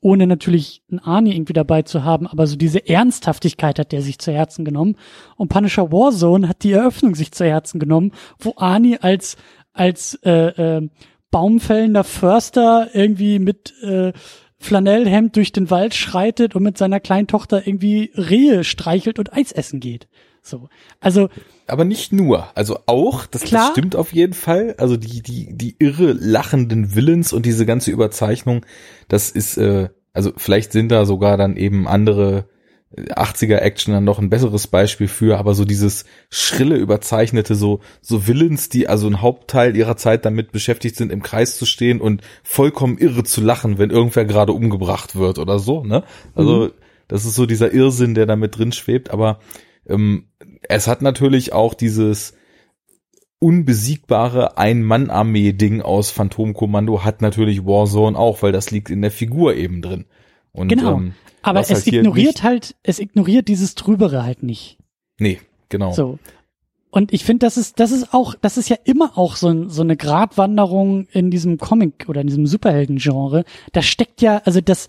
ohne 0.03 0.27
natürlich 0.27 0.83
ein 0.91 0.99
Arnie 0.99 1.35
irgendwie 1.35 1.53
dabei 1.53 1.83
zu 1.83 2.05
haben, 2.05 2.27
aber 2.27 2.47
so 2.47 2.57
diese 2.57 2.87
Ernsthaftigkeit 2.87 3.79
hat 3.79 3.93
der 3.93 4.03
sich 4.03 4.19
zu 4.19 4.33
Herzen 4.33 4.65
genommen. 4.65 4.97
Und 5.37 5.49
Punisher 5.49 5.91
Warzone 5.93 6.49
hat 6.49 6.65
die 6.65 6.73
Eröffnung 6.73 7.15
sich 7.15 7.33
zu 7.33 7.45
Herzen 7.45 7.79
genommen, 7.79 8.13
wo 8.39 8.55
Arnie 8.57 8.99
als, 8.99 9.37
als 9.73 10.19
äh, 10.25 10.79
äh, 10.79 10.89
baumfällender 11.31 12.05
Förster 12.05 12.91
irgendwie 12.93 13.39
mit 13.39 13.73
äh, 13.83 14.13
Flanellhemd 14.59 15.37
durch 15.37 15.53
den 15.53 15.71
Wald 15.71 15.95
schreitet 15.95 16.57
und 16.57 16.65
mit 16.65 16.77
seiner 16.79 17.01
kleinen 17.01 17.29
Tochter 17.29 17.67
irgendwie 17.67 18.11
Rehe 18.15 18.65
streichelt 18.65 19.19
und 19.21 19.33
Eis 19.33 19.53
essen 19.53 19.79
geht. 19.81 20.09
So. 20.43 20.69
Also. 21.01 21.29
Aber 21.67 21.85
nicht 21.85 22.13
nur. 22.13 22.49
Also 22.57 22.81
auch, 22.87 23.27
das, 23.27 23.43
klar, 23.43 23.63
das 23.63 23.73
stimmt 23.73 23.97
auf 23.97 24.13
jeden 24.13 24.35
Fall. 24.35 24.75
Also 24.79 24.97
die, 24.97 25.23
die, 25.23 25.57
die 25.57 25.77
irre 25.79 26.13
lachenden 26.13 26.95
Villains 26.95 27.33
und 27.33 27.47
diese 27.47 27.65
ganze 27.65 27.91
Überzeichnung, 27.91 28.67
das 29.09 29.31
ist, 29.31 29.57
äh, 29.57 29.89
also 30.13 30.33
vielleicht 30.37 30.73
sind 30.73 30.91
da 30.91 31.07
sogar 31.07 31.37
dann 31.37 31.57
eben 31.57 31.87
andere 31.87 32.47
80er 32.97 33.57
Action 33.57 33.95
dann 33.95 34.05
noch 34.05 34.19
ein 34.19 34.29
besseres 34.29 34.67
Beispiel 34.67 35.09
für, 35.09 35.39
aber 35.39 35.55
so 35.55 35.65
dieses 35.65 36.05
schrille, 36.29 36.77
überzeichnete, 36.77 37.55
so, 37.55 37.81
so 38.03 38.27
Villains, 38.27 38.69
die 38.69 38.89
also 38.89 39.07
ein 39.07 39.23
Hauptteil 39.23 39.77
ihrer 39.77 39.97
Zeit 39.97 40.25
damit 40.25 40.53
beschäftigt 40.53 40.97
sind, 40.97 41.11
im 41.11 41.23
Kreis 41.23 41.57
zu 41.57 41.65
stehen 41.65 42.01
und 42.01 42.23
vollkommen 42.43 42.99
irre 42.99 43.25
zu 43.25 43.41
lachen, 43.41 43.79
wenn 43.79 43.91
irgendwer 43.91 44.25
gerade 44.27 44.53
umgebracht 44.53 45.17
wird 45.17 45.39
oder 45.39 45.59
so, 45.59 45.85
ne? 45.85 46.05
Also, 46.35 46.67
mhm. 46.67 46.71
das 47.09 47.25
ist 47.25 47.35
so 47.35 47.47
dieser 47.47 47.73
Irrsinn, 47.73 48.15
der 48.15 48.27
da 48.27 48.37
mit 48.37 48.59
drin 48.59 48.73
schwebt, 48.73 49.11
aber 49.11 49.39
ähm, 49.87 50.27
es 50.69 50.87
hat 50.87 51.03
natürlich 51.03 51.53
auch 51.53 51.75
dieses 51.75 52.35
unbesiegbare 53.39 54.57
Ein-Mann-Armee-Ding 54.57 55.83
aus 55.83 56.11
Phantomkommando 56.11 57.05
hat 57.05 57.23
natürlich 57.23 57.65
Warzone 57.67 58.17
auch, 58.17 58.43
weil 58.43 58.53
das 58.53 58.71
liegt 58.71 58.89
in 58.89 59.03
der 59.03 59.11
Figur 59.11 59.57
eben 59.57 59.83
drin. 59.83 60.05
Und, 60.53 60.69
genau. 60.69 60.99
Ähm, 60.99 61.15
aber 61.43 61.61
es 61.61 61.71
halt 61.71 61.87
ignoriert 61.89 62.45
halt, 62.45 62.77
es 62.85 63.01
ignoriert 63.01 63.49
dieses 63.49 63.75
Trübere 63.75 64.23
halt 64.23 64.45
nicht. 64.45 64.79
Nee, 65.19 65.41
genau. 65.69 65.93
So. 65.93 66.19
Und 66.91 67.13
ich 67.13 67.25
finde, 67.25 67.47
das 67.47 67.57
ist, 67.57 67.81
das 67.81 67.91
ist 67.91 68.15
auch, 68.15 68.35
das 68.41 68.59
ist 68.59 68.69
ja 68.69 68.77
immer 68.85 69.17
auch 69.19 69.35
so, 69.35 69.69
so 69.69 69.83
eine 69.83 69.97
Gratwanderung 69.97 71.09
in 71.11 71.31
diesem 71.31 71.59
Comic 71.59 72.09
oder 72.09 72.21
in 72.21 72.29
diesem 72.29 72.47
Superhelden-Genre. 72.47 73.45
Da 73.73 73.83
steckt 73.83 74.21
ja, 74.21 74.43
also 74.45 74.61
das, 74.61 74.89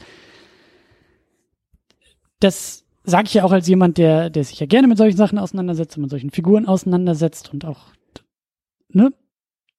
das 2.40 2.83
sage 3.04 3.28
ich 3.28 3.34
ja 3.34 3.44
auch 3.44 3.52
als 3.52 3.68
jemand, 3.68 3.98
der, 3.98 4.30
der 4.30 4.44
sich 4.44 4.60
ja 4.60 4.66
gerne 4.66 4.88
mit 4.88 4.98
solchen 4.98 5.18
Sachen 5.18 5.38
auseinandersetzt 5.38 5.98
und 5.98 6.04
mit 6.04 6.12
solchen 6.12 6.32
Figuren 6.32 6.68
auseinandersetzt 6.68 7.54
und 7.54 7.66
auch, 7.66 7.88
ne? 8.90 9.14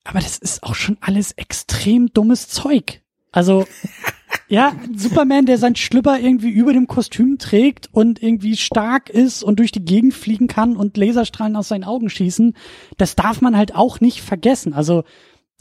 Aber 0.05 0.19
das 0.21 0.37
ist 0.37 0.63
auch 0.63 0.75
schon 0.75 0.99
alles 1.01 1.33
extrem 1.33 2.13
dummes 2.13 2.49
Zeug. 2.49 3.01
Also, 3.33 3.67
ja, 4.49 4.73
Superman, 4.95 5.47
der 5.47 5.57
sein 5.57 5.77
Schlüpper 5.77 6.21
irgendwie 6.21 6.51
über 6.51 6.75
dem 6.75 6.87
Kostüm 6.87 7.39
trägt 7.39 7.89
und 7.93 8.23
irgendwie 8.23 8.57
stark 8.57 9.09
ist 9.09 9.43
und 9.43 9.59
durch 9.59 9.73
die 9.73 9.85
Gegend 9.85 10.13
fliegen 10.13 10.47
kann 10.47 10.77
und 10.77 10.97
Laserstrahlen 10.99 11.57
aus 11.57 11.69
seinen 11.69 11.85
Augen 11.85 12.11
schießen, 12.11 12.55
das 12.99 13.17
darf 13.17 13.41
man 13.41 13.57
halt 13.57 13.75
auch 13.75 14.01
nicht 14.01 14.21
vergessen. 14.21 14.75
Also 14.75 15.05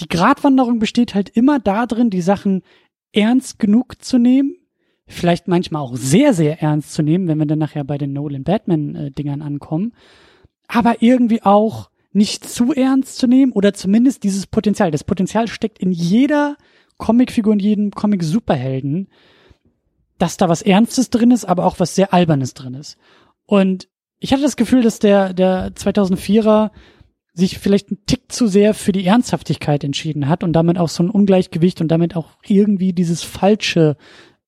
die 0.02 0.10
Gratwanderung 0.10 0.80
besteht 0.80 1.16
halt 1.16 1.30
immer 1.30 1.60
darin, 1.60 2.10
die 2.10 2.22
Sachen 2.22 2.64
ernst 3.14 3.60
genug 3.60 4.04
zu 4.04 4.18
nehmen, 4.18 4.58
vielleicht 5.08 5.48
manchmal 5.48 5.82
auch 5.82 5.96
sehr, 5.96 6.34
sehr 6.34 6.62
ernst 6.62 6.94
zu 6.94 7.04
nehmen, 7.04 7.28
wenn 7.28 7.38
wir 7.38 7.46
dann 7.46 7.60
nachher 7.60 7.84
bei 7.84 7.98
den 7.98 8.14
Nolan 8.14 8.44
Batman-Dingern 8.44 9.42
äh, 9.42 9.44
ankommen, 9.44 9.94
aber 10.68 11.02
irgendwie 11.02 11.44
auch 11.44 11.90
nicht 12.14 12.48
zu 12.48 12.74
ernst 12.74 13.18
zu 13.18 13.28
nehmen 13.28 13.52
oder 13.52 13.74
zumindest 13.74 14.24
dieses 14.24 14.48
Potenzial. 14.48 14.92
Das 14.92 15.04
Potenzial 15.04 15.48
steckt 15.48 15.80
in 15.80 15.92
jeder 15.92 16.58
Comicfigur 16.98 17.54
in 17.54 17.60
jedem 17.60 17.92
Comic-Superhelden, 17.92 19.10
dass 20.20 20.38
da 20.38 20.48
was 20.48 20.62
Ernstes 20.62 21.10
drin 21.10 21.32
ist, 21.32 21.46
aber 21.46 21.66
auch 21.66 21.80
was 21.80 21.96
sehr 21.96 22.14
Albernes 22.14 22.54
drin 22.54 22.76
ist. 22.76 22.98
Und 23.46 23.90
ich 24.20 24.32
hatte 24.32 24.44
das 24.44 24.56
Gefühl, 24.56 24.84
dass 24.84 25.00
der, 25.00 25.34
der 25.34 25.74
2004er 25.74 26.72
sich 27.34 27.58
vielleicht 27.58 27.92
ein 27.92 28.06
Tick 28.06 28.32
zu 28.32 28.48
sehr 28.48 28.74
für 28.74 28.92
die 28.92 29.06
Ernsthaftigkeit 29.06 29.84
entschieden 29.84 30.30
hat 30.30 30.44
und 30.44 30.54
damit 30.54 30.78
auch 30.78 30.90
so 30.90 31.04
ein 31.04 31.10
Ungleichgewicht 31.10 31.82
und 31.82 31.88
damit 31.88 32.16
auch 32.16 32.30
irgendwie 32.46 32.94
dieses 32.94 33.24
falsche, 33.24 33.98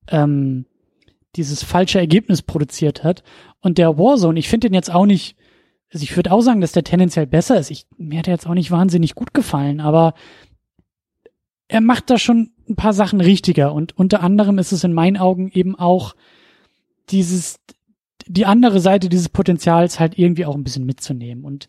ähm, 0.09 0.65
dieses 1.35 1.63
falsche 1.63 1.99
Ergebnis 1.99 2.41
produziert 2.41 3.03
hat. 3.03 3.23
Und 3.61 3.77
der 3.77 3.97
Warzone, 3.97 4.39
ich 4.39 4.49
finde 4.49 4.69
den 4.69 4.73
jetzt 4.73 4.93
auch 4.93 5.05
nicht, 5.05 5.35
also 5.91 6.03
ich 6.03 6.15
würde 6.15 6.31
auch 6.31 6.41
sagen, 6.41 6.61
dass 6.61 6.71
der 6.71 6.83
tendenziell 6.83 7.27
besser 7.27 7.59
ist. 7.59 7.71
Ich, 7.71 7.85
mir 7.97 8.19
hat 8.19 8.27
er 8.27 8.33
jetzt 8.33 8.47
auch 8.47 8.53
nicht 8.53 8.71
wahnsinnig 8.71 9.15
gut 9.15 9.33
gefallen, 9.33 9.79
aber 9.79 10.13
er 11.67 11.81
macht 11.81 12.09
da 12.09 12.17
schon 12.17 12.51
ein 12.69 12.75
paar 12.75 12.93
Sachen 12.93 13.21
richtiger 13.21 13.73
und 13.73 13.97
unter 13.97 14.21
anderem 14.21 14.57
ist 14.57 14.71
es 14.71 14.83
in 14.83 14.93
meinen 14.93 15.17
Augen 15.17 15.49
eben 15.51 15.77
auch 15.77 16.15
dieses, 17.09 17.59
die 18.27 18.45
andere 18.45 18.79
Seite 18.79 19.09
dieses 19.09 19.29
Potenzials 19.29 19.99
halt 19.99 20.17
irgendwie 20.17 20.45
auch 20.45 20.55
ein 20.55 20.63
bisschen 20.63 20.85
mitzunehmen 20.85 21.43
und 21.43 21.67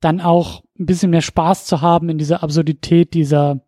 dann 0.00 0.20
auch 0.20 0.62
ein 0.78 0.86
bisschen 0.86 1.10
mehr 1.10 1.22
Spaß 1.22 1.66
zu 1.66 1.80
haben 1.80 2.08
in 2.08 2.18
dieser 2.18 2.42
Absurdität 2.42 3.14
dieser 3.14 3.63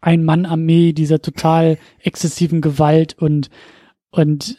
Ein-Mann-Armee, 0.00 0.92
dieser 0.92 1.20
total 1.20 1.78
exzessiven 2.00 2.60
Gewalt 2.60 3.16
und, 3.18 3.50
und 4.10 4.56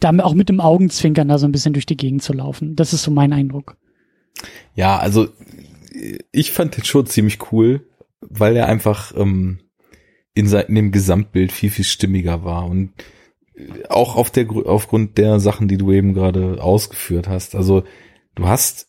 damit 0.00 0.24
auch 0.24 0.34
mit 0.34 0.48
dem 0.48 0.60
Augenzwinkern 0.60 1.28
da 1.28 1.38
so 1.38 1.46
ein 1.46 1.52
bisschen 1.52 1.72
durch 1.72 1.86
die 1.86 1.96
Gegend 1.96 2.22
zu 2.22 2.32
laufen. 2.32 2.76
Das 2.76 2.92
ist 2.92 3.02
so 3.02 3.10
mein 3.10 3.32
Eindruck. 3.32 3.76
Ja, 4.74 4.98
also 4.98 5.28
ich 6.32 6.50
fand 6.50 6.76
den 6.76 6.84
schon 6.84 7.06
ziemlich 7.06 7.52
cool 7.52 7.84
weil 8.20 8.56
er 8.56 8.66
einfach 8.66 9.12
ähm, 9.16 9.60
in, 10.34 10.46
sein, 10.46 10.66
in 10.68 10.74
dem 10.74 10.92
Gesamtbild 10.92 11.52
viel, 11.52 11.70
viel 11.70 11.84
stimmiger 11.84 12.44
war 12.44 12.66
und 12.66 12.92
äh, 13.54 13.86
auch 13.88 14.16
auf 14.16 14.30
der, 14.30 14.48
aufgrund 14.50 15.18
der 15.18 15.40
Sachen, 15.40 15.68
die 15.68 15.78
du 15.78 15.92
eben 15.92 16.14
gerade 16.14 16.62
ausgeführt 16.62 17.28
hast. 17.28 17.54
Also 17.54 17.84
du 18.34 18.46
hast 18.46 18.88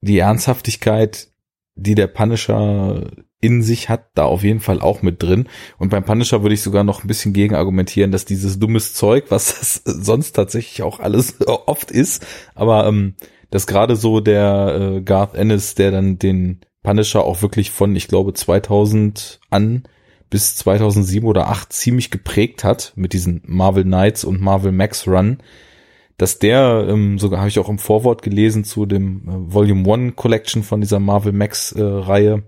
die 0.00 0.18
Ernsthaftigkeit, 0.18 1.28
die 1.74 1.94
der 1.94 2.08
Punisher 2.08 3.10
in 3.44 3.62
sich 3.62 3.88
hat, 3.88 4.06
da 4.14 4.24
auf 4.24 4.42
jeden 4.42 4.60
Fall 4.60 4.80
auch 4.80 5.02
mit 5.02 5.22
drin. 5.22 5.48
Und 5.78 5.90
beim 5.90 6.04
Punisher 6.04 6.42
würde 6.42 6.54
ich 6.54 6.62
sogar 6.62 6.84
noch 6.84 7.04
ein 7.04 7.08
bisschen 7.08 7.32
gegen 7.32 7.54
argumentieren, 7.54 8.12
dass 8.12 8.24
dieses 8.24 8.58
dummes 8.58 8.94
Zeug, 8.94 9.26
was 9.28 9.58
das 9.58 9.82
sonst 9.84 10.32
tatsächlich 10.32 10.82
auch 10.82 11.00
alles 11.00 11.36
oft 11.46 11.90
ist, 11.90 12.26
aber 12.54 12.86
ähm, 12.86 13.14
dass 13.50 13.66
gerade 13.66 13.96
so 13.96 14.20
der 14.20 14.96
äh, 14.96 15.00
Garth 15.02 15.34
Ennis, 15.34 15.74
der 15.74 15.90
dann 15.90 16.18
den 16.18 16.60
Punisher 16.82 17.24
auch 17.24 17.42
wirklich 17.42 17.70
von, 17.70 17.94
ich 17.94 18.08
glaube, 18.08 18.34
2000 18.34 19.40
an 19.50 19.84
bis 20.30 20.56
2007 20.56 21.26
oder 21.28 21.48
8 21.48 21.72
ziemlich 21.72 22.10
geprägt 22.10 22.64
hat 22.64 22.92
mit 22.96 23.12
diesen 23.12 23.42
Marvel 23.46 23.84
Knights 23.84 24.24
und 24.24 24.40
Marvel 24.40 24.72
Max 24.72 25.06
Run, 25.06 25.38
dass 26.16 26.38
der, 26.38 26.86
ähm, 26.88 27.18
sogar 27.18 27.40
habe 27.40 27.48
ich 27.48 27.58
auch 27.58 27.68
im 27.68 27.78
Vorwort 27.78 28.22
gelesen 28.22 28.64
zu 28.64 28.86
dem 28.86 29.28
äh, 29.28 29.54
Volume 29.54 29.88
One 29.88 30.12
Collection 30.12 30.62
von 30.62 30.80
dieser 30.80 30.98
Marvel 30.98 31.32
Max 31.32 31.72
äh, 31.72 31.82
Reihe, 31.82 32.42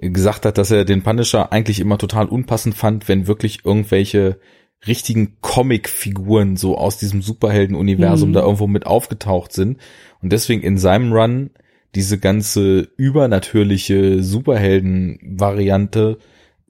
gesagt 0.00 0.46
hat, 0.46 0.58
dass 0.58 0.70
er 0.70 0.84
den 0.84 1.02
Punisher 1.02 1.52
eigentlich 1.52 1.80
immer 1.80 1.98
total 1.98 2.26
unpassend 2.26 2.74
fand, 2.74 3.08
wenn 3.08 3.26
wirklich 3.26 3.64
irgendwelche 3.64 4.40
richtigen 4.86 5.36
Comic-Figuren 5.42 6.56
so 6.56 6.78
aus 6.78 6.96
diesem 6.96 7.20
Superhelden-Universum 7.20 8.30
mhm. 8.30 8.34
da 8.34 8.40
irgendwo 8.40 8.66
mit 8.66 8.86
aufgetaucht 8.86 9.52
sind. 9.52 9.78
Und 10.22 10.32
deswegen 10.32 10.62
in 10.62 10.78
seinem 10.78 11.12
Run 11.12 11.50
diese 11.94 12.18
ganze 12.18 12.88
übernatürliche 12.96 14.22
Superhelden-Variante 14.22 16.18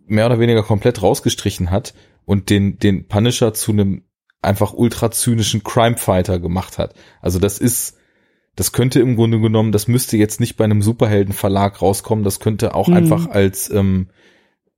mehr 0.06 0.26
oder 0.26 0.40
weniger 0.40 0.62
komplett 0.64 1.02
rausgestrichen 1.02 1.70
hat 1.70 1.94
und 2.24 2.50
den, 2.50 2.78
den 2.78 3.06
Punisher 3.06 3.54
zu 3.54 3.70
einem 3.72 4.02
einfach 4.42 4.72
ultra 4.72 5.10
zynischen 5.10 5.62
Crime-Fighter 5.62 6.40
gemacht 6.40 6.78
hat. 6.78 6.94
Also 7.20 7.38
das 7.38 7.58
ist, 7.58 7.98
das 8.56 8.72
könnte 8.72 9.00
im 9.00 9.16
Grunde 9.16 9.40
genommen, 9.40 9.72
das 9.72 9.88
müsste 9.88 10.16
jetzt 10.16 10.40
nicht 10.40 10.56
bei 10.56 10.64
einem 10.64 10.82
Superhelden-Verlag 10.82 11.80
rauskommen, 11.80 12.24
das 12.24 12.40
könnte 12.40 12.74
auch 12.74 12.88
mhm. 12.88 12.94
einfach 12.94 13.30
als 13.30 13.70
ähm, 13.70 14.08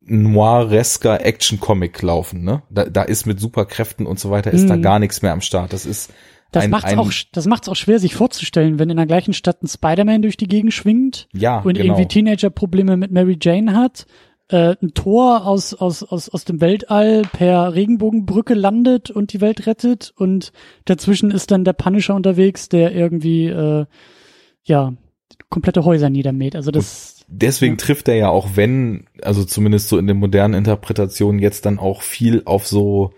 noiresker 0.01 1.25
Action-Comic 1.25 2.03
laufen, 2.03 2.45
ne? 2.45 2.63
Da, 2.71 2.85
da 2.87 3.03
ist 3.03 3.27
mit 3.27 3.41
Superkräften 3.41 4.07
und 4.07 4.19
so 4.19 4.31
weiter, 4.31 4.51
ist 4.51 4.65
Mhm. 4.65 4.69
da 4.69 4.77
gar 4.77 4.99
nichts 4.99 5.23
mehr 5.23 5.33
am 5.33 5.41
Start. 5.41 5.73
Das 5.73 5.87
ist 5.87 6.13
Das 6.51 6.65
ein, 6.65 6.71
macht's 6.71 6.91
ein, 6.91 6.99
auch, 6.99 7.11
das 7.33 7.47
macht's 7.47 7.69
auch 7.69 7.77
schwer, 7.77 7.99
sich 7.99 8.15
vorzustellen, 8.15 8.79
wenn 8.79 8.91
in 8.91 8.97
der 8.97 9.07
gleichen 9.07 9.33
Stadt 9.33 9.63
ein 9.63 9.69
Spider-Man 9.69 10.23
durch 10.23 10.37
die 10.37 10.49
Gegend 10.49 10.75
schwingt 10.75 11.29
ja, 11.33 11.61
und 11.61 11.75
genau. 11.75 11.95
irgendwie 11.95 12.09
Teenager-Probleme 12.09 12.97
mit 12.97 13.11
Mary 13.11 13.39
Jane 13.41 13.75
hat, 13.75 14.07
äh, 14.49 14.77
ein 14.83 14.95
Tor 14.95 15.47
aus, 15.47 15.75
aus, 15.75 16.03
aus, 16.03 16.29
aus 16.29 16.45
dem 16.45 16.61
Weltall 16.61 17.23
per 17.33 17.75
Regenbogenbrücke 17.75 18.55
landet 18.55 19.11
und 19.11 19.33
die 19.33 19.41
Welt 19.41 19.67
rettet 19.67 20.13
und 20.17 20.53
dazwischen 20.85 21.31
ist 21.31 21.51
dann 21.51 21.65
der 21.65 21.73
Punisher 21.73 22.15
unterwegs, 22.15 22.69
der 22.69 22.95
irgendwie, 22.95 23.47
äh, 23.47 23.87
ja, 24.65 24.93
komplette 25.49 25.85
Häuser 25.85 26.11
niedermäht. 26.11 26.57
Also 26.57 26.71
das, 26.71 27.13
Deswegen 27.35 27.75
Ja. 27.75 27.79
trifft 27.79 28.09
er 28.09 28.17
ja 28.17 28.29
auch 28.29 28.51
wenn, 28.57 29.07
also 29.23 29.45
zumindest 29.45 29.89
so 29.89 29.97
in 29.97 30.07
den 30.07 30.19
modernen 30.19 30.53
Interpretationen 30.53 31.41
jetzt 31.41 31.65
dann 31.65 31.79
auch 31.79 32.03
viel 32.03 32.43
auf 32.45 32.67
so 32.67 33.13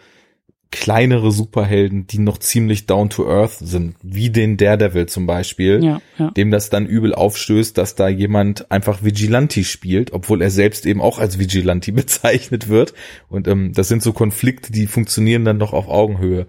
kleinere 0.75 1.31
Superhelden, 1.31 2.09
die 2.09 2.19
noch 2.19 2.39
ziemlich 2.39 2.87
down 2.87 3.09
to 3.09 3.31
earth 3.31 3.59
sind, 3.61 3.95
wie 4.03 4.31
den 4.31 4.57
Daredevil 4.57 5.07
zum 5.07 5.25
Beispiel. 5.25 5.83
ja, 5.85 6.01
ja. 6.19 6.33
dem 6.33 6.51
das 6.51 6.69
dann 6.69 6.87
übel 6.87 7.15
aufstößt, 7.15 7.79
dass 7.79 7.95
da 7.95 8.09
jemand 8.09 8.73
einfach 8.73 9.05
Vigilanti 9.05 9.63
spielt, 9.63 10.13
obwohl 10.13 10.43
er 10.43 10.51
selbst 10.51 10.85
eben 10.85 11.01
auch 11.01 11.21
als 11.21 11.39
Vigilanti 11.39 11.93
bezeichnet 11.93 12.69
wird. 12.69 12.93
Und 13.29 13.47
ähm, 13.47 13.73
das 13.73 13.87
sind 13.87 14.03
so 14.03 14.13
Konflikte, 14.13 14.73
die 14.73 14.89
funktionieren 14.89 15.45
dann 15.45 15.61
doch 15.61 15.73
auf 15.73 15.89
Augenhöhe. 15.89 16.49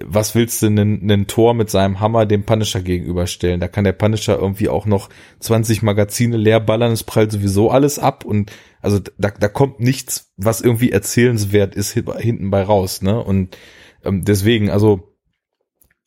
Was 0.00 0.34
willst 0.34 0.62
du 0.62 0.66
einen, 0.66 1.02
einen 1.02 1.26
Tor 1.26 1.52
mit 1.52 1.68
seinem 1.68 2.00
Hammer 2.00 2.24
dem 2.24 2.44
Punisher 2.44 2.80
gegenüberstellen? 2.80 3.60
Da 3.60 3.68
kann 3.68 3.84
der 3.84 3.92
Punisher 3.92 4.38
irgendwie 4.38 4.68
auch 4.70 4.86
noch 4.86 5.10
20 5.40 5.82
Magazine 5.82 6.36
leer 6.36 6.60
ballern, 6.60 6.92
es 6.92 7.04
prallt 7.04 7.30
sowieso 7.30 7.70
alles 7.70 7.98
ab 7.98 8.24
und 8.24 8.50
also 8.80 9.00
da, 9.18 9.30
da 9.30 9.48
kommt 9.48 9.80
nichts, 9.80 10.32
was 10.36 10.60
irgendwie 10.62 10.92
erzählenswert 10.92 11.74
ist 11.74 11.92
hin- 11.92 12.10
hinten 12.18 12.50
bei 12.50 12.62
raus, 12.62 13.02
ne? 13.02 13.22
Und 13.22 13.56
ähm, 14.04 14.24
deswegen, 14.24 14.70
also 14.70 15.14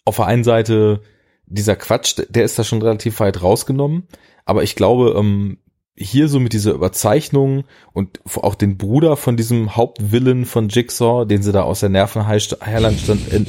auf 0.04 0.16
der 0.18 0.26
einen 0.26 0.44
Seite 0.44 1.02
dieser 1.46 1.76
Quatsch, 1.76 2.20
der 2.30 2.44
ist 2.44 2.58
da 2.58 2.64
schon 2.64 2.82
relativ 2.82 3.20
weit 3.20 3.42
rausgenommen. 3.44 4.08
Aber 4.46 4.64
ich 4.64 4.76
glaube, 4.76 5.16
ähm, 5.18 5.60
hier 5.98 6.28
so 6.28 6.40
mit 6.42 6.52
dieser 6.52 6.74
Überzeichnung 6.74 7.64
und 7.94 8.20
auch 8.36 8.56
den 8.56 8.78
Bruder 8.78 9.16
von 9.16 9.38
diesem 9.38 9.78
Hauptvillen 9.78 10.46
von 10.46 10.68
Jigsaw, 10.68 11.26
den 11.26 11.42
sie 11.42 11.54
da 11.54 11.64
aus 11.64 11.80
der 11.80 11.90
Nervenheiland 11.90 13.00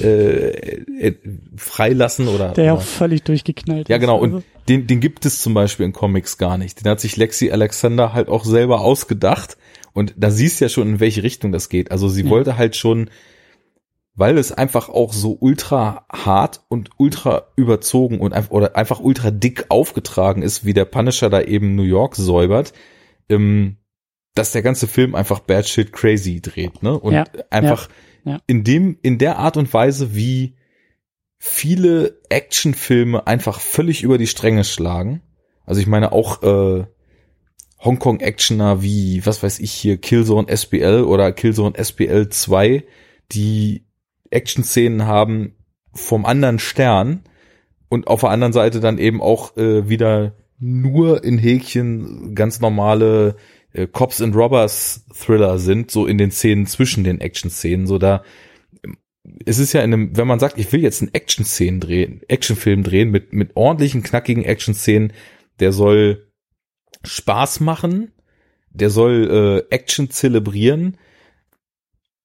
äh, 0.04 0.50
äh, 0.50 1.14
freilassen 1.56 2.28
oder, 2.28 2.50
Der 2.50 2.64
ja 2.66 2.72
auch 2.74 2.82
völlig 2.82 3.24
durchgeknallt 3.24 3.88
ja, 3.88 3.98
genau. 3.98 4.22
Also, 4.22 4.36
Und 4.36 4.44
den, 4.68 4.86
den 4.86 5.00
gibt 5.00 5.26
es 5.26 5.42
zum 5.42 5.54
Beispiel 5.54 5.86
in 5.86 5.92
Comics 5.92 6.38
gar 6.38 6.56
nicht. 6.56 6.84
Den 6.84 6.90
hat 6.90 7.00
sich 7.00 7.16
Lexi 7.16 7.50
Alexander 7.50 8.12
halt 8.12 8.28
auch 8.28 8.44
selber 8.44 8.80
ausgedacht. 8.80 9.56
Und 9.92 10.14
da 10.16 10.30
siehst 10.30 10.60
du 10.60 10.66
ja 10.66 10.68
schon, 10.68 10.88
in 10.88 11.00
welche 11.00 11.22
Richtung 11.22 11.50
das 11.52 11.68
geht. 11.68 11.90
Also 11.90 12.08
sie 12.08 12.22
Ja. 12.24 12.30
wollte 12.30 12.56
halt 12.56 12.76
schon, 12.76 13.10
weil 14.16 14.38
es 14.38 14.50
einfach 14.50 14.88
auch 14.88 15.12
so 15.12 15.36
ultra 15.38 16.06
hart 16.10 16.62
und 16.68 16.90
ultra 16.96 17.48
überzogen 17.54 18.18
und 18.18 18.32
einfach, 18.32 18.50
oder 18.50 18.74
einfach 18.74 18.98
ultra 18.98 19.30
dick 19.30 19.66
aufgetragen 19.68 20.42
ist, 20.42 20.64
wie 20.64 20.72
der 20.72 20.86
Punisher 20.86 21.28
da 21.28 21.42
eben 21.42 21.74
New 21.74 21.82
York 21.82 22.16
säubert, 22.16 22.72
ähm, 23.28 23.76
dass 24.34 24.52
der 24.52 24.62
ganze 24.62 24.86
Film 24.86 25.14
einfach 25.14 25.40
bad 25.40 25.68
shit 25.68 25.92
crazy 25.92 26.40
dreht, 26.40 26.82
ne? 26.82 26.98
Und 26.98 27.12
Ja, 27.12 27.24
einfach 27.50 27.88
ja, 28.24 28.32
ja. 28.32 28.40
in 28.46 28.64
dem, 28.64 28.98
in 29.02 29.18
der 29.18 29.38
Art 29.38 29.58
und 29.58 29.72
Weise, 29.72 30.14
wie 30.14 30.56
viele 31.38 32.18
Actionfilme 32.30 33.26
einfach 33.26 33.60
völlig 33.60 34.02
über 34.02 34.16
die 34.16 34.26
Stränge 34.26 34.64
schlagen. 34.64 35.22
Also 35.66 35.80
ich 35.80 35.86
meine 35.86 36.12
auch 36.12 36.42
äh, 36.42 36.86
Hongkong-Actioner 37.84 38.82
wie, 38.82 39.24
was 39.26 39.42
weiß 39.42 39.58
ich 39.58 39.72
hier, 39.72 39.98
Killzone 39.98 40.54
SPL 40.54 41.04
oder 41.04 41.32
Killzone 41.32 41.76
SPL 41.76 42.30
2, 42.30 42.84
die 43.32 43.85
Action-Szenen 44.30 45.06
haben 45.06 45.54
vom 45.92 46.24
anderen 46.26 46.58
Stern 46.58 47.22
und 47.88 48.06
auf 48.08 48.20
der 48.20 48.30
anderen 48.30 48.52
Seite 48.52 48.80
dann 48.80 48.98
eben 48.98 49.22
auch 49.22 49.56
äh, 49.56 49.88
wieder 49.88 50.34
nur 50.58 51.24
in 51.24 51.38
Häkchen 51.38 52.34
ganz 52.34 52.60
normale 52.60 53.36
äh, 53.72 53.86
Cops 53.86 54.22
and 54.22 54.34
Robbers 54.34 55.04
Thriller 55.14 55.58
sind, 55.58 55.90
so 55.90 56.06
in 56.06 56.18
den 56.18 56.30
Szenen 56.30 56.66
zwischen 56.66 57.04
den 57.04 57.20
Action-Szenen, 57.20 57.86
so 57.86 57.98
da 57.98 58.22
es 59.44 59.58
ist 59.58 59.72
ja 59.72 59.82
in 59.82 59.92
einem, 59.92 60.16
wenn 60.16 60.26
man 60.26 60.38
sagt, 60.38 60.58
ich 60.58 60.72
will 60.72 60.82
jetzt 60.82 61.02
einen 61.02 61.14
Action-Szenen 61.14 61.80
drehen, 61.80 62.20
Actionfilm 62.28 62.82
drehen 62.82 63.10
mit, 63.10 63.32
mit 63.32 63.56
ordentlichen, 63.56 64.02
knackigen 64.02 64.44
Action-Szenen, 64.44 65.12
der 65.60 65.72
soll 65.72 66.28
Spaß 67.04 67.60
machen, 67.60 68.12
der 68.70 68.90
soll 68.90 69.64
äh, 69.70 69.74
Action 69.74 70.10
zelebrieren, 70.10 70.96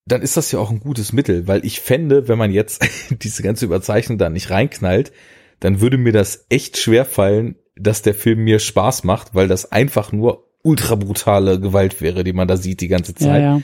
dann 0.05 0.21
ist 0.21 0.37
das 0.37 0.51
ja 0.51 0.59
auch 0.59 0.71
ein 0.71 0.79
gutes 0.79 1.13
Mittel, 1.13 1.47
weil 1.47 1.65
ich 1.65 1.79
fände, 1.79 2.27
wenn 2.27 2.37
man 2.37 2.51
jetzt 2.51 2.85
diese 3.23 3.43
ganze 3.43 3.65
Überzeichnung 3.65 4.17
da 4.17 4.29
nicht 4.29 4.49
reinknallt, 4.49 5.11
dann 5.59 5.81
würde 5.81 5.97
mir 5.97 6.11
das 6.11 6.45
echt 6.49 6.77
schwer 6.77 7.05
fallen, 7.05 7.55
dass 7.75 8.01
der 8.01 8.15
Film 8.15 8.43
mir 8.43 8.59
Spaß 8.59 9.03
macht, 9.03 9.35
weil 9.35 9.47
das 9.47 9.71
einfach 9.71 10.11
nur 10.11 10.49
ultra 10.63 10.95
brutale 10.95 11.59
Gewalt 11.59 12.01
wäre, 12.01 12.23
die 12.23 12.33
man 12.33 12.47
da 12.47 12.57
sieht 12.57 12.81
die 12.81 12.87
ganze 12.87 13.13
ja, 13.13 13.17
Zeit. 13.17 13.41
ja. 13.41 13.61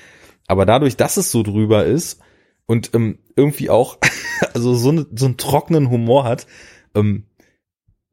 Aber 0.47 0.65
dadurch, 0.65 0.95
dass 0.95 1.17
es 1.17 1.31
so 1.31 1.43
drüber 1.43 1.85
ist 1.85 2.19
und 2.65 2.91
ähm, 2.93 3.19
irgendwie 3.35 3.69
auch 3.69 3.97
also 4.53 4.75
so, 4.75 4.91
ne, 4.91 5.05
so 5.13 5.25
einen 5.25 5.37
trockenen 5.37 5.89
Humor 5.89 6.23
hat, 6.23 6.47
ähm, 6.95 7.25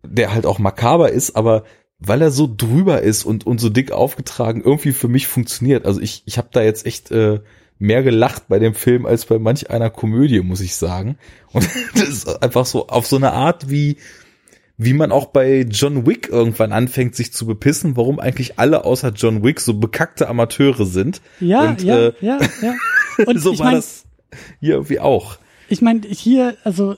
der 0.03 0.35
halt 0.35 0.47
auch 0.47 0.59
makaber 0.59 1.11
ist, 1.11 1.37
aber 1.37 1.65
weil 1.99 2.21
er 2.21 2.31
so 2.31 2.53
drüber 2.55 3.03
ist 3.03 3.25
und, 3.25 3.47
und 3.47 3.61
so 3.61 3.71
dick 3.71 3.93
aufgetragen, 3.93 4.63
irgendwie 4.63 4.93
für 4.93 5.09
mich 5.09 5.27
funktioniert. 5.27 5.87
Also 5.87 6.01
ich, 6.01 6.23
ich 6.27 6.37
habe 6.37 6.49
da 6.53 6.63
jetzt 6.63 6.85
echt 6.85 7.11
äh, 7.11 7.41
mehr 7.79 8.03
gelacht 8.03 8.49
bei 8.49 8.59
dem 8.59 8.75
Film 8.75 9.07
als 9.07 9.27
bei 9.27 9.39
manch 9.39 9.71
einer 9.71 9.91
Komödie, 9.91 10.41
muss 10.41 10.61
ich 10.61 10.77
sagen. 10.77 11.19
Und 11.53 11.69
das 11.95 12.09
ist 12.09 12.43
einfach 12.43 12.67
so 12.67 12.89
auf 12.89 13.07
so 13.07 13.17
eine 13.17 13.33
Art 13.33 13.71
wie 13.71 13.97
wie 14.77 14.93
man 14.93 15.13
auch 15.13 15.27
bei 15.27 15.61
John 15.61 16.05
Wick 16.07 16.29
irgendwann 16.29 16.73
anfängt, 16.73 17.15
sich 17.15 17.33
zu 17.33 17.47
bepissen, 17.47 17.97
warum 17.97 18.19
eigentlich 18.19 18.59
alle 18.59 18.85
außer 18.85 19.11
John 19.11 19.45
Wick 19.45 19.61
so 19.61 19.75
bekackte 19.75 20.29
Amateure 20.29 20.85
sind. 20.85 21.21
Ja, 21.39 21.71
Und, 21.71 21.83
ja, 21.83 22.09
äh, 22.09 22.13
ja, 22.21 22.41
ja. 22.61 22.75
Und 23.27 23.39
so 23.39 23.53
ich 23.53 23.61
war 23.61 23.67
mein, 23.67 23.77
das 23.77 24.05
hier 24.59 24.75
irgendwie 24.75 24.99
auch. 24.99 25.39
Ich 25.69 25.81
meine, 25.81 26.01
hier, 26.09 26.57
also 26.65 26.97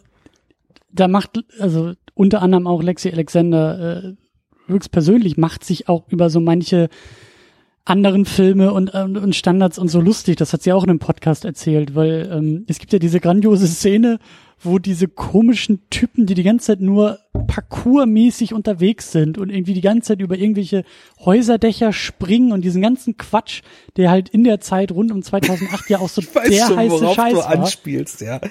da 0.90 1.07
macht, 1.07 1.44
also 1.61 1.93
unter 2.15 2.40
anderem 2.40 2.66
auch 2.66 2.82
Lexi 2.82 3.11
Alexander 3.11 4.16
äh, 4.16 4.73
höchstpersönlich 4.73 5.36
macht 5.36 5.65
sich 5.65 5.89
auch 5.89 6.09
über 6.09 6.31
so 6.31 6.40
manche 6.40 6.89
anderen 7.87 8.25
Filme 8.27 8.73
und, 8.73 8.91
ähm, 8.95 9.17
und 9.17 9.35
Standards 9.35 9.79
und 9.79 9.89
so 9.89 10.01
lustig. 10.01 10.37
Das 10.37 10.53
hat 10.53 10.63
sie 10.63 10.73
auch 10.73 10.85
in 10.85 10.91
einem 10.91 10.99
Podcast 10.99 11.45
erzählt, 11.45 11.95
weil 11.95 12.29
ähm, 12.31 12.65
es 12.67 12.79
gibt 12.79 12.93
ja 12.93 12.99
diese 12.99 13.21
grandiose 13.21 13.67
Szene, 13.69 14.19
wo 14.61 14.79
diese 14.79 15.07
komischen 15.07 15.89
Typen, 15.89 16.27
die 16.27 16.35
die 16.35 16.43
ganze 16.43 16.67
Zeit 16.67 16.81
nur 16.81 17.21
parkourmäßig 17.47 18.55
unterwegs 18.55 19.13
sind 19.13 19.39
und 19.39 19.51
irgendwie 19.51 19.75
die 19.75 19.83
ganze 19.83 20.09
Zeit 20.09 20.21
über 20.21 20.37
irgendwelche 20.37 20.85
Häuserdächer 21.21 21.93
springen 21.93 22.53
und 22.53 22.63
diesen 22.63 22.83
ganzen 22.83 23.17
Quatsch, 23.17 23.63
der 23.97 24.11
halt 24.11 24.31
in 24.31 24.45
der 24.45 24.61
Zeit 24.61 24.91
rund 24.91 25.13
um 25.13 25.23
2008 25.23 25.89
ja 25.91 25.99
auch 25.99 26.09
so 26.09 26.23
der 26.49 26.77
heiße 26.77 27.15
Scheiß 27.15 27.33
du 27.35 27.39
war. 27.39 27.51
anspielst, 27.51 28.21
ja. 28.21 28.41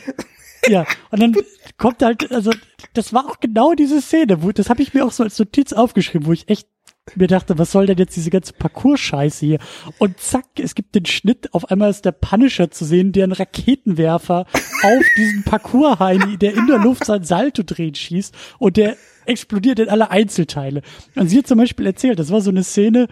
Ja, 0.67 0.87
und 1.11 1.21
dann 1.21 1.35
kommt 1.77 2.01
halt, 2.01 2.31
also 2.31 2.51
das 2.93 3.13
war 3.13 3.29
auch 3.29 3.39
genau 3.39 3.75
diese 3.75 4.01
Szene, 4.01 4.41
wo, 4.41 4.51
das 4.51 4.67
habe 4.67 4.81
ich 4.81 4.95
mir 4.95 5.05
auch 5.05 5.11
so 5.11 5.21
als 5.21 5.37
Notiz 5.37 5.73
aufgeschrieben, 5.73 6.25
wo 6.25 6.33
ich 6.33 6.49
echt 6.49 6.67
mir 7.15 7.27
dachte, 7.27 7.57
was 7.59 7.71
soll 7.71 7.85
denn 7.85 7.97
jetzt 7.97 8.15
diese 8.15 8.31
ganze 8.31 8.53
Parcours-Scheiße 8.53 9.45
hier? 9.45 9.59
Und 9.99 10.19
zack, 10.19 10.45
es 10.57 10.73
gibt 10.73 10.95
den 10.95 11.05
Schnitt, 11.05 11.53
auf 11.53 11.69
einmal 11.69 11.89
ist 11.91 12.05
der 12.05 12.11
Punisher 12.11 12.71
zu 12.71 12.83
sehen, 12.83 13.11
der 13.11 13.25
einen 13.25 13.33
Raketenwerfer 13.33 14.45
auf 14.83 15.05
diesen 15.17 15.43
Parcours-Heini, 15.43 16.37
der 16.37 16.55
in 16.55 16.67
der 16.67 16.79
Luft 16.79 17.05
sein 17.05 17.23
Salto 17.23 17.63
dreht, 17.63 17.97
schießt 17.97 18.35
und 18.57 18.77
der 18.77 18.97
explodiert 19.25 19.79
in 19.79 19.89
alle 19.89 20.09
Einzelteile. 20.09 20.81
Und 21.15 21.29
sie 21.29 21.37
hat 21.37 21.47
zum 21.47 21.59
Beispiel 21.59 21.85
erzählt, 21.85 22.19
das 22.19 22.31
war 22.31 22.41
so 22.41 22.49
eine 22.49 22.63
Szene, 22.63 23.07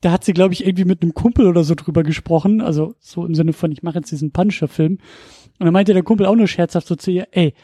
da 0.00 0.12
hat 0.12 0.24
sie, 0.24 0.32
glaube 0.32 0.54
ich, 0.54 0.64
irgendwie 0.64 0.84
mit 0.84 1.02
einem 1.02 1.14
Kumpel 1.14 1.46
oder 1.46 1.64
so 1.64 1.74
drüber 1.74 2.02
gesprochen, 2.02 2.60
also 2.60 2.94
so 3.00 3.24
im 3.24 3.34
Sinne 3.34 3.52
von, 3.52 3.72
ich 3.72 3.82
mache 3.82 3.96
jetzt 3.96 4.10
diesen 4.10 4.30
Punisher-Film. 4.30 4.98
Und 5.58 5.64
dann 5.64 5.72
meinte 5.72 5.92
der 5.92 6.04
Kumpel 6.04 6.26
auch 6.26 6.36
nur 6.36 6.46
scherzhaft 6.46 6.86
so 6.86 6.94
zu 6.94 7.10
ihr, 7.10 7.26
ey, 7.32 7.54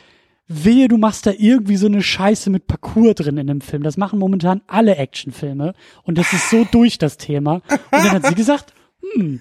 wehe, 0.46 0.88
du 0.88 0.98
machst 0.98 1.26
da 1.26 1.32
irgendwie 1.36 1.76
so 1.76 1.86
eine 1.86 2.02
Scheiße 2.02 2.50
mit 2.50 2.66
Parcours 2.66 3.14
drin 3.14 3.38
in 3.38 3.46
dem 3.46 3.60
Film. 3.60 3.82
Das 3.82 3.96
machen 3.96 4.18
momentan 4.18 4.60
alle 4.66 4.96
Actionfilme. 4.96 5.74
Und 6.02 6.18
das 6.18 6.32
ist 6.32 6.50
so 6.50 6.66
durch 6.70 6.98
das 6.98 7.16
Thema. 7.16 7.62
Und 7.70 7.82
dann 7.92 8.10
hat 8.10 8.26
sie 8.26 8.34
gesagt, 8.34 8.74
hm, 9.14 9.40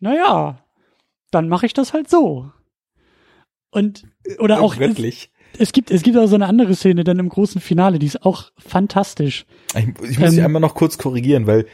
naja, 0.00 0.58
dann 1.30 1.48
mache 1.48 1.66
ich 1.66 1.74
das 1.74 1.92
halt 1.92 2.10
so. 2.10 2.50
Und, 3.70 4.04
oder 4.38 4.60
auch, 4.60 4.74
es, 4.74 4.78
Göttlich. 4.80 5.30
es 5.58 5.72
gibt, 5.72 5.90
es 5.90 6.02
gibt 6.02 6.18
auch 6.18 6.26
so 6.26 6.34
eine 6.34 6.46
andere 6.46 6.74
Szene 6.74 7.04
dann 7.04 7.18
im 7.18 7.28
großen 7.28 7.60
Finale, 7.60 7.98
die 7.98 8.06
ist 8.06 8.24
auch 8.24 8.50
fantastisch. 8.58 9.46
Ich, 9.74 9.88
ich 10.10 10.18
muss 10.18 10.30
dich 10.30 10.38
Ähm, 10.38 10.44
einmal 10.44 10.60
noch 10.60 10.74
kurz 10.74 10.98
korrigieren, 10.98 11.46
weil 11.46 11.66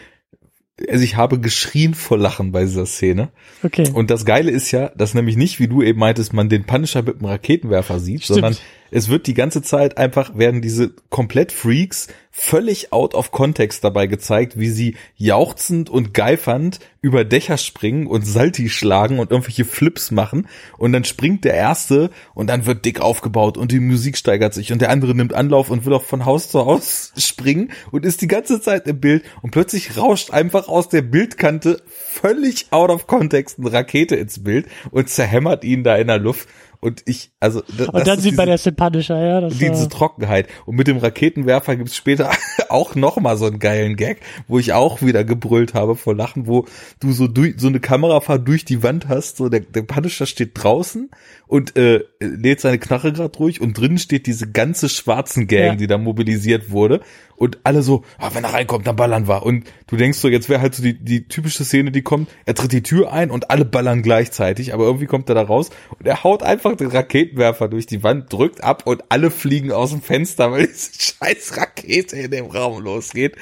also 0.88 1.02
ich 1.02 1.16
habe 1.16 1.40
geschrien 1.40 1.94
vor 1.94 2.18
Lachen 2.18 2.52
bei 2.52 2.62
dieser 2.62 2.86
Szene. 2.86 3.30
Okay. 3.62 3.90
Und 3.92 4.10
das 4.10 4.24
Geile 4.24 4.50
ist 4.50 4.70
ja, 4.70 4.90
dass 4.96 5.14
nämlich 5.14 5.36
nicht, 5.36 5.58
wie 5.58 5.68
du 5.68 5.82
eben 5.82 5.98
meintest, 5.98 6.32
man 6.32 6.48
den 6.48 6.64
Punisher 6.64 7.02
mit 7.02 7.20
dem 7.20 7.26
Raketenwerfer 7.26 7.98
sieht, 7.98 8.24
Stimmt. 8.24 8.34
sondern 8.40 8.56
es 8.90 9.08
wird 9.08 9.26
die 9.26 9.34
ganze 9.34 9.62
Zeit 9.62 9.98
einfach, 9.98 10.36
werden 10.36 10.62
diese 10.62 10.92
komplett 11.10 11.52
Freaks 11.52 12.08
völlig 12.38 12.92
out 12.92 13.14
of 13.14 13.32
context 13.32 13.82
dabei 13.82 14.06
gezeigt, 14.06 14.58
wie 14.58 14.68
sie 14.68 14.96
jauchzend 15.16 15.90
und 15.90 16.14
geifernd 16.14 16.78
über 17.00 17.24
Dächer 17.24 17.58
springen 17.58 18.06
und 18.06 18.26
Salti 18.26 18.68
schlagen 18.68 19.18
und 19.18 19.30
irgendwelche 19.32 19.64
Flips 19.64 20.10
machen. 20.12 20.46
Und 20.78 20.92
dann 20.92 21.04
springt 21.04 21.44
der 21.44 21.54
erste 21.54 22.10
und 22.34 22.48
dann 22.48 22.64
wird 22.64 22.84
dick 22.84 23.00
aufgebaut 23.00 23.56
und 23.58 23.72
die 23.72 23.80
Musik 23.80 24.16
steigert 24.16 24.54
sich 24.54 24.72
und 24.72 24.80
der 24.80 24.90
andere 24.90 25.14
nimmt 25.14 25.34
Anlauf 25.34 25.70
und 25.70 25.84
will 25.84 25.92
auch 25.94 26.04
von 26.04 26.24
Haus 26.24 26.48
zu 26.48 26.64
Haus 26.64 27.12
springen 27.16 27.72
und 27.90 28.04
ist 28.04 28.22
die 28.22 28.28
ganze 28.28 28.60
Zeit 28.60 28.86
im 28.86 29.00
Bild 29.00 29.24
und 29.42 29.50
plötzlich 29.50 29.96
rauscht 29.96 30.30
einfach 30.30 30.68
aus 30.68 30.88
der 30.88 31.02
Bildkante 31.02 31.82
völlig 31.88 32.66
out 32.70 32.90
of 32.90 33.06
context 33.06 33.58
eine 33.58 33.72
Rakete 33.72 34.14
ins 34.14 34.42
Bild 34.42 34.66
und 34.90 35.08
zerhämmert 35.08 35.64
ihn 35.64 35.82
da 35.82 35.96
in 35.96 36.06
der 36.06 36.18
Luft 36.18 36.48
und 36.80 37.02
ich, 37.06 37.32
also. 37.40 37.62
Das, 37.76 37.88
und 37.88 38.06
dann 38.06 38.20
sieht 38.20 38.36
man 38.36 38.46
der 38.46 38.58
sympathischer, 38.58 39.20
ja. 39.20 39.40
Das 39.40 39.58
diese 39.58 39.82
war... 39.82 39.88
Trockenheit. 39.88 40.48
Und 40.64 40.76
mit 40.76 40.86
dem 40.86 40.98
Raketenwerfer 40.98 41.76
gibt's 41.76 41.96
später 41.96 42.30
auch 42.68 42.94
noch 42.94 43.18
mal 43.18 43.36
so 43.36 43.46
einen 43.46 43.58
geilen 43.58 43.96
Gag, 43.96 44.20
wo 44.46 44.58
ich 44.58 44.72
auch 44.72 45.02
wieder 45.02 45.24
gebrüllt 45.24 45.74
habe 45.74 45.96
vor 45.96 46.14
Lachen, 46.14 46.46
wo 46.46 46.66
du 47.00 47.12
so 47.12 47.26
durch, 47.26 47.54
so 47.58 47.66
eine 47.66 47.80
Kamerafahrt 47.80 48.46
durch 48.46 48.64
die 48.64 48.82
Wand 48.82 49.08
hast, 49.08 49.38
so 49.38 49.48
der, 49.48 49.60
der 49.60 49.82
Punisher 49.82 50.26
steht 50.26 50.52
draußen 50.54 51.10
und 51.48 51.76
äh, 51.76 52.04
lädt 52.20 52.60
seine 52.60 52.78
Knarre 52.78 53.12
gerade 53.12 53.30
durch 53.30 53.60
und 53.60 53.76
drinnen 53.76 53.98
steht 53.98 54.26
diese 54.26 54.48
ganze 54.50 54.88
schwarzen 54.88 55.48
Gang, 55.48 55.64
ja. 55.64 55.74
die 55.74 55.86
da 55.86 55.98
mobilisiert 55.98 56.70
wurde 56.70 57.00
und 57.38 57.58
alle 57.64 57.82
so, 57.82 58.04
ah, 58.18 58.30
wenn 58.34 58.44
er 58.44 58.52
reinkommt, 58.52 58.86
dann 58.86 58.96
ballern 58.96 59.28
wir. 59.28 59.44
Und 59.44 59.64
du 59.86 59.96
denkst 59.96 60.18
so, 60.18 60.28
jetzt 60.28 60.48
wäre 60.48 60.60
halt 60.60 60.74
so 60.74 60.82
die, 60.82 60.94
die 60.94 61.28
typische 61.28 61.64
Szene, 61.64 61.90
die 61.90 62.02
kommt, 62.02 62.28
er 62.46 62.54
tritt 62.54 62.72
die 62.72 62.82
Tür 62.82 63.12
ein 63.12 63.30
und 63.30 63.50
alle 63.50 63.64
ballern 63.64 64.02
gleichzeitig, 64.02 64.74
aber 64.74 64.84
irgendwie 64.84 65.06
kommt 65.06 65.28
er 65.28 65.34
da 65.34 65.42
raus 65.42 65.70
und 65.98 66.06
er 66.06 66.24
haut 66.24 66.42
einfach 66.42 66.76
den 66.76 66.88
Raketenwerfer 66.88 67.68
durch 67.68 67.86
die 67.86 68.02
Wand, 68.02 68.32
drückt 68.32 68.62
ab 68.62 68.86
und 68.86 69.04
alle 69.08 69.30
fliegen 69.30 69.72
aus 69.72 69.90
dem 69.90 70.02
Fenster, 70.02 70.50
weil 70.52 70.66
diese 70.66 70.90
scheiß 70.98 71.56
Rakete 71.56 72.16
in 72.16 72.30
dem 72.30 72.46
Raum 72.46 72.82
losgeht. 72.82 73.36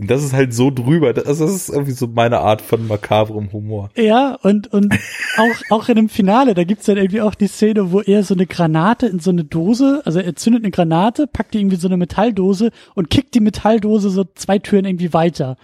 Und 0.00 0.10
das 0.10 0.24
ist 0.24 0.32
halt 0.32 0.54
so 0.54 0.70
drüber. 0.70 1.12
Das, 1.12 1.24
das 1.24 1.40
ist 1.40 1.68
irgendwie 1.68 1.92
so 1.92 2.06
meine 2.06 2.38
Art 2.38 2.62
von 2.62 2.86
makabrem 2.86 3.52
Humor. 3.52 3.90
Ja, 3.96 4.38
und, 4.42 4.72
und 4.72 4.94
auch, 5.36 5.76
auch 5.76 5.88
in 5.90 5.96
dem 5.96 6.08
Finale, 6.08 6.54
da 6.54 6.64
gibt's 6.64 6.86
dann 6.86 6.96
irgendwie 6.96 7.20
auch 7.20 7.34
die 7.34 7.48
Szene, 7.48 7.92
wo 7.92 8.00
er 8.00 8.22
so 8.22 8.32
eine 8.32 8.46
Granate 8.46 9.06
in 9.06 9.18
so 9.18 9.30
eine 9.30 9.44
Dose, 9.44 10.00
also 10.06 10.18
er 10.18 10.34
zündet 10.36 10.62
eine 10.64 10.70
Granate, 10.70 11.26
packt 11.26 11.52
die 11.52 11.58
irgendwie 11.58 11.76
so 11.76 11.86
eine 11.86 11.98
Metalldose 11.98 12.70
und 12.94 13.10
kickt 13.10 13.34
die 13.34 13.40
Metalldose 13.40 14.08
so 14.08 14.24
zwei 14.34 14.58
Türen 14.58 14.86
irgendwie 14.86 15.12
weiter. 15.12 15.58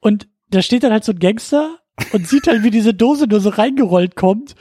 Und 0.00 0.26
da 0.48 0.62
steht 0.62 0.82
dann 0.82 0.90
halt 0.90 1.04
so 1.04 1.12
ein 1.12 1.20
Gangster 1.20 1.78
und 2.12 2.26
sieht 2.26 2.48
halt, 2.48 2.64
wie 2.64 2.70
diese 2.70 2.92
Dose 2.92 3.28
nur 3.28 3.38
so 3.38 3.50
reingerollt 3.50 4.16
kommt 4.16 4.56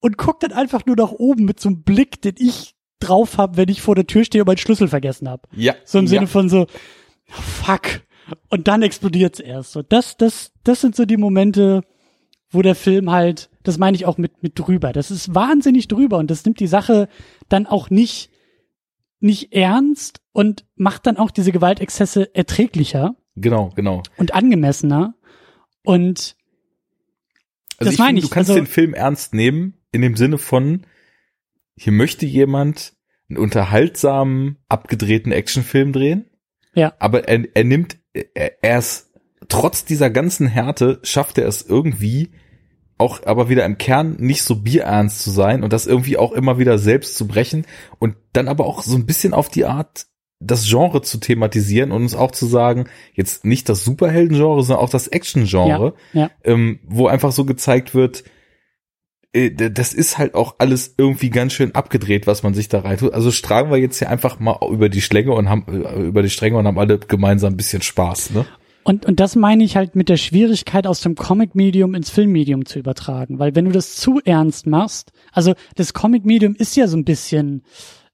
und 0.00 0.18
guckt 0.18 0.42
dann 0.42 0.52
einfach 0.52 0.84
nur 0.84 0.96
nach 0.96 1.12
oben 1.12 1.44
mit 1.44 1.60
so 1.60 1.68
einem 1.68 1.84
Blick, 1.84 2.20
den 2.22 2.34
ich 2.38 2.74
drauf 2.98 3.38
habe, 3.38 3.56
wenn 3.56 3.68
ich 3.68 3.82
vor 3.82 3.94
der 3.94 4.08
Tür 4.08 4.24
stehe 4.24 4.42
und 4.42 4.48
meinen 4.48 4.58
Schlüssel 4.58 4.88
vergessen 4.88 5.28
habe. 5.28 5.42
Ja. 5.54 5.74
So 5.84 6.00
im 6.00 6.06
ja. 6.06 6.10
Sinne 6.10 6.26
von 6.26 6.48
so, 6.48 6.66
fuck. 7.28 8.00
Und 8.48 8.68
dann 8.68 8.82
explodiert's 8.82 9.40
erst. 9.40 9.72
So, 9.72 9.82
das, 9.82 10.16
das, 10.16 10.52
das 10.64 10.80
sind 10.80 10.96
so 10.96 11.04
die 11.04 11.16
Momente, 11.16 11.82
wo 12.50 12.62
der 12.62 12.74
Film 12.74 13.10
halt, 13.10 13.50
das 13.62 13.78
meine 13.78 13.96
ich 13.96 14.06
auch 14.06 14.18
mit, 14.18 14.42
mit 14.42 14.58
drüber. 14.58 14.92
Das 14.92 15.10
ist 15.10 15.34
wahnsinnig 15.34 15.88
drüber 15.88 16.18
und 16.18 16.30
das 16.30 16.44
nimmt 16.44 16.60
die 16.60 16.66
Sache 16.66 17.08
dann 17.48 17.66
auch 17.66 17.90
nicht, 17.90 18.30
nicht 19.20 19.52
ernst 19.52 20.20
und 20.32 20.64
macht 20.76 21.06
dann 21.06 21.16
auch 21.16 21.30
diese 21.30 21.52
Gewaltexzesse 21.52 22.34
erträglicher. 22.34 23.16
Genau, 23.36 23.70
genau. 23.74 24.02
Und 24.16 24.34
angemessener. 24.34 25.14
Und 25.84 26.36
also 27.78 27.90
das 27.90 27.98
meine 27.98 28.18
ich. 28.18 28.24
Du 28.24 28.30
kannst 28.30 28.50
also, 28.50 28.60
den 28.60 28.66
Film 28.66 28.94
ernst 28.94 29.34
nehmen 29.34 29.74
in 29.92 30.02
dem 30.02 30.16
Sinne 30.16 30.38
von, 30.38 30.86
hier 31.76 31.92
möchte 31.92 32.26
jemand 32.26 32.94
einen 33.28 33.38
unterhaltsamen, 33.38 34.58
abgedrehten 34.68 35.32
Actionfilm 35.32 35.92
drehen. 35.92 36.30
Ja. 36.74 36.94
Aber 36.98 37.28
er, 37.28 37.44
er 37.54 37.64
nimmt 37.64 37.98
er, 38.34 38.78
ist 38.78 39.10
trotz 39.48 39.84
dieser 39.84 40.10
ganzen 40.10 40.46
Härte 40.46 41.00
schafft 41.02 41.38
er 41.38 41.46
es 41.46 41.62
irgendwie 41.62 42.30
auch 42.98 43.24
aber 43.24 43.48
wieder 43.48 43.64
im 43.64 43.78
Kern 43.78 44.16
nicht 44.18 44.42
so 44.42 44.56
bierernst 44.56 45.22
zu 45.22 45.30
sein 45.30 45.62
und 45.62 45.72
das 45.72 45.86
irgendwie 45.86 46.16
auch 46.16 46.32
immer 46.32 46.58
wieder 46.58 46.78
selbst 46.78 47.16
zu 47.16 47.28
brechen 47.28 47.64
und 47.98 48.16
dann 48.32 48.48
aber 48.48 48.66
auch 48.66 48.82
so 48.82 48.96
ein 48.96 49.06
bisschen 49.06 49.32
auf 49.32 49.48
die 49.48 49.64
Art 49.64 50.06
das 50.40 50.68
Genre 50.68 51.02
zu 51.02 51.18
thematisieren 51.18 51.90
und 51.90 52.02
uns 52.02 52.14
auch 52.14 52.30
zu 52.30 52.46
sagen, 52.46 52.86
jetzt 53.14 53.44
nicht 53.44 53.68
das 53.68 53.84
Superhelden-Genre, 53.84 54.62
sondern 54.62 54.84
auch 54.84 54.90
das 54.90 55.08
Action-Genre, 55.08 55.94
ja, 56.12 56.20
ja. 56.22 56.30
ähm, 56.44 56.78
wo 56.84 57.08
einfach 57.08 57.32
so 57.32 57.44
gezeigt 57.44 57.94
wird, 57.94 58.24
das 59.32 59.92
ist 59.92 60.16
halt 60.16 60.34
auch 60.34 60.54
alles 60.58 60.94
irgendwie 60.96 61.28
ganz 61.30 61.52
schön 61.52 61.74
abgedreht, 61.74 62.26
was 62.26 62.42
man 62.42 62.54
sich 62.54 62.68
da 62.68 62.80
rein 62.80 62.96
tut. 62.96 63.12
Also 63.12 63.30
stragen 63.30 63.70
wir 63.70 63.76
jetzt 63.76 63.98
hier 63.98 64.08
einfach 64.08 64.40
mal 64.40 64.58
über 64.70 64.88
die 64.88 65.02
Stränge 65.02 65.32
und 65.32 65.48
haben 65.50 65.66
äh, 65.68 66.00
über 66.00 66.22
die 66.22 66.30
Stränge 66.30 66.56
und 66.56 66.66
haben 66.66 66.78
alle 66.78 66.98
gemeinsam 66.98 67.52
ein 67.52 67.56
bisschen 67.56 67.82
Spaß, 67.82 68.30
ne? 68.30 68.46
Und, 68.84 69.04
und 69.04 69.20
das 69.20 69.36
meine 69.36 69.64
ich 69.64 69.76
halt 69.76 69.96
mit 69.96 70.08
der 70.08 70.16
Schwierigkeit, 70.16 70.86
aus 70.86 71.02
dem 71.02 71.14
Comic-Medium 71.14 71.94
ins 71.94 72.08
Film-Medium 72.08 72.64
zu 72.64 72.78
übertragen. 72.78 73.38
Weil 73.38 73.54
wenn 73.54 73.66
du 73.66 73.70
das 73.70 73.96
zu 73.96 74.18
ernst 74.24 74.66
machst, 74.66 75.12
also 75.30 75.52
das 75.74 75.92
Comic-Medium 75.92 76.54
ist 76.54 76.74
ja 76.74 76.88
so 76.88 76.96
ein 76.96 77.04
bisschen 77.04 77.64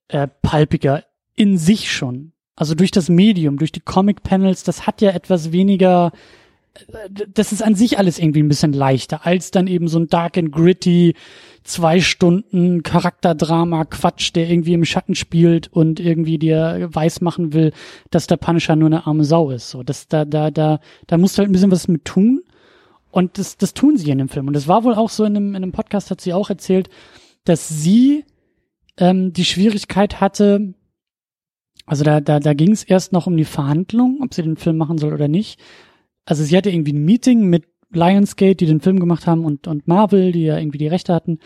äh, 0.08 0.26
palpiger 0.42 1.04
in 1.36 1.58
sich 1.58 1.92
schon. 1.92 2.32
Also 2.56 2.74
durch 2.74 2.90
das 2.90 3.08
Medium, 3.08 3.56
durch 3.56 3.70
die 3.70 3.80
Comic-Panels, 3.80 4.64
das 4.64 4.84
hat 4.84 5.00
ja 5.00 5.10
etwas 5.10 5.52
weniger 5.52 6.10
das 7.32 7.52
ist 7.52 7.62
an 7.62 7.74
sich 7.74 7.98
alles 7.98 8.18
irgendwie 8.18 8.42
ein 8.42 8.48
bisschen 8.48 8.72
leichter, 8.72 9.24
als 9.24 9.50
dann 9.50 9.66
eben 9.66 9.86
so 9.86 9.98
ein 9.98 10.08
Dark 10.08 10.36
and 10.36 10.50
Gritty, 10.50 11.14
zwei 11.62 12.00
Stunden 12.00 12.82
Charakterdrama 12.82 13.84
Quatsch, 13.84 14.34
der 14.34 14.50
irgendwie 14.50 14.74
im 14.74 14.84
Schatten 14.84 15.14
spielt 15.14 15.72
und 15.72 16.00
irgendwie 16.00 16.38
dir 16.38 16.88
weiß 16.92 17.20
machen 17.20 17.52
will, 17.52 17.72
dass 18.10 18.26
der 18.26 18.36
Punisher 18.36 18.76
nur 18.76 18.88
eine 18.88 19.06
arme 19.06 19.24
Sau 19.24 19.50
ist. 19.50 19.70
So, 19.70 19.82
das, 19.82 20.08
da, 20.08 20.24
da, 20.24 20.50
da, 20.50 20.80
da 21.06 21.16
musst 21.16 21.36
du 21.36 21.40
halt 21.40 21.48
ein 21.48 21.52
bisschen 21.52 21.70
was 21.70 21.88
mit 21.88 22.04
tun. 22.04 22.42
Und 23.10 23.38
das, 23.38 23.56
das 23.56 23.74
tun 23.74 23.96
sie 23.96 24.10
in 24.10 24.18
dem 24.18 24.28
Film. 24.28 24.48
Und 24.48 24.54
das 24.54 24.66
war 24.66 24.82
wohl 24.82 24.94
auch 24.94 25.10
so 25.10 25.24
in 25.24 25.36
einem, 25.36 25.48
in 25.50 25.62
einem 25.62 25.72
Podcast 25.72 26.10
hat 26.10 26.20
sie 26.20 26.32
auch 26.32 26.50
erzählt, 26.50 26.88
dass 27.44 27.68
sie 27.68 28.24
ähm, 28.96 29.32
die 29.32 29.44
Schwierigkeit 29.44 30.20
hatte, 30.20 30.74
also 31.86 32.02
da, 32.02 32.20
da, 32.20 32.40
da 32.40 32.54
ging 32.54 32.72
es 32.72 32.82
erst 32.82 33.12
noch 33.12 33.28
um 33.28 33.36
die 33.36 33.44
Verhandlung, 33.44 34.18
ob 34.22 34.34
sie 34.34 34.42
den 34.42 34.56
Film 34.56 34.76
machen 34.76 34.98
soll 34.98 35.12
oder 35.12 35.28
nicht 35.28 35.60
also 36.24 36.42
sie 36.42 36.56
hatte 36.56 36.70
irgendwie 36.70 36.92
ein 36.92 37.04
Meeting 37.04 37.46
mit 37.46 37.66
Lionsgate, 37.90 38.56
die 38.56 38.66
den 38.66 38.80
Film 38.80 38.98
gemacht 38.98 39.26
haben 39.26 39.44
und, 39.44 39.66
und 39.66 39.86
Marvel, 39.86 40.32
die 40.32 40.44
ja 40.44 40.58
irgendwie 40.58 40.78
die 40.78 40.88
Rechte 40.88 41.14
hatten. 41.14 41.38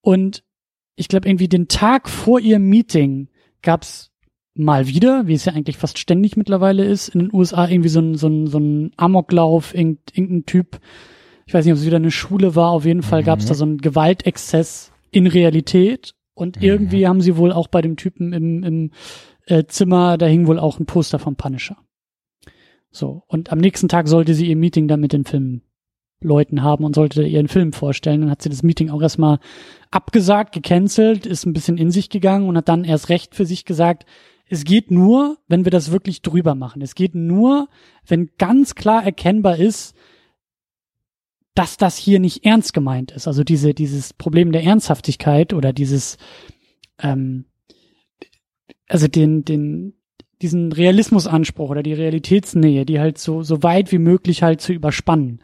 Und 0.00 0.42
ich 0.96 1.08
glaube, 1.08 1.28
irgendwie 1.28 1.48
den 1.48 1.68
Tag 1.68 2.08
vor 2.08 2.40
ihrem 2.40 2.68
Meeting 2.68 3.28
gab's 3.62 4.10
mal 4.54 4.88
wieder, 4.88 5.26
wie 5.28 5.34
es 5.34 5.44
ja 5.44 5.52
eigentlich 5.52 5.76
fast 5.76 5.98
ständig 5.98 6.36
mittlerweile 6.36 6.84
ist, 6.84 7.08
in 7.10 7.20
den 7.20 7.32
USA 7.32 7.68
irgendwie 7.68 7.88
so 7.88 8.00
ein, 8.00 8.16
so 8.16 8.26
ein, 8.26 8.48
so 8.48 8.58
ein 8.58 8.90
Amoklauf, 8.96 9.72
irgendein 9.74 10.44
Typ, 10.46 10.80
ich 11.46 11.54
weiß 11.54 11.64
nicht, 11.64 11.72
ob 11.72 11.78
es 11.78 11.86
wieder 11.86 11.96
eine 11.96 12.10
Schule 12.10 12.56
war, 12.56 12.70
auf 12.70 12.84
jeden 12.84 13.02
Fall 13.02 13.22
mhm. 13.22 13.26
gab's 13.26 13.46
da 13.46 13.54
so 13.54 13.64
einen 13.64 13.78
Gewaltexzess 13.78 14.92
in 15.12 15.28
Realität 15.28 16.14
und 16.34 16.56
mhm. 16.56 16.62
irgendwie 16.62 17.06
haben 17.06 17.20
sie 17.20 17.36
wohl 17.36 17.52
auch 17.52 17.68
bei 17.68 17.80
dem 17.80 17.96
Typen 17.96 18.32
im, 18.32 18.64
im 18.64 18.90
äh, 19.46 19.64
Zimmer, 19.66 20.18
da 20.18 20.26
hing 20.26 20.48
wohl 20.48 20.58
auch 20.58 20.80
ein 20.80 20.86
Poster 20.86 21.20
vom 21.20 21.36
Punisher. 21.36 21.76
So. 22.90 23.22
Und 23.26 23.52
am 23.52 23.58
nächsten 23.58 23.88
Tag 23.88 24.08
sollte 24.08 24.34
sie 24.34 24.48
ihr 24.48 24.56
Meeting 24.56 24.88
dann 24.88 25.00
mit 25.00 25.12
den 25.12 25.24
Filmleuten 25.24 26.62
haben 26.62 26.84
und 26.84 26.94
sollte 26.94 27.22
ihren 27.22 27.48
Film 27.48 27.72
vorstellen. 27.72 28.22
Dann 28.22 28.30
hat 28.30 28.42
sie 28.42 28.48
das 28.48 28.62
Meeting 28.62 28.90
auch 28.90 29.02
erstmal 29.02 29.38
abgesagt, 29.90 30.54
gecancelt, 30.54 31.26
ist 31.26 31.46
ein 31.46 31.52
bisschen 31.52 31.78
in 31.78 31.90
sich 31.90 32.10
gegangen 32.10 32.48
und 32.48 32.56
hat 32.56 32.68
dann 32.68 32.84
erst 32.84 33.08
recht 33.08 33.34
für 33.34 33.46
sich 33.46 33.64
gesagt, 33.64 34.06
es 34.50 34.64
geht 34.64 34.90
nur, 34.90 35.38
wenn 35.46 35.64
wir 35.64 35.70
das 35.70 35.90
wirklich 35.92 36.22
drüber 36.22 36.54
machen. 36.54 36.80
Es 36.80 36.94
geht 36.94 37.14
nur, 37.14 37.68
wenn 38.06 38.30
ganz 38.38 38.74
klar 38.74 39.04
erkennbar 39.04 39.58
ist, 39.58 39.94
dass 41.54 41.76
das 41.76 41.96
hier 41.96 42.20
nicht 42.20 42.44
ernst 42.44 42.72
gemeint 42.72 43.10
ist. 43.10 43.26
Also 43.26 43.44
diese, 43.44 43.74
dieses 43.74 44.14
Problem 44.14 44.52
der 44.52 44.62
Ernsthaftigkeit 44.62 45.52
oder 45.52 45.72
dieses, 45.72 46.16
ähm, 47.00 47.46
also 48.88 49.08
den, 49.08 49.44
den, 49.44 49.94
diesen 50.42 50.72
Realismusanspruch 50.72 51.70
oder 51.70 51.82
die 51.82 51.94
Realitätsnähe, 51.94 52.86
die 52.86 53.00
halt 53.00 53.18
so, 53.18 53.42
so 53.42 53.62
weit 53.62 53.90
wie 53.92 53.98
möglich 53.98 54.42
halt 54.42 54.60
zu 54.60 54.72
überspannen. 54.72 55.40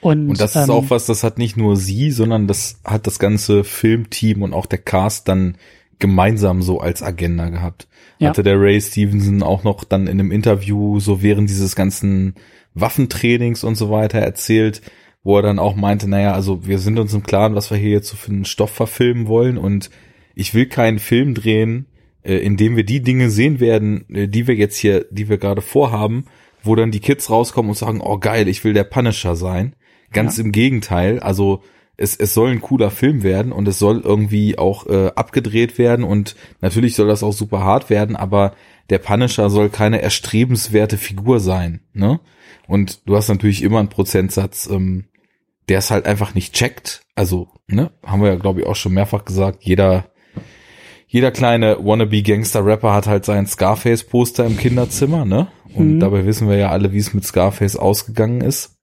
Und, 0.00 0.30
und 0.30 0.40
das 0.40 0.56
ähm, 0.56 0.62
ist 0.62 0.70
auch 0.70 0.90
was, 0.90 1.06
das 1.06 1.22
hat 1.22 1.38
nicht 1.38 1.56
nur 1.56 1.76
sie, 1.76 2.10
sondern 2.10 2.48
das 2.48 2.80
hat 2.84 3.06
das 3.06 3.18
ganze 3.18 3.62
Filmteam 3.62 4.42
und 4.42 4.52
auch 4.52 4.66
der 4.66 4.78
Cast 4.78 5.28
dann 5.28 5.56
gemeinsam 5.98 6.62
so 6.62 6.80
als 6.80 7.02
Agenda 7.02 7.48
gehabt. 7.48 7.86
Ja. 8.18 8.30
Hatte 8.30 8.42
der 8.42 8.60
Ray 8.60 8.80
Stevenson 8.80 9.42
auch 9.42 9.62
noch 9.62 9.84
dann 9.84 10.08
in 10.08 10.18
einem 10.18 10.32
Interview 10.32 10.98
so 10.98 11.22
während 11.22 11.48
dieses 11.48 11.76
ganzen 11.76 12.34
Waffentrainings 12.74 13.62
und 13.62 13.76
so 13.76 13.90
weiter 13.90 14.18
erzählt, 14.18 14.82
wo 15.22 15.36
er 15.36 15.42
dann 15.42 15.60
auch 15.60 15.76
meinte, 15.76 16.08
naja, 16.08 16.34
also 16.34 16.66
wir 16.66 16.78
sind 16.78 16.98
uns 16.98 17.14
im 17.14 17.22
Klaren, 17.22 17.54
was 17.54 17.70
wir 17.70 17.78
hier 17.78 17.90
jetzt 17.90 18.08
so 18.08 18.16
für 18.16 18.32
einen 18.32 18.44
Stoff 18.44 18.70
verfilmen 18.70 19.28
wollen 19.28 19.56
und 19.56 19.90
ich 20.34 20.54
will 20.54 20.66
keinen 20.66 20.98
Film 20.98 21.34
drehen, 21.34 21.86
äh, 22.24 22.36
indem 22.36 22.76
wir 22.76 22.84
die 22.84 23.00
Dinge 23.00 23.30
sehen 23.30 23.60
werden, 23.60 24.04
äh, 24.08 24.28
die 24.28 24.46
wir 24.46 24.54
jetzt 24.54 24.76
hier, 24.76 25.06
die 25.10 25.28
wir 25.28 25.38
gerade 25.38 25.62
vorhaben, 25.62 26.24
wo 26.62 26.74
dann 26.74 26.90
die 26.90 27.00
Kids 27.00 27.30
rauskommen 27.30 27.70
und 27.70 27.76
sagen, 27.76 28.00
oh 28.00 28.18
geil, 28.18 28.48
ich 28.48 28.64
will 28.64 28.72
der 28.72 28.84
Punisher 28.84 29.36
sein. 29.36 29.74
Ganz 30.12 30.36
ja. 30.36 30.44
im 30.44 30.52
Gegenteil, 30.52 31.20
also 31.20 31.62
es, 31.96 32.16
es 32.16 32.34
soll 32.34 32.50
ein 32.50 32.60
cooler 32.60 32.90
Film 32.90 33.22
werden 33.22 33.52
und 33.52 33.68
es 33.68 33.78
soll 33.78 34.00
irgendwie 34.00 34.58
auch 34.58 34.86
äh, 34.86 35.10
abgedreht 35.14 35.78
werden 35.78 36.04
und 36.04 36.36
natürlich 36.60 36.94
soll 36.94 37.08
das 37.08 37.22
auch 37.22 37.32
super 37.32 37.60
hart 37.60 37.90
werden, 37.90 38.16
aber 38.16 38.54
der 38.90 38.98
Punisher 38.98 39.50
soll 39.50 39.70
keine 39.70 40.02
erstrebenswerte 40.02 40.98
Figur 40.98 41.40
sein, 41.40 41.80
ne? 41.92 42.20
Und 42.68 43.08
du 43.08 43.16
hast 43.16 43.28
natürlich 43.28 43.62
immer 43.62 43.80
einen 43.80 43.88
Prozentsatz, 43.88 44.68
ähm, 44.70 45.06
der 45.68 45.78
es 45.78 45.90
halt 45.90 46.06
einfach 46.06 46.34
nicht 46.34 46.54
checkt. 46.54 47.02
Also, 47.14 47.48
ne, 47.66 47.90
haben 48.04 48.22
wir 48.22 48.28
ja, 48.28 48.36
glaube 48.36 48.60
ich, 48.60 48.66
auch 48.66 48.76
schon 48.76 48.94
mehrfach 48.94 49.24
gesagt, 49.24 49.64
jeder, 49.64 50.06
jeder 51.12 51.30
kleine 51.30 51.76
Wannabe-Gangster-Rapper 51.78 52.94
hat 52.94 53.06
halt 53.06 53.26
sein 53.26 53.46
Scarface-Poster 53.46 54.46
im 54.46 54.56
Kinderzimmer, 54.56 55.26
ne? 55.26 55.48
Und 55.74 55.96
mhm. 55.96 56.00
dabei 56.00 56.24
wissen 56.24 56.48
wir 56.48 56.56
ja 56.56 56.70
alle, 56.70 56.92
wie 56.92 56.98
es 56.98 57.12
mit 57.12 57.22
Scarface 57.22 57.76
ausgegangen 57.76 58.40
ist. 58.40 58.78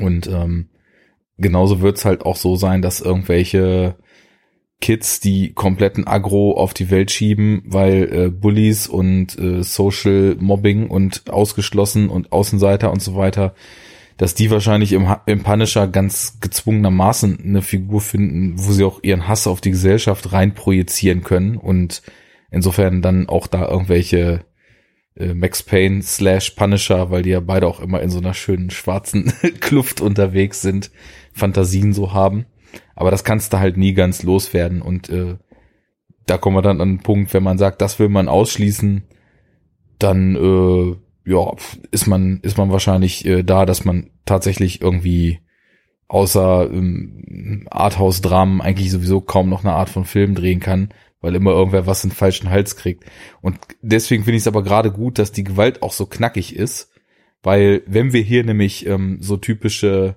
Und 0.00 0.28
ähm, 0.28 0.70
genauso 1.36 1.82
wird's 1.82 2.06
halt 2.06 2.24
auch 2.24 2.36
so 2.36 2.56
sein, 2.56 2.80
dass 2.80 3.02
irgendwelche 3.02 3.96
Kids 4.80 5.20
die 5.20 5.52
kompletten 5.52 6.06
Agro 6.06 6.52
auf 6.56 6.72
die 6.72 6.90
Welt 6.90 7.10
schieben, 7.10 7.64
weil 7.66 8.10
äh, 8.10 8.30
Bullies 8.30 8.86
und 8.86 9.38
äh, 9.38 9.62
Social 9.62 10.36
Mobbing 10.40 10.88
und 10.88 11.28
ausgeschlossen 11.28 12.08
und 12.08 12.32
Außenseiter 12.32 12.90
und 12.90 13.02
so 13.02 13.14
weiter, 13.14 13.54
dass 14.16 14.34
die 14.34 14.50
wahrscheinlich 14.50 14.92
im, 14.92 15.14
im 15.26 15.42
Punisher 15.42 15.88
ganz 15.88 16.38
gezwungenermaßen 16.40 17.38
eine 17.44 17.62
Figur 17.62 18.00
finden, 18.00 18.54
wo 18.56 18.72
sie 18.72 18.84
auch 18.84 19.02
ihren 19.02 19.28
Hass 19.28 19.46
auf 19.46 19.60
die 19.60 19.72
Gesellschaft 19.72 20.32
rein 20.32 20.54
projizieren 20.54 21.22
können 21.22 21.56
und 21.56 22.02
insofern 22.50 23.02
dann 23.02 23.28
auch 23.28 23.46
da 23.46 23.68
irgendwelche 23.68 24.44
äh, 25.16 25.34
Max 25.34 25.62
Payne 25.62 26.02
slash 26.02 26.50
Punisher, 26.50 27.10
weil 27.10 27.22
die 27.22 27.30
ja 27.30 27.40
beide 27.40 27.66
auch 27.66 27.80
immer 27.80 28.00
in 28.00 28.10
so 28.10 28.18
einer 28.18 28.34
schönen 28.34 28.70
schwarzen 28.70 29.32
Kluft 29.60 30.00
unterwegs 30.00 30.62
sind, 30.62 30.90
Fantasien 31.32 31.92
so 31.92 32.12
haben. 32.12 32.46
Aber 32.94 33.10
das 33.10 33.24
kannst 33.24 33.52
du 33.52 33.58
halt 33.58 33.76
nie 33.76 33.94
ganz 33.94 34.22
loswerden. 34.22 34.80
Und 34.82 35.10
äh, 35.10 35.36
da 36.26 36.38
kommen 36.38 36.56
wir 36.56 36.62
dann 36.62 36.80
an 36.80 36.96
den 36.96 37.02
Punkt, 37.02 37.32
wenn 37.34 37.42
man 37.42 37.58
sagt, 37.58 37.80
das 37.80 37.98
will 37.98 38.08
man 38.08 38.28
ausschließen, 38.28 39.04
dann 39.98 40.36
äh, 40.36 40.96
ja, 41.26 41.52
ist 41.90 42.06
man, 42.06 42.38
ist 42.42 42.56
man 42.56 42.70
wahrscheinlich 42.70 43.26
äh, 43.26 43.42
da, 43.42 43.66
dass 43.66 43.84
man 43.84 44.10
tatsächlich 44.24 44.80
irgendwie 44.80 45.40
außer 46.08 46.70
ähm, 46.70 47.66
Arthouse-Dramen 47.68 48.60
eigentlich 48.60 48.92
sowieso 48.92 49.20
kaum 49.20 49.48
noch 49.48 49.64
eine 49.64 49.74
Art 49.74 49.88
von 49.88 50.04
Film 50.04 50.36
drehen 50.36 50.60
kann, 50.60 50.90
weil 51.20 51.34
immer 51.34 51.50
irgendwer 51.50 51.86
was 51.88 52.04
in 52.04 52.10
den 52.10 52.16
falschen 52.16 52.48
Hals 52.48 52.76
kriegt. 52.76 53.04
Und 53.40 53.58
deswegen 53.82 54.22
finde 54.22 54.36
ich 54.36 54.42
es 54.44 54.48
aber 54.48 54.62
gerade 54.62 54.92
gut, 54.92 55.18
dass 55.18 55.32
die 55.32 55.42
Gewalt 55.42 55.82
auch 55.82 55.92
so 55.92 56.06
knackig 56.06 56.54
ist, 56.54 56.92
weil 57.42 57.82
wenn 57.86 58.12
wir 58.12 58.22
hier 58.22 58.44
nämlich 58.44 58.86
ähm, 58.86 59.18
so 59.20 59.36
typische 59.36 60.16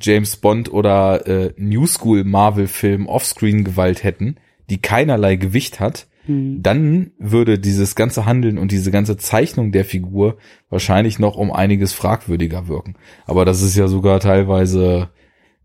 James 0.00 0.36
Bond 0.36 0.72
oder 0.72 1.26
äh, 1.26 1.54
New 1.56 1.86
School 1.86 2.22
Marvel 2.22 2.68
Film 2.68 3.08
Offscreen 3.08 3.64
Gewalt 3.64 4.04
hätten, 4.04 4.36
die 4.70 4.80
keinerlei 4.80 5.34
Gewicht 5.34 5.80
hat, 5.80 6.06
mhm. 6.26 6.62
dann 6.62 7.12
würde 7.18 7.58
dieses 7.58 7.94
ganze 7.94 8.26
Handeln 8.26 8.58
und 8.58 8.72
diese 8.72 8.90
ganze 8.90 9.16
Zeichnung 9.16 9.72
der 9.72 9.84
Figur 9.84 10.36
wahrscheinlich 10.70 11.18
noch 11.18 11.36
um 11.36 11.52
einiges 11.52 11.92
fragwürdiger 11.92 12.68
wirken. 12.68 12.94
Aber 13.26 13.44
das 13.44 13.62
ist 13.62 13.76
ja 13.76 13.88
sogar 13.88 14.20
teilweise 14.20 15.10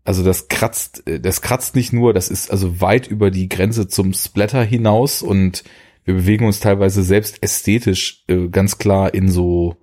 also 0.04 0.24
das 0.24 0.48
kratzt, 0.48 1.06
äh, 1.06 1.20
das 1.20 1.42
kratzt 1.42 1.76
nicht 1.76 1.92
nur, 1.92 2.12
das 2.12 2.28
ist 2.28 2.50
also 2.50 2.80
weit 2.80 3.06
über 3.06 3.30
die 3.30 3.48
Grenze 3.48 3.88
zum 3.88 4.12
Splatter 4.12 4.64
hinaus 4.64 5.22
und 5.22 5.64
wir 6.04 6.14
bewegen 6.14 6.46
uns 6.46 6.60
teilweise 6.60 7.02
selbst 7.02 7.42
ästhetisch 7.42 8.24
äh, 8.28 8.48
ganz 8.48 8.78
klar 8.78 9.14
in 9.14 9.28
so 9.28 9.76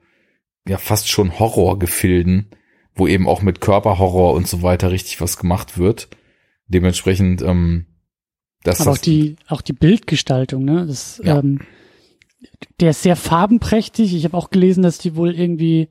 ja 0.67 0.77
fast 0.77 1.09
schon 1.09 1.39
Horrorgefilden, 1.39 2.51
wo 2.93 3.07
eben 3.07 3.27
auch 3.27 3.41
mit 3.41 3.61
Körperhorror 3.61 4.33
und 4.33 4.47
so 4.47 4.61
weiter 4.61 4.91
richtig 4.91 5.21
was 5.21 5.37
gemacht 5.37 5.77
wird. 5.77 6.09
Dementsprechend, 6.67 7.41
ähm, 7.41 7.85
das 8.63 8.81
Aber 8.81 8.91
auch 8.91 8.97
die, 8.97 9.35
auch 9.47 9.61
die 9.61 9.73
Bildgestaltung, 9.73 10.65
ne? 10.65 10.85
Das, 10.85 11.21
ja. 11.23 11.39
ähm, 11.39 11.59
der 12.79 12.91
ist 12.91 13.03
sehr 13.03 13.15
farbenprächtig. 13.15 14.13
Ich 14.15 14.23
habe 14.25 14.37
auch 14.37 14.49
gelesen, 14.49 14.83
dass 14.83 14.97
die 14.97 15.15
wohl 15.15 15.33
irgendwie 15.33 15.89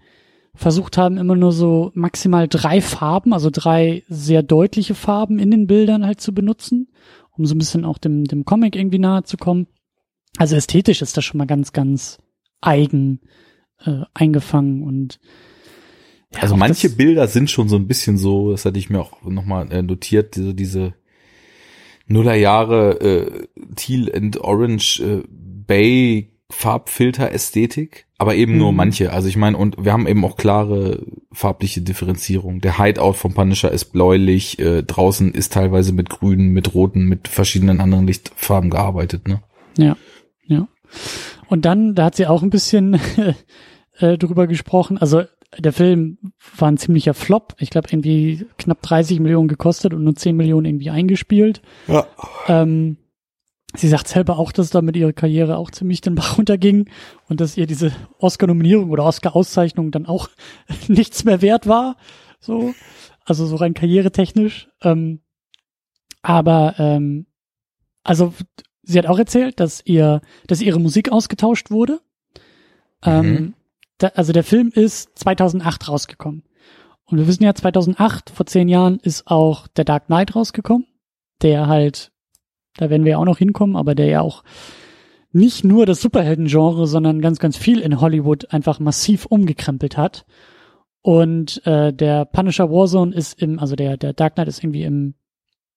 versucht 0.55 0.99
haben, 0.99 1.19
immer 1.19 1.36
nur 1.36 1.53
so 1.53 1.93
maximal 1.95 2.49
drei 2.49 2.81
Farben, 2.81 3.32
also 3.32 3.49
drei 3.51 4.03
sehr 4.09 4.43
deutliche 4.43 4.95
Farben 4.95 5.39
in 5.39 5.51
den 5.51 5.66
Bildern 5.66 6.05
halt 6.05 6.20
zu 6.20 6.35
benutzen, 6.35 6.89
um 7.31 7.47
so 7.47 7.55
ein 7.55 7.59
bisschen 7.59 7.85
auch 7.85 7.99
dem, 7.99 8.24
dem 8.24 8.45
Comic 8.45 8.74
irgendwie 8.74 8.99
nahe 8.99 9.23
zu 9.23 9.36
kommen. 9.36 9.69
Also 10.36 10.57
ästhetisch 10.57 11.01
ist 11.01 11.16
das 11.16 11.24
schon 11.24 11.39
mal 11.39 11.47
ganz, 11.47 11.73
ganz 11.73 12.19
eigen 12.61 13.20
äh, 13.85 14.03
eingefangen 14.15 14.82
und 14.82 15.20
ja, 16.35 16.43
also 16.43 16.57
manche 16.57 16.90
Bilder 16.90 17.27
sind 17.27 17.51
schon 17.51 17.70
so 17.70 17.77
ein 17.77 17.86
bisschen 17.86 18.19
so, 18.19 18.51
das 18.51 18.66
hatte 18.66 18.78
ich 18.78 18.90
mir 18.90 19.01
auch 19.01 19.23
nochmal 19.23 19.73
äh, 19.73 19.81
notiert, 19.81 20.36
diese, 20.36 20.55
diese 20.55 20.95
Nullerjahre 22.09 23.01
äh, 23.01 23.47
Teal 23.77 24.11
and 24.15 24.41
Orange 24.41 25.01
äh, 25.01 25.23
Bay 25.29 26.33
Farbfilter-Ästhetik, 26.51 28.07
aber 28.17 28.35
eben 28.35 28.53
mhm. 28.53 28.59
nur 28.59 28.73
manche. 28.73 29.13
Also 29.13 29.29
ich 29.29 29.37
meine, 29.37 29.57
und 29.59 29.85
wir 29.85 29.93
haben 29.93 30.07
eben 30.07 30.25
auch 30.25 30.37
klare 30.37 31.05
farbliche 31.31 31.83
Differenzierung. 31.83 32.61
Der 32.63 32.79
Hideout 32.79 33.13
vom 33.13 33.35
Punisher 33.35 33.71
ist 33.71 33.87
bläulich, 33.87 34.59
äh, 34.59 34.83
draußen 34.83 35.33
ist 35.33 35.53
teilweise 35.53 35.93
mit 35.93 36.09
grünen, 36.09 36.49
mit 36.49 36.75
roten, 36.75 37.05
mit 37.05 37.29
verschiedenen 37.29 37.81
anderen 37.81 38.07
Lichtfarben 38.07 38.71
gearbeitet, 38.71 39.29
ne? 39.29 39.43
Ja, 39.77 39.97
ja. 40.47 40.69
Und 41.49 41.67
dann, 41.67 41.95
da 41.95 42.07
hat 42.07 42.17
sie 42.17 42.27
auch 42.27 42.43
ein 42.43 42.51
bisschen 42.51 42.99
äh, 43.99 44.17
drüber 44.17 44.47
gesprochen. 44.47 44.97
Also 44.97 45.25
der 45.57 45.73
Film 45.73 46.19
war 46.57 46.69
ein 46.69 46.77
ziemlicher 46.77 47.15
Flop. 47.15 47.55
Ich 47.59 47.70
glaube, 47.70 47.89
irgendwie 47.91 48.47
knapp 48.59 48.83
30 48.83 49.20
Millionen 49.20 49.49
gekostet 49.49 49.95
und 49.95 50.05
nur 50.05 50.15
10 50.15 50.37
Millionen 50.37 50.66
irgendwie 50.66 50.91
eingespielt. 50.91 51.62
Ja. 51.87 52.07
Ähm, 52.49 52.99
sie 53.75 53.89
sagt 53.89 54.09
selber 54.09 54.39
auch, 54.39 54.53
dass 54.53 54.70
damit 54.70 54.97
ihre 54.97 55.15
Karriere 55.15 55.57
auch 55.57 55.70
ziemlich 55.70 56.01
den 56.01 56.15
Bach 56.15 56.37
runterging 56.39 56.91
und 57.29 57.41
dass 57.41 57.57
ihr 57.57 57.66
diese 57.66 57.93
Oscar-Nominierung 58.19 58.91
oder 58.91 59.05
Oscar-Auszeichnung 59.05 59.91
dann 59.91 60.07
auch 60.07 60.29
nichts 60.89 61.25
mehr 61.25 61.41
wert 61.41 61.66
war. 61.66 61.97
So, 62.41 62.75
also 63.25 63.47
so 63.47 63.57
rein 63.57 63.75
karrieretechnisch. 63.75 64.69
Ähm, 64.83 65.23
aber 66.23 66.75
ähm, 66.79 67.27
also 68.03 68.35
sie 68.83 68.99
hat 68.99 69.07
auch 69.07 69.19
erzählt, 69.19 69.61
dass 69.61 69.83
ihr, 69.85 70.20
dass 70.47 70.61
ihre 70.61 70.81
Musik 70.81 71.11
ausgetauscht 71.11 71.70
wurde. 71.70 72.01
Ähm, 73.03 73.27
mhm. 73.27 73.37
Ähm, 73.37 73.55
da, 73.99 74.09
also 74.09 74.33
der 74.33 74.45
Film 74.45 74.70
ist 74.73 75.19
2008 75.19 75.89
rausgekommen. 75.89 76.45
Und 77.05 77.19
wir 77.19 77.27
wissen 77.27 77.45
ja, 77.45 77.55
2008, 77.55 78.31
vor 78.31 78.47
zehn 78.47 78.69
Jahren, 78.69 78.99
ist 79.01 79.27
auch 79.27 79.66
der 79.69 79.85
Dark 79.85 80.07
Knight 80.07 80.37
rausgekommen, 80.37 80.87
der 81.43 81.66
halt, 81.66 82.12
da 82.77 82.91
werden 82.91 83.05
wir 83.05 83.12
ja 83.12 83.19
auch 83.19 83.25
noch 83.25 83.39
hinkommen, 83.39 83.77
aber 83.77 83.95
der 83.95 84.07
ja 84.07 84.20
auch 84.20 84.45
nicht 85.33 85.65
nur 85.65 85.87
das 85.87 86.01
Superhelden-Genre, 86.01 86.87
sondern 86.87 87.20
ganz, 87.20 87.39
ganz 87.39 87.57
viel 87.57 87.81
in 87.81 88.01
Hollywood 88.01 88.53
einfach 88.53 88.79
massiv 88.81 89.27
umgekrempelt 89.27 89.97
hat. 89.97 90.27
Und 91.03 91.65
äh, 91.66 91.93
der 91.93 92.25
Punisher 92.25 92.70
Warzone 92.70 93.15
ist 93.15 93.41
im, 93.41 93.59
also 93.59 93.77
der, 93.77 93.97
der 93.97 94.12
Dark 94.12 94.35
Knight 94.35 94.49
ist 94.49 94.62
irgendwie 94.62 94.85
im 94.85 95.15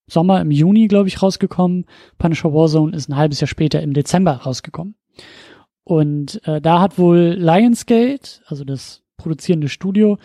Sommer, 0.06 0.40
im 0.40 0.50
Juni, 0.50 0.88
glaube 0.88 1.08
ich, 1.08 1.22
rausgekommen. 1.22 1.86
Punisher 2.18 2.52
Warzone 2.52 2.94
ist 2.94 3.08
ein 3.08 3.16
halbes 3.16 3.40
Jahr 3.40 3.48
später 3.48 3.82
im 3.82 3.94
Dezember 3.94 4.32
rausgekommen. 4.32 4.96
Und 5.92 6.40
äh, 6.46 6.62
da 6.62 6.80
hat 6.80 6.96
wohl 6.96 7.36
Lionsgate, 7.38 8.40
also 8.46 8.64
das 8.64 9.02
produzierende 9.18 9.68
Studio, 9.68 10.16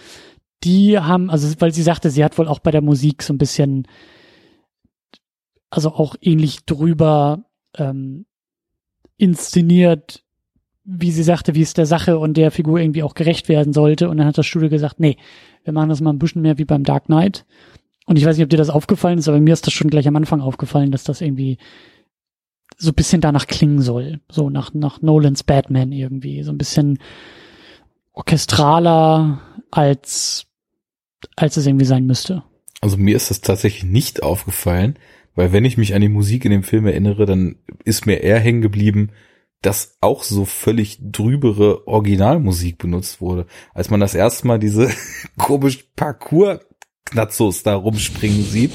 die 0.64 0.98
haben, 0.98 1.30
also 1.30 1.53
weil 1.60 1.73
sie 1.73 1.84
sagte, 1.84 2.10
sie 2.10 2.23
hat 2.23 2.38
wohl 2.38 2.48
auch 2.48 2.60
bei 2.60 2.72
der 2.72 2.81
Musik 2.81 3.22
so 3.22 3.34
ein 3.34 3.38
bisschen, 3.38 3.85
also 5.69 5.89
auch 5.89 6.15
ähnlich 6.22 6.64
drüber 6.64 7.44
ähm, 7.76 8.26
inszeniert, 9.18 10.23
wie 10.85 11.11
sie 11.11 11.23
sagte, 11.23 11.53
wie 11.53 11.64
es 11.64 11.73
der 11.73 11.85
Sache 11.85 12.18
und 12.18 12.38
der 12.38 12.49
Figur 12.52 12.80
irgendwie 12.80 13.03
auch 13.03 13.14
gerecht 13.14 13.49
werden 13.49 13.73
sollte. 13.73 14.07
Und 14.07 14.15
dann 14.15 14.27
hat 14.27 14.38
das 14.38 14.45
Studio 14.45 14.69
gesagt, 14.69 15.02
nee, 15.02 15.18
wir 15.65 15.73
machen 15.73 15.89
das 15.89 15.99
mal 15.99 16.14
ein 16.14 16.19
bisschen 16.19 16.44
mehr 16.44 16.57
wie 16.57 16.64
beim 16.64 16.85
Dark 16.85 17.07
Knight. 17.07 17.45
Und 18.06 18.18
ich 18.18 18.23
weiß 18.23 18.38
nicht, 18.38 18.45
ob 18.45 18.49
dir 18.49 18.56
das 18.56 18.69
aufgefallen 18.69 19.19
ist, 19.19 19.27
aber 19.27 19.41
mir 19.41 19.52
ist 19.52 19.68
das 19.68 19.73
schon 19.73 19.89
gleich 19.89 20.07
am 20.07 20.15
Anfang 20.15 20.39
aufgefallen, 20.39 20.91
dass 20.91 21.03
das 21.03 21.19
irgendwie 21.19 21.57
so 22.78 22.94
bisschen 22.94 23.22
danach 23.22 23.48
klingen 23.48 23.82
soll. 23.82 24.22
So 24.30 24.49
nach, 24.49 24.74
nach 24.74 25.02
Nolans 25.02 25.44
Batman 25.44 25.91
irgendwie. 25.91 26.44
So 26.44 26.52
ein 26.52 26.58
bisschen 26.58 26.99
orchestraler 28.14 29.41
als, 29.72 30.45
als 31.36 31.58
es 31.58 31.66
irgendwie 31.66 31.86
sein 31.86 32.06
müsste. 32.06 32.44
Also 32.82 32.98
mir 32.98 33.16
ist 33.16 33.32
das 33.32 33.41
tatsächlich 33.41 33.84
nicht 33.84 34.22
aufgefallen, 34.22 34.99
weil 35.36 35.52
wenn 35.52 35.66
ich 35.66 35.78
mich 35.78 35.95
an 35.95 36.02
die 36.02 36.10
Musik 36.10 36.45
in 36.45 36.52
dem 36.52 36.64
Film 36.64 36.86
erinnere, 36.86 37.26
dann 37.26 37.58
ist 37.84 38.06
mir 38.06 38.22
eher 38.22 38.40
hängen 38.40 38.62
geblieben, 38.62 39.12
dass 39.62 39.98
auch 40.02 40.24
so 40.24 40.45
völlig 40.45 40.99
drübere 41.02 41.88
Originalmusik 41.88 42.78
benutzt 42.78 43.22
wurde. 43.22 43.48
Als 43.74 43.90
man 43.90 43.99
das 43.99 44.14
erste 44.14 44.45
Mal 44.45 44.60
diese 44.60 44.91
komisch 45.38 45.88
Parkour-Knatzos 45.95 47.64
da 47.64 47.76
rumspringen 47.76 48.44
sieht, 48.44 48.72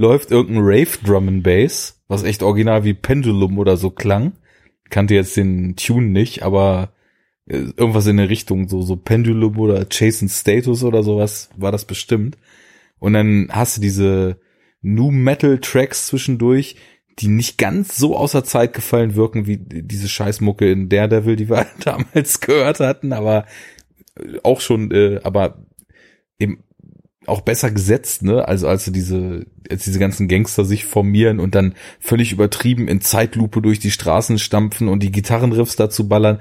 läuft 0.00 0.30
irgendein 0.30 0.64
Rave 0.64 0.98
Drum 1.04 1.28
and 1.28 1.42
Bass, 1.42 2.00
was 2.08 2.22
echt 2.22 2.42
original 2.42 2.84
wie 2.84 2.94
Pendulum 2.94 3.58
oder 3.58 3.76
so 3.76 3.90
klang. 3.90 4.32
Kannte 4.88 5.14
jetzt 5.14 5.36
den 5.36 5.76
Tune 5.76 6.06
nicht, 6.06 6.42
aber 6.42 6.94
äh, 7.44 7.66
irgendwas 7.76 8.06
in 8.06 8.16
der 8.16 8.30
Richtung, 8.30 8.66
so, 8.66 8.80
so 8.80 8.96
Pendulum 8.96 9.58
oder 9.58 9.86
Jason 9.90 10.30
Status 10.30 10.84
oder 10.84 11.02
sowas 11.02 11.50
war 11.54 11.70
das 11.70 11.84
bestimmt. 11.84 12.38
Und 12.98 13.12
dann 13.12 13.48
hast 13.50 13.76
du 13.76 13.82
diese 13.82 14.40
New 14.80 15.10
Metal 15.10 15.58
Tracks 15.58 16.06
zwischendurch, 16.06 16.76
die 17.18 17.28
nicht 17.28 17.58
ganz 17.58 17.98
so 17.98 18.16
außer 18.16 18.42
Zeit 18.42 18.72
gefallen 18.72 19.16
wirken 19.16 19.46
wie 19.46 19.58
diese 19.58 20.08
Scheißmucke 20.08 20.70
in 20.70 20.88
Daredevil, 20.88 21.36
die 21.36 21.50
wir 21.50 21.66
damals 21.84 22.40
gehört 22.40 22.80
hatten, 22.80 23.12
aber 23.12 23.44
auch 24.44 24.62
schon, 24.62 24.92
äh, 24.92 25.20
aber 25.22 25.66
eben 26.38 26.64
auch 27.30 27.40
besser 27.40 27.70
gesetzt, 27.70 28.22
ne? 28.22 28.46
Also 28.46 28.68
als 28.68 28.84
diese, 28.84 29.46
als 29.70 29.84
diese 29.84 29.98
ganzen 29.98 30.28
Gangster 30.28 30.64
sich 30.64 30.84
formieren 30.84 31.40
und 31.40 31.54
dann 31.54 31.74
völlig 31.98 32.32
übertrieben 32.32 32.88
in 32.88 33.00
Zeitlupe 33.00 33.62
durch 33.62 33.78
die 33.78 33.90
Straßen 33.90 34.38
stampfen 34.38 34.88
und 34.88 35.02
die 35.02 35.12
Gitarrenriffs 35.12 35.76
dazu 35.76 36.08
ballern. 36.08 36.40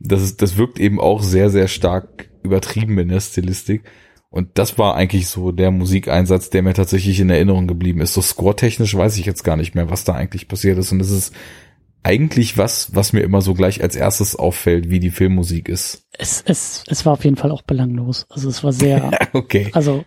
Das 0.00 0.22
ist, 0.22 0.42
das 0.42 0.56
wirkt 0.56 0.78
eben 0.78 1.00
auch 1.00 1.22
sehr, 1.22 1.50
sehr 1.50 1.68
stark 1.68 2.28
übertrieben 2.42 2.98
in 2.98 3.08
der 3.08 3.20
Stilistik. 3.20 3.82
Und 4.30 4.58
das 4.58 4.78
war 4.78 4.94
eigentlich 4.94 5.28
so 5.28 5.52
der 5.52 5.70
Musikeinsatz, 5.70 6.50
der 6.50 6.62
mir 6.62 6.74
tatsächlich 6.74 7.18
in 7.18 7.30
Erinnerung 7.30 7.66
geblieben 7.66 8.00
ist. 8.00 8.14
So 8.14 8.20
score-technisch 8.20 8.94
weiß 8.94 9.16
ich 9.18 9.26
jetzt 9.26 9.42
gar 9.42 9.56
nicht 9.56 9.74
mehr, 9.74 9.90
was 9.90 10.04
da 10.04 10.12
eigentlich 10.12 10.48
passiert 10.48 10.78
ist. 10.78 10.92
Und 10.92 11.00
es 11.00 11.10
ist 11.10 11.34
eigentlich 12.02 12.56
was, 12.56 12.94
was 12.94 13.12
mir 13.12 13.20
immer 13.20 13.40
so 13.40 13.54
gleich 13.54 13.82
als 13.82 13.96
erstes 13.96 14.36
auffällt, 14.36 14.90
wie 14.90 15.00
die 15.00 15.10
Filmmusik 15.10 15.68
ist. 15.68 16.06
Es, 16.12 16.42
es, 16.46 16.84
es 16.88 17.04
war 17.06 17.14
auf 17.14 17.24
jeden 17.24 17.36
Fall 17.36 17.50
auch 17.50 17.62
belanglos. 17.62 18.26
Also 18.28 18.48
es 18.48 18.62
war 18.62 18.72
sehr, 18.72 19.10
okay. 19.32 19.70
also. 19.72 20.04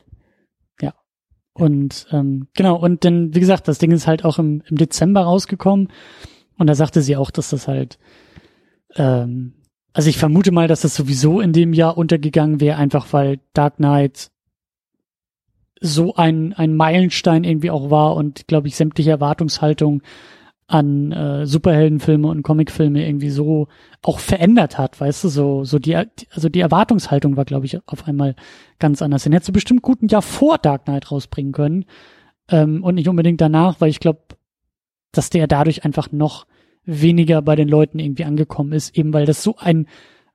Und 1.53 2.07
ähm, 2.11 2.47
genau, 2.53 2.77
und 2.77 3.03
dann, 3.03 3.35
wie 3.35 3.39
gesagt, 3.39 3.67
das 3.67 3.77
Ding 3.77 3.91
ist 3.91 4.07
halt 4.07 4.23
auch 4.23 4.39
im, 4.39 4.63
im 4.67 4.77
Dezember 4.77 5.21
rausgekommen. 5.21 5.89
Und 6.57 6.67
da 6.67 6.75
sagte 6.75 7.01
sie 7.01 7.17
auch, 7.17 7.31
dass 7.31 7.49
das 7.49 7.67
halt 7.67 7.97
ähm, 8.95 9.53
also 9.93 10.09
ich 10.09 10.17
vermute 10.17 10.51
mal, 10.51 10.67
dass 10.67 10.81
das 10.81 10.95
sowieso 10.95 11.41
in 11.41 11.53
dem 11.53 11.73
Jahr 11.73 11.97
untergegangen 11.97 12.61
wäre, 12.61 12.77
einfach 12.77 13.11
weil 13.11 13.39
Dark 13.53 13.77
Knight 13.77 14.31
so 15.81 16.15
ein, 16.15 16.53
ein 16.53 16.75
Meilenstein 16.75 17.43
irgendwie 17.43 17.71
auch 17.71 17.89
war 17.89 18.15
und, 18.15 18.47
glaube 18.47 18.67
ich, 18.67 18.75
sämtliche 18.75 19.09
Erwartungshaltung 19.09 20.01
an 20.67 21.11
äh, 21.11 21.45
Superheldenfilme 21.45 22.27
und 22.27 22.43
Comicfilme 22.43 23.05
irgendwie 23.05 23.29
so 23.29 23.67
auch 24.01 24.19
verändert 24.19 24.77
hat, 24.77 24.99
weißt 24.99 25.25
du, 25.25 25.27
so, 25.27 25.63
so 25.63 25.79
die, 25.79 25.95
also 25.95 26.49
die 26.49 26.61
Erwartungshaltung 26.61 27.35
war, 27.35 27.45
glaube 27.45 27.65
ich, 27.65 27.77
auf 27.87 28.07
einmal 28.07 28.35
ganz 28.79 29.01
anders. 29.01 29.23
Den 29.23 29.33
hättest 29.33 29.49
du 29.49 29.53
bestimmt 29.53 29.81
gut 29.81 30.01
ein 30.01 30.07
Jahr 30.07 30.21
vor 30.21 30.57
Dark 30.57 30.85
Knight 30.85 31.11
rausbringen 31.11 31.51
können 31.51 31.85
ähm, 32.49 32.83
und 32.83 32.95
nicht 32.95 33.09
unbedingt 33.09 33.41
danach, 33.41 33.81
weil 33.81 33.89
ich 33.89 33.99
glaube, 33.99 34.21
dass 35.11 35.29
der 35.29 35.47
dadurch 35.47 35.83
einfach 35.83 36.11
noch 36.11 36.47
weniger 36.85 37.41
bei 37.41 37.55
den 37.55 37.67
Leuten 37.67 37.99
irgendwie 37.99 38.23
angekommen 38.23 38.71
ist, 38.71 38.97
eben 38.97 39.13
weil 39.13 39.25
das 39.25 39.43
so 39.43 39.57
ein 39.57 39.87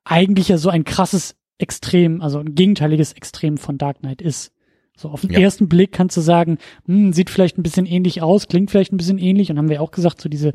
eigentlich 0.05 0.49
ja 0.49 0.59
so 0.59 0.69
ein 0.69 0.85
krasses 0.85 1.37
Extrem, 1.59 2.21
also 2.21 2.39
ein 2.39 2.55
gegenteiliges 2.55 3.15
Extrem 3.15 3.57
von 3.57 3.79
Dark 3.79 4.01
Knight 4.01 4.21
ist. 4.21 4.53
So 4.97 5.11
auf 5.11 5.21
den 5.21 5.31
ja. 5.31 5.41
ersten 5.41 5.69
Blick 5.69 5.93
kannst 5.93 6.17
du 6.17 6.21
sagen, 6.21 6.59
hm, 6.87 7.13
sieht 7.13 7.31
vielleicht 7.31 7.59
ein 7.59 7.63
bisschen 7.63 7.87
ähnlich 7.87 8.23
aus, 8.23 8.49
klingt 8.49 8.71
vielleicht 8.71 8.93
ein 8.93 8.97
bisschen 8.97 9.19
ähnlich 9.19 9.51
und 9.51 9.59
haben 9.59 9.69
wir 9.69 9.83
auch 9.83 9.91
gesagt, 9.91 10.21
so 10.21 10.29
diese 10.29 10.53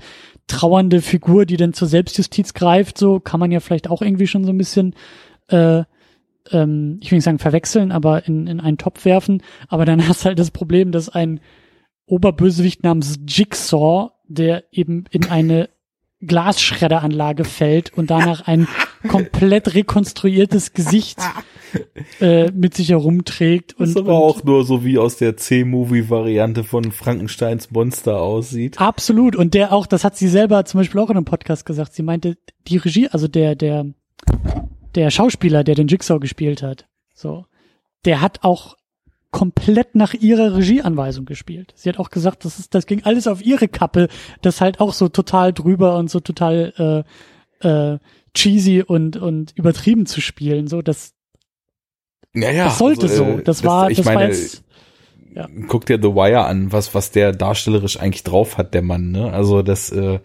trauernde 0.48 1.02
Figur, 1.02 1.46
die 1.46 1.58
dann 1.58 1.74
zur 1.74 1.88
Selbstjustiz 1.88 2.54
greift, 2.54 2.98
so 2.98 3.20
kann 3.20 3.40
man 3.40 3.52
ja 3.52 3.60
vielleicht 3.60 3.90
auch 3.90 4.02
irgendwie 4.02 4.28
schon 4.28 4.44
so 4.44 4.52
ein 4.52 4.58
bisschen 4.58 4.96
äh, 5.48 5.84
ähm, 6.52 6.98
ich 7.02 7.12
will 7.12 7.18
nicht 7.18 7.26
sagen 7.26 7.40
verwechseln, 7.40 7.92
aber 7.92 8.28
in, 8.28 8.48
in 8.48 8.60
einen 8.60 8.78
Topf 8.78 9.06
werfen. 9.06 9.44
Aber 9.68 9.86
dann 9.86 10.08
hast 10.08 10.22
du 10.22 10.26
halt 10.28 10.40
das 10.40 10.52
Problem, 10.52 10.92
dass 10.92 11.10
ein 11.10 11.40
Oberbösewicht 12.06 12.84
namens 12.84 13.20
Jigsaw, 13.28 14.12
der 14.28 14.64
eben 14.72 15.06
in 15.12 15.30
eine 15.30 15.70
Glasschredderanlage 16.22 17.46
fällt 17.46 17.94
und 17.94 18.12
danach 18.12 18.48
ein 18.48 18.68
komplett 19.07 19.73
rekonstruiertes 19.73 20.73
Gesicht 20.73 21.19
äh, 22.22 22.52
mit 22.52 22.73
sich 22.76 22.90
herumträgt. 22.90 23.73
Und, 23.73 23.88
das 23.88 23.98
aber 23.98 24.15
und 24.15 24.23
auch 24.23 24.44
nur 24.44 24.64
so 24.65 24.84
wie 24.84 24.98
aus 24.98 25.18
der 25.18 25.38
C-Movie-Variante 25.38 26.64
von 26.64 26.91
Frankensteins 26.91 27.72
Monster 27.72 28.19
aussieht. 28.19 28.80
Absolut. 28.80 29.36
Und 29.36 29.53
der 29.53 29.73
auch, 29.73 29.88
das 29.88 30.03
hat 30.03 30.18
sie 30.18 30.28
selber 30.28 30.65
zum 30.65 30.80
Beispiel 30.80 30.99
auch 30.99 31.10
in 31.10 31.18
einem 31.18 31.26
Podcast 31.26 31.65
gesagt. 31.65 31.94
Sie 31.94 32.03
meinte, 32.03 32.38
die 32.68 32.78
Regie, 32.78 33.07
also 33.07 33.28
der, 33.28 33.56
der, 33.56 33.86
der 34.95 35.10
Schauspieler, 35.10 35.64
der 35.64 35.76
den 35.76 35.88
Jigsaw 35.88 36.19
gespielt 36.19 36.64
hat, 36.64 36.88
so, 37.14 37.45
der 38.06 38.22
hat 38.22 38.40
auch 38.44 38.76
komplett 39.32 39.95
nach 39.95 40.14
ihrer 40.14 40.56
Regieanweisung 40.56 41.26
gespielt. 41.26 41.72
Sie 41.76 41.90
hat 41.90 41.98
auch 41.99 42.10
gesagt, 42.10 42.44
das 42.45 42.60
ist, 42.60 42.76
das 42.76 42.86
ging 42.86 43.03
alles 43.03 43.28
auf 43.28 43.44
ihre 43.44 43.69
Kappe, 43.69 44.10
das 44.41 44.60
halt 44.60 44.80
auch 44.80 44.94
so 44.94 45.07
total 45.07 45.53
drüber 45.53 45.98
und 45.98 46.10
so 46.10 46.19
total 46.19 47.06
äh, 47.61 47.68
äh, 47.68 47.99
cheesy 48.34 48.82
und 48.82 49.18
und 49.18 49.53
übertrieben 49.56 50.06
zu 50.06 50.22
spielen. 50.22 50.68
So, 50.68 50.82
das, 50.82 51.14
naja, 52.34 52.66
das 52.66 52.78
sollte 52.78 53.03
also, 53.03 53.16
so. 53.16 53.36
Das, 53.38 53.44
das 53.44 53.64
war, 53.64 53.91
ich 53.91 53.98
das 53.98 54.06
meine, 54.06 54.20
war 54.20 54.28
jetzt, 54.28 54.64
ja. 55.34 55.48
guck 55.68 55.86
dir 55.86 55.99
The 56.02 56.10
Wire 56.10 56.45
an, 56.45 56.72
was 56.72 56.94
was 56.95 57.12
der 57.12 57.32
darstellerisch 57.34 57.99
eigentlich 57.99 58.24
drauf 58.24 58.58
hat, 58.58 58.74
der 58.74 58.82
Mann. 58.82 59.12
Ne? 59.12 59.32
Also 59.32 59.62
das 59.62 59.91
äh, 59.91 60.20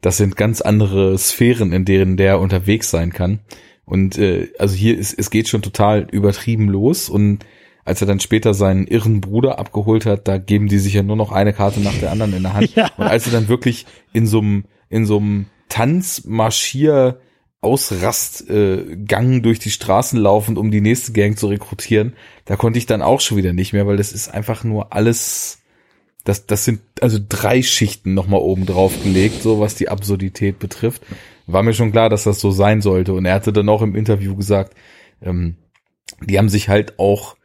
das 0.00 0.16
sind 0.16 0.36
ganz 0.36 0.60
andere 0.60 1.18
Sphären, 1.18 1.72
in 1.72 1.84
denen 1.84 2.16
der 2.16 2.40
unterwegs 2.40 2.90
sein 2.90 3.12
kann. 3.12 3.40
Und 3.84 4.18
äh, 4.18 4.48
also 4.58 4.74
hier 4.74 4.96
ist 4.96 5.18
es 5.18 5.30
geht 5.30 5.48
schon 5.48 5.62
total 5.62 6.06
übertrieben 6.10 6.68
los 6.68 7.08
und 7.08 7.44
als 7.84 8.00
er 8.00 8.06
dann 8.06 8.20
später 8.20 8.54
seinen 8.54 8.86
irren 8.86 9.20
Bruder 9.20 9.58
abgeholt 9.58 10.06
hat, 10.06 10.28
da 10.28 10.38
geben 10.38 10.68
die 10.68 10.78
sich 10.78 10.94
ja 10.94 11.02
nur 11.02 11.16
noch 11.16 11.32
eine 11.32 11.52
Karte 11.52 11.80
nach 11.80 11.98
der 11.98 12.12
anderen 12.12 12.34
in 12.34 12.42
der 12.42 12.52
Hand. 12.52 12.70
Ja. 12.76 12.90
Und 12.96 13.04
als 13.04 13.26
er 13.26 13.32
dann 13.32 13.48
wirklich 13.48 13.86
in 14.12 14.26
so 14.26 14.38
einem 14.38 14.64
in 14.88 15.06
so 15.06 15.16
einem 15.16 15.46
Tanzmarschier 15.68 17.20
Ausrastgang 17.62 19.32
äh, 19.32 19.40
durch 19.40 19.58
die 19.58 19.70
Straßen 19.70 20.18
laufend, 20.18 20.56
um 20.56 20.70
die 20.70 20.80
nächste 20.80 21.12
Gang 21.12 21.38
zu 21.38 21.48
rekrutieren, 21.48 22.14
da 22.46 22.56
konnte 22.56 22.78
ich 22.78 22.86
dann 22.86 23.02
auch 23.02 23.20
schon 23.20 23.36
wieder 23.36 23.52
nicht 23.52 23.72
mehr, 23.72 23.86
weil 23.86 23.98
das 23.98 24.12
ist 24.12 24.28
einfach 24.28 24.64
nur 24.64 24.94
alles, 24.94 25.58
das, 26.24 26.46
das 26.46 26.64
sind 26.64 26.80
also 27.00 27.18
drei 27.28 27.62
Schichten 27.62 28.14
nochmal 28.14 28.40
oben 28.40 28.64
drauf 28.64 29.02
gelegt, 29.02 29.42
so 29.42 29.60
was 29.60 29.74
die 29.74 29.88
Absurdität 29.88 30.58
betrifft. 30.58 31.02
War 31.46 31.62
mir 31.62 31.74
schon 31.74 31.92
klar, 31.92 32.08
dass 32.08 32.24
das 32.24 32.40
so 32.40 32.50
sein 32.50 32.80
sollte. 32.80 33.12
Und 33.12 33.26
er 33.26 33.34
hatte 33.34 33.52
dann 33.52 33.68
auch 33.68 33.82
im 33.82 33.96
Interview 33.96 34.36
gesagt, 34.36 34.74
ähm, 35.20 35.56
die 36.22 36.38
haben 36.38 36.48
sich 36.48 36.68
halt 36.68 36.98
auch 36.98 37.36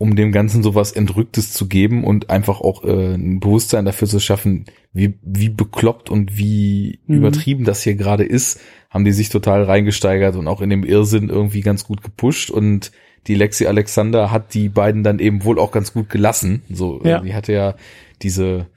um 0.00 0.16
dem 0.16 0.32
Ganzen 0.32 0.62
sowas 0.62 0.92
Entrücktes 0.92 1.52
zu 1.52 1.68
geben 1.68 2.04
und 2.04 2.30
einfach 2.30 2.62
auch 2.62 2.84
äh, 2.84 3.16
ein 3.16 3.38
Bewusstsein 3.38 3.84
dafür 3.84 4.08
zu 4.08 4.18
schaffen, 4.18 4.64
wie, 4.94 5.18
wie 5.20 5.50
bekloppt 5.50 6.08
und 6.08 6.38
wie 6.38 7.00
mhm. 7.06 7.16
übertrieben 7.16 7.64
das 7.64 7.82
hier 7.82 7.96
gerade 7.96 8.24
ist, 8.24 8.60
haben 8.88 9.04
die 9.04 9.12
sich 9.12 9.28
total 9.28 9.62
reingesteigert 9.62 10.36
und 10.36 10.48
auch 10.48 10.62
in 10.62 10.70
dem 10.70 10.84
Irrsinn 10.84 11.28
irgendwie 11.28 11.60
ganz 11.60 11.84
gut 11.84 12.02
gepusht 12.02 12.50
und 12.50 12.92
die 13.26 13.34
Lexi 13.34 13.66
Alexander 13.66 14.30
hat 14.30 14.54
die 14.54 14.70
beiden 14.70 15.02
dann 15.02 15.18
eben 15.18 15.44
wohl 15.44 15.58
auch 15.58 15.70
ganz 15.70 15.92
gut 15.92 16.08
gelassen. 16.08 16.62
So, 16.70 17.02
ja. 17.04 17.20
die 17.20 17.34
hatte 17.34 17.52
ja 17.52 17.74
diese 18.22 18.68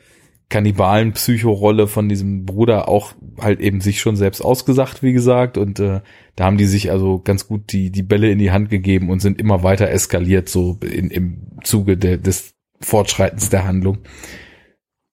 kannibalen 0.49 1.13
Psychorolle 1.13 1.87
von 1.87 2.09
diesem 2.09 2.45
Bruder 2.45 2.87
auch 2.87 3.13
halt 3.39 3.59
eben 3.59 3.81
sich 3.81 3.99
schon 3.99 4.15
selbst 4.15 4.41
ausgesagt, 4.41 5.01
wie 5.01 5.13
gesagt. 5.13 5.57
Und 5.57 5.79
äh, 5.79 6.01
da 6.35 6.45
haben 6.45 6.57
die 6.57 6.65
sich 6.65 6.91
also 6.91 7.19
ganz 7.19 7.47
gut 7.47 7.71
die, 7.71 7.91
die 7.91 8.03
Bälle 8.03 8.29
in 8.29 8.39
die 8.39 8.51
Hand 8.51 8.69
gegeben 8.69 9.09
und 9.09 9.19
sind 9.19 9.39
immer 9.39 9.63
weiter 9.63 9.89
eskaliert, 9.89 10.49
so 10.49 10.77
in, 10.81 11.09
im 11.09 11.47
Zuge 11.63 11.97
de, 11.97 12.17
des 12.17 12.53
Fortschreitens 12.81 13.49
der 13.49 13.65
Handlung. 13.65 13.99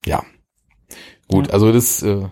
Ja. 0.05 0.24
Gut, 1.28 1.48
ja. 1.48 1.52
also 1.55 1.73
das 1.73 2.02
äh, 2.02 2.28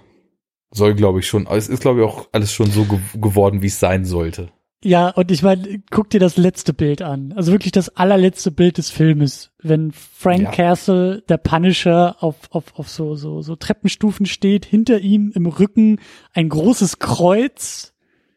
soll, 0.71 0.95
glaube 0.95 1.21
ich, 1.21 1.27
schon, 1.27 1.47
es 1.47 1.69
ist, 1.69 1.81
glaube 1.81 2.01
ich, 2.01 2.07
auch 2.07 2.29
alles 2.33 2.53
schon 2.53 2.71
so 2.71 2.85
ge 2.85 2.99
geworden, 3.15 3.63
wie 3.63 3.67
es 3.67 3.81
sein 3.81 4.05
sollte. 4.05 4.51
Ja, 4.85 5.09
und 5.09 5.33
ich 5.33 5.43
meine, 5.43 5.83
guck 5.91 6.09
dir 6.11 6.21
das 6.21 6.37
letzte 6.37 6.73
Bild 6.73 7.03
an. 7.03 7.33
Also 7.33 7.51
wirklich 7.51 7.73
das 7.73 7.89
allerletzte 7.97 8.53
Bild 8.53 8.79
des 8.79 8.91
Filmes. 8.91 9.51
Wenn 9.61 9.91
Frank 9.91 10.43
ja. 10.43 10.51
Castle, 10.53 11.23
der 11.29 11.39
Punisher, 11.39 12.17
auf, 12.21 12.37
auf, 12.51 12.79
auf 12.79 12.89
so, 12.89 13.17
so, 13.17 13.43
so 13.43 13.57
Treppenstufen 13.57 14.27
steht, 14.27 14.65
hinter 14.65 15.01
ihm 15.01 15.33
im 15.35 15.47
Rücken 15.47 15.99
ein 16.33 16.49
großes 16.49 17.01
Kreuz. 17.01 17.93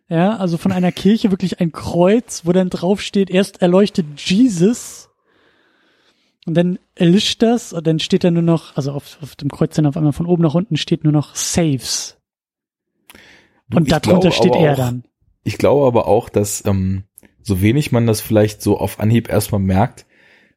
Ja, 0.10 0.38
also 0.38 0.58
von 0.58 0.72
einer 0.72 0.92
Kirche 0.92 1.30
wirklich 1.32 1.62
ein 1.62 1.72
Kreuz, 1.72 2.42
wo 2.44 2.52
dann 2.54 2.72
drauf 2.72 3.02
steht, 3.02 3.30
erst 3.30 3.62
erleuchtet 3.62 4.08
Jesus. 4.18 5.10
Und 6.48 6.56
dann 6.56 6.80
erlischt 6.96 7.44
das 7.44 7.72
und 7.72 7.86
dann 7.86 8.00
steht 8.00 8.24
da 8.24 8.32
nur 8.32 8.42
noch, 8.42 8.76
also 8.76 8.94
auf, 8.94 9.20
auf 9.22 9.36
dem 9.36 9.50
Kreuz 9.52 9.76
dann 9.76 9.86
auf 9.86 9.96
einmal 9.96 10.12
von 10.12 10.26
oben 10.26 10.42
nach 10.42 10.56
unten 10.56 10.76
steht 10.76 11.04
nur 11.04 11.14
noch 11.14 11.36
Saves. 11.36 12.18
Und 13.72 13.84
ich 13.84 13.94
darunter 13.94 14.32
steht 14.32 14.56
er 14.56 14.76
dann 14.76 15.04
ich 15.44 15.58
glaube 15.58 15.88
aber 15.88 16.08
auch, 16.08 16.30
dass 16.30 16.64
ähm, 16.66 17.04
so 17.42 17.62
wenig 17.62 17.92
man 17.92 18.08
das 18.08 18.22
vielleicht 18.22 18.62
so 18.62 18.78
auf 18.78 19.00
Anhieb 19.00 19.30
erstmal 19.30 19.62
merkt, 19.62 20.06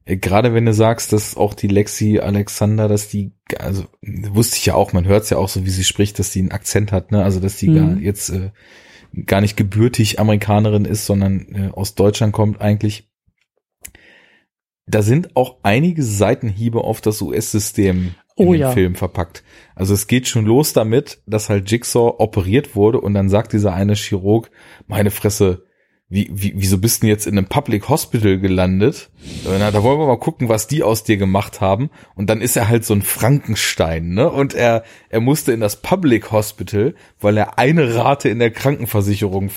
äh, 0.05 0.17
gerade 0.17 0.55
wenn 0.55 0.67
du 0.67 0.73
sagst, 0.73 1.13
dass 1.13 1.37
auch 1.37 1.55
die 1.55 1.69
Lexi 1.69 2.21
Alexander, 2.21 2.89
dass 2.89 3.09
die, 3.09 3.33
also 3.59 3.85
wusste 4.03 4.57
ich 4.57 4.67
ja 4.67 4.75
auch, 4.75 4.93
man 4.93 5.07
hört 5.07 5.25
es 5.25 5.31
ja 5.31 5.39
auch 5.39 5.49
so, 5.49 5.65
wie 5.65 5.71
sie 5.71 5.85
spricht, 5.85 6.19
dass 6.19 6.31
die 6.31 6.41
einen 6.41 6.53
Akzent 6.53 6.93
hat, 6.93 7.13
ne? 7.13 7.23
Also 7.23 7.41
dass 7.41 7.57
die 7.57 7.69
mhm. 7.69 7.75
gar 7.75 7.97
jetzt 7.99 8.31
äh, 8.31 8.51
gar 9.27 9.41
nicht 9.41 9.57
gebürtig 9.57 10.19
Amerikanerin 10.19 10.85
ist, 10.85 11.07
sondern 11.07 11.47
äh, 11.55 11.71
aus 11.73 11.95
Deutschland 11.95 12.33
kommt 12.33 12.61
eigentlich. 12.61 13.09
Da 14.87 15.01
sind 15.01 15.35
auch 15.35 15.59
einige 15.63 16.03
Seitenhiebe 16.03 16.85
auf 16.85 17.01
das 17.01 17.23
US-System 17.23 18.15
in 18.37 18.49
oh, 18.49 18.53
den 18.53 18.61
ja. 18.61 18.73
Film 18.73 18.95
verpackt. 18.95 19.45
Also 19.75 19.95
es 19.95 20.07
geht 20.07 20.27
schon 20.27 20.45
los 20.45 20.73
damit, 20.73 21.23
dass 21.27 21.49
halt 21.49 21.71
Jigsaw 21.71 22.15
operiert 22.19 22.75
wurde 22.75 23.01
und 23.01 23.15
dann 23.15 23.29
sagt 23.29 23.53
dieser 23.53 23.75
eine 23.75 23.95
Chirurg, 23.95 24.51
meine 24.87 25.11
Fresse, 25.11 25.65
wie, 26.09 26.31
wie, 26.33 26.53
wieso 26.57 26.79
bist 26.79 26.99
du 26.99 27.07
denn 27.07 27.11
jetzt 27.11 27.27
in 27.27 27.37
einem 27.37 27.49
Public 27.49 27.89
Hospital 27.89 28.39
gelandet? 28.39 29.11
Na, 29.45 29.71
da 29.71 29.83
wollen 29.83 29.99
wir 29.99 30.07
mal 30.07 30.19
gucken, 30.19 30.49
was 30.49 30.67
die 30.67 30.83
aus 30.83 31.03
dir 31.03 31.17
gemacht 31.17 31.61
haben. 31.61 31.91
Und 32.15 32.29
dann 32.29 32.41
ist 32.41 32.57
er 32.57 32.69
halt 32.69 32.85
so 32.85 32.95
ein 32.95 33.03
Frankenstein, 33.03 34.11
ne? 34.11 34.31
Und 34.31 34.55
er, 34.55 34.85
er 35.09 35.21
musste 35.21 35.53
in 35.53 35.61
das 35.61 35.81
Public 35.81 36.31
Hospital, 36.31 36.95
weil 37.21 37.37
er 37.39 37.59
eine 37.59 37.97
Rate 37.97 38.29
in 38.29 38.39
der 38.39 38.51
Krankenversicherung 38.51 39.51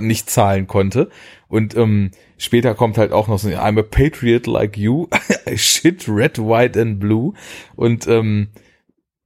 nicht 0.00 0.28
zahlen 0.28 0.66
konnte. 0.66 1.08
Und 1.48 1.74
ähm, 1.76 2.10
später 2.44 2.74
kommt 2.74 2.98
halt 2.98 3.12
auch 3.12 3.28
noch 3.28 3.38
so, 3.38 3.48
I'm 3.48 3.78
a 3.78 3.82
patriot 3.82 4.46
like 4.46 4.76
you, 4.76 5.08
shit, 5.56 6.08
red, 6.08 6.38
white 6.38 6.80
and 6.80 7.00
blue. 7.00 7.34
Und 7.74 8.06
ähm, 8.06 8.48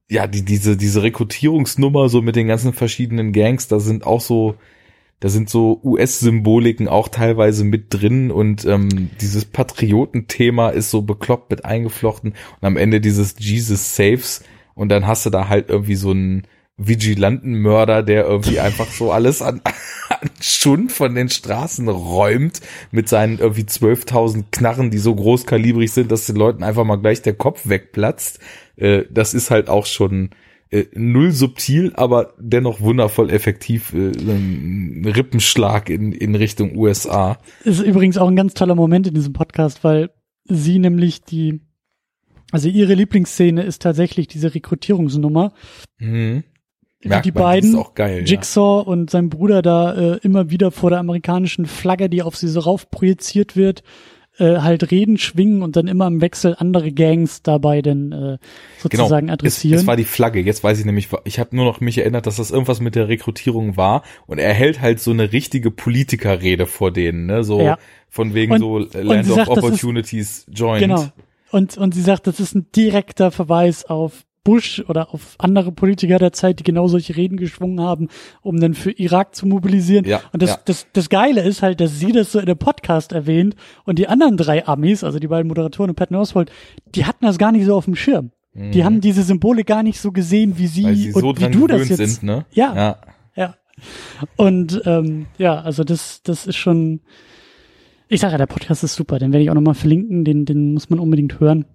ja, 0.09 0.25
die, 0.25 0.43
diese, 0.43 0.75
diese 0.75 1.03
Rekrutierungsnummer 1.03 2.09
so 2.09 2.21
mit 2.21 2.35
den 2.35 2.47
ganzen 2.47 2.73
verschiedenen 2.73 3.31
Gangs, 3.31 3.67
da 3.67 3.79
sind 3.79 4.05
auch 4.05 4.21
so, 4.21 4.55
da 5.19 5.29
sind 5.29 5.49
so 5.49 5.79
US-Symboliken 5.83 6.87
auch 6.87 7.09
teilweise 7.09 7.63
mit 7.63 7.93
drin. 7.93 8.31
Und 8.31 8.65
ähm, 8.65 9.09
dieses 9.21 9.45
Patriotenthema 9.45 10.69
ist 10.69 10.89
so 10.89 11.03
bekloppt 11.03 11.51
mit 11.51 11.65
eingeflochten. 11.65 12.31
Und 12.31 12.67
am 12.67 12.77
Ende 12.77 13.01
dieses 13.01 13.35
Jesus 13.37 13.95
Saves. 13.95 14.43
Und 14.73 14.89
dann 14.89 15.05
hast 15.05 15.25
du 15.25 15.29
da 15.29 15.49
halt 15.49 15.69
irgendwie 15.69 15.95
so 15.95 16.11
einen 16.11 16.47
Vigilantenmörder, 16.79 18.01
der 18.01 18.25
irgendwie 18.25 18.59
einfach 18.59 18.87
so 18.87 19.11
alles 19.11 19.41
an, 19.41 19.61
an 20.09 20.29
Schund 20.41 20.91
von 20.91 21.13
den 21.13 21.29
Straßen 21.29 21.87
räumt 21.89 22.61
mit 22.91 23.09
seinen 23.09 23.37
irgendwie 23.37 23.63
12.000 23.63 24.45
Knarren, 24.51 24.89
die 24.89 24.97
so 24.97 25.13
großkalibrig 25.13 25.91
sind, 25.91 26.11
dass 26.11 26.25
den 26.25 26.37
Leuten 26.37 26.63
einfach 26.63 26.85
mal 26.85 26.95
gleich 26.95 27.21
der 27.21 27.33
Kopf 27.33 27.67
wegplatzt. 27.67 28.39
Äh, 28.77 29.03
das 29.11 29.33
ist 29.33 29.51
halt 29.51 29.69
auch 29.69 29.85
schon 29.85 30.31
äh, 30.71 30.85
null 30.93 31.31
subtil, 31.31 31.91
aber 31.95 32.33
dennoch 32.39 32.79
wundervoll 32.79 33.29
effektiv, 33.29 33.93
äh, 33.93 34.11
ein 34.11 35.03
Rippenschlag 35.05 35.89
in, 35.89 36.13
in 36.13 36.35
Richtung 36.35 36.77
USA. 36.77 37.39
Ist 37.63 37.81
übrigens 37.81 38.17
auch 38.17 38.27
ein 38.27 38.35
ganz 38.35 38.53
toller 38.53 38.75
Moment 38.75 39.07
in 39.07 39.13
diesem 39.13 39.33
Podcast, 39.33 39.83
weil 39.83 40.11
sie 40.45 40.79
nämlich 40.79 41.23
die, 41.23 41.59
also 42.51 42.69
ihre 42.69 42.93
Lieblingsszene 42.93 43.63
ist 43.63 43.81
tatsächlich 43.81 44.27
diese 44.27 44.53
Rekrutierungsnummer. 44.53 45.53
Mhm. 45.97 46.43
Merkt 47.01 47.25
die 47.25 47.31
man, 47.31 47.43
beiden, 47.43 47.85
geil, 47.95 48.23
Jigsaw 48.25 48.81
ja. 48.81 48.87
und 48.87 49.09
sein 49.09 49.29
Bruder 49.29 49.61
da 49.61 49.93
äh, 49.93 50.19
immer 50.21 50.49
wieder 50.49 50.71
vor 50.71 50.89
der 50.89 50.99
amerikanischen 50.99 51.65
Flagge, 51.65 52.09
die 52.09 52.21
auf 52.21 52.35
sie 52.35 52.49
so 52.49 52.59
rauf 52.59 52.91
projiziert 52.91 53.55
wird, 53.55 53.83
äh, 54.39 54.59
halt 54.59 54.89
reden, 54.91 55.17
schwingen 55.17 55.61
und 55.61 55.75
dann 55.75 55.87
immer 55.87 56.07
im 56.07 56.21
Wechsel 56.21 56.55
andere 56.57 56.91
Gangs 56.91 57.41
dabei 57.41 57.81
denn 57.81 58.11
äh, 58.11 58.37
sozusagen 58.77 59.27
genau. 59.27 59.33
adressieren. 59.33 59.75
Es, 59.75 59.81
es 59.81 59.87
war 59.87 59.95
die 59.95 60.05
Flagge. 60.05 60.39
Jetzt 60.41 60.63
weiß 60.63 60.79
ich 60.79 60.85
nämlich, 60.85 61.09
ich 61.25 61.39
habe 61.39 61.55
nur 61.55 61.65
noch 61.65 61.79
mich 61.79 61.97
erinnert, 61.97 62.25
dass 62.25 62.37
das 62.37 62.51
irgendwas 62.51 62.79
mit 62.79 62.95
der 62.95 63.07
Rekrutierung 63.07 63.77
war 63.77 64.03
und 64.27 64.37
er 64.37 64.53
hält 64.53 64.81
halt 64.81 64.99
so 64.99 65.11
eine 65.11 65.31
richtige 65.31 65.71
Politikerrede 65.71 66.65
vor 66.65 66.91
denen, 66.91 67.25
ne? 67.25 67.43
So 67.43 67.61
ja. 67.61 67.77
von 68.07 68.33
wegen 68.33 68.53
und, 68.53 68.59
so 68.59 68.77
Land 68.77 69.29
of 69.29 69.35
sagt, 69.35 69.49
Opportunities 69.49 70.45
ist, 70.47 70.57
joined. 70.57 70.81
Genau. 70.81 71.05
Und, 71.51 71.77
und 71.77 71.93
sie 71.93 72.01
sagt, 72.01 72.27
das 72.27 72.39
ist 72.39 72.55
ein 72.55 72.67
direkter 72.75 73.31
Verweis 73.31 73.85
auf 73.85 74.23
Bush 74.49 74.83
oder 74.87 75.13
auf 75.13 75.35
andere 75.37 75.71
Politiker 75.71 76.17
der 76.17 76.33
Zeit, 76.33 76.57
die 76.57 76.63
genau 76.63 76.87
solche 76.87 77.15
Reden 77.15 77.37
geschwungen 77.37 77.81
haben, 77.81 78.07
um 78.41 78.59
dann 78.59 78.73
für 78.73 78.89
Irak 78.89 79.35
zu 79.35 79.45
mobilisieren. 79.45 80.05
Ja, 80.05 80.21
und 80.33 80.41
das, 80.41 80.49
ja. 80.49 80.59
das, 80.65 80.87
das 80.91 81.09
Geile 81.09 81.43
ist 81.43 81.61
halt, 81.61 81.79
dass 81.79 81.99
sie 81.99 82.11
das 82.11 82.31
so 82.31 82.39
in 82.39 82.47
dem 82.47 82.57
Podcast 82.57 83.11
erwähnt 83.11 83.55
und 83.85 83.99
die 83.99 84.07
anderen 84.07 84.37
drei 84.37 84.65
Amis, 84.65 85.03
also 85.03 85.19
die 85.19 85.27
beiden 85.27 85.47
Moderatoren 85.47 85.91
und 85.91 85.95
Patton 85.95 86.17
Oswald, 86.17 86.51
die 86.95 87.05
hatten 87.05 87.25
das 87.25 87.37
gar 87.37 87.51
nicht 87.51 87.65
so 87.65 87.75
auf 87.75 87.85
dem 87.85 87.95
Schirm. 87.95 88.31
Mhm. 88.53 88.71
Die 88.71 88.83
haben 88.83 89.01
diese 89.01 89.21
Symbole 89.21 89.63
gar 89.63 89.83
nicht 89.83 90.01
so 90.01 90.11
gesehen, 90.11 90.57
wie 90.57 90.65
sie, 90.65 90.95
sie 90.95 91.13
und 91.13 91.21
so 91.21 91.37
wie 91.37 91.51
du 91.51 91.67
das 91.67 91.87
jetzt. 91.87 91.97
Sind, 91.97 92.23
ne? 92.23 92.47
Ja. 92.51 92.75
Ja. 92.75 92.97
ja. 93.35 93.55
Und 94.35 94.81
ähm, 94.85 95.27
ja, 95.37 95.61
also 95.61 95.83
das, 95.83 96.23
das 96.23 96.47
ist 96.47 96.55
schon. 96.55 97.01
Ich 98.07 98.21
sage 98.21 98.31
ja, 98.31 98.39
der 98.39 98.47
Podcast 98.47 98.83
ist 98.83 98.95
super, 98.95 99.19
den 99.19 99.31
werde 99.31 99.43
ich 99.43 99.51
auch 99.51 99.55
nochmal 99.55 99.75
verlinken, 99.75 100.25
den, 100.25 100.45
den 100.45 100.73
muss 100.73 100.89
man 100.89 100.97
unbedingt 100.97 101.39
hören. 101.39 101.65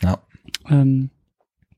Ja. 0.00 0.20
Ähm, 0.70 1.10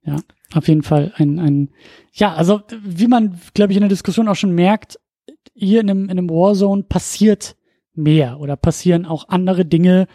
ja, 0.07 0.17
auf 0.55 0.69
jeden 0.69 0.83
Fall 0.83 1.13
ein, 1.17 1.39
ein, 1.39 1.71
ja, 2.13 2.35
also 2.35 2.63
wie 2.83 3.09
man, 3.09 3.39
glaube 3.55 3.73
ich, 3.73 3.77
in 3.77 3.83
der 3.83 3.89
Diskussion 3.89 4.29
auch 4.29 4.37
schon 4.37 4.55
merkt, 4.55 4.99
hier 5.55 5.81
in 5.81 5.91
einem, 5.91 6.05
in 6.05 6.11
einem 6.11 6.31
Warzone 6.31 6.85
passiert 6.85 7.57
mehr 7.95 8.41
oder 8.41 8.57
passieren 8.57 9.07
auch 9.07 9.29
andere 9.29 9.65
Dinge 9.65 10.07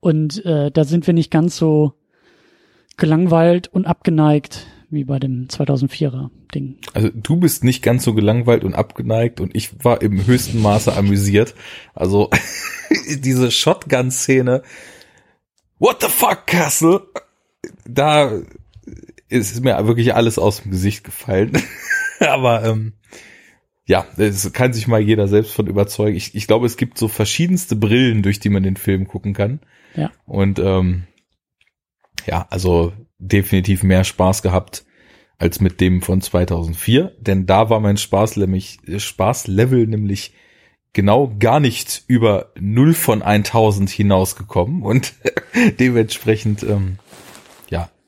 und 0.00 0.44
äh, 0.44 0.70
da 0.70 0.84
sind 0.84 1.06
wir 1.06 1.14
nicht 1.14 1.30
ganz 1.30 1.56
so 1.56 1.94
gelangweilt 2.96 3.68
und 3.68 3.86
abgeneigt 3.86 4.66
wie 4.88 5.04
bei 5.04 5.18
dem 5.18 5.48
2004er 5.48 6.30
Ding. 6.54 6.78
Also 6.94 7.10
du 7.12 7.36
bist 7.36 7.64
nicht 7.64 7.82
ganz 7.82 8.04
so 8.04 8.14
gelangweilt 8.14 8.64
und 8.64 8.74
abgeneigt 8.74 9.40
und 9.40 9.54
ich 9.54 9.84
war 9.84 10.00
im 10.00 10.26
höchsten 10.26 10.62
Maße 10.62 10.96
amüsiert. 10.96 11.54
Also 11.94 12.30
diese 13.18 13.50
Shotgun-Szene, 13.50 14.62
what 15.78 16.02
the 16.02 16.08
fuck, 16.08 16.46
Castle? 16.46 17.02
Da 17.84 18.30
es 19.28 19.52
ist 19.52 19.64
mir 19.64 19.86
wirklich 19.86 20.14
alles 20.14 20.38
aus 20.38 20.62
dem 20.62 20.70
Gesicht 20.70 21.04
gefallen. 21.04 21.52
Aber 22.20 22.64
ähm, 22.64 22.94
ja, 23.86 24.06
es 24.16 24.52
kann 24.52 24.72
sich 24.72 24.88
mal 24.88 25.00
jeder 25.00 25.28
selbst 25.28 25.52
von 25.52 25.66
überzeugen. 25.66 26.16
Ich, 26.16 26.34
ich 26.34 26.46
glaube, 26.46 26.66
es 26.66 26.76
gibt 26.76 26.98
so 26.98 27.08
verschiedenste 27.08 27.76
Brillen, 27.76 28.22
durch 28.22 28.40
die 28.40 28.48
man 28.48 28.62
den 28.62 28.76
Film 28.76 29.06
gucken 29.06 29.32
kann. 29.32 29.60
Ja. 29.94 30.10
Und 30.24 30.58
ähm, 30.58 31.04
ja, 32.26 32.46
also 32.50 32.92
definitiv 33.18 33.82
mehr 33.82 34.04
Spaß 34.04 34.42
gehabt 34.42 34.84
als 35.38 35.60
mit 35.60 35.80
dem 35.80 36.02
von 36.02 36.20
2004, 36.20 37.12
denn 37.20 37.46
da 37.46 37.68
war 37.68 37.80
mein 37.80 37.98
Spaß 37.98 38.36
nämlich, 38.36 38.78
Spaßlevel 38.96 39.86
nämlich 39.86 40.32
genau 40.92 41.34
gar 41.38 41.60
nicht 41.60 42.04
über 42.06 42.52
0 42.58 42.94
von 42.94 43.22
1000 43.22 43.90
hinausgekommen 43.90 44.82
und 44.82 45.14
dementsprechend 45.78 46.62
ähm, 46.62 46.98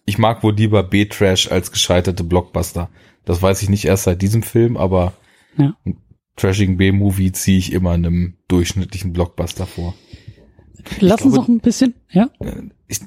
ich 0.08 0.16
mag 0.16 0.42
wohl 0.42 0.54
lieber 0.54 0.82
B-Trash 0.82 1.52
als 1.52 1.70
gescheiterte 1.70 2.24
Blockbuster. 2.24 2.88
Das 3.26 3.42
weiß 3.42 3.60
ich 3.60 3.68
nicht 3.68 3.84
erst 3.84 4.04
seit 4.04 4.22
diesem 4.22 4.42
Film, 4.42 4.78
aber 4.78 5.12
ja. 5.58 5.76
einen 5.84 5.98
trashigen 6.34 6.78
B-Movie 6.78 7.32
ziehe 7.32 7.58
ich 7.58 7.72
immer 7.72 7.90
einem 7.90 8.38
durchschnittlichen 8.48 9.12
Blockbuster 9.12 9.66
vor. 9.66 9.94
Lass 11.00 11.20
uns 11.20 11.34
noch 11.34 11.46
ein 11.46 11.60
bisschen, 11.60 11.92
ja? 12.10 12.30
Äh, 12.40 12.70
ich, 12.86 13.00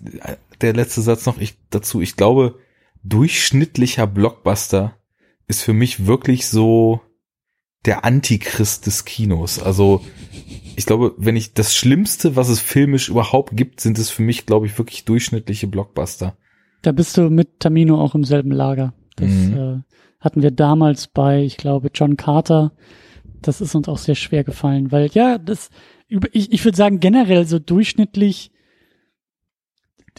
der 0.61 0.73
letzte 0.73 1.01
Satz 1.01 1.25
noch 1.25 1.39
ich, 1.39 1.57
dazu. 1.71 2.01
Ich 2.01 2.17
glaube, 2.17 2.59
durchschnittlicher 3.03 4.05
Blockbuster 4.05 4.95
ist 5.47 5.63
für 5.63 5.73
mich 5.73 6.05
wirklich 6.05 6.45
so 6.45 7.01
der 7.85 8.05
Antichrist 8.05 8.85
des 8.85 9.05
Kinos. 9.05 9.57
Also 9.57 10.05
ich 10.75 10.85
glaube, 10.85 11.15
wenn 11.17 11.35
ich 11.35 11.55
das 11.55 11.75
Schlimmste, 11.75 12.35
was 12.35 12.49
es 12.49 12.59
filmisch 12.59 13.09
überhaupt 13.09 13.57
gibt, 13.57 13.81
sind 13.81 13.97
es 13.97 14.11
für 14.11 14.21
mich, 14.21 14.45
glaube 14.45 14.67
ich, 14.67 14.77
wirklich 14.77 15.03
durchschnittliche 15.03 15.65
Blockbuster. 15.65 16.37
Da 16.81 16.91
bist 16.91 17.17
du 17.17 17.29
mit 17.29 17.59
Tamino 17.59 18.01
auch 18.01 18.15
im 18.15 18.23
selben 18.23 18.51
Lager. 18.51 18.93
Das 19.15 19.29
mhm. 19.29 19.57
äh, 19.57 19.93
hatten 20.19 20.41
wir 20.41 20.51
damals 20.51 21.07
bei, 21.07 21.43
ich 21.43 21.57
glaube, 21.57 21.89
John 21.93 22.17
Carter. 22.17 22.71
Das 23.41 23.61
ist 23.61 23.75
uns 23.75 23.87
auch 23.87 23.97
sehr 23.97 24.15
schwer 24.15 24.43
gefallen, 24.43 24.91
weil 24.91 25.09
ja, 25.13 25.37
das, 25.37 25.69
ich, 26.07 26.51
ich 26.51 26.63
würde 26.63 26.77
sagen, 26.77 26.99
generell 26.99 27.45
so 27.47 27.57
durchschnittlich, 27.59 28.51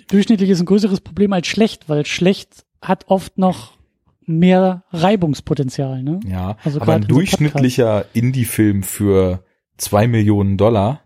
durchschnittlich 0.09 0.51
ist 0.51 0.61
ein 0.61 0.67
größeres 0.67 1.01
Problem 1.01 1.33
als 1.33 1.47
schlecht, 1.47 1.89
weil 1.89 2.05
schlecht 2.05 2.65
hat 2.81 3.09
oft 3.09 3.39
noch 3.39 3.79
mehr 4.25 4.85
Reibungspotenzial, 4.91 6.03
ne? 6.03 6.21
Ja, 6.27 6.57
also 6.65 6.81
aber 6.81 6.95
ein 6.95 7.07
durchschnittlicher 7.07 8.07
Indie-Film 8.13 8.83
für 8.83 9.45
zwei 9.77 10.07
Millionen 10.07 10.57
Dollar, 10.57 11.03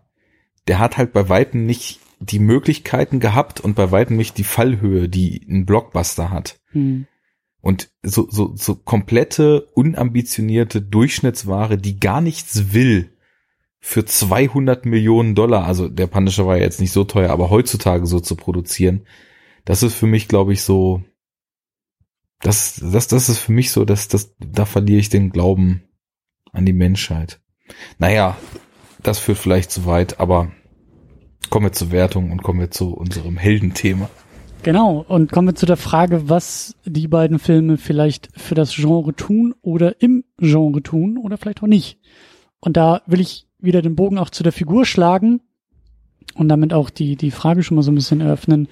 der 0.67 0.79
hat 0.79 0.97
halt 0.97 1.13
bei 1.13 1.29
Weitem 1.29 1.65
nicht 1.65 1.99
die 2.19 2.39
Möglichkeiten 2.39 3.19
gehabt 3.19 3.59
und 3.59 3.75
bei 3.75 3.91
weitem 3.91 4.17
nicht 4.17 4.37
die 4.37 4.43
Fallhöhe, 4.43 5.09
die 5.09 5.45
ein 5.49 5.65
Blockbuster 5.65 6.29
hat. 6.31 6.59
Hm. 6.71 7.07
Und 7.61 7.89
so, 8.01 8.27
so, 8.29 8.55
so 8.55 8.75
komplette, 8.75 9.67
unambitionierte 9.73 10.81
Durchschnittsware, 10.81 11.77
die 11.77 11.99
gar 11.99 12.21
nichts 12.21 12.73
will, 12.73 13.11
für 13.79 14.05
200 14.05 14.85
Millionen 14.85 15.35
Dollar, 15.35 15.65
also 15.65 15.87
der 15.87 16.07
Punisher 16.07 16.45
war 16.45 16.57
ja 16.57 16.63
jetzt 16.63 16.81
nicht 16.81 16.91
so 16.91 17.03
teuer, 17.03 17.29
aber 17.29 17.49
heutzutage 17.49 18.05
so 18.05 18.19
zu 18.19 18.35
produzieren, 18.35 19.05
das 19.65 19.83
ist 19.83 19.93
für 19.93 20.07
mich, 20.07 20.27
glaube 20.27 20.53
ich, 20.53 20.63
so, 20.63 21.03
das, 22.41 22.81
das, 22.83 23.07
das 23.07 23.29
ist 23.29 23.39
für 23.39 23.51
mich 23.51 23.71
so, 23.71 23.85
dass, 23.85 24.07
das, 24.07 24.35
da 24.39 24.65
verliere 24.65 24.99
ich 24.99 25.09
den 25.09 25.29
Glauben 25.29 25.83
an 26.51 26.65
die 26.65 26.73
Menschheit. 26.73 27.39
Naja, 27.97 28.37
das 29.03 29.19
führt 29.19 29.37
vielleicht 29.37 29.71
zu 29.71 29.85
weit, 29.85 30.19
aber 30.19 30.51
Kommen 31.49 31.67
wir 31.67 31.71
zur 31.73 31.91
Wertung 31.91 32.31
und 32.31 32.43
kommen 32.43 32.59
wir 32.59 32.71
zu 32.71 32.93
unserem 32.93 33.37
Heldenthema. 33.37 34.09
Genau, 34.63 35.05
und 35.07 35.31
kommen 35.31 35.49
wir 35.49 35.55
zu 35.55 35.65
der 35.65 35.77
Frage, 35.77 36.29
was 36.29 36.75
die 36.83 37.07
beiden 37.07 37.39
Filme 37.39 37.77
vielleicht 37.77 38.29
für 38.35 38.55
das 38.55 38.75
Genre 38.75 39.13
tun 39.13 39.55
oder 39.61 40.01
im 40.01 40.25
Genre 40.39 40.81
tun 40.81 41.17
oder 41.17 41.37
vielleicht 41.37 41.63
auch 41.63 41.67
nicht. 41.67 41.99
Und 42.59 42.75
da 42.75 43.01
will 43.05 43.21
ich 43.21 43.47
wieder 43.59 43.81
den 43.81 43.95
Bogen 43.95 44.17
auch 44.17 44.29
zu 44.29 44.43
der 44.43 44.51
Figur 44.51 44.85
schlagen 44.85 45.41
und 46.35 46.49
damit 46.49 46.73
auch 46.73 46.89
die, 46.89 47.15
die 47.15 47.31
Frage 47.31 47.63
schon 47.63 47.75
mal 47.75 47.83
so 47.83 47.91
ein 47.91 47.95
bisschen 47.95 48.21
eröffnen, 48.21 48.67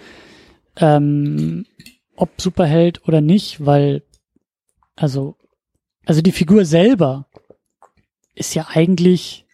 ähm, 0.77 1.65
ob 2.15 2.41
Superheld 2.41 3.07
oder 3.07 3.21
nicht, 3.21 3.65
weil, 3.65 4.03
also, 4.95 5.37
also 6.05 6.21
die 6.21 6.31
Figur 6.31 6.65
selber 6.65 7.27
ist 8.33 8.53
ja 8.53 8.67
eigentlich 8.69 9.45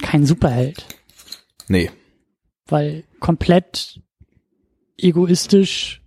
kein 0.00 0.26
Superheld. 0.26 0.86
Nee. 1.68 1.90
Weil 2.66 3.04
komplett 3.20 4.00
egoistisch 4.96 6.02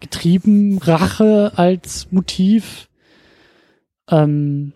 getrieben, 0.00 0.78
Rache 0.78 1.52
als 1.56 2.10
Motiv. 2.12 2.88
Ähm, 4.10 4.72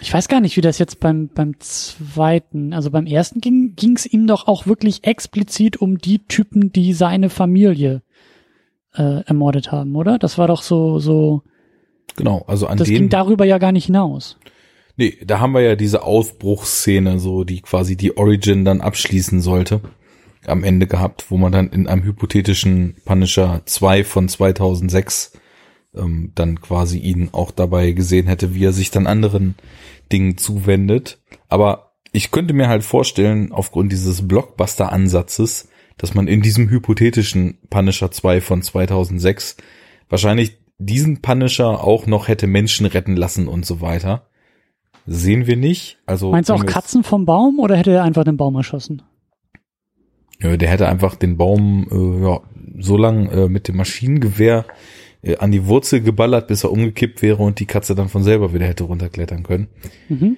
ich 0.00 0.12
weiß 0.12 0.28
gar 0.28 0.40
nicht, 0.40 0.56
wie 0.56 0.60
das 0.60 0.78
jetzt 0.78 1.00
beim, 1.00 1.28
beim 1.28 1.58
zweiten, 1.58 2.72
also 2.72 2.90
beim 2.90 3.06
ersten 3.06 3.40
ging 3.40 3.96
es 3.96 4.06
ihm 4.06 4.26
doch 4.26 4.46
auch 4.46 4.66
wirklich 4.66 5.04
explizit 5.04 5.76
um 5.78 5.98
die 5.98 6.20
Typen, 6.20 6.72
die 6.72 6.92
seine 6.92 7.30
Familie 7.30 8.02
äh, 8.94 9.24
ermordet 9.24 9.72
haben, 9.72 9.96
oder? 9.96 10.18
Das 10.18 10.38
war 10.38 10.46
doch 10.46 10.62
so, 10.62 10.98
so. 10.98 11.42
Genau, 12.16 12.44
also 12.46 12.66
an 12.66 12.78
das 12.78 12.88
dem. 12.88 12.96
ging 12.96 13.08
darüber 13.08 13.44
ja 13.44 13.58
gar 13.58 13.72
nicht 13.72 13.86
hinaus. 13.86 14.38
Nee, 14.98 15.16
da 15.24 15.38
haben 15.38 15.54
wir 15.54 15.60
ja 15.60 15.76
diese 15.76 16.02
Aufbruchsszene, 16.02 17.20
so 17.20 17.44
die 17.44 17.60
quasi 17.60 17.96
die 17.96 18.16
Origin 18.16 18.64
dann 18.64 18.80
abschließen 18.80 19.40
sollte, 19.40 19.80
am 20.44 20.64
Ende 20.64 20.88
gehabt, 20.88 21.30
wo 21.30 21.36
man 21.36 21.52
dann 21.52 21.70
in 21.70 21.86
einem 21.86 22.02
hypothetischen 22.02 22.96
Punisher 23.04 23.62
2 23.64 24.02
von 24.02 24.28
2006 24.28 25.38
ähm, 25.94 26.32
dann 26.34 26.60
quasi 26.60 26.98
ihn 26.98 27.28
auch 27.30 27.52
dabei 27.52 27.92
gesehen 27.92 28.26
hätte, 28.26 28.56
wie 28.56 28.64
er 28.64 28.72
sich 28.72 28.90
dann 28.90 29.06
anderen 29.06 29.54
Dingen 30.10 30.36
zuwendet. 30.36 31.20
Aber 31.48 31.92
ich 32.10 32.32
könnte 32.32 32.52
mir 32.52 32.66
halt 32.66 32.82
vorstellen, 32.82 33.52
aufgrund 33.52 33.92
dieses 33.92 34.26
Blockbuster-Ansatzes, 34.26 35.68
dass 35.96 36.14
man 36.14 36.26
in 36.26 36.42
diesem 36.42 36.70
hypothetischen 36.70 37.58
Punisher 37.70 38.10
2 38.10 38.40
von 38.40 38.62
2006 38.62 39.58
wahrscheinlich 40.08 40.58
diesen 40.78 41.22
Punisher 41.22 41.84
auch 41.84 42.06
noch 42.06 42.26
hätte 42.26 42.48
Menschen 42.48 42.86
retten 42.86 43.14
lassen 43.14 43.46
und 43.46 43.64
so 43.64 43.80
weiter. 43.80 44.27
Sehen 45.10 45.46
wir 45.46 45.56
nicht. 45.56 45.98
Also 46.04 46.30
Meinst 46.30 46.50
du 46.50 46.54
auch 46.54 46.66
Katzen 46.66 47.02
vom 47.02 47.24
Baum 47.24 47.58
oder 47.60 47.76
hätte 47.76 47.92
er 47.92 48.04
einfach 48.04 48.24
den 48.24 48.36
Baum 48.36 48.56
erschossen? 48.56 49.02
Ja, 50.38 50.54
der 50.58 50.68
hätte 50.68 50.86
einfach 50.86 51.16
den 51.16 51.38
Baum 51.38 51.88
äh, 51.90 52.24
ja, 52.24 52.40
so 52.78 52.98
lang 52.98 53.30
äh, 53.30 53.48
mit 53.48 53.68
dem 53.68 53.76
Maschinengewehr 53.76 54.66
äh, 55.22 55.38
an 55.38 55.50
die 55.50 55.66
Wurzel 55.66 56.02
geballert, 56.02 56.46
bis 56.46 56.62
er 56.62 56.72
umgekippt 56.72 57.22
wäre 57.22 57.42
und 57.42 57.58
die 57.58 57.64
Katze 57.64 57.94
dann 57.94 58.10
von 58.10 58.22
selber 58.22 58.52
wieder 58.52 58.66
hätte 58.66 58.84
runterklettern 58.84 59.44
können. 59.44 59.68
Mhm. 60.10 60.36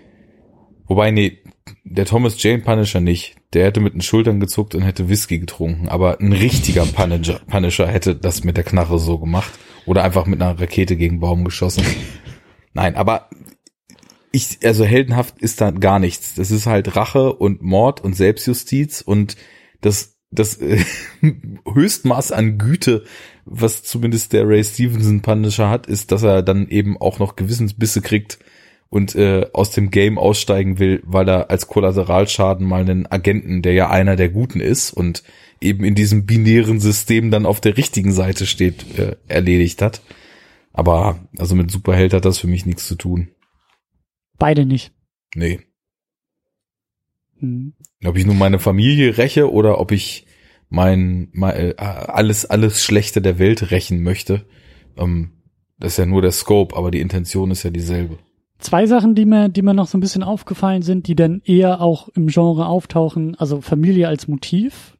Wobei, 0.86 1.10
nee, 1.10 1.38
der 1.82 2.06
Thomas 2.06 2.40
Jane 2.40 2.62
Punisher 2.62 3.00
nicht. 3.00 3.34
Der 3.52 3.66
hätte 3.66 3.80
mit 3.80 3.94
den 3.94 4.02
Schultern 4.02 4.38
gezuckt 4.38 4.76
und 4.76 4.82
hätte 4.82 5.08
Whisky 5.08 5.40
getrunken. 5.40 5.88
Aber 5.88 6.20
ein 6.20 6.32
richtiger 6.32 6.86
Punisher, 6.86 7.40
Punisher 7.48 7.88
hätte 7.88 8.14
das 8.14 8.44
mit 8.44 8.56
der 8.56 8.64
Knarre 8.64 9.00
so 9.00 9.18
gemacht. 9.18 9.52
Oder 9.84 10.04
einfach 10.04 10.26
mit 10.26 10.40
einer 10.40 10.60
Rakete 10.60 10.96
gegen 10.96 11.18
Baum 11.18 11.44
geschossen. 11.44 11.84
Nein, 12.72 12.94
aber 12.94 13.28
ich, 14.32 14.58
also 14.64 14.84
heldenhaft 14.84 15.38
ist 15.40 15.60
da 15.60 15.70
gar 15.70 15.98
nichts. 15.98 16.34
Das 16.34 16.50
ist 16.50 16.66
halt 16.66 16.96
Rache 16.96 17.32
und 17.32 17.62
Mord 17.62 18.02
und 18.02 18.14
Selbstjustiz 18.14 19.00
und 19.00 19.36
das, 19.80 20.16
das 20.30 20.60
äh, 20.60 20.84
Höchstmaß 21.72 22.32
an 22.32 22.58
Güte, 22.58 23.04
was 23.44 23.82
zumindest 23.82 24.32
der 24.32 24.46
Ray 24.46 24.62
Stevenson 24.62 25.22
Punisher 25.22 25.68
hat, 25.68 25.86
ist, 25.86 26.12
dass 26.12 26.22
er 26.22 26.42
dann 26.42 26.68
eben 26.68 26.96
auch 26.96 27.18
noch 27.18 27.36
Gewissensbisse 27.36 28.02
kriegt 28.02 28.38
und 28.88 29.14
äh, 29.14 29.46
aus 29.52 29.70
dem 29.72 29.90
Game 29.90 30.18
aussteigen 30.18 30.78
will, 30.78 31.02
weil 31.04 31.28
er 31.28 31.50
als 31.50 31.66
Kollateralschaden 31.66 32.66
mal 32.66 32.82
einen 32.82 33.10
Agenten, 33.10 33.62
der 33.62 33.72
ja 33.72 33.90
einer 33.90 34.16
der 34.16 34.28
Guten 34.28 34.60
ist 34.60 34.92
und 34.92 35.22
eben 35.60 35.84
in 35.84 35.94
diesem 35.94 36.26
binären 36.26 36.80
System 36.80 37.30
dann 37.30 37.46
auf 37.46 37.60
der 37.60 37.76
richtigen 37.76 38.12
Seite 38.12 38.46
steht, 38.46 38.98
äh, 38.98 39.16
erledigt 39.28 39.82
hat. 39.82 40.02
Aber 40.72 41.18
also 41.36 41.54
mit 41.54 41.70
Superheld 41.70 42.14
hat 42.14 42.24
das 42.24 42.38
für 42.38 42.46
mich 42.46 42.66
nichts 42.66 42.86
zu 42.86 42.94
tun. 42.94 43.28
Beide 44.40 44.66
nicht. 44.66 44.92
Nee. 45.36 45.60
Mhm. 47.38 47.74
Ob 48.04 48.16
ich 48.16 48.26
nun 48.26 48.38
meine 48.38 48.58
Familie 48.58 49.16
räche 49.16 49.52
oder 49.52 49.78
ob 49.78 49.92
ich 49.92 50.26
mein, 50.70 51.28
mein 51.32 51.54
äh, 51.54 51.74
alles 51.76 52.46
alles 52.46 52.82
Schlechte 52.82 53.20
der 53.20 53.38
Welt 53.38 53.70
rächen 53.70 54.02
möchte, 54.02 54.46
ähm, 54.96 55.32
das 55.78 55.92
ist 55.92 55.98
ja 55.98 56.06
nur 56.06 56.22
der 56.22 56.32
Scope, 56.32 56.74
aber 56.74 56.90
die 56.90 57.00
Intention 57.00 57.50
ist 57.50 57.62
ja 57.62 57.70
dieselbe. 57.70 58.18
Zwei 58.58 58.86
Sachen, 58.86 59.14
die 59.14 59.24
mir, 59.24 59.48
die 59.48 59.62
mir 59.62 59.74
noch 59.74 59.86
so 59.86 59.96
ein 59.96 60.02
bisschen 60.02 60.22
aufgefallen 60.22 60.82
sind, 60.82 61.06
die 61.06 61.14
dann 61.14 61.42
eher 61.44 61.80
auch 61.80 62.08
im 62.08 62.26
Genre 62.26 62.66
auftauchen, 62.66 63.34
also 63.36 63.60
Familie 63.60 64.08
als 64.08 64.26
Motiv, 64.26 64.98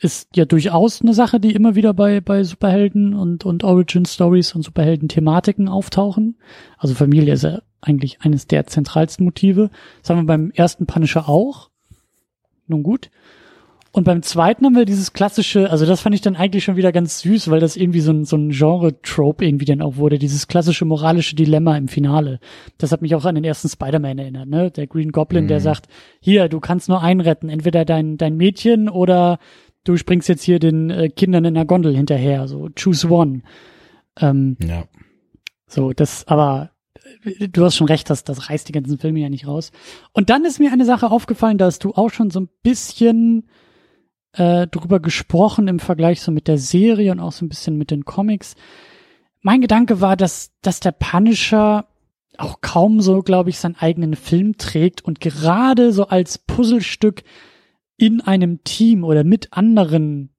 ist 0.00 0.36
ja 0.36 0.44
durchaus 0.44 1.00
eine 1.00 1.14
Sache, 1.14 1.40
die 1.40 1.54
immer 1.54 1.76
wieder 1.76 1.94
bei, 1.94 2.20
bei 2.20 2.42
Superhelden 2.42 3.14
und, 3.14 3.44
und 3.44 3.64
Origin 3.64 4.04
Stories 4.04 4.54
und 4.54 4.62
Superhelden-Thematiken 4.62 5.68
auftauchen. 5.68 6.36
Also 6.76 6.94
Familie 6.94 7.34
ist 7.34 7.44
ja 7.44 7.62
eigentlich 7.84 8.20
eines 8.22 8.46
der 8.46 8.66
zentralsten 8.66 9.24
Motive. 9.24 9.70
Das 10.00 10.10
haben 10.10 10.18
wir 10.18 10.26
beim 10.26 10.50
ersten 10.50 10.86
Punisher 10.86 11.28
auch. 11.28 11.70
Nun 12.66 12.82
gut. 12.82 13.10
Und 13.92 14.02
beim 14.02 14.22
zweiten 14.22 14.64
haben 14.66 14.74
wir 14.74 14.86
dieses 14.86 15.12
klassische, 15.12 15.70
also 15.70 15.86
das 15.86 16.00
fand 16.00 16.16
ich 16.16 16.20
dann 16.20 16.34
eigentlich 16.34 16.64
schon 16.64 16.74
wieder 16.74 16.90
ganz 16.90 17.20
süß, 17.20 17.48
weil 17.48 17.60
das 17.60 17.76
irgendwie 17.76 18.00
so 18.00 18.10
ein, 18.12 18.24
so 18.24 18.36
ein 18.36 18.50
Genre-Trope 18.50 19.44
irgendwie 19.46 19.66
dann 19.66 19.80
auch 19.80 19.96
wurde, 19.98 20.18
dieses 20.18 20.48
klassische 20.48 20.84
moralische 20.84 21.36
Dilemma 21.36 21.76
im 21.76 21.86
Finale. 21.86 22.40
Das 22.76 22.90
hat 22.90 23.02
mich 23.02 23.14
auch 23.14 23.24
an 23.24 23.36
den 23.36 23.44
ersten 23.44 23.68
Spider-Man 23.68 24.18
erinnert, 24.18 24.48
ne? 24.48 24.72
Der 24.72 24.88
Green 24.88 25.12
Goblin, 25.12 25.46
der 25.46 25.58
Mhm. 25.58 25.62
sagt, 25.62 25.86
hier, 26.18 26.48
du 26.48 26.58
kannst 26.58 26.88
nur 26.88 27.02
einen 27.02 27.20
retten, 27.20 27.48
entweder 27.48 27.84
dein, 27.84 28.16
dein 28.16 28.36
Mädchen 28.36 28.88
oder 28.88 29.38
du 29.84 29.96
springst 29.96 30.28
jetzt 30.28 30.42
hier 30.42 30.58
den 30.58 30.90
äh, 30.90 31.08
Kindern 31.10 31.44
in 31.44 31.54
der 31.54 31.64
Gondel 31.64 31.94
hinterher, 31.94 32.48
so 32.48 32.70
choose 32.74 33.08
one. 33.08 33.42
Ähm, 34.18 34.56
Ja. 34.60 34.86
so, 35.68 35.92
das, 35.92 36.26
aber 36.26 36.70
du 37.52 37.64
hast 37.64 37.76
schon 37.76 37.88
recht, 37.88 38.10
das, 38.10 38.24
das 38.24 38.48
reißt 38.48 38.68
die 38.68 38.72
ganzen 38.72 38.98
Filme 38.98 39.20
ja 39.20 39.28
nicht 39.28 39.46
raus. 39.46 39.72
Und 40.12 40.30
dann 40.30 40.44
ist 40.44 40.58
mir 40.60 40.72
eine 40.72 40.84
Sache 40.84 41.10
aufgefallen, 41.10 41.58
da 41.58 41.66
hast 41.66 41.84
du 41.84 41.92
auch 41.92 42.10
schon 42.10 42.30
so 42.30 42.40
ein 42.40 42.48
bisschen 42.62 43.48
äh, 44.32 44.66
drüber 44.66 45.00
gesprochen 45.00 45.68
im 45.68 45.78
Vergleich 45.78 46.20
so 46.20 46.32
mit 46.32 46.48
der 46.48 46.58
Serie 46.58 47.12
und 47.12 47.20
auch 47.20 47.32
so 47.32 47.44
ein 47.44 47.48
bisschen 47.48 47.76
mit 47.76 47.90
den 47.90 48.04
Comics. 48.04 48.54
Mein 49.40 49.60
Gedanke 49.60 50.00
war, 50.00 50.16
dass, 50.16 50.52
dass 50.62 50.80
der 50.80 50.92
Punisher 50.92 51.86
auch 52.38 52.60
kaum 52.60 53.00
so, 53.00 53.22
glaube 53.22 53.50
ich, 53.50 53.58
seinen 53.58 53.76
eigenen 53.76 54.16
Film 54.16 54.56
trägt 54.56 55.04
und 55.04 55.20
gerade 55.20 55.92
so 55.92 56.06
als 56.06 56.38
Puzzlestück 56.38 57.22
in 57.96 58.20
einem 58.20 58.64
Team 58.64 59.04
oder 59.04 59.22
mit 59.22 59.52
anderen 59.52 60.33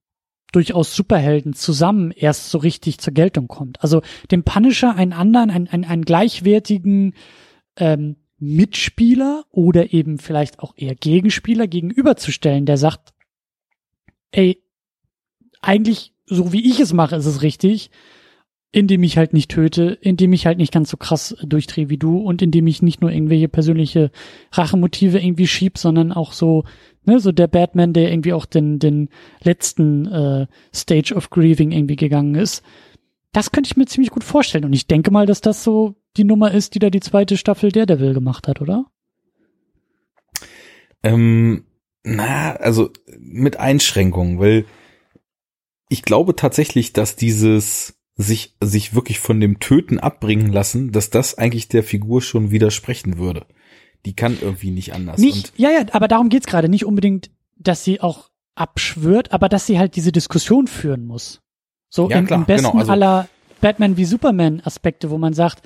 durchaus 0.56 0.96
Superhelden 0.96 1.54
zusammen 1.54 2.12
erst 2.12 2.50
so 2.50 2.58
richtig 2.58 3.00
zur 3.00 3.14
Geltung 3.14 3.48
kommt. 3.48 3.82
Also 3.84 4.02
dem 4.32 4.44
Punisher 4.44 4.96
einen 4.96 5.14
anderen, 5.14 5.50
einen, 5.50 5.68
einen, 5.68 5.86
einen 5.86 6.06
gleichwertigen 6.06 7.14
ähm, 7.78 8.16
Mitspieler 8.38 9.46
oder 9.50 9.94
eben 9.94 10.18
vielleicht 10.18 10.60
auch 10.60 10.74
eher 10.78 10.96
Gegenspieler 10.96 11.68
gegenüberzustellen, 11.68 12.66
der 12.66 12.78
sagt, 12.78 13.14
ey, 14.32 14.62
eigentlich, 15.62 16.14
so 16.26 16.54
wie 16.54 16.70
ich 16.70 16.80
es 16.80 16.94
mache, 16.94 17.16
ist 17.16 17.26
es 17.26 17.42
richtig, 17.42 17.92
indem 18.72 19.04
ich 19.04 19.18
halt 19.18 19.34
nicht 19.34 19.52
töte, 19.52 19.98
indem 20.02 20.34
ich 20.34 20.46
halt 20.46 20.58
nicht 20.58 20.74
ganz 20.74 20.90
so 20.90 20.98
krass 20.98 21.36
durchdrehe 21.42 21.90
wie 21.90 21.98
du 21.98 22.18
und 22.18 22.42
indem 22.42 22.68
ich 22.68 22.82
nicht 22.82 23.02
nur 23.02 23.12
irgendwelche 23.12 23.48
persönliche 23.48 24.12
Rachemotive 24.52 25.20
irgendwie 25.20 25.48
schieb, 25.48 25.78
sondern 25.78 26.12
auch 26.12 26.34
so, 26.34 26.66
ne, 27.06 27.20
so 27.20 27.32
der 27.32 27.48
Batman, 27.48 27.94
der 27.94 28.12
irgendwie 28.12 28.34
auch 28.34 28.46
den, 28.46 28.80
den 28.80 29.10
letzten 29.44 30.06
äh, 30.08 30.48
Stage 30.74 31.14
of 31.16 31.30
Grieving 31.30 31.72
irgendwie 31.72 31.96
gegangen 31.96 32.36
ist. 32.36 32.64
Das 33.32 33.52
könnte 33.52 33.68
ich 33.68 33.78
mir 33.78 33.86
ziemlich 33.86 34.12
gut 34.12 34.24
vorstellen. 34.24 34.66
Und 34.66 34.74
ich 34.74 34.88
denke 34.88 35.12
mal, 35.12 35.26
dass 35.26 35.42
das 35.42 35.64
so 35.64 35.96
die 36.18 36.24
Nummer 36.24 36.52
ist, 36.52 36.76
die 36.76 36.80
da 36.80 36.90
die 36.90 37.02
zweite 37.02 37.38
Staffel 37.38 37.72
Daredevil 37.72 38.14
gemacht 38.14 38.48
hat, 38.48 38.62
oder? 38.62 38.86
Ähm, 41.04 41.66
na, 42.04 42.56
also 42.56 42.92
mit 43.20 43.58
Einschränkungen, 43.58 44.40
weil 44.40 44.66
ich 45.90 46.04
glaube 46.04 46.36
tatsächlich, 46.36 46.94
dass 46.94 47.16
dieses 47.16 48.00
sich, 48.16 48.56
sich 48.62 48.96
wirklich 48.96 49.20
von 49.20 49.40
dem 49.40 49.60
Töten 49.60 50.00
abbringen 50.00 50.52
lassen, 50.52 50.92
dass 50.92 51.10
das 51.10 51.38
eigentlich 51.38 51.68
der 51.68 51.84
Figur 51.84 52.22
schon 52.22 52.52
widersprechen 52.52 53.18
würde. 53.18 53.46
Die 54.06 54.14
kann 54.16 54.38
irgendwie 54.42 54.72
nicht 54.72 54.94
anders. 54.94 55.20
Nicht, 55.20 55.54
ja, 55.58 55.70
ja, 55.72 55.82
aber 55.92 56.08
darum 56.08 56.30
geht's 56.30 56.46
gerade. 56.48 56.70
Nicht 56.70 56.86
unbedingt, 56.86 57.30
dass 57.58 57.84
sie 57.84 58.02
auch 58.02 58.30
abschwört, 58.56 59.34
aber 59.34 59.50
dass 59.50 59.66
sie 59.68 59.80
halt 59.80 59.96
diese 59.96 60.12
Diskussion 60.12 60.68
führen 60.68 61.06
muss. 61.06 61.42
So 61.90 62.10
Ja, 62.10 62.20
im, 62.20 62.28
klar, 62.28 62.40
im 62.40 62.46
besten 62.46 62.68
genau, 62.68 62.80
also- 62.80 62.92
aller 62.92 63.28
Batman 63.62 63.98
wie 63.98 64.06
Superman 64.06 64.62
Aspekte, 64.64 65.10
wo 65.10 65.18
man 65.18 65.34
sagt, 65.34 65.62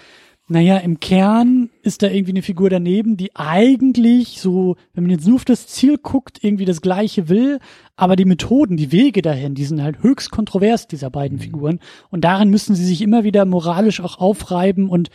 naja, 0.52 0.78
im 0.78 1.00
Kern 1.00 1.70
ist 1.84 2.02
da 2.02 2.08
irgendwie 2.08 2.32
eine 2.32 2.42
Figur 2.42 2.72
daneben, 2.72 3.18
die 3.18 3.36
eigentlich 3.36 4.42
so, 4.42 4.78
wenn 4.94 5.04
man 5.04 5.12
jetzt 5.12 5.28
nur 5.28 5.36
auf 5.36 5.46
das 5.46 5.68
Ziel 5.68 5.98
guckt, 6.00 6.40
irgendwie 6.44 6.66
das 6.66 6.82
Gleiche 6.82 7.30
will, 7.30 7.60
aber 7.96 8.16
die 8.16 8.26
Methoden, 8.26 8.76
die 8.76 8.92
Wege 8.92 9.22
dahin, 9.22 9.54
die 9.54 9.66
sind 9.66 9.84
halt 9.84 10.02
höchst 10.02 10.32
kontrovers, 10.32 10.88
dieser 10.88 11.12
beiden 11.12 11.38
Mhm. 11.38 11.42
Figuren. 11.42 11.80
Und 12.10 12.22
darin 12.24 12.50
müssen 12.50 12.74
sie 12.74 12.86
sich 12.86 13.02
immer 13.04 13.24
wieder 13.24 13.46
moralisch 13.46 14.02
auch 14.02 14.18
aufreiben 14.18 14.90
und 14.90 15.10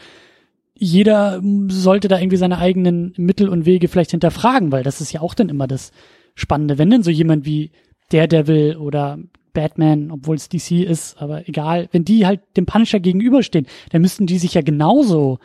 jeder 0.85 1.41
mm, 1.41 1.71
sollte 1.71 2.09
da 2.09 2.19
irgendwie 2.19 2.37
seine 2.37 2.59
eigenen 2.59 3.15
Mittel 3.17 3.49
und 3.49 3.67
Wege 3.67 3.89
vielleicht 3.89 4.11
hinterfragen, 4.13 4.71
weil 4.71 4.83
das 4.83 5.01
ist 5.01 5.13
ja 5.13 5.21
auch 5.21 5.35
dann 5.35 5.49
immer 5.49 5.67
das 5.67 5.91
Spannende. 6.35 6.79
Wenn 6.79 6.91
denn 6.91 7.03
so 7.03 7.11
jemand 7.11 7.47
wie 7.47 7.71
Daredevil 8.11 8.77
oder 8.77 9.19
Batman, 9.53 10.11
obwohl 10.11 10.37
es 10.37 10.49
DC 10.49 10.83
ist, 10.83 11.21
aber 11.21 11.49
egal, 11.49 11.89
wenn 11.93 12.05
die 12.05 12.27
halt 12.27 12.41
dem 12.57 12.67
Punisher 12.67 13.01
gegenüberstehen, 13.01 13.67
dann 13.91 14.03
müssten 14.03 14.27
die 14.27 14.39
sich 14.39 14.55
ja 14.55 14.63
genauso 14.63 15.39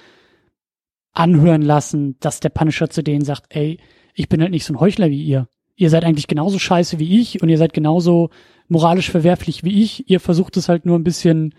anhören 1.13 1.61
lassen, 1.61 2.17
dass 2.19 2.39
der 2.39 2.49
Punisher 2.49 2.89
zu 2.89 3.03
denen 3.03 3.23
sagt, 3.23 3.55
ey, 3.55 3.79
ich 4.15 4.29
bin 4.29 4.41
halt 4.41 4.51
nicht 4.51 4.65
so 4.65 4.73
ein 4.73 4.79
Heuchler 4.79 5.09
wie 5.09 5.23
ihr. 5.23 5.47
Ihr 5.75 5.89
seid 5.89 6.03
eigentlich 6.03 6.27
genauso 6.27 6.59
scheiße 6.59 6.99
wie 6.99 7.19
ich 7.19 7.41
und 7.41 7.49
ihr 7.49 7.57
seid 7.57 7.73
genauso 7.73 8.29
moralisch 8.67 9.09
verwerflich 9.09 9.63
wie 9.63 9.81
ich. 9.81 10.09
Ihr 10.09 10.19
versucht 10.19 10.57
es 10.57 10.67
halt 10.67 10.85
nur 10.85 10.97
ein 10.97 11.03
bisschen 11.03 11.53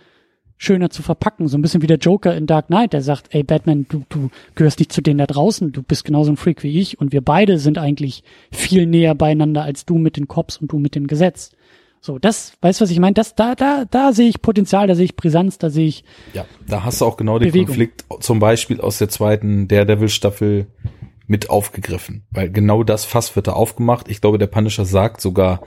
schöner 0.61 0.91
zu 0.91 1.03
verpacken. 1.03 1.49
So 1.49 1.57
ein 1.57 1.63
bisschen 1.63 1.81
wie 1.81 1.87
der 1.87 1.97
Joker 1.97 2.37
in 2.37 2.47
Dark 2.47 2.67
Knight, 2.67 2.93
der 2.93 3.01
sagt, 3.01 3.35
ey 3.35 3.43
Batman, 3.43 3.87
du, 3.89 4.05
du 4.11 4.29
gehörst 4.55 4.79
nicht 4.79 4.93
zu 4.93 5.01
denen 5.01 5.17
da 5.17 5.27
draußen, 5.27 5.73
du 5.73 5.83
bist 5.83 6.05
genauso 6.05 6.31
ein 6.31 6.37
Freak 6.37 6.63
wie 6.63 6.79
ich 6.79 7.01
und 7.01 7.13
wir 7.13 7.23
beide 7.23 7.59
sind 7.59 7.79
eigentlich 7.79 8.23
viel 8.53 8.85
näher 8.85 9.15
beieinander 9.15 9.63
als 9.63 9.87
du 9.87 9.97
mit 9.97 10.19
den 10.19 10.29
Cops 10.29 10.59
und 10.59 10.71
du 10.71 10.79
mit 10.79 10.95
dem 10.95 11.07
Gesetz. 11.07 11.53
So, 12.03 12.19
das, 12.19 12.53
weißt 12.61 12.79
du, 12.79 12.83
was 12.85 12.91
ich 12.91 12.99
meine? 13.01 13.15
Das, 13.15 13.35
da, 13.35 13.55
da, 13.55 13.87
da 13.91 14.13
sehe 14.13 14.29
ich 14.29 14.43
Potenzial, 14.43 14.87
da 14.87 14.95
sehe 14.95 15.07
ich 15.07 15.17
Brisanz, 15.17 15.57
da 15.57 15.71
sehe 15.71 15.87
ich. 15.87 16.05
Ja, 16.35 16.45
da 16.67 16.85
hast 16.85 17.01
du 17.01 17.07
auch 17.07 17.17
genau 17.17 17.39
den 17.39 17.49
Bewegung. 17.49 17.69
Konflikt 17.69 18.05
zum 18.21 18.39
Beispiel 18.39 18.83
aus 18.83 18.99
der 18.99 19.09
zweiten 19.09 19.67
Daredevil-Staffel 19.67 20.67
mit 21.27 21.49
aufgegriffen. 21.49 22.25
Weil 22.31 22.51
genau 22.51 22.85
das 22.85 23.07
Fass 23.07 23.35
wird 23.35 23.47
da 23.47 23.53
aufgemacht. 23.53 24.11
Ich 24.11 24.21
glaube, 24.21 24.37
der 24.37 24.47
Punisher 24.47 24.85
sagt 24.85 25.23
sogar 25.23 25.63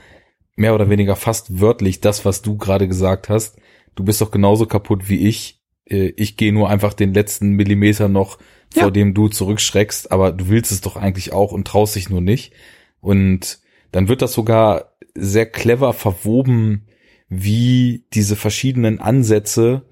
mehr 0.56 0.76
oder 0.76 0.90
weniger 0.90 1.16
fast 1.16 1.60
wörtlich 1.60 2.00
das, 2.00 2.26
was 2.26 2.44
du 2.44 2.58
gerade 2.58 2.88
gesagt 2.88 3.30
hast. 3.30 3.58
Du 3.96 4.04
bist 4.04 4.22
doch 4.22 4.32
genauso 4.32 4.66
kaputt 4.66 5.10
wie 5.10 5.28
ich. 5.28 5.62
Äh, 5.86 6.14
Ich 6.16 6.38
gehe 6.38 6.54
nur 6.54 6.70
einfach 6.70 6.94
den 6.94 7.14
letzten 7.14 7.52
Millimeter 7.52 8.08
noch, 8.10 8.38
vor 8.72 8.84
Ja. 8.84 8.90
dem 8.90 9.14
du 9.14 9.28
zurückschreckst, 9.30 10.12
aber 10.12 10.32
du 10.32 10.50
willst 10.50 10.72
es 10.72 10.82
doch 10.82 10.96
eigentlich 10.96 11.32
auch 11.34 11.52
und 11.52 11.68
traust 11.68 11.96
dich 11.96 12.10
nur 12.10 12.22
nicht. 12.22 12.54
Und 13.02 13.60
dann 13.92 14.08
wird 14.08 14.22
das 14.22 14.34
sogar 14.34 14.94
sehr 15.14 15.46
clever 15.46 15.94
verwoben, 15.94 16.88
wie 17.30 18.06
diese 18.14 18.36
verschiedenen 18.36 19.00
Ansätze, 19.00 19.84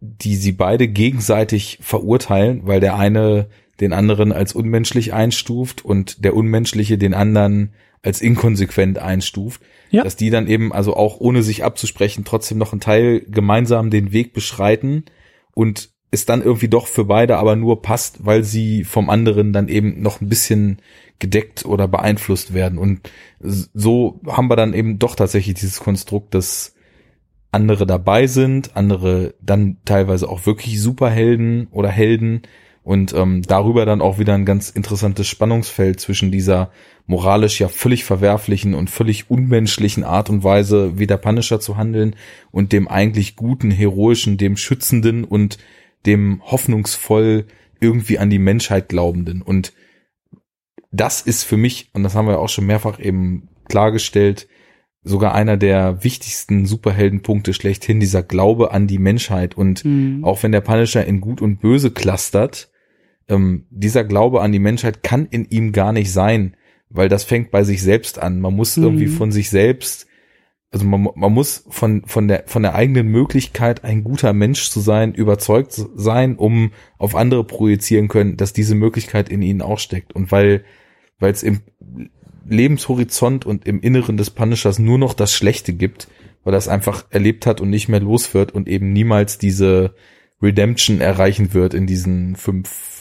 die 0.00 0.36
sie 0.36 0.52
beide 0.52 0.88
gegenseitig 0.88 1.78
verurteilen, 1.80 2.62
weil 2.64 2.80
der 2.80 2.96
eine 2.96 3.48
den 3.80 3.92
anderen 3.92 4.32
als 4.32 4.52
unmenschlich 4.52 5.12
einstuft 5.12 5.84
und 5.84 6.24
der 6.24 6.34
Unmenschliche 6.34 6.98
den 6.98 7.14
anderen 7.14 7.72
als 8.02 8.20
inkonsequent 8.20 8.98
einstuft, 8.98 9.60
Ja. 9.92 10.02
dass 10.02 10.16
die 10.16 10.30
dann 10.30 10.48
eben 10.48 10.72
also 10.72 10.96
auch 10.96 11.20
ohne 11.20 11.42
sich 11.42 11.64
abzusprechen 11.64 12.24
trotzdem 12.24 12.58
noch 12.58 12.72
einen 12.72 12.80
Teil 12.80 13.20
gemeinsam 13.28 13.90
den 13.90 14.12
Weg 14.12 14.32
beschreiten 14.32 15.04
und 15.54 15.90
es 16.10 16.26
dann 16.26 16.42
irgendwie 16.42 16.68
doch 16.68 16.86
für 16.86 17.04
beide 17.04 17.38
aber 17.38 17.56
nur 17.56 17.82
passt, 17.82 18.24
weil 18.24 18.42
sie 18.42 18.84
vom 18.84 19.10
anderen 19.10 19.52
dann 19.52 19.68
eben 19.68 20.02
noch 20.02 20.20
ein 20.20 20.28
bisschen 20.28 20.80
gedeckt 21.18 21.64
oder 21.64 21.88
beeinflusst 21.88 22.52
werden. 22.52 22.78
Und 22.78 23.10
so 23.40 24.20
haben 24.26 24.48
wir 24.48 24.56
dann 24.56 24.74
eben 24.74 24.98
doch 24.98 25.14
tatsächlich 25.14 25.54
dieses 25.54 25.80
Konstrukt, 25.80 26.34
dass 26.34 26.74
andere 27.50 27.86
dabei 27.86 28.26
sind, 28.26 28.76
andere 28.76 29.34
dann 29.40 29.78
teilweise 29.84 30.28
auch 30.28 30.46
wirklich 30.46 30.80
Superhelden 30.80 31.68
oder 31.70 31.90
Helden 31.90 32.42
und 32.84 33.12
ähm, 33.14 33.42
darüber 33.42 33.86
dann 33.86 34.00
auch 34.00 34.18
wieder 34.18 34.34
ein 34.34 34.44
ganz 34.44 34.70
interessantes 34.70 35.28
Spannungsfeld 35.28 36.00
zwischen 36.00 36.32
dieser 36.32 36.70
moralisch 37.06 37.60
ja 37.60 37.68
völlig 37.68 38.04
verwerflichen 38.04 38.74
und 38.74 38.90
völlig 38.90 39.30
unmenschlichen 39.30 40.04
Art 40.04 40.30
und 40.30 40.42
Weise, 40.44 40.98
wie 40.98 41.06
der 41.06 41.16
Punisher 41.16 41.60
zu 41.60 41.76
handeln 41.76 42.16
und 42.50 42.72
dem 42.72 42.88
eigentlich 42.88 43.36
guten, 43.36 43.70
heroischen, 43.70 44.36
dem 44.36 44.56
schützenden 44.56 45.24
und 45.24 45.58
dem 46.06 46.42
hoffnungsvoll 46.44 47.46
irgendwie 47.80 48.18
an 48.18 48.30
die 48.30 48.38
Menschheit 48.38 48.88
glaubenden. 48.88 49.42
Und 49.42 49.72
das 50.90 51.20
ist 51.22 51.44
für 51.44 51.56
mich, 51.56 51.90
und 51.94 52.02
das 52.02 52.14
haben 52.14 52.28
wir 52.28 52.38
auch 52.38 52.48
schon 52.48 52.66
mehrfach 52.66 53.00
eben 53.00 53.48
klargestellt, 53.68 54.48
sogar 55.04 55.34
einer 55.34 55.56
der 55.56 56.04
wichtigsten 56.04 56.66
Superheldenpunkte 56.66 57.54
schlechthin, 57.54 57.98
dieser 57.98 58.22
Glaube 58.22 58.72
an 58.72 58.86
die 58.86 58.98
Menschheit. 58.98 59.56
Und 59.56 59.84
Mhm. 59.84 60.24
auch 60.24 60.42
wenn 60.42 60.52
der 60.52 60.60
Punisher 60.60 61.04
in 61.04 61.20
Gut 61.20 61.40
und 61.40 61.60
Böse 61.60 61.90
clustert, 61.90 62.71
ähm, 63.32 63.66
dieser 63.70 64.04
Glaube 64.04 64.42
an 64.42 64.52
die 64.52 64.58
Menschheit 64.58 65.02
kann 65.02 65.26
in 65.26 65.46
ihm 65.46 65.72
gar 65.72 65.92
nicht 65.92 66.12
sein, 66.12 66.56
weil 66.90 67.08
das 67.08 67.24
fängt 67.24 67.50
bei 67.50 67.64
sich 67.64 67.82
selbst 67.82 68.18
an. 68.22 68.40
Man 68.40 68.54
muss 68.54 68.76
Mhm. 68.76 68.84
irgendwie 68.84 69.06
von 69.06 69.32
sich 69.32 69.50
selbst, 69.50 70.06
also 70.70 70.84
man, 70.86 71.08
man 71.14 71.32
muss 71.32 71.64
von, 71.68 72.02
von 72.06 72.28
der, 72.28 72.44
von 72.46 72.62
der 72.62 72.74
eigenen 72.74 73.08
Möglichkeit, 73.08 73.84
ein 73.84 74.04
guter 74.04 74.32
Mensch 74.32 74.70
zu 74.70 74.80
sein, 74.80 75.14
überzeugt 75.14 75.72
sein, 75.94 76.36
um 76.36 76.72
auf 76.98 77.14
andere 77.14 77.44
projizieren 77.44 78.08
können, 78.08 78.36
dass 78.36 78.52
diese 78.52 78.74
Möglichkeit 78.74 79.28
in 79.28 79.42
ihnen 79.42 79.62
auch 79.62 79.78
steckt. 79.78 80.12
Und 80.14 80.30
weil, 80.32 80.64
weil 81.18 81.32
es 81.32 81.42
im 81.42 81.60
Lebenshorizont 82.48 83.46
und 83.46 83.66
im 83.66 83.80
Inneren 83.80 84.16
des 84.16 84.30
Punishers 84.30 84.78
nur 84.78 84.98
noch 84.98 85.14
das 85.14 85.32
Schlechte 85.32 85.72
gibt, 85.72 86.08
weil 86.44 86.54
er 86.54 86.58
es 86.58 86.68
einfach 86.68 87.04
erlebt 87.10 87.46
hat 87.46 87.60
und 87.60 87.70
nicht 87.70 87.88
mehr 87.88 88.00
los 88.00 88.34
wird 88.34 88.52
und 88.52 88.68
eben 88.68 88.92
niemals 88.92 89.38
diese 89.38 89.94
Redemption 90.42 91.00
erreichen 91.00 91.54
wird 91.54 91.72
in 91.72 91.86
diesen 91.86 92.34
fünf 92.36 92.91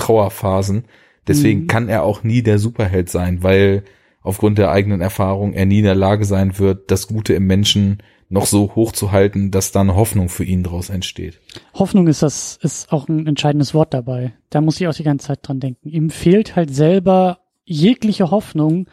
Trauerphasen. 0.00 0.84
Deswegen 1.28 1.62
Mhm. 1.62 1.66
kann 1.66 1.88
er 1.88 2.02
auch 2.02 2.22
nie 2.24 2.42
der 2.42 2.58
Superheld 2.58 3.08
sein, 3.08 3.42
weil 3.42 3.84
aufgrund 4.22 4.58
der 4.58 4.70
eigenen 4.70 5.00
Erfahrung 5.00 5.52
er 5.52 5.66
nie 5.66 5.78
in 5.78 5.84
der 5.84 5.94
Lage 5.94 6.24
sein 6.24 6.58
wird, 6.58 6.90
das 6.90 7.06
Gute 7.08 7.34
im 7.34 7.46
Menschen 7.46 8.02
noch 8.28 8.46
so 8.46 8.74
hoch 8.76 8.92
zu 8.92 9.10
halten, 9.10 9.50
dass 9.50 9.72
da 9.72 9.80
eine 9.80 9.96
Hoffnung 9.96 10.28
für 10.28 10.44
ihn 10.44 10.62
daraus 10.62 10.88
entsteht. 10.88 11.40
Hoffnung 11.74 12.06
ist 12.06 12.22
das, 12.22 12.58
ist 12.62 12.92
auch 12.92 13.08
ein 13.08 13.26
entscheidendes 13.26 13.74
Wort 13.74 13.92
dabei. 13.92 14.34
Da 14.50 14.60
muss 14.60 14.80
ich 14.80 14.86
auch 14.86 14.94
die 14.94 15.02
ganze 15.02 15.28
Zeit 15.28 15.40
dran 15.42 15.58
denken. 15.58 15.88
Ihm 15.88 16.10
fehlt 16.10 16.54
halt 16.54 16.72
selber 16.74 17.40
jegliche 17.64 18.30
Hoffnung 18.30 18.86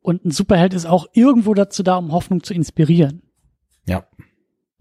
und 0.00 0.24
ein 0.24 0.30
Superheld 0.32 0.74
ist 0.74 0.86
auch 0.86 1.06
irgendwo 1.12 1.54
dazu 1.54 1.82
da, 1.84 1.96
um 1.96 2.10
Hoffnung 2.12 2.42
zu 2.42 2.54
inspirieren. 2.54 3.22
Ja. 3.86 4.04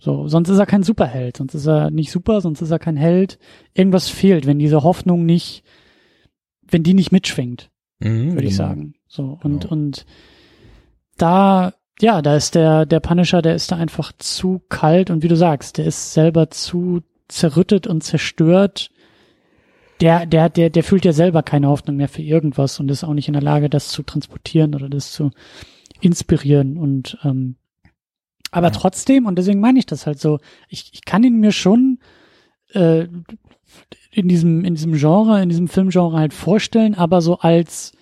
So, 0.03 0.27
sonst 0.27 0.49
ist 0.49 0.57
er 0.57 0.65
kein 0.65 0.81
Superheld, 0.81 1.37
sonst 1.37 1.53
ist 1.53 1.67
er 1.67 1.91
nicht 1.91 2.09
super, 2.09 2.41
sonst 2.41 2.59
ist 2.59 2.71
er 2.71 2.79
kein 2.79 2.97
Held. 2.97 3.37
Irgendwas 3.75 4.09
fehlt, 4.09 4.47
wenn 4.47 4.57
diese 4.57 4.81
Hoffnung 4.81 5.27
nicht, 5.27 5.63
wenn 6.67 6.81
die 6.81 6.95
nicht 6.95 7.11
mitschwingt, 7.11 7.69
Mhm, 7.99 8.33
würde 8.33 8.47
ich 8.47 8.57
genau. 8.57 8.67
sagen. 8.69 8.93
So, 9.07 9.37
und, 9.43 9.61
Genau. 9.61 9.71
und 9.73 10.07
da, 11.17 11.73
ja, 11.99 12.23
da 12.23 12.35
ist 12.35 12.55
der, 12.55 12.87
der 12.87 12.99
Punisher, 12.99 13.43
der 13.43 13.53
ist 13.53 13.71
da 13.71 13.75
einfach 13.75 14.11
zu 14.17 14.63
kalt 14.69 15.11
und 15.11 15.21
wie 15.21 15.27
du 15.27 15.35
sagst, 15.35 15.77
der 15.77 15.85
ist 15.85 16.13
selber 16.13 16.49
zu 16.49 17.01
zerrüttet 17.27 17.85
und 17.85 18.01
zerstört. 18.01 18.89
Der, 20.01 20.25
der, 20.25 20.49
der, 20.49 20.71
der 20.71 20.83
fühlt 20.83 21.05
ja 21.05 21.13
selber 21.13 21.43
keine 21.43 21.67
Hoffnung 21.67 21.97
mehr 21.97 22.09
für 22.09 22.23
irgendwas 22.23 22.79
und 22.79 22.89
ist 22.89 23.03
auch 23.03 23.13
nicht 23.13 23.27
in 23.27 23.33
der 23.33 23.43
Lage, 23.43 23.69
das 23.69 23.89
zu 23.89 24.01
transportieren 24.01 24.73
oder 24.73 24.89
das 24.89 25.11
zu 25.11 25.29
inspirieren 25.99 26.75
und, 26.77 27.19
ähm, 27.23 27.57
aber 28.51 28.67
Ja. 28.67 28.73
trotzdem, 28.73 29.25
und 29.25 29.37
deswegen 29.37 29.59
meine 29.59 29.79
ich 29.79 29.85
das 29.85 30.05
halt 30.05 30.19
so, 30.19 30.39
ich, 30.69 30.91
ich 30.93 31.05
kann 31.05 31.23
ihn 31.23 31.39
mir 31.39 31.51
schon 31.51 31.99
äh, 32.73 33.07
in 34.11 34.27
diesem, 34.27 34.63
in 34.65 34.75
diesem 34.75 34.93
Genre, 34.93 35.41
in 35.41 35.49
diesem 35.49 35.67
Filmgenre 35.67 36.17
halt 36.17 36.33
vorstellen, 36.33 36.95
aber 36.95 37.21
so 37.21 37.39
als 37.39 37.93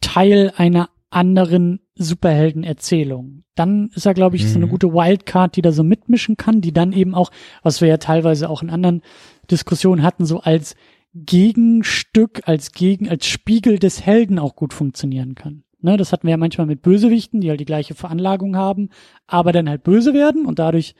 Teil 0.00 0.52
einer 0.56 0.88
anderen 1.10 1.80
Superheldenerzählung. 1.96 3.44
Dann 3.54 3.90
ist 3.94 4.06
er, 4.06 4.14
glaube 4.14 4.36
ich, 4.36 4.48
so 4.48 4.56
eine 4.56 4.66
Mhm. 4.66 4.70
gute 4.70 4.92
Wildcard, 4.94 5.54
die 5.56 5.62
da 5.62 5.72
so 5.72 5.82
mitmischen 5.84 6.38
kann, 6.38 6.62
die 6.62 6.72
dann 6.72 6.92
eben 6.92 7.14
auch, 7.14 7.30
was 7.62 7.80
wir 7.82 7.88
ja 7.88 7.98
teilweise 7.98 8.48
auch 8.48 8.62
in 8.62 8.70
anderen 8.70 9.02
Diskussionen 9.50 10.02
hatten, 10.02 10.24
so 10.24 10.40
als 10.40 10.74
Gegenstück, 11.14 12.42
als 12.46 12.72
Gegen, 12.72 13.08
als 13.10 13.26
Spiegel 13.26 13.78
des 13.78 14.06
Helden 14.06 14.38
auch 14.38 14.56
gut 14.56 14.72
funktionieren 14.72 15.34
kann. 15.34 15.64
Ne, 15.84 15.96
das 15.96 16.12
hatten 16.12 16.28
wir 16.28 16.30
ja 16.30 16.36
manchmal 16.36 16.68
mit 16.68 16.80
Bösewichten, 16.80 17.40
die 17.40 17.50
halt 17.50 17.58
die 17.58 17.64
gleiche 17.64 17.94
Veranlagung 17.94 18.56
haben, 18.56 18.88
aber 19.26 19.50
dann 19.50 19.68
halt 19.68 19.82
böse 19.82 20.14
werden 20.14 20.46
und 20.46 20.60
dadurch 20.60 20.94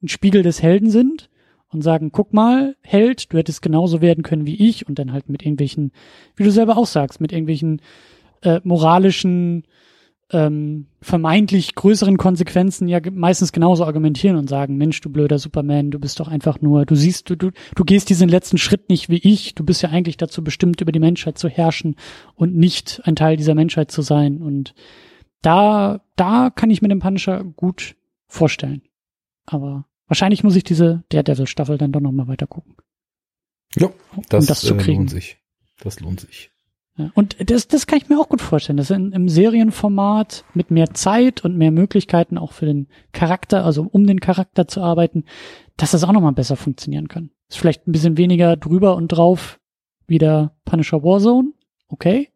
ein 0.00 0.08
Spiegel 0.08 0.44
des 0.44 0.62
Helden 0.62 0.90
sind 0.90 1.28
und 1.70 1.82
sagen, 1.82 2.12
guck 2.12 2.32
mal, 2.32 2.76
Held, 2.82 3.32
du 3.32 3.38
hättest 3.38 3.62
genauso 3.62 4.00
werden 4.00 4.22
können 4.22 4.46
wie 4.46 4.68
ich 4.68 4.88
und 4.88 4.98
dann 4.98 5.12
halt 5.12 5.28
mit 5.28 5.42
irgendwelchen, 5.42 5.90
wie 6.36 6.44
du 6.44 6.52
selber 6.52 6.78
auch 6.78 6.86
sagst, 6.86 7.20
mit 7.20 7.32
irgendwelchen 7.32 7.82
äh, 8.42 8.60
moralischen, 8.62 9.64
ähm, 10.30 10.86
vermeintlich 11.00 11.74
größeren 11.74 12.18
Konsequenzen 12.18 12.86
ja 12.86 13.00
meistens 13.10 13.52
genauso 13.52 13.84
argumentieren 13.84 14.36
und 14.36 14.48
sagen, 14.48 14.76
Mensch, 14.76 15.00
du 15.00 15.10
blöder 15.10 15.38
Superman, 15.38 15.90
du 15.90 15.98
bist 15.98 16.20
doch 16.20 16.28
einfach 16.28 16.60
nur, 16.60 16.84
du 16.84 16.94
siehst, 16.94 17.30
du, 17.30 17.36
du, 17.36 17.50
du 17.74 17.84
gehst 17.84 18.10
diesen 18.10 18.28
letzten 18.28 18.58
Schritt 18.58 18.90
nicht 18.90 19.08
wie 19.08 19.20
ich, 19.22 19.54
du 19.54 19.64
bist 19.64 19.82
ja 19.82 19.88
eigentlich 19.88 20.18
dazu 20.18 20.44
bestimmt, 20.44 20.80
über 20.80 20.92
die 20.92 21.00
Menschheit 21.00 21.38
zu 21.38 21.48
herrschen 21.48 21.96
und 22.34 22.54
nicht 22.54 23.00
ein 23.04 23.16
Teil 23.16 23.36
dieser 23.36 23.54
Menschheit 23.54 23.90
zu 23.90 24.02
sein. 24.02 24.42
Und 24.42 24.74
da, 25.40 26.02
da 26.16 26.50
kann 26.50 26.70
ich 26.70 26.82
mir 26.82 26.88
den 26.88 27.00
Punisher 27.00 27.42
gut 27.44 27.96
vorstellen. 28.26 28.82
Aber 29.46 29.86
wahrscheinlich 30.08 30.44
muss 30.44 30.56
ich 30.56 30.64
diese 30.64 31.04
Daredevil-Staffel 31.08 31.78
dann 31.78 31.92
doch 31.92 32.00
nochmal 32.00 32.28
weiter 32.28 32.46
gucken. 32.46 32.76
Ja, 33.76 33.90
das, 34.28 34.44
um 34.44 34.46
das 34.46 34.60
zu 34.60 34.74
äh, 34.74 34.78
kriegen. 34.78 34.98
lohnt 34.98 35.10
sich. 35.10 35.38
Das 35.80 36.00
lohnt 36.00 36.20
sich. 36.20 36.50
Und 37.14 37.36
das, 37.50 37.68
das 37.68 37.86
kann 37.86 37.98
ich 37.98 38.08
mir 38.08 38.18
auch 38.18 38.28
gut 38.28 38.40
vorstellen, 38.40 38.76
dass 38.76 38.90
in, 38.90 39.12
im 39.12 39.28
Serienformat 39.28 40.44
mit 40.54 40.70
mehr 40.70 40.94
Zeit 40.94 41.44
und 41.44 41.56
mehr 41.56 41.70
Möglichkeiten 41.70 42.38
auch 42.38 42.52
für 42.52 42.66
den 42.66 42.88
Charakter, 43.12 43.64
also 43.64 43.88
um 43.90 44.06
den 44.06 44.20
Charakter 44.20 44.66
zu 44.66 44.82
arbeiten, 44.82 45.24
dass 45.76 45.92
das 45.92 46.04
auch 46.04 46.12
nochmal 46.12 46.32
besser 46.32 46.56
funktionieren 46.56 47.08
kann. 47.08 47.30
Ist 47.48 47.58
vielleicht 47.58 47.86
ein 47.86 47.92
bisschen 47.92 48.16
weniger 48.16 48.56
drüber 48.56 48.96
und 48.96 49.08
drauf 49.08 49.60
wie 50.06 50.18
der 50.18 50.56
Punisher 50.64 51.02
Warzone, 51.02 51.52
okay, 51.88 52.30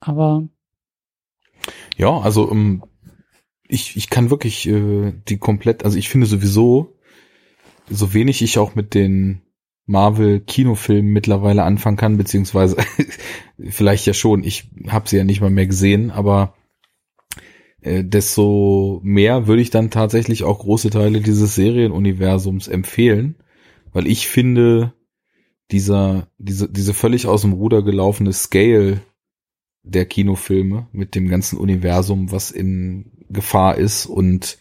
aber 0.00 0.48
Ja, 1.96 2.18
also 2.18 2.50
ähm, 2.50 2.82
ich, 3.68 3.96
ich 3.96 4.10
kann 4.10 4.30
wirklich 4.30 4.66
äh, 4.66 5.12
die 5.28 5.38
komplett, 5.38 5.84
also 5.84 5.98
ich 5.98 6.08
finde 6.08 6.26
sowieso, 6.26 6.96
so 7.88 8.14
wenig 8.14 8.42
ich 8.42 8.58
auch 8.58 8.74
mit 8.74 8.94
den 8.94 9.42
Marvel-Kinofilmen 9.88 11.10
mittlerweile 11.10 11.64
anfangen 11.64 11.96
kann, 11.96 12.18
beziehungsweise 12.18 12.76
vielleicht 13.58 14.06
ja 14.06 14.14
schon, 14.14 14.44
ich 14.44 14.70
habe 14.86 15.08
sie 15.08 15.16
ja 15.16 15.24
nicht 15.24 15.40
mal 15.40 15.50
mehr 15.50 15.66
gesehen, 15.66 16.10
aber 16.10 16.54
äh, 17.80 18.04
desto 18.04 19.00
mehr 19.02 19.46
würde 19.46 19.62
ich 19.62 19.70
dann 19.70 19.90
tatsächlich 19.90 20.44
auch 20.44 20.60
große 20.60 20.90
Teile 20.90 21.20
dieses 21.20 21.54
Serienuniversums 21.54 22.68
empfehlen, 22.68 23.36
weil 23.92 24.06
ich 24.06 24.28
finde, 24.28 24.92
dieser, 25.70 26.28
diese, 26.38 26.68
diese 26.68 26.94
völlig 26.94 27.26
aus 27.26 27.42
dem 27.42 27.52
Ruder 27.54 27.82
gelaufene 27.82 28.32
Scale 28.32 29.00
der 29.82 30.06
Kinofilme 30.06 30.88
mit 30.92 31.14
dem 31.14 31.28
ganzen 31.28 31.58
Universum, 31.58 32.30
was 32.30 32.50
in 32.50 33.24
Gefahr 33.30 33.76
ist 33.78 34.06
und 34.06 34.58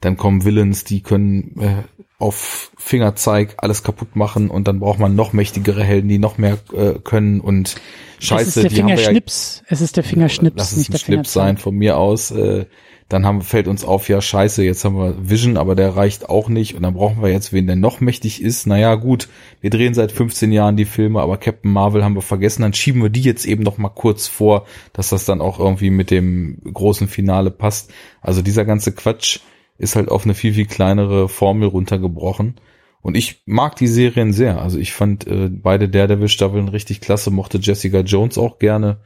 dann 0.00 0.16
kommen 0.16 0.44
Villains, 0.44 0.84
die 0.84 1.02
können 1.02 1.60
äh, 1.60 1.82
auf 2.20 2.70
Fingerzeig 2.76 3.54
alles 3.58 3.82
kaputt 3.82 4.14
machen 4.14 4.50
und 4.50 4.68
dann 4.68 4.80
braucht 4.80 4.98
man 4.98 5.14
noch 5.14 5.32
mächtigere 5.32 5.82
Helden, 5.82 6.08
die 6.08 6.18
noch 6.18 6.38
mehr 6.38 6.58
äh, 6.72 6.94
können 7.02 7.40
und 7.40 7.76
Scheiße, 8.18 8.42
es 8.42 8.56
ist 8.56 8.62
der 8.62 8.70
die 8.70 8.82
haben 8.82 8.88
wir 8.88 8.94
ja, 8.94 8.96
Fingerschnips. 8.98 9.62
Es 9.66 9.80
ist 9.80 9.96
der 9.96 10.04
Fingerschnips, 10.04 10.56
lass 10.56 10.72
es 10.72 10.78
nicht 10.78 10.88
ein 10.88 10.92
der 10.92 10.98
Schnips 10.98 11.32
sein 11.32 11.56
von 11.56 11.74
mir 11.74 11.96
aus. 11.96 12.30
Äh, 12.30 12.66
dann 13.10 13.26
haben, 13.26 13.42
fällt 13.42 13.66
uns 13.66 13.84
auf, 13.84 14.08
ja 14.08 14.20
scheiße, 14.20 14.62
jetzt 14.62 14.84
haben 14.84 14.96
wir 14.96 15.28
Vision, 15.28 15.56
aber 15.56 15.74
der 15.74 15.96
reicht 15.96 16.28
auch 16.28 16.48
nicht 16.48 16.76
und 16.76 16.82
dann 16.82 16.94
brauchen 16.94 17.22
wir 17.22 17.30
jetzt 17.30 17.52
wen, 17.52 17.66
der 17.66 17.74
noch 17.74 18.00
mächtig 18.00 18.40
ist. 18.40 18.68
Naja 18.68 18.94
gut, 18.94 19.28
wir 19.60 19.70
drehen 19.70 19.94
seit 19.94 20.12
15 20.12 20.52
Jahren 20.52 20.76
die 20.76 20.84
Filme, 20.84 21.20
aber 21.20 21.36
Captain 21.36 21.72
Marvel 21.72 22.04
haben 22.04 22.14
wir 22.14 22.22
vergessen, 22.22 22.62
dann 22.62 22.72
schieben 22.72 23.02
wir 23.02 23.10
die 23.10 23.22
jetzt 23.22 23.46
eben 23.46 23.64
noch 23.64 23.78
mal 23.78 23.88
kurz 23.88 24.28
vor, 24.28 24.64
dass 24.92 25.08
das 25.08 25.24
dann 25.24 25.40
auch 25.40 25.58
irgendwie 25.58 25.90
mit 25.90 26.12
dem 26.12 26.60
großen 26.72 27.08
Finale 27.08 27.50
passt. 27.50 27.92
Also 28.20 28.42
dieser 28.42 28.64
ganze 28.64 28.92
Quatsch 28.92 29.40
ist 29.80 29.96
halt 29.96 30.10
auf 30.10 30.24
eine 30.24 30.34
viel, 30.34 30.52
viel 30.54 30.66
kleinere 30.66 31.28
Formel 31.28 31.68
runtergebrochen. 31.68 32.60
Und 33.00 33.16
ich 33.16 33.42
mag 33.46 33.76
die 33.76 33.86
Serien 33.86 34.32
sehr. 34.32 34.60
Also 34.60 34.78
ich 34.78 34.92
fand 34.92 35.26
äh, 35.26 35.48
beide 35.50 35.88
Daredevil-Staffeln 35.88 36.68
richtig 36.68 37.00
klasse, 37.00 37.30
mochte 37.30 37.58
Jessica 37.58 38.00
Jones 38.00 38.36
auch 38.36 38.58
gerne. 38.58 39.00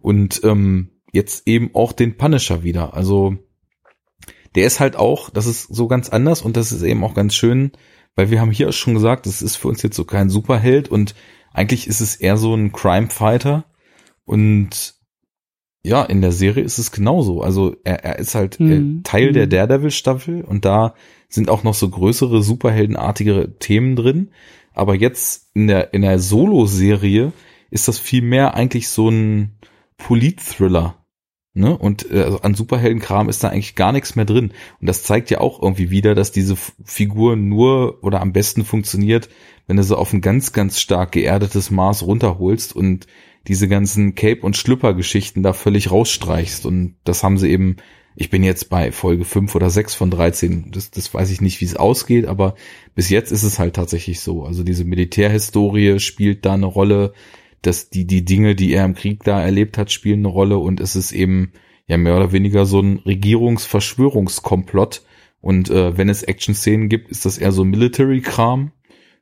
Und 0.00 0.40
ähm, 0.44 1.02
jetzt 1.12 1.46
eben 1.46 1.74
auch 1.74 1.92
den 1.92 2.16
Punisher 2.16 2.62
wieder. 2.62 2.94
Also 2.94 3.36
der 4.54 4.66
ist 4.66 4.80
halt 4.80 4.96
auch, 4.96 5.28
das 5.28 5.46
ist 5.46 5.64
so 5.64 5.88
ganz 5.88 6.08
anders 6.08 6.40
und 6.40 6.56
das 6.56 6.72
ist 6.72 6.82
eben 6.82 7.04
auch 7.04 7.14
ganz 7.14 7.34
schön, 7.34 7.72
weil 8.14 8.30
wir 8.30 8.40
haben 8.40 8.50
hier 8.50 8.72
schon 8.72 8.94
gesagt, 8.94 9.26
das 9.26 9.42
ist 9.42 9.56
für 9.56 9.68
uns 9.68 9.82
jetzt 9.82 9.96
so 9.96 10.04
kein 10.04 10.30
Superheld 10.30 10.88
und 10.88 11.14
eigentlich 11.52 11.86
ist 11.86 12.00
es 12.00 12.16
eher 12.16 12.38
so 12.38 12.54
ein 12.54 12.72
Crime 12.72 13.10
Fighter 13.10 13.66
und 14.24 14.94
ja, 15.88 16.04
in 16.04 16.20
der 16.20 16.32
Serie 16.32 16.62
ist 16.62 16.78
es 16.78 16.92
genauso. 16.92 17.42
Also 17.42 17.74
er, 17.82 18.04
er 18.04 18.18
ist 18.18 18.34
halt 18.34 18.60
Mhm. 18.60 19.00
Teil 19.04 19.32
der 19.32 19.46
Mhm. 19.46 19.50
Daredevil-Staffel 19.50 20.42
und 20.42 20.64
da 20.64 20.94
sind 21.28 21.48
auch 21.48 21.62
noch 21.64 21.74
so 21.74 21.88
größere, 21.88 22.42
superheldenartigere 22.42 23.58
Themen 23.58 23.96
drin. 23.96 24.30
Aber 24.74 24.94
jetzt 24.94 25.50
in 25.54 25.66
der, 25.66 25.92
in 25.94 26.02
der 26.02 26.18
Solo-Serie 26.18 27.32
ist 27.70 27.88
das 27.88 27.98
viel 27.98 28.22
mehr 28.22 28.54
eigentlich 28.54 28.88
so 28.88 29.08
ein 29.08 29.58
Polit-Thriller. 29.96 30.94
Ne? 31.54 31.76
Und 31.76 32.10
äh, 32.12 32.22
also 32.22 32.40
an 32.42 32.54
Superheldenkram 32.54 33.28
ist 33.28 33.42
da 33.42 33.48
eigentlich 33.48 33.74
gar 33.74 33.92
nichts 33.92 34.14
mehr 34.14 34.24
drin. 34.26 34.52
Und 34.80 34.86
das 34.86 35.02
zeigt 35.02 35.30
ja 35.30 35.40
auch 35.40 35.60
irgendwie 35.60 35.90
wieder, 35.90 36.14
dass 36.14 36.30
diese 36.30 36.54
Figur 36.84 37.34
nur 37.34 38.04
oder 38.04 38.20
am 38.20 38.32
besten 38.32 38.64
funktioniert, 38.64 39.28
wenn 39.66 39.76
du 39.76 39.82
sie 39.82 39.96
auf 39.96 40.12
ein 40.12 40.20
ganz, 40.20 40.52
ganz 40.52 40.80
stark 40.80 41.12
geerdetes 41.12 41.70
Maß 41.70 42.04
runterholst 42.04 42.76
und 42.76 43.06
diese 43.46 43.68
ganzen 43.68 44.14
Cape- 44.14 44.42
und 44.42 44.56
Schlüpper-Geschichten 44.56 45.42
da 45.42 45.52
völlig 45.52 45.90
rausstreichst. 45.90 46.66
Und 46.66 46.96
das 47.04 47.22
haben 47.22 47.38
sie 47.38 47.50
eben, 47.50 47.76
ich 48.14 48.30
bin 48.30 48.42
jetzt 48.42 48.68
bei 48.68 48.92
Folge 48.92 49.24
5 49.24 49.54
oder 49.54 49.70
6 49.70 49.94
von 49.94 50.10
13, 50.10 50.70
das, 50.72 50.90
das 50.90 51.14
weiß 51.14 51.30
ich 51.30 51.40
nicht, 51.40 51.60
wie 51.60 51.64
es 51.64 51.76
ausgeht, 51.76 52.26
aber 52.26 52.54
bis 52.94 53.10
jetzt 53.10 53.30
ist 53.30 53.44
es 53.44 53.58
halt 53.58 53.76
tatsächlich 53.76 54.20
so. 54.20 54.44
Also 54.44 54.64
diese 54.64 54.84
Militärhistorie 54.84 56.00
spielt 56.00 56.44
da 56.44 56.54
eine 56.54 56.66
Rolle, 56.66 57.12
dass 57.62 57.90
die, 57.90 58.06
die 58.06 58.24
Dinge, 58.24 58.54
die 58.54 58.72
er 58.72 58.84
im 58.84 58.94
Krieg 58.94 59.24
da 59.24 59.42
erlebt 59.42 59.78
hat, 59.78 59.90
spielen 59.90 60.20
eine 60.20 60.28
Rolle 60.28 60.58
und 60.58 60.80
es 60.80 60.96
ist 60.96 61.12
eben 61.12 61.52
ja 61.86 61.96
mehr 61.96 62.16
oder 62.16 62.32
weniger 62.32 62.66
so 62.66 62.80
ein 62.80 62.98
Regierungsverschwörungskomplott. 62.98 65.02
Und 65.40 65.70
äh, 65.70 65.96
wenn 65.96 66.08
es 66.08 66.22
Action-Szenen 66.22 66.88
gibt, 66.88 67.10
ist 67.10 67.24
das 67.24 67.38
eher 67.38 67.52
so 67.52 67.64
Military-Kram. 67.64 68.72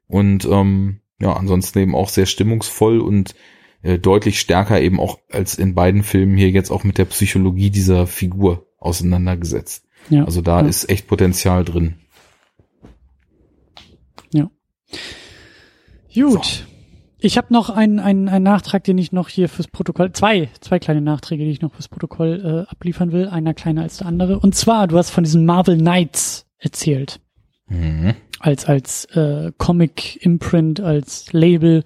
Und 0.08 0.44
ähm, 0.46 1.00
ja, 1.20 1.34
ansonsten 1.34 1.78
eben 1.78 1.94
auch 1.94 2.08
sehr 2.08 2.26
stimmungsvoll 2.26 3.00
und 3.00 3.34
äh, 3.82 3.98
deutlich 3.98 4.40
stärker 4.40 4.80
eben 4.80 5.00
auch 5.00 5.18
als 5.30 5.56
in 5.56 5.74
beiden 5.74 6.02
Filmen 6.02 6.36
hier 6.36 6.50
jetzt 6.50 6.70
auch 6.70 6.84
mit 6.84 6.98
der 6.98 7.04
Psychologie 7.06 7.70
dieser 7.70 8.06
Figur 8.06 8.66
auseinandergesetzt. 8.78 9.84
Ja. 10.10 10.24
Also 10.24 10.40
da 10.40 10.60
ja. 10.60 10.66
ist 10.66 10.88
echt 10.88 11.06
Potenzial 11.06 11.64
drin. 11.64 11.96
Gut. 16.16 16.66
Ich 17.18 17.36
habe 17.36 17.52
noch 17.52 17.70
einen, 17.70 17.98
einen, 17.98 18.28
einen 18.28 18.44
Nachtrag, 18.44 18.84
den 18.84 18.98
ich 18.98 19.12
noch 19.12 19.28
hier 19.28 19.48
fürs 19.48 19.68
Protokoll, 19.68 20.12
zwei, 20.12 20.48
zwei 20.60 20.78
kleine 20.78 21.00
Nachträge, 21.00 21.44
die 21.44 21.50
ich 21.50 21.60
noch 21.60 21.74
fürs 21.74 21.88
Protokoll 21.88 22.66
äh, 22.66 22.70
abliefern 22.70 23.12
will, 23.12 23.28
einer 23.28 23.52
kleiner 23.52 23.82
als 23.82 23.98
der 23.98 24.06
andere. 24.06 24.38
Und 24.38 24.54
zwar, 24.54 24.86
du 24.86 24.96
hast 24.96 25.10
von 25.10 25.24
diesen 25.24 25.44
Marvel 25.44 25.76
Knights 25.78 26.46
erzählt, 26.58 27.20
Mhm. 27.68 28.14
als, 28.38 28.64
als 28.66 29.06
äh, 29.06 29.50
Comic-Imprint, 29.58 30.80
als 30.80 31.32
Label. 31.32 31.82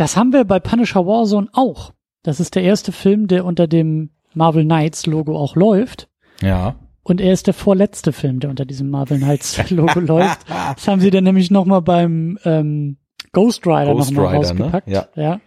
Das 0.00 0.16
haben 0.16 0.32
wir 0.32 0.44
bei 0.44 0.60
Punisher 0.60 1.04
Warzone 1.06 1.48
auch. 1.52 1.92
Das 2.22 2.40
ist 2.40 2.54
der 2.54 2.62
erste 2.62 2.90
Film, 2.90 3.26
der 3.26 3.44
unter 3.44 3.66
dem 3.66 4.08
Marvel 4.32 4.64
Knights 4.64 5.04
Logo 5.04 5.38
auch 5.38 5.56
läuft. 5.56 6.08
Ja. 6.40 6.76
Und 7.02 7.20
er 7.20 7.34
ist 7.34 7.46
der 7.46 7.52
vorletzte 7.52 8.12
Film, 8.12 8.40
der 8.40 8.48
unter 8.48 8.64
diesem 8.64 8.88
Marvel 8.88 9.18
Knights 9.18 9.58
Logo 9.70 10.00
läuft. 10.00 10.48
Das 10.48 10.88
haben 10.88 11.02
sie 11.02 11.10
dann 11.10 11.24
nämlich 11.24 11.50
noch 11.50 11.66
mal 11.66 11.80
beim 11.80 12.38
ähm, 12.46 12.96
Ghost 13.32 13.66
Rider 13.66 13.92
Ghost 13.92 14.12
noch 14.12 14.22
mal 14.22 14.28
Rider, 14.28 14.54
ne? 14.54 14.60
rausgepackt. 14.62 14.88
Ja. 14.88 15.08
ja. 15.16 15.40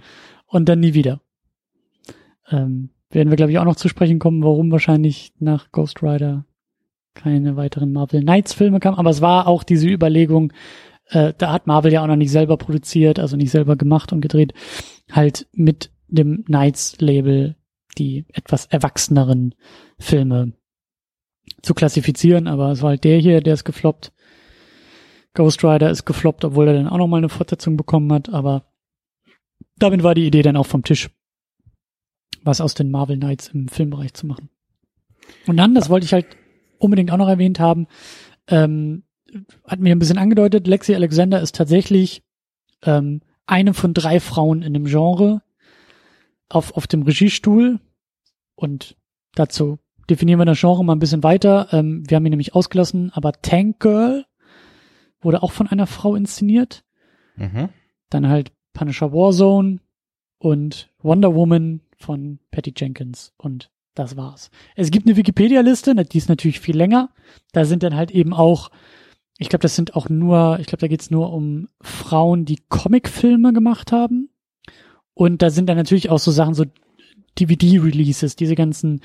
Und 0.46 0.70
dann 0.70 0.82
nie 0.82 0.94
wieder. 0.94 1.20
Ähm, 2.52 2.92
werden 3.10 3.32
wir, 3.32 3.38
glaube 3.38 3.52
ich, 3.52 3.58
auch 3.58 3.66
noch 3.66 3.76
zu 3.76 3.90
sprechen 3.90 4.20
kommen, 4.20 4.44
warum 4.44 4.72
wahrscheinlich 4.72 5.34
nach 5.40 5.72
Ghost 5.72 6.04
Rider 6.04 6.46
keine 7.16 7.56
weiteren 7.56 7.92
Marvel 7.92 8.22
Knights 8.22 8.54
Filme 8.54 8.80
kamen. 8.80 9.00
Aber 9.00 9.10
es 9.10 9.22
war 9.22 9.48
auch 9.48 9.64
diese 9.64 9.88
Überlegung, 9.88 10.54
äh, 11.14 11.34
da 11.38 11.52
hat 11.52 11.68
Marvel 11.68 11.94
ja 11.94 12.04
auch 12.04 12.08
noch 12.08 12.16
nicht 12.16 12.32
selber 12.32 12.58
produziert, 12.58 13.20
also 13.20 13.38
nicht 13.38 13.52
selber 13.52 13.76
gemacht 13.76 14.12
und 14.12 14.22
gedreht, 14.22 14.54
halt 15.12 15.48
mit 15.54 15.92
dem 16.08 16.44
Knights 16.46 17.00
Label 17.00 17.56
die 17.98 18.26
etwas 18.34 18.66
erwachseneren 18.66 19.54
Filme 20.00 20.54
zu 21.62 21.74
klassifizieren, 21.74 22.48
aber 22.48 22.72
es 22.72 22.82
war 22.82 22.90
halt 22.92 23.04
der 23.04 23.20
hier, 23.20 23.42
der 23.42 23.54
ist 23.54 23.64
gefloppt. 23.64 24.12
Ghost 25.36 25.64
Rider 25.64 25.90
ist 25.90 26.06
gefloppt, 26.06 26.46
obwohl 26.46 26.68
er 26.68 26.74
dann 26.74 26.88
auch 26.88 26.98
nochmal 26.98 27.20
eine 27.20 27.30
Fortsetzung 27.30 27.78
bekommen 27.78 28.12
hat, 28.12 28.30
aber 28.30 28.66
damit 29.78 30.04
war 30.04 30.16
die 30.16 30.28
Idee 30.28 30.42
dann 30.42 30.58
auch 30.58 30.66
vom 30.66 30.84
Tisch, 30.84 31.10
was 32.44 32.62
aus 32.62 32.74
den 32.74 32.92
Marvel 32.92 33.18
Knights 33.18 33.50
im 33.50 33.68
Filmbereich 33.68 34.14
zu 34.14 34.26
machen. 34.28 34.50
Und 35.48 35.58
dann, 35.58 35.76
das 35.76 35.90
wollte 35.90 36.06
ich 36.06 36.14
halt 36.14 36.28
unbedingt 36.80 37.12
auch 37.12 37.18
noch 37.18 37.30
erwähnt 37.30 37.60
haben, 37.60 37.88
ähm, 38.48 39.04
hat 39.68 39.80
mir 39.80 39.96
ein 39.96 40.00
bisschen 40.00 40.18
angedeutet, 40.18 40.68
Lexi 40.68 40.96
Alexander 40.96 41.42
ist 41.42 41.56
tatsächlich 41.56 42.24
ähm, 42.84 43.22
eine 43.46 43.74
von 43.74 43.94
drei 43.94 44.20
Frauen 44.20 44.62
in 44.62 44.74
dem 44.74 44.86
Genre 44.86 45.42
auf, 46.50 46.76
auf 46.76 46.88
dem 46.88 47.04
Regiestuhl 47.04 47.80
und 48.56 48.96
dazu 49.36 49.80
definieren 50.10 50.40
wir 50.40 50.46
das 50.46 50.60
Genre 50.60 50.84
mal 50.84 50.94
ein 50.94 51.00
bisschen 51.00 51.24
weiter. 51.24 51.68
Ähm, 51.72 52.04
wir 52.08 52.16
haben 52.16 52.26
ihn 52.26 52.32
nämlich 52.32 52.56
ausgelassen, 52.56 53.12
aber 53.14 53.34
Tank 53.34 53.80
Girl 53.80 54.26
wurde 55.22 55.44
auch 55.44 55.52
von 55.52 55.68
einer 55.68 55.88
Frau 55.88 56.16
inszeniert. 56.16 56.84
Mhm. 57.36 57.70
Dann 58.10 58.28
halt 58.28 58.52
Punisher 58.74 59.14
Warzone 59.14 59.80
und 60.38 60.92
Wonder 61.00 61.34
Woman 61.34 61.82
von 61.98 62.40
Patty 62.52 62.74
Jenkins 62.76 63.34
und 63.38 63.72
das 63.96 64.18
war's. 64.18 64.50
Es 64.76 64.92
gibt 64.92 65.08
eine 65.08 65.16
Wikipedia-Liste, 65.16 65.96
die 65.96 66.18
ist 66.18 66.30
natürlich 66.30 66.60
viel 66.60 66.76
länger. 66.76 67.10
Da 67.52 67.64
sind 67.66 67.84
dann 67.84 67.96
halt 67.96 68.12
eben 68.12 68.34
auch, 68.34 68.72
ich 69.44 69.50
glaube, 69.50 69.62
das 69.62 69.76
sind 69.76 69.96
auch 69.96 70.08
nur, 70.08 70.58
ich 70.62 70.68
glaube, 70.68 70.80
da 70.80 70.88
geht's 70.88 71.12
nur 71.12 71.34
um 71.34 71.68
Frauen, 71.82 72.46
die 72.46 72.60
Comicfilme 72.70 73.52
gemacht 73.52 73.92
haben. 73.92 74.30
Und 75.14 75.42
da 75.42 75.50
sind 75.50 75.68
dann 75.68 75.76
natürlich 75.76 76.10
auch 76.10 76.20
so 76.20 76.32
Sachen, 76.32 76.54
so 76.54 76.64
DVD-Releases, 77.38 78.38
diese 78.38 78.56
ganzen, 78.56 79.02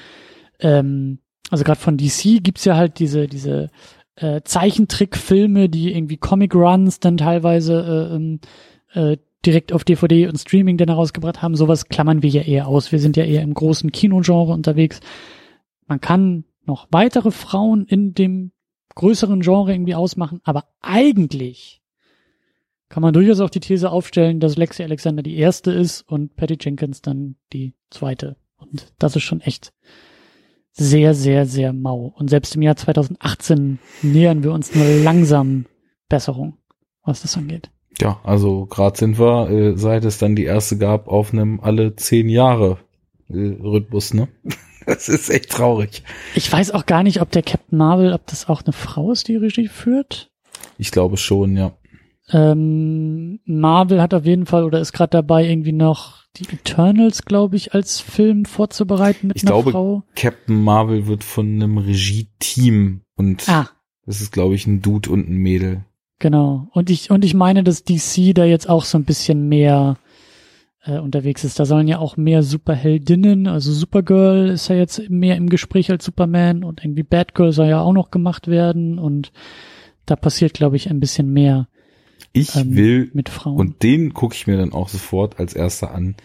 ähm, 0.60 1.18
also 1.50 1.64
gerade 1.64 1.80
von 1.80 1.96
DC 1.96 2.40
gibt's 2.40 2.64
ja 2.64 2.76
halt 2.76 3.00
diese, 3.00 3.26
diese 3.26 3.70
äh, 4.14 4.42
Zeichentrickfilme, 4.44 5.68
die 5.68 5.92
irgendwie 5.92 6.18
Comic-Runs 6.18 7.00
dann 7.00 7.16
teilweise 7.16 8.08
äh, 8.12 8.14
ähm, 8.14 8.40
äh, 8.92 9.16
direkt 9.44 9.72
auf 9.72 9.82
DVD 9.82 10.28
und 10.28 10.38
Streaming 10.38 10.76
dann 10.76 10.88
herausgebracht 10.88 11.42
haben. 11.42 11.56
Sowas 11.56 11.88
klammern 11.88 12.22
wir 12.22 12.30
ja 12.30 12.42
eher 12.42 12.68
aus. 12.68 12.92
Wir 12.92 13.00
sind 13.00 13.16
ja 13.16 13.24
eher 13.24 13.42
im 13.42 13.54
großen 13.54 13.90
Kinogenre 13.90 14.52
unterwegs. 14.52 15.00
Man 15.88 16.00
kann 16.00 16.44
noch 16.64 16.86
weitere 16.92 17.32
Frauen 17.32 17.86
in 17.86 18.14
dem 18.14 18.52
größeren 18.98 19.40
Genre 19.40 19.72
irgendwie 19.72 19.94
ausmachen, 19.94 20.40
aber 20.42 20.64
eigentlich 20.80 21.82
kann 22.88 23.02
man 23.02 23.14
durchaus 23.14 23.40
auch 23.40 23.50
die 23.50 23.60
These 23.60 23.90
aufstellen, 23.90 24.40
dass 24.40 24.56
Lexi 24.56 24.82
Alexander 24.82 25.22
die 25.22 25.36
erste 25.36 25.70
ist 25.70 26.02
und 26.02 26.34
Patty 26.36 26.58
Jenkins 26.60 27.00
dann 27.00 27.36
die 27.52 27.74
zweite. 27.90 28.36
Und 28.56 28.92
das 28.98 29.14
ist 29.14 29.22
schon 29.22 29.40
echt 29.40 29.72
sehr, 30.72 31.14
sehr, 31.14 31.46
sehr 31.46 31.72
mau. 31.72 32.12
Und 32.16 32.28
selbst 32.28 32.56
im 32.56 32.62
Jahr 32.62 32.76
2018 32.76 33.78
nähern 34.02 34.42
wir 34.42 34.52
uns 34.52 34.74
nur 34.74 34.84
langsam 34.84 35.66
Besserung, 36.08 36.56
was 37.04 37.22
das 37.22 37.36
angeht. 37.36 37.70
Ja, 38.00 38.20
also 38.24 38.66
gerade 38.66 38.98
sind 38.98 39.18
wir, 39.18 39.50
äh, 39.50 39.76
seit 39.76 40.04
es 40.04 40.18
dann 40.18 40.34
die 40.34 40.44
erste 40.44 40.76
gab, 40.76 41.06
auf 41.06 41.32
einem 41.32 41.60
alle 41.60 41.94
zehn 41.94 42.28
Jahre 42.28 42.78
äh, 43.28 43.34
Rhythmus, 43.62 44.12
ne? 44.14 44.28
Das 44.88 45.06
ist 45.08 45.28
echt 45.28 45.50
traurig. 45.50 46.02
Ich 46.34 46.50
weiß 46.50 46.70
auch 46.70 46.86
gar 46.86 47.02
nicht, 47.02 47.20
ob 47.20 47.30
der 47.30 47.42
Captain 47.42 47.76
Marvel, 47.76 48.14
ob 48.14 48.26
das 48.26 48.48
auch 48.48 48.62
eine 48.64 48.72
Frau 48.72 49.12
ist, 49.12 49.28
die 49.28 49.36
Regie 49.36 49.68
führt. 49.68 50.30
Ich 50.78 50.90
glaube 50.92 51.18
schon, 51.18 51.56
ja. 51.58 51.72
Ähm, 52.30 53.40
Marvel 53.44 54.00
hat 54.00 54.14
auf 54.14 54.24
jeden 54.24 54.46
Fall 54.46 54.64
oder 54.64 54.80
ist 54.80 54.92
gerade 54.92 55.10
dabei, 55.10 55.46
irgendwie 55.46 55.72
noch 55.72 56.24
die 56.36 56.44
Eternals, 56.52 57.24
glaube 57.24 57.56
ich, 57.56 57.74
als 57.74 58.00
Film 58.00 58.44
vorzubereiten 58.44 59.28
mit 59.28 59.36
Ich 59.36 59.42
einer 59.42 59.52
glaube, 59.52 59.70
Frau. 59.72 60.02
Captain 60.14 60.62
Marvel 60.62 61.06
wird 61.06 61.24
von 61.24 61.46
einem 61.46 61.78
Regie-Team 61.78 63.02
und 63.16 63.48
Ah, 63.48 63.68
das 64.06 64.20
ist, 64.20 64.32
glaube 64.32 64.54
ich, 64.54 64.66
ein 64.66 64.80
Dude 64.82 65.10
und 65.10 65.28
ein 65.28 65.36
Mädel. 65.36 65.84
genau. 66.18 66.68
Und 66.72 66.90
ich, 66.90 67.10
und 67.10 67.24
ich 67.24 67.34
meine, 67.34 67.62
dass 67.64 67.84
DC 67.84 68.34
da 68.34 68.44
jetzt 68.44 68.68
auch 68.68 68.84
so 68.84 68.96
ein 68.98 69.04
bisschen 69.04 69.48
mehr 69.48 69.96
äh, 70.84 70.98
unterwegs 70.98 71.44
ist. 71.44 71.58
Da 71.58 71.64
sollen 71.64 71.88
ja 71.88 71.98
auch 71.98 72.16
mehr 72.16 72.42
Superheldinnen, 72.42 73.46
also 73.46 73.72
Supergirl 73.72 74.48
ist 74.48 74.68
ja 74.68 74.76
jetzt 74.76 75.10
mehr 75.10 75.36
im 75.36 75.48
Gespräch 75.48 75.90
als 75.90 76.04
Superman 76.04 76.64
und 76.64 76.84
irgendwie 76.84 77.02
Batgirl 77.02 77.52
soll 77.52 77.68
ja 77.68 77.80
auch 77.80 77.92
noch 77.92 78.10
gemacht 78.10 78.48
werden 78.48 78.98
und 78.98 79.32
da 80.06 80.16
passiert, 80.16 80.54
glaube 80.54 80.76
ich, 80.76 80.88
ein 80.88 81.00
bisschen 81.00 81.32
mehr 81.32 81.68
Ich 82.32 82.56
ähm, 82.56 82.74
will, 82.74 83.10
mit 83.12 83.28
Frauen. 83.28 83.58
und 83.58 83.82
den 83.82 84.14
gucke 84.14 84.34
ich 84.34 84.46
mir 84.46 84.56
dann 84.56 84.72
auch 84.72 84.88
sofort 84.88 85.38
als 85.38 85.54
erster 85.54 85.94
an, 85.94 86.16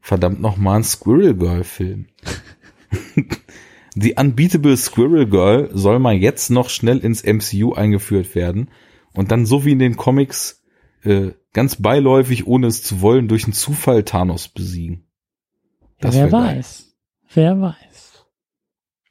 verdammt 0.00 0.40
nochmal 0.40 0.76
ein 0.76 0.84
Squirrel 0.84 1.34
Girl 1.34 1.64
Film. 1.64 2.06
Die 3.94 4.14
Unbeatable 4.14 4.76
Squirrel 4.76 5.26
Girl 5.26 5.70
soll 5.72 5.98
mal 5.98 6.14
jetzt 6.14 6.50
noch 6.50 6.70
schnell 6.70 6.98
ins 6.98 7.24
MCU 7.24 7.74
eingeführt 7.74 8.34
werden 8.34 8.70
und 9.12 9.30
dann 9.30 9.44
so 9.44 9.64
wie 9.64 9.72
in 9.72 9.78
den 9.78 9.96
Comics 9.96 10.62
äh, 11.04 11.32
ganz 11.52 11.76
beiläufig, 11.76 12.46
ohne 12.46 12.66
es 12.66 12.82
zu 12.82 13.00
wollen, 13.00 13.28
durch 13.28 13.44
einen 13.44 13.52
Zufall 13.52 14.04
Thanos 14.04 14.48
besiegen. 14.48 15.06
Das 16.00 16.14
Wer 16.14 16.24
wär 16.32 16.40
geil. 16.40 16.56
weiß. 16.58 16.94
Wer 17.34 17.60
weiß. 17.60 18.24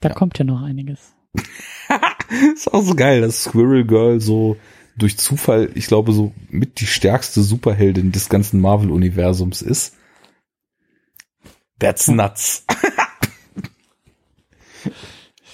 Da 0.02 0.10
Ja. 0.10 0.16
kommt 0.16 0.38
ja 0.40 0.46
noch 0.46 0.62
einiges. 0.62 1.14
ist 2.56 2.74
auch 2.74 2.84
so 2.84 2.96
geil, 2.96 3.22
dass 3.22 3.44
Squirrel 3.44 3.86
Girl 3.86 4.20
so 4.20 4.58
durch 4.98 5.18
Zufall, 5.18 5.72
ich 5.76 5.88
glaube, 5.88 6.12
so 6.12 6.34
mit 6.50 6.80
die 6.82 6.86
stärkste 6.86 7.42
Superheldin 7.42 8.12
des 8.12 8.28
ganzen 8.30 8.60
Marvel-Universums 8.60 9.62
ist. 9.62 9.96
That's 11.80 12.08
nuts. 12.10 12.66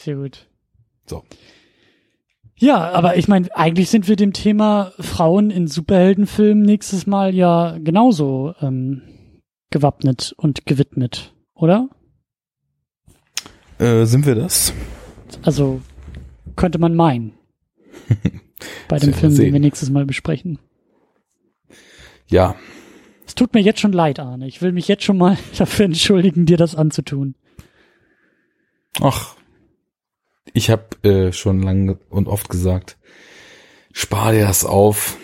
Sehr 0.04 0.16
gut. 0.16 0.48
So. 1.06 1.24
Ja, 2.60 2.92
aber 2.92 3.18
ich 3.18 3.28
meine, 3.28 3.56
eigentlich 3.56 3.90
sind 3.90 4.08
wir 4.08 4.16
dem 4.16 4.34
Thema 4.34 4.92
Frauen 5.00 5.52
in 5.52 5.68
Superheldenfilmen 5.68 6.64
nächstes 6.66 7.06
Mal 7.06 7.36
ja 7.36 7.78
genauso 7.78 8.56
ähm, 8.62 9.04
gewappnet 9.70 10.34
und 10.38 10.66
gewidmet, 10.66 11.36
oder? 11.54 11.90
Äh, 13.78 14.06
sind 14.06 14.26
wir 14.26 14.34
das? 14.34 14.74
Also 15.44 15.82
könnte 16.56 16.80
man 16.80 16.96
meinen. 16.96 17.34
Bei 18.88 18.98
dem 18.98 19.14
Film, 19.14 19.36
den 19.36 19.54
wir 19.54 19.60
nächstes 19.60 19.92
Mal 19.92 20.06
besprechen. 20.06 20.58
Ja, 22.30 22.56
Es 23.26 23.36
tut 23.36 23.54
mir 23.54 23.62
jetzt 23.62 23.80
schon 23.80 23.94
leid, 23.94 24.20
Arne. 24.20 24.48
Ich 24.48 24.62
will 24.62 24.72
mich 24.72 24.88
jetzt 24.88 25.04
schon 25.04 25.18
mal 25.18 25.38
dafür 25.58 25.86
entschuldigen, 25.86 26.46
dir 26.48 26.58
das 26.58 26.76
anzutun. 26.76 27.36
ach, 29.00 29.37
ich 30.54 30.70
habe 30.70 30.86
äh, 31.08 31.32
schon 31.32 31.62
lange 31.62 32.00
und 32.10 32.28
oft 32.28 32.50
gesagt, 32.50 32.98
spar 33.92 34.32
dir 34.32 34.46
das 34.46 34.66
auf 34.66 35.18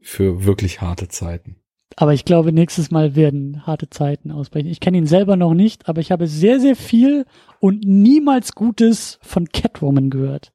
für 0.00 0.44
wirklich 0.44 0.80
harte 0.80 1.08
Zeiten. 1.08 1.56
Aber 1.96 2.12
ich 2.12 2.24
glaube, 2.24 2.52
nächstes 2.52 2.90
Mal 2.90 3.14
werden 3.14 3.66
harte 3.66 3.88
Zeiten 3.88 4.30
ausbrechen. 4.30 4.68
Ich 4.68 4.80
kenne 4.80 4.98
ihn 4.98 5.06
selber 5.06 5.36
noch 5.36 5.54
nicht, 5.54 5.88
aber 5.88 6.00
ich 6.00 6.10
habe 6.10 6.26
sehr, 6.26 6.58
sehr 6.58 6.76
viel 6.76 7.24
und 7.60 7.84
niemals 7.84 8.54
Gutes 8.54 9.18
von 9.22 9.48
Catwoman 9.48 10.10
gehört. 10.10 10.52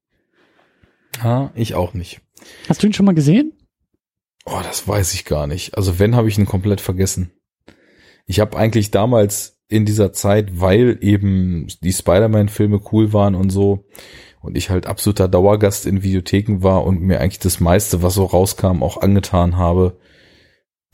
Ah, 1.21 1.49
ich 1.55 1.75
auch 1.75 1.93
nicht. 1.93 2.21
Hast 2.67 2.83
du 2.83 2.87
ihn 2.87 2.93
schon 2.93 3.05
mal 3.05 3.15
gesehen? 3.15 3.53
Oh, 4.45 4.59
das 4.63 4.87
weiß 4.87 5.13
ich 5.13 5.25
gar 5.25 5.47
nicht. 5.47 5.77
Also 5.77 5.99
wenn, 5.99 6.15
habe 6.15 6.27
ich 6.27 6.37
ihn 6.37 6.45
komplett 6.45 6.81
vergessen. 6.81 7.31
Ich 8.25 8.39
habe 8.39 8.57
eigentlich 8.57 8.91
damals 8.91 9.58
in 9.69 9.85
dieser 9.85 10.11
Zeit, 10.11 10.59
weil 10.59 10.97
eben 11.01 11.67
die 11.81 11.93
Spider-Man-Filme 11.93 12.81
cool 12.91 13.13
waren 13.13 13.35
und 13.35 13.51
so, 13.51 13.85
und 14.41 14.57
ich 14.57 14.69
halt 14.69 14.87
absoluter 14.87 15.27
Dauergast 15.27 15.85
in 15.85 16.03
Videotheken 16.03 16.63
war 16.63 16.85
und 16.85 17.01
mir 17.01 17.19
eigentlich 17.19 17.39
das 17.39 17.59
meiste, 17.59 18.01
was 18.01 18.15
so 18.15 18.25
rauskam, 18.25 18.83
auch 18.83 19.01
angetan 19.01 19.57
habe, 19.57 19.97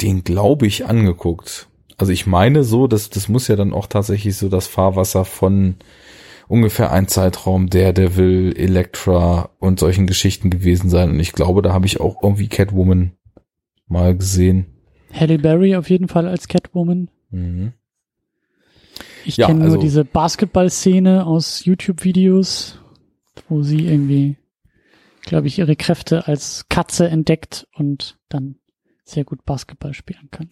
den 0.02 0.24
glaube 0.24 0.68
ich 0.68 0.86
angeguckt. 0.86 1.68
Also 1.98 2.12
ich 2.12 2.26
meine 2.28 2.64
so, 2.64 2.88
dass 2.88 3.10
das 3.10 3.30
muss 3.30 3.48
ja 3.48 3.56
dann 3.56 3.74
auch 3.74 3.88
tatsächlich 3.88 4.36
so 4.36 4.50
das 4.50 4.68
Fahrwasser 4.68 5.26
von 5.26 5.76
ungefähr 6.48 6.92
ein 6.92 7.08
Zeitraum 7.08 7.70
Daredevil, 7.70 8.54
Elektra 8.58 9.52
und 9.60 9.80
solchen 9.80 10.08
Geschichten 10.08 10.50
gewesen 10.50 10.90
sein. 10.90 11.10
Und 11.12 11.20
ich 11.20 11.32
glaube, 11.32 11.62
da 11.62 11.72
habe 11.72 11.86
ich 11.86 12.00
auch 12.00 12.22
irgendwie 12.22 12.50
Catwoman 12.50 13.14
mal 13.88 14.18
gesehen. 14.18 14.66
Halle 15.14 15.40
Berry 15.40 15.76
auf 15.76 15.90
jeden 15.90 16.08
Fall 16.08 16.28
als 16.28 16.48
Catwoman. 16.48 17.10
Mhm. 17.30 17.74
Ich 19.26 19.38
Ja, 19.38 19.48
kenne 19.48 19.64
also- 19.64 19.76
nur 19.76 19.84
diese 19.84 20.06
Basketball-Szene 20.06 21.26
aus 21.26 21.66
YouTube-Videos, 21.66 22.80
wo 23.50 23.64
sie 23.64 23.86
irgendwie, 23.88 24.38
glaube 25.22 25.48
ich, 25.48 25.60
ihre 25.60 25.76
Kräfte 25.76 26.28
als 26.28 26.68
Katze 26.70 27.08
entdeckt 27.08 27.68
und 27.74 28.18
dann 28.30 28.58
sehr 29.04 29.24
gut 29.24 29.46
Basketball 29.46 29.94
spielen 29.94 30.30
kann. 30.32 30.50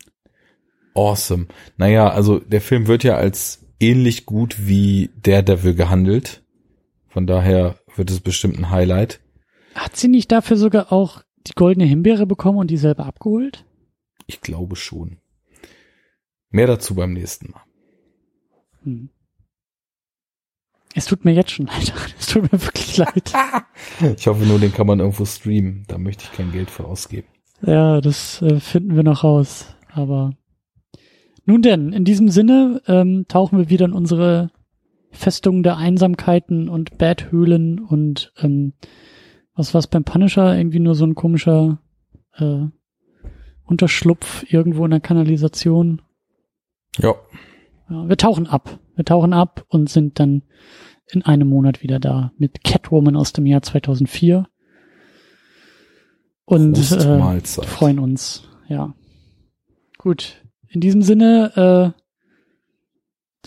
Awesome. 0.95 1.47
Naja, 1.77 2.09
also 2.09 2.39
der 2.39 2.61
Film 2.61 2.87
wird 2.87 3.03
ja 3.03 3.15
als 3.15 3.65
ähnlich 3.79 4.25
gut 4.25 4.67
wie 4.67 5.09
Daredevil 5.21 5.75
gehandelt. 5.75 6.43
Von 7.07 7.27
daher 7.27 7.77
wird 7.95 8.09
es 8.11 8.19
bestimmt 8.19 8.57
ein 8.57 8.69
Highlight. 8.69 9.19
Hat 9.75 9.95
sie 9.95 10.07
nicht 10.07 10.31
dafür 10.31 10.57
sogar 10.57 10.91
auch 10.91 11.23
die 11.47 11.53
goldene 11.55 11.85
Himbeere 11.85 12.25
bekommen 12.25 12.59
und 12.59 12.69
die 12.69 12.77
selber 12.77 13.05
abgeholt? 13.05 13.65
Ich 14.27 14.41
glaube 14.41 14.75
schon. 14.75 15.17
Mehr 16.49 16.67
dazu 16.67 16.95
beim 16.95 17.13
nächsten 17.13 17.51
Mal. 17.51 17.61
Hm. 18.83 19.09
Es 20.95 21.05
tut 21.05 21.25
mir 21.25 21.33
jetzt 21.33 21.51
schon 21.51 21.65
leid. 21.65 21.93
Es 22.19 22.27
tut 22.27 22.43
mir 22.43 22.61
wirklich 22.61 22.97
leid. 22.97 23.33
Ich 24.15 24.27
hoffe 24.27 24.45
nur, 24.45 24.59
den 24.59 24.73
kann 24.73 24.87
man 24.87 24.99
irgendwo 24.99 25.25
streamen. 25.25 25.85
Da 25.87 25.97
möchte 25.97 26.25
ich 26.25 26.37
kein 26.37 26.51
Geld 26.51 26.69
für 26.69 26.85
ausgeben. 26.85 27.27
Ja, 27.61 28.01
das 28.01 28.41
äh, 28.41 28.59
finden 28.59 28.95
wir 28.95 29.03
noch 29.03 29.23
raus. 29.23 29.75
Aber 29.91 30.33
nun 31.45 31.61
denn, 31.61 31.93
in 31.93 32.05
diesem 32.05 32.29
Sinne 32.29 32.81
ähm, 32.87 33.25
tauchen 33.27 33.57
wir 33.57 33.69
wieder 33.69 33.85
in 33.85 33.93
unsere 33.93 34.51
Festung 35.11 35.63
der 35.63 35.77
Einsamkeiten 35.77 36.69
und 36.69 36.97
Badhöhlen 36.97 37.79
und 37.79 38.33
ähm, 38.37 38.73
was 39.55 39.73
war's 39.73 39.87
beim 39.87 40.03
Punisher? 40.03 40.57
Irgendwie 40.57 40.79
nur 40.79 40.95
so 40.95 41.05
ein 41.05 41.15
komischer 41.15 41.79
äh, 42.37 42.65
Unterschlupf 43.65 44.45
irgendwo 44.51 44.83
in 44.85 44.91
der 44.91 44.99
Kanalisation. 44.99 46.01
Ja, 46.97 47.15
Ja, 47.89 48.07
wir 48.07 48.17
tauchen 48.17 48.47
ab. 48.47 48.79
Wir 48.95 49.05
tauchen 49.05 49.33
ab 49.33 49.65
und 49.69 49.89
sind 49.89 50.19
dann 50.19 50.43
in 51.11 51.23
einem 51.23 51.49
Monat 51.49 51.83
wieder 51.83 51.99
da 51.99 52.31
mit 52.37 52.63
Catwoman 52.63 53.15
aus 53.15 53.33
dem 53.33 53.45
Jahr 53.45 53.61
2004. 53.61 54.47
Und 56.45 56.77
äh, 56.91 57.41
freuen 57.41 57.99
uns. 57.99 58.43
Ja. 58.67 58.93
Gut. 59.97 60.41
In 60.67 60.81
diesem 60.81 61.01
Sinne, 61.01 61.93
äh, 61.95 62.03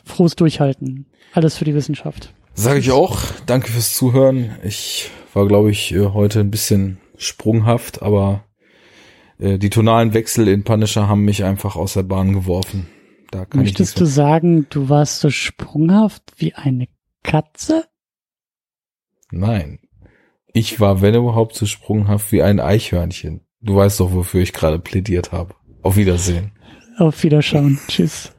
frohes 0.04 0.36
Durchhalten. 0.36 1.06
Alles 1.32 1.56
für 1.56 1.64
die 1.64 1.74
Wissenschaft. 1.74 2.32
Sage 2.54 2.78
ich 2.78 2.90
auch. 2.90 3.18
Danke 3.46 3.70
fürs 3.70 3.94
Zuhören. 3.94 4.56
Ich 4.64 5.10
war, 5.34 5.46
glaube 5.46 5.70
ich, 5.70 5.92
äh, 5.92 6.06
heute 6.14 6.40
ein 6.40 6.50
bisschen 6.50 6.98
sprunghaft, 7.18 8.02
aber 8.02 8.44
äh, 9.38 9.58
die 9.58 9.70
tonalen 9.70 10.14
Wechsel 10.14 10.48
in 10.48 10.64
Punisher 10.64 11.08
haben 11.08 11.24
mich 11.24 11.44
einfach 11.44 11.76
aus 11.76 11.94
der 11.94 12.04
Bahn 12.04 12.32
geworfen. 12.32 12.86
Da 13.30 13.44
kann 13.44 13.60
Möchtest 13.60 13.94
ich 13.94 13.98
du 13.98 14.06
sagen, 14.06 14.66
du 14.70 14.88
warst 14.88 15.20
so 15.20 15.30
sprunghaft 15.30 16.34
wie 16.36 16.54
eine 16.54 16.88
Katze? 17.22 17.84
Nein. 19.30 19.80
Ich 20.52 20.80
war, 20.80 21.02
wenn 21.02 21.14
überhaupt, 21.14 21.54
so 21.54 21.66
sprunghaft 21.66 22.32
wie 22.32 22.42
ein 22.42 22.60
Eichhörnchen. 22.60 23.40
Du 23.60 23.76
weißt 23.76 24.00
doch, 24.00 24.12
wofür 24.12 24.42
ich 24.42 24.52
gerade 24.52 24.78
plädiert 24.78 25.32
habe. 25.32 25.54
Auf 25.82 25.96
Wiedersehen. 25.96 26.52
Auf 26.98 27.22
Wiederschauen. 27.22 27.78
Tschüss. 27.88 28.32